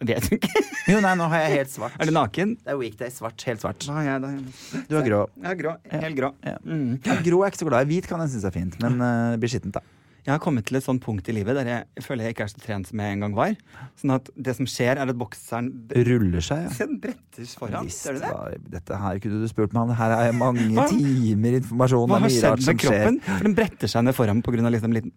Vet 0.03 0.27
du 0.27 0.35
ikke? 0.35 0.51
Jo, 0.91 0.99
nei, 0.99 1.13
nå 1.15 1.29
har 1.31 1.45
jeg 1.45 1.61
helt 1.61 1.71
svart. 1.71 1.95
Er 2.01 2.09
du 2.09 2.15
naken? 2.17 2.57
Det 2.59 2.73
er 2.73 2.81
weekday 2.81 3.13
svart. 3.13 3.39
Helt 3.47 3.63
svart. 3.63 3.79
Da 3.87 3.95
har 4.01 4.09
jeg 4.09 4.25
det. 4.25 4.83
Du 4.89 4.97
er 4.99 5.07
grå. 5.07 5.23
Ja, 5.45 5.55
grå. 5.63 5.77
Helt 5.95 6.19
grå. 6.19 6.33
Ja. 6.43 6.57
Mm. 6.67 6.99
Ja, 7.07 7.15
grå 7.23 7.39
er 7.39 7.47
jeg 7.47 7.55
ikke 7.55 7.63
så 7.63 7.71
glad 7.71 7.87
i. 7.87 7.91
Hvit 7.93 8.11
kan 8.11 8.23
jeg 8.25 8.35
synes 8.35 8.49
er 8.51 8.55
fint, 8.59 8.75
men 8.83 8.99
uh, 8.99 9.31
det 9.31 9.41
blir 9.45 9.53
skittent, 9.55 9.79
da. 9.79 10.00
Jeg 10.21 10.35
har 10.35 10.41
kommet 10.43 10.67
til 10.69 10.77
et 10.77 10.85
sånt 10.85 11.01
punkt 11.01 11.25
i 11.31 11.33
livet 11.33 11.55
der 11.57 11.65
jeg 11.65 12.03
føler 12.05 12.27
jeg 12.27 12.35
ikke 12.35 12.43
er 12.45 12.51
så 12.51 12.59
trent 12.61 12.85
som 12.91 12.99
jeg 13.01 13.15
en 13.15 13.23
gang 13.25 13.33
var. 13.33 13.55
Sånn 13.97 14.13
at 14.13 14.27
det 14.37 14.53
som 14.59 14.67
skjer, 14.69 14.99
er 15.01 15.09
at 15.09 15.17
bokseren 15.17 15.71
Ruller 16.07 16.43
seg, 16.45 16.67
ja. 16.67 16.73
Den 16.83 16.99
brettes 17.01 17.55
foran. 17.57 17.87
Visst, 17.89 18.03
Ser 18.05 18.19
du 18.19 18.21
det? 18.21 18.29
Var, 18.29 18.57
Dette 18.75 18.99
her 19.01 19.21
kunne 19.23 19.39
du 19.41 19.47
spurt 19.49 19.73
meg 19.73 19.81
om. 19.89 19.93
Her 19.97 20.13
er 20.19 20.35
mange 20.37 20.67
Hva? 20.77 20.85
timer 20.91 21.57
informasjon. 21.61 22.05
Hva 22.13 22.19
har 22.21 22.35
skjedd 22.37 22.67
med 22.69 22.81
kroppen? 22.83 23.17
For 23.25 23.47
den 23.49 23.57
bretter 23.57 23.93
seg 23.95 24.05
ned 24.05 24.17
foran 24.17 24.43
pga. 24.45 24.69
liksom 24.77 24.93
litt 24.97 25.09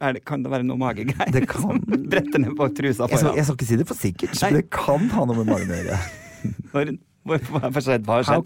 er 0.00 0.16
det, 0.16 0.24
Kan 0.24 0.42
det 0.46 0.54
være 0.56 0.64
noe 0.68 0.80
magegreier? 0.80 1.32
Det 1.36 1.44
kan- 1.52 1.82
bretter 2.12 2.40
ned 2.46 2.56
på 2.56 2.70
trusa 2.72 3.10
Jeg 3.10 3.18
skal, 3.18 3.26
foran. 3.28 3.36
jeg 3.36 3.44
skal 3.50 3.58
ikke 3.60 3.68
si 3.72 3.76
det 3.82 3.88
for 3.92 4.00
sikkert, 4.06 4.40
men 4.42 4.60
det 4.62 4.64
kan 4.72 5.10
ha 5.12 5.26
noe 5.28 5.42
med 5.42 5.52
magen 5.52 5.68
å 5.76 5.82
gjøre. 5.82 6.00
Hvor- 7.26 7.42
Hva 7.50 7.60
har 8.18 8.26
skjedd? 8.28 8.44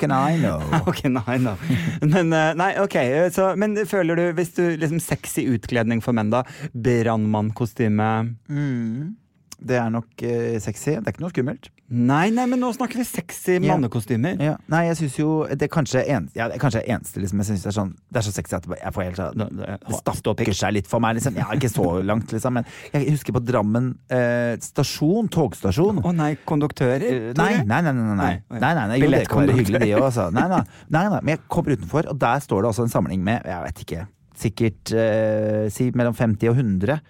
How 0.75 0.93
can 0.97 1.17
I 1.21 1.37
know? 1.39 1.57
Men, 2.03 2.33
eh, 2.33 2.53
nei, 2.57 2.71
okay, 2.83 3.29
så, 3.35 3.51
men 3.61 3.77
føler 3.87 4.17
du, 4.17 4.25
hvis 4.39 4.55
du 4.57 4.63
liksom 4.81 5.01
sexy 5.05 5.45
utkledning 5.53 6.01
for 6.05 6.17
menn, 6.17 6.31
da? 6.33 6.43
Brannmannkostyme 6.75 8.11
Mm. 8.49 9.17
Det 9.61 9.77
er 9.77 9.91
nok 9.93 10.23
eh, 10.25 10.57
sexy. 10.65 10.95
Det 10.97 11.05
er 11.05 11.13
ikke 11.13 11.21
noe 11.27 11.33
skummelt. 11.35 11.69
Nei, 11.91 12.29
nei, 12.31 12.45
men 12.47 12.61
nå 12.63 12.69
snakker 12.77 13.01
vi 13.01 13.05
sexy 13.05 13.57
Ja. 13.59 13.75
mannekostymer. 13.75 14.37
Ja. 14.39 14.53
Nei, 14.71 14.85
jeg 14.87 14.97
syns 15.01 15.17
jo 15.19 15.47
Det 15.51 15.63
er 15.67 15.69
kanskje, 15.75 16.05
en, 16.07 16.29
ja, 16.37 16.47
det 16.47 16.55
er 16.55 16.63
kanskje 16.63 16.85
eneste 16.87 17.19
liksom, 17.19 17.41
Jeg 17.43 17.47
syns 17.49 17.65
det, 17.67 17.73
sånn, 17.75 17.91
det 18.13 18.21
er 18.21 18.27
så 18.29 18.33
sexy 18.37 18.55
at 18.55 18.67
jeg 18.71 18.93
får 18.95 19.03
helt 19.09 19.17
sånn 19.19 19.57
Det- 19.59 20.37
pikker 20.39 20.55
seg 20.55 20.73
litt 20.77 20.87
for 20.87 21.01
meg. 21.01 21.17
Liksom. 21.17 21.35
Ja, 21.35 21.49
ikke 21.51 21.69
så 21.73 21.89
langt, 22.11 22.31
liksom. 22.31 22.53
Men 22.55 22.65
jeg 22.93 23.11
husker 23.11 23.33
på 23.35 23.43
Drammen 23.45 23.97
eh, 24.09 24.55
stasjon, 24.63 25.29
togstasjon. 25.29 25.99
Å 26.07 26.15
nei, 26.15 26.37
konduktører? 26.47 27.03
Eh, 27.03 27.33
Nei, 27.37 27.65
nei, 27.65 27.81
nei. 27.83 27.93
nei, 27.93 27.93
nei, 27.93 28.17
nei. 28.17 28.61
Nei, 28.61 28.73
nei, 28.87 28.99
jo, 29.01 29.11
det 29.11 29.27
kan 29.29 29.43
være 29.47 29.59
hyggelig, 29.59 29.81
de 29.83 29.93
òg. 29.99 30.07
Altså. 30.13 30.31
Nei, 30.33 30.47
nei, 30.49 30.63
nei, 30.95 31.05
nei. 31.11 31.21
Men 31.23 31.35
jeg 31.37 31.41
kommer 31.49 31.75
utenfor, 31.77 32.07
og 32.15 32.19
der 32.23 32.39
står 32.47 32.63
det 32.63 32.71
også 32.71 32.87
en 32.87 32.95
samling 32.95 33.23
med 33.27 33.43
jeg 33.51 33.63
vet 33.67 33.83
ikke, 33.85 34.07
sikkert 34.41 34.93
eh, 34.95 35.67
si 35.75 35.91
mellom 35.91 36.15
50 36.15 36.49
og 36.55 36.57
100 36.63 37.01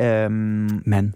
Um, 0.00 0.80
Men. 0.86 1.12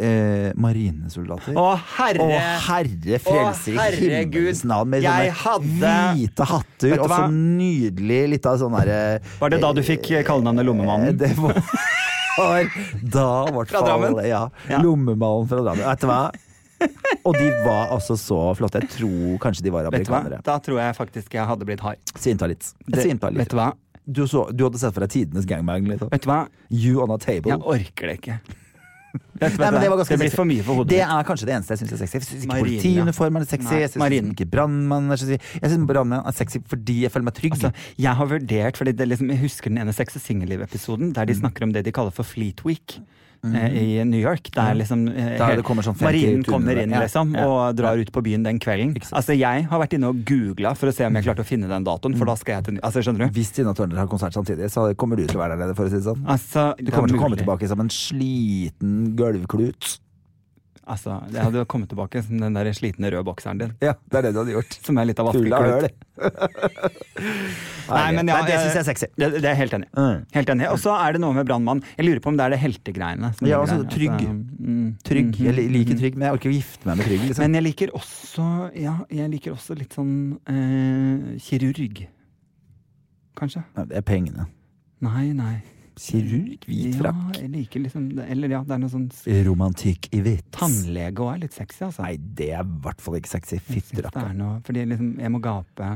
Eh, 0.00 0.50
marinesoldater. 0.56 1.54
Å, 1.60 1.66
herre! 1.98 2.24
Å, 2.24 2.40
herre 2.66 3.18
frelser 3.22 3.76
i 3.76 4.00
himmelens 4.00 4.64
navn 4.68 4.90
med 4.94 5.04
Jeg 5.04 5.30
sånne 5.32 5.40
hadde- 5.44 5.94
hvite 6.18 6.46
hatter 6.50 6.94
og 7.04 7.08
så 7.12 7.20
nydelig 7.30 7.90
nydelig 7.90 8.20
lita 8.34 8.56
sånn 8.60 8.74
derre 8.78 9.00
Var 9.40 9.50
det 9.54 9.60
da 9.62 9.72
du 9.76 9.82
fikk 9.86 10.08
kallenavnet 10.26 10.66
Lommemannen? 10.66 11.12
Eh, 11.12 11.18
Det 11.20 11.32
var 11.38 11.58
var 12.40 12.70
da 13.02 13.26
i 13.48 13.52
hvert 13.52 13.68
Fra 13.74 13.82
Drammen? 13.84 14.16
ja, 14.26 14.44
Ja. 14.70 14.78
lommemalen 14.82 15.48
fra 15.50 15.60
Drammen. 15.66 15.84
Vet 15.84 16.00
du 16.00 16.06
hva? 16.10 16.22
Og 17.28 17.34
de 17.36 17.50
var 17.66 17.90
altså 17.92 18.16
så 18.16 18.38
flotte. 18.56 18.80
Jeg 18.80 18.88
tror 18.94 19.36
kanskje 19.42 19.66
de 19.66 19.70
var 19.74 19.84
amerikanere. 19.90 20.38
Da 20.46 20.54
tror 20.64 20.78
jeg 20.80 20.96
faktisk 20.96 21.34
jeg 21.36 21.44
hadde 21.44 21.66
blitt 21.68 21.82
hard. 21.84 22.00
Svimta 22.16 22.48
litt. 22.48 22.70
Jeg 22.88 23.04
litt. 23.18 23.36
Vet 23.42 23.50
du 23.52 23.56
hva? 23.58 23.72
Du, 24.10 24.22
så, 24.26 24.46
du 24.56 24.64
hadde 24.64 24.80
sett 24.80 24.94
for 24.96 25.04
deg 25.04 25.12
tidenes 25.12 25.44
gangbang? 25.46 25.84
Liksom. 25.90 26.08
Vet 26.10 26.24
du 26.24 26.30
hva? 26.30 26.38
You 26.72 27.02
on 27.04 27.12
a 27.12 27.18
table. 27.20 27.52
Jeg 27.52 27.60
orker 27.60 28.08
det 28.08 28.16
ikke. 28.22 28.38
Vet 29.40 29.56
Nei, 29.58 29.70
det 29.80 29.88
var 29.90 29.96
ganske 30.02 30.16
blir 30.20 30.30
for 30.34 30.44
mye 30.46 30.62
for 30.62 30.74
hodet 30.80 30.92
Det 30.92 31.00
er 31.02 31.22
kanskje 31.26 31.46
det 31.48 31.54
eneste 31.56 31.72
jeg 31.74 31.80
syns 31.82 31.92
er 31.96 32.00
sexy. 32.02 32.16
Jeg 32.18 32.22
syns 32.26 32.42
ikke 32.44 32.50
Marinen, 32.52 32.66
politiuniformen 32.80 33.42
er 33.42 33.48
sexy. 33.50 33.74
Jeg 33.80 33.90
syns 33.94 34.30
ikke 34.34 34.46
brannmannen 34.52 35.14
er 35.16 35.20
sexy. 35.22 35.38
Jeg 35.62 35.70
syns 35.72 35.86
brannmannen 35.88 36.26
er 36.30 36.36
sexy 36.36 36.60
fordi 36.70 36.96
jeg 37.06 37.10
føler 37.14 37.26
meg 37.30 37.34
trygg. 37.40 37.56
Altså, 37.56 37.72
jeg 37.98 38.14
har 38.20 38.26
vurdert, 38.34 38.76
fordi 38.76 38.92
det 38.92 39.08
liksom, 39.08 39.30
Jeg 39.30 39.40
husker 39.40 39.70
den 39.72 39.78
ene 39.82 39.92
Sex 39.96 40.14
og 40.16 40.22
Singelliv-episoden 40.22 41.14
der 41.16 41.24
de 41.24 41.32
Mm. 41.34 41.40
snakker 41.40 41.62
om 41.64 41.72
det 41.72 41.84
de 41.84 41.92
kaller 41.92 42.10
for 42.12 42.22
Fleet 42.22 42.64
Week. 42.64 43.00
Eh, 43.44 44.00
I 44.00 44.04
New 44.04 44.20
York. 44.20 44.50
Der 44.54 44.74
liksom 44.74 45.06
eh, 45.08 45.36
Der 45.38 45.56
det 45.56 45.64
kommer 45.64 45.82
sånn 45.86 45.96
Marinen 46.00 46.42
kommer 46.44 46.76
inn 46.82 46.90
liksom 46.90 47.34
ja, 47.36 47.46
og 47.46 47.76
drar 47.78 47.96
ut 48.00 48.10
på 48.12 48.22
byen 48.22 48.42
den 48.44 48.58
kvelden. 48.60 48.94
Altså 49.12 49.36
Jeg 49.38 49.66
har 49.70 49.80
vært 49.80 49.94
inne 49.96 50.10
og 50.12 50.20
googla 50.28 50.74
for 50.76 50.88
å 50.90 50.94
se 50.94 51.06
om 51.06 51.14
jeg 51.14 51.24
klarte 51.24 51.44
å 51.44 51.48
finne 51.48 51.68
den 51.70 51.84
datoen, 51.84 52.14
Mm. 52.14 52.18
for 52.18 52.26
da 52.26 52.34
skal 52.36 52.54
jeg 52.58 52.64
til 52.64 52.80
Altså 52.82 53.02
Skjønner 53.04 53.26
du? 53.28 53.34
Hvis 53.38 53.52
Tina 53.54 53.72
Turner 53.74 53.96
har 53.96 54.06
konsert 54.10 54.32
samtidig, 54.34 54.70
så 54.70 54.94
kommer 54.96 55.16
du 55.16 55.26
til 55.26 55.36
å 55.38 55.42
være 55.44 55.56
der 55.56 55.66
nede, 55.66 55.76
for 55.76 55.86
å 55.86 55.88
si 55.90 55.96
det 55.96 56.04
sånn. 56.04 56.24
Altså, 56.26 56.74
Du 56.76 56.90
kommer 56.90 57.08
er 57.08 57.12
til 57.14 57.18
å 57.18 57.22
komme 57.22 57.36
tilbake 57.40 57.68
som 57.68 57.80
en 57.80 57.88
sliten 57.88 59.16
gulvklut. 59.16 59.98
Altså, 60.90 61.16
Jeg 61.30 61.44
hadde 61.46 61.62
kommet 61.70 61.88
tilbake 61.92 62.20
som 62.26 62.40
den 62.42 62.56
der 62.58 62.66
slitne 62.74 63.10
røde 63.14 63.22
bokseren 63.28 63.60
din. 63.60 63.72
Ja, 63.84 63.92
det 64.10 64.18
er 64.18 64.26
det 64.26 64.32
du 64.34 64.40
hadde 64.42 64.54
gjort. 64.56 64.76
Som 64.86 64.98
er 64.98 65.06
litt 65.06 65.20
av 65.22 65.28
vaskeklut. 65.30 65.92
Nei, 67.90 68.06
men 68.16 68.28
ja, 68.30 68.40
det 68.46 68.56
syns 68.58 68.74
jeg 68.74 68.80
er 68.82 68.86
sexy. 68.88 69.08
Det, 69.18 69.28
det 69.42 69.48
er 69.52 69.56
helt 69.58 69.74
enig. 69.76 69.88
Mm. 69.96 70.24
Helt 70.34 70.52
enig. 70.54 70.66
Og 70.72 70.78
så 70.82 70.92
er 70.98 71.16
det 71.16 71.22
noe 71.22 71.34
med 71.36 71.46
brannmann. 71.48 71.82
Jeg 71.98 72.06
lurer 72.08 72.22
på 72.24 72.32
om 72.32 72.38
det 72.38 72.46
er 72.46 72.54
det 72.54 72.60
heltegreiene. 72.64 73.32
Ja, 73.46 73.60
altså, 73.62 73.80
trygg. 73.90 74.18
mm, 74.26 74.84
Trygg. 75.06 75.30
mm, 75.38 75.46
Jeg 75.46 75.56
liker 75.74 75.94
mm. 75.96 76.00
trygg, 76.02 76.18
men 76.18 76.26
jeg 76.28 76.36
orker 76.38 76.50
ikke 76.50 76.54
å 76.54 76.58
gifte 76.58 76.90
meg 76.90 77.00
med 77.00 77.10
trygg. 77.10 77.24
Liksom. 77.30 77.42
Men 77.46 77.58
jeg 77.60 77.66
liker 77.70 77.94
også 78.00 78.46
Ja, 78.78 78.94
jeg 79.20 79.32
liker 79.34 79.56
også 79.56 79.76
litt 79.78 79.96
sånn 79.98 80.14
eh, 80.50 81.34
kirurg. 81.46 82.04
Kanskje. 83.40 83.62
Nei, 83.78 83.84
det 83.90 84.00
er 84.02 84.06
pengene. 84.06 84.48
Nei, 85.06 85.30
nei. 85.36 85.54
Kirurg, 86.00 86.64
hvit 86.64 86.94
Ja, 86.94 86.98
frakk. 87.02 87.36
jeg 87.36 87.50
liker 87.52 87.82
liksom 87.84 88.06
Eller 88.24 88.54
ja, 88.54 88.62
det 88.64 88.72
er 88.72 88.80
noe 88.80 88.92
sånn 88.92 89.08
Romantikk 89.46 90.08
i 90.16 90.22
hvitt. 90.24 90.46
Tannlege 90.56 91.20
òg 91.26 91.34
er 91.34 91.42
litt 91.44 91.56
sexy, 91.56 91.84
altså. 91.84 92.06
Nei, 92.06 92.16
det 92.16 92.50
er 92.56 92.64
i 92.64 92.80
hvert 92.86 93.04
fall 93.04 93.18
ikke 93.20 93.34
sexy. 93.34 93.60
Er 93.60 94.60
Fordi 94.64 94.86
liksom, 94.88 95.12
jeg 95.20 95.34
må 95.34 95.42
gape. 95.44 95.90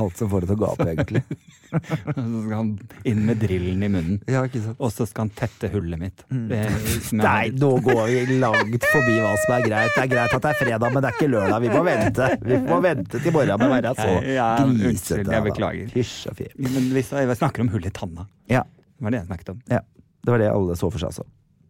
Alt 0.00 0.16
som 0.20 0.30
får 0.32 0.44
det 0.44 0.48
til 0.50 0.56
å 0.56 0.60
gape, 0.64 0.86
egentlig. 0.94 1.22
Så 1.70 2.22
skal 2.42 2.54
han 2.56 2.70
inn 3.06 3.20
med 3.28 3.38
drillen 3.38 3.82
i 3.86 3.88
munnen. 3.92 4.16
Ja? 4.30 4.40
Og 4.80 4.88
så 4.90 5.04
skal 5.06 5.28
han 5.28 5.30
tette 5.38 5.68
hullet 5.70 6.00
mitt. 6.00 6.24
Mm. 6.32 6.48
Det, 6.50 6.62
Nei, 7.20 7.52
nå 7.54 7.68
går 7.86 8.00
vi 8.10 8.38
langt 8.42 8.86
forbi 8.90 9.14
hva 9.22 9.30
som 9.44 9.54
er 9.54 9.66
greit. 9.68 9.92
Det 9.94 10.02
er 10.02 10.10
greit 10.10 10.34
at 10.34 10.42
det 10.48 10.50
er 10.50 10.58
fredag, 10.58 10.90
men 10.96 11.04
det 11.04 11.12
er 11.12 11.18
ikke 11.20 11.28
lørdag. 11.30 11.62
Vi 11.62 11.70
må 11.76 11.84
vente. 11.86 12.28
Vi 12.42 12.58
må 12.64 12.80
vente 12.88 13.22
til 13.22 13.36
morgenen 13.36 13.62
med 13.62 13.70
å 13.70 13.76
være 13.76 13.94
så 14.00 14.08
Ja, 14.10 14.34
ja, 14.34 14.48
grisete. 14.66 14.90
unnskyld, 14.90 15.32
jeg 15.36 15.46
beklager. 15.46 15.94
Hysj 15.94 16.16
og 16.32 16.40
fy. 16.40 16.48
Men 16.66 16.90
hvis 16.96 17.12
jeg 17.14 17.38
snakker 17.44 17.66
om 17.66 17.70
hull 17.76 17.86
i 17.86 17.94
tanna. 18.02 18.26
Ja, 18.50 18.64
Det 18.66 19.06
var 19.06 19.14
det 19.14 19.22
jeg 19.22 19.30
snakket 19.30 19.54
om. 19.54 19.62
ja. 19.70 19.84
Det 20.20 20.34
var 20.34 20.42
det 20.42 20.50
alle 20.52 20.74
så 20.76 20.90
for 20.92 21.00
seg, 21.00 21.14
altså. 21.14 21.22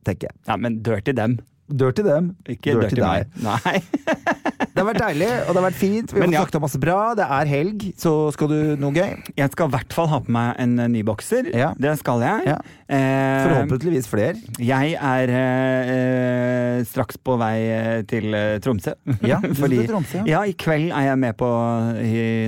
Tenker 0.09 0.26
jeg. 0.33 0.39
Ja, 0.49 0.57
men 0.59 0.81
dør 0.83 1.05
til 1.07 1.14
dem. 1.14 1.37
Dirty 1.71 2.05
dem. 2.07 2.33
Ikke 2.51 2.77
dør 2.77 2.91
til 2.91 3.03
deg. 3.05 3.31
Nei. 3.45 3.79
Det 4.71 4.87
har 4.87 4.87
vært 4.87 5.01
deilig, 5.03 5.29
og 5.29 5.49
det 5.51 5.59
har 5.59 5.64
vært 5.66 5.77
fint. 5.77 6.12
Vi 6.14 6.21
har 6.23 6.31
ja. 6.31 6.41
snakket 6.41 6.57
om 6.57 6.62
masse 6.64 6.79
bra. 6.81 6.99
Det 7.18 7.25
er 7.37 7.49
helg, 7.51 7.83
så 8.01 8.12
skal 8.33 8.49
du 8.49 8.59
noe 8.81 8.95
gøy? 8.97 9.11
Jeg 9.37 9.53
skal 9.53 9.68
i 9.68 9.75
hvert 9.75 9.97
fall 9.97 10.09
ha 10.12 10.21
på 10.25 10.33
meg 10.33 10.61
en 10.62 10.77
eh, 10.81 10.89
ny 10.95 11.03
bokser. 11.05 11.51
Ja. 11.53 11.73
Det 11.77 11.97
skal 12.01 12.23
jeg. 12.25 12.47
Ja. 12.53 12.57
Eh, 12.91 13.43
Forhåpentligvis 13.47 14.09
flere. 14.11 14.34
Jeg 14.59 14.97
er 14.99 15.30
eh, 15.30 16.80
straks 16.88 17.20
på 17.22 17.36
vei 17.38 17.55
eh, 17.70 18.01
til 18.11 18.34
eh, 18.34 18.57
Tromsø. 18.62 18.97
Ja, 19.30 19.38
Fordi, 19.38 19.78
Tromsø, 19.86 20.24
ja. 20.24 20.41
ja, 20.41 20.41
i 20.51 20.57
kveld 20.59 20.91
er 20.91 21.07
jeg 21.11 21.20
med 21.22 21.36
på 21.38 21.51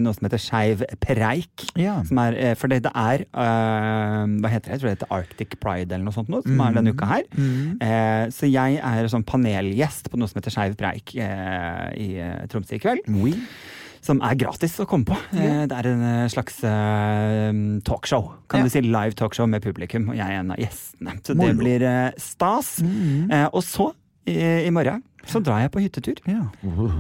noe 0.03 0.14
som 0.16 0.26
heter 0.26 0.43
Skeiv 0.43 0.82
preik. 1.05 1.66
Ja. 1.78 2.01
Som 2.09 2.18
er, 2.24 2.38
eh, 2.38 2.55
for 2.59 2.72
det, 2.72 2.80
det 2.88 2.93
er 2.99 3.22
eh, 3.28 4.34
Hva 4.43 4.51
heter 4.51 4.72
det? 4.72 4.74
Jeg 4.74 4.82
tror 4.82 4.90
det 4.90 4.97
heter 4.97 5.14
Arctic 5.18 5.57
Pride 5.62 5.95
eller 5.95 6.09
noe 6.09 6.16
sånt, 6.16 6.32
noe, 6.32 6.43
som 6.47 6.64
er 6.66 6.78
denne 6.80 6.95
uka 6.97 7.11
her. 7.12 7.28
Mm. 7.36 7.78
Eh, 7.78 8.24
så 8.34 8.51
jeg 8.51 8.80
er 8.82 9.12
sånn 9.12 9.26
panelgjest 9.28 10.11
på 10.11 10.18
noe 10.18 10.30
som 10.30 10.43
heter 10.43 10.55
Skeiv 10.57 10.74
preik 10.80 11.14
eh, 11.22 11.86
i 12.03 12.11
eh, 12.18 12.43
Tromsø 12.51 12.80
i 12.80 12.82
kveld. 12.82 13.07
Oui. 13.22 13.36
Som 14.03 14.18
er 14.26 14.34
gratis 14.34 14.74
å 14.82 14.86
komme 14.90 15.07
på. 15.07 15.14
Eh, 15.38 15.62
det 15.70 15.76
er 15.78 15.86
en 15.92 16.00
eh, 16.03 16.24
slags 16.32 16.57
eh, 16.66 17.53
talkshow. 17.86 18.32
Kan 18.50 18.61
Ja. 18.61 18.66
du 18.66 18.72
si 18.74 18.80
Live 18.82 19.14
talkshow 19.14 19.46
med 19.46 19.62
publikum, 19.62 20.09
og 20.11 20.16
jeg 20.18 20.26
er 20.26 20.40
en 20.40 20.50
av 20.50 20.59
gjestene. 20.59 21.14
Så 21.22 21.36
Moro. 21.38 21.46
det 21.53 21.57
blir 21.61 21.84
stas. 22.18 22.80
Mm. 22.82 23.30
Eh, 23.30 23.46
og 23.53 23.62
så, 23.62 23.92
i, 24.26 24.66
i 24.66 24.70
morgen, 24.74 25.05
så 25.24 25.38
drar 25.38 25.61
jeg 25.62 25.70
på 25.70 25.84
hyttetur. 25.84 26.18
Ja. 26.26 26.48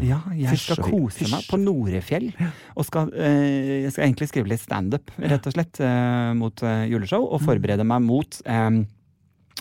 Ja, 0.00 0.20
jeg 0.38 0.58
skal 0.62 0.78
kose 0.86 1.26
meg 1.26 1.42
på 1.50 1.58
Norefjell. 1.58 2.30
Og 2.78 2.86
skal, 2.86 3.10
eh, 3.18 3.82
jeg 3.82 3.92
skal 3.96 4.06
egentlig 4.06 4.28
skrive 4.30 4.52
litt 4.54 4.62
standup, 4.62 5.10
rett 5.18 5.46
og 5.50 5.56
slett, 5.58 5.80
eh, 5.82 6.30
mot 6.38 6.62
eh, 6.62 6.86
juleshow. 6.86 7.26
Mm. 7.26 7.32
Og 7.34 7.42
forberede 7.42 7.84
meg 7.84 8.02
mot 8.06 8.42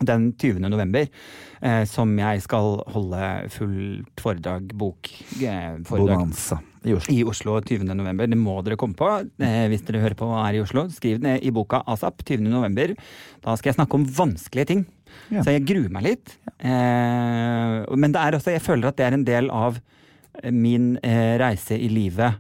den 0.02 0.34
20. 0.38 0.62
november, 0.70 1.06
som 1.86 2.14
jeg 2.18 2.42
skal 2.42 2.80
holde 2.90 3.50
fullt 3.54 4.22
foredrag, 4.22 4.72
bok, 4.78 5.10
foredrag 5.38 5.90
Bonanza 5.90 6.58
i 6.84 6.96
Oslo. 6.98 7.14
i 7.14 7.24
Oslo 7.28 7.60
20. 7.62 7.86
november. 7.94 8.30
Det 8.30 8.40
må 8.40 8.56
dere 8.66 8.78
komme 8.80 8.98
på 8.98 9.10
eh, 9.22 9.66
hvis 9.72 9.84
dere 9.88 10.02
hører 10.04 10.18
på 10.18 10.30
og 10.30 10.40
er 10.42 10.58
i 10.58 10.64
Oslo. 10.64 10.88
Skriv 10.94 11.20
det 11.20 11.28
ned 11.28 11.46
i 11.46 11.54
boka 11.54 11.84
ASAP 11.90 12.24
20. 12.26 12.48
november. 12.50 12.96
Da 13.44 13.56
skal 13.60 13.72
jeg 13.72 13.80
snakke 13.80 14.00
om 14.00 14.08
vanskelige 14.18 14.70
ting. 14.74 14.86
Ja. 15.30 15.44
Så 15.44 15.54
jeg 15.54 15.66
gruer 15.70 15.92
meg 15.94 16.08
litt. 16.08 16.38
Eh, 16.58 17.78
men 17.94 18.16
det 18.16 18.22
er 18.22 18.38
også, 18.38 18.56
jeg 18.56 18.66
føler 18.66 18.90
at 18.90 18.98
det 18.98 19.08
er 19.08 19.18
en 19.18 19.28
del 19.28 19.52
av 19.54 19.82
min 20.50 20.96
eh, 21.06 21.36
reise 21.42 21.78
i 21.78 21.90
livet. 21.92 22.40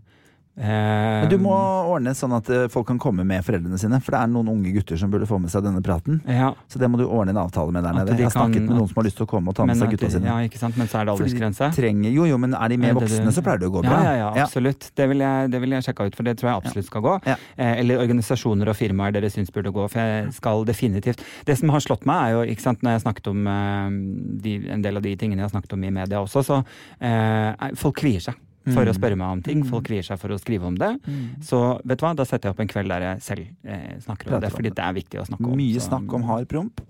Eh, 0.57 0.65
Men 0.67 1.29
du 1.31 1.37
må 1.39 1.53
ordne 1.87 2.11
sånn 2.17 2.33
at 2.35 2.49
eh, 2.51 2.65
folk 2.67 2.85
kan 2.89 2.97
komme 2.99 3.23
med 3.23 3.39
foreldrene 3.47 3.77
sine, 3.79 4.01
for 4.03 4.11
det 4.11 4.19
er 4.19 4.31
noen 4.33 4.49
unge 4.51 4.73
gutter 4.75 4.99
som 4.99 5.09
burde 5.13 5.23
få 5.29 5.37
med 5.39 5.49
seg 5.53 5.63
denne 5.63 5.79
praten. 5.81 6.19
ja, 6.27 6.49
Så 6.67 6.77
det 6.81 6.89
må 6.91 6.99
du 6.99 7.05
ordne 7.07 7.31
en 7.31 7.39
avtale 7.45 7.71
med 7.71 7.85
der 7.87 7.95
nede. 7.95 8.11
de 8.11 8.25
Jeg 8.25 8.27
har 8.27 8.35
snakket 8.35 8.65
med 8.67 8.75
noen 8.75 8.89
som 8.91 8.99
har 8.99 9.07
lyst 9.07 9.17
til 9.21 9.25
å 9.25 9.29
komme 9.31 9.53
og 9.53 9.55
ta 9.55 9.65
med 9.65 9.79
seg 9.79 9.93
gutta 9.95 10.09
sine. 10.11 10.27
ja, 10.27 10.35
ikke 10.43 10.59
sant? 10.59 10.75
men 10.77 10.91
så 10.91 10.99
er 10.99 11.07
det 11.07 11.15
aldersgrense? 11.15 11.69
de 11.71 11.79
trenger, 11.81 12.11
jo, 12.11 12.25
jo, 12.27 12.37
men 12.37 12.53
er 12.53 12.67
de 12.67 12.79
Er 12.83 12.99
voksne, 12.99 13.31
du... 13.31 13.31
så 13.31 13.45
pleier 13.47 13.63
det 13.63 13.69
å 13.71 13.73
gå 13.77 13.85
bra. 13.87 14.01
ja, 14.03 14.13
ja, 14.19 14.43
absolutt. 14.43 14.91
Det 14.95 15.07
vil, 15.13 15.23
jeg, 15.23 15.51
det 15.55 15.61
vil 15.63 15.71
jeg 15.77 15.87
sjekke 15.87 16.09
ut, 16.11 16.19
for 16.19 16.23
det 16.27 16.35
tror 16.37 16.51
jeg 16.51 16.61
absolutt 16.65 16.89
skal 16.91 17.01
gå. 17.07 17.15
Ja. 17.31 17.37
Eh, 17.55 17.73
eller 17.79 18.03
organisasjoner 18.03 18.73
og 18.73 18.75
firmaer 18.75 19.15
dere 19.15 19.31
syns 19.31 19.55
burde 19.55 19.71
gå, 19.71 19.87
for 19.87 19.99
jeg 20.03 20.33
skal 20.35 20.65
definitivt 20.67 21.23
Det 21.47 21.57
som 21.57 21.69
har 21.71 21.79
slått 21.79 22.05
meg, 22.05 22.27
er 22.27 22.31
jo, 22.35 22.43
ikke 22.51 22.61
sant, 22.67 22.83
når 22.83 22.99
jeg 22.99 23.05
snakket 23.07 23.27
om 23.31 23.47
de, 24.43 24.55
en 24.69 24.81
del 24.83 24.97
av 24.99 25.03
de 25.05 25.15
tingene 25.15 25.41
jeg 25.41 25.47
har 25.47 25.55
snakket 25.55 25.73
om 25.79 25.83
i 25.87 25.91
media 25.95 26.19
også, 26.21 26.43
så 26.43 26.59
eh, 26.99 27.71
folk 27.79 28.01
kvier 28.03 28.19
seg. 28.19 28.35
For 28.61 28.85
Mm. 28.85 28.91
å 28.91 28.93
spørre 28.93 29.17
meg 29.17 29.27
om 29.33 29.41
ting. 29.41 29.63
Folk 29.65 29.87
kvier 29.87 30.03
seg 30.05 30.19
for 30.21 30.29
å 30.29 30.37
skrive 30.37 30.67
om 30.69 30.75
det. 30.77 30.91
Så 31.41 31.81
vet 31.83 31.97
du 31.97 32.05
hva, 32.05 32.15
da 32.15 32.23
setter 32.23 32.49
jeg 32.49 32.53
opp 32.53 32.59
en 32.61 32.67
kveld 32.69 32.89
der 32.93 33.01
jeg 33.01 33.21
selv 33.25 33.47
eh, 33.65 33.97
snakker 34.05 34.27
om 34.27 34.35
Prater 34.35 34.47
det. 34.47 34.51
Fordi 34.53 34.69
det. 34.69 34.85
er 34.85 34.93
viktig 34.93 35.19
å 35.19 35.25
snakke 35.25 35.47
om. 35.49 35.57
Mye 35.57 35.79
så- 35.81 35.87
snakk 35.89 36.13
om 36.13 36.23
hard 36.29 36.47
promp. 36.47 36.81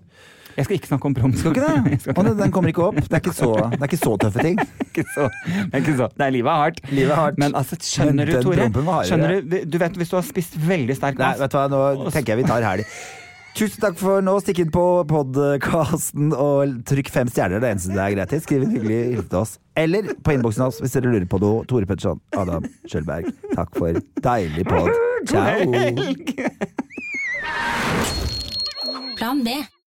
Jeg 0.54 0.66
skal 0.66 0.76
ikke 0.76 0.88
snakke 0.90 1.06
om 1.08 1.14
promp. 1.16 1.34
Skal 1.40 1.54
ikke 1.54 1.64
det? 1.64 2.00
Skal 2.02 2.12
ikke 2.12 2.24
det. 2.28 2.36
den 2.42 2.52
kommer 2.52 2.68
ikke 2.68 2.84
opp. 2.90 2.96
Det 3.00 3.08
er 3.16 3.20
ikke 3.24 3.32
så, 3.32 3.48
det 3.72 3.80
er 3.80 3.88
ikke 3.88 4.02
så 4.04 4.12
tøffe 4.20 4.42
ting. 4.44 4.58
ikke 4.90 5.04
så, 5.14 5.30
det 5.48 5.72
er 5.72 5.80
ikke 5.80 5.96
så. 5.96 6.08
Det 6.12 6.26
er 6.26 6.30
livet 6.36 6.52
er 6.52 6.60
hardt. 6.60 6.82
Livet 6.92 7.10
er 7.16 7.20
hardt. 7.22 7.38
Men 7.40 7.54
altså, 7.56 7.76
skjønner 7.80 8.12
Men 8.12 8.26
du, 8.28 8.42
Tore? 8.44 8.68
Skjønner 9.08 9.40
du, 9.40 9.56
du 9.64 9.78
vet 9.80 9.96
hvis 9.96 10.12
du 10.12 10.16
har 10.20 10.26
spist 10.28 10.58
veldig 10.60 10.96
sterk 11.00 11.16
Nei, 11.16 11.30
mat 11.32 11.40
vet 11.40 11.50
du 11.50 11.56
hva, 11.56 11.64
nå 11.72 12.12
tenker 12.12 12.34
jeg 12.36 12.42
vi 12.44 12.48
tar 12.52 12.60
helg. 12.68 12.84
Tusen 13.52 13.82
takk 13.82 13.98
for 14.00 14.22
nå. 14.24 14.38
Stikk 14.40 14.62
inn 14.64 14.70
på 14.72 14.82
podkasten 15.10 16.32
og 16.32 16.78
trykk 16.88 17.10
fem 17.12 17.28
stjerner. 17.28 17.60
Det 17.60 17.68
er 17.68 17.74
eneste 17.76 17.92
det 17.92 18.00
er 18.04 18.14
greit 18.16 18.32
til. 18.32 18.42
Skriv 18.46 18.64
en 18.64 18.72
hyggelig 18.72 19.00
hilsen 19.10 19.28
til 19.34 19.40
oss. 19.42 19.52
Eller 19.78 20.08
på 20.24 20.34
innboksen 20.36 20.64
hans 20.66 20.80
hvis 20.80 20.96
dere 20.96 21.12
lurer 21.12 21.28
på 21.28 21.40
noe. 21.42 21.66
Tore 21.68 21.88
Petterson, 21.88 22.22
Adam 22.36 22.64
Schjølberg. 22.88 23.28
Takk 23.52 23.76
for 23.76 24.00
deilig 24.24 24.64
pod. 24.68 24.90
Ciao. 25.28 25.68
Plan 29.20 29.44
B. 29.44 29.60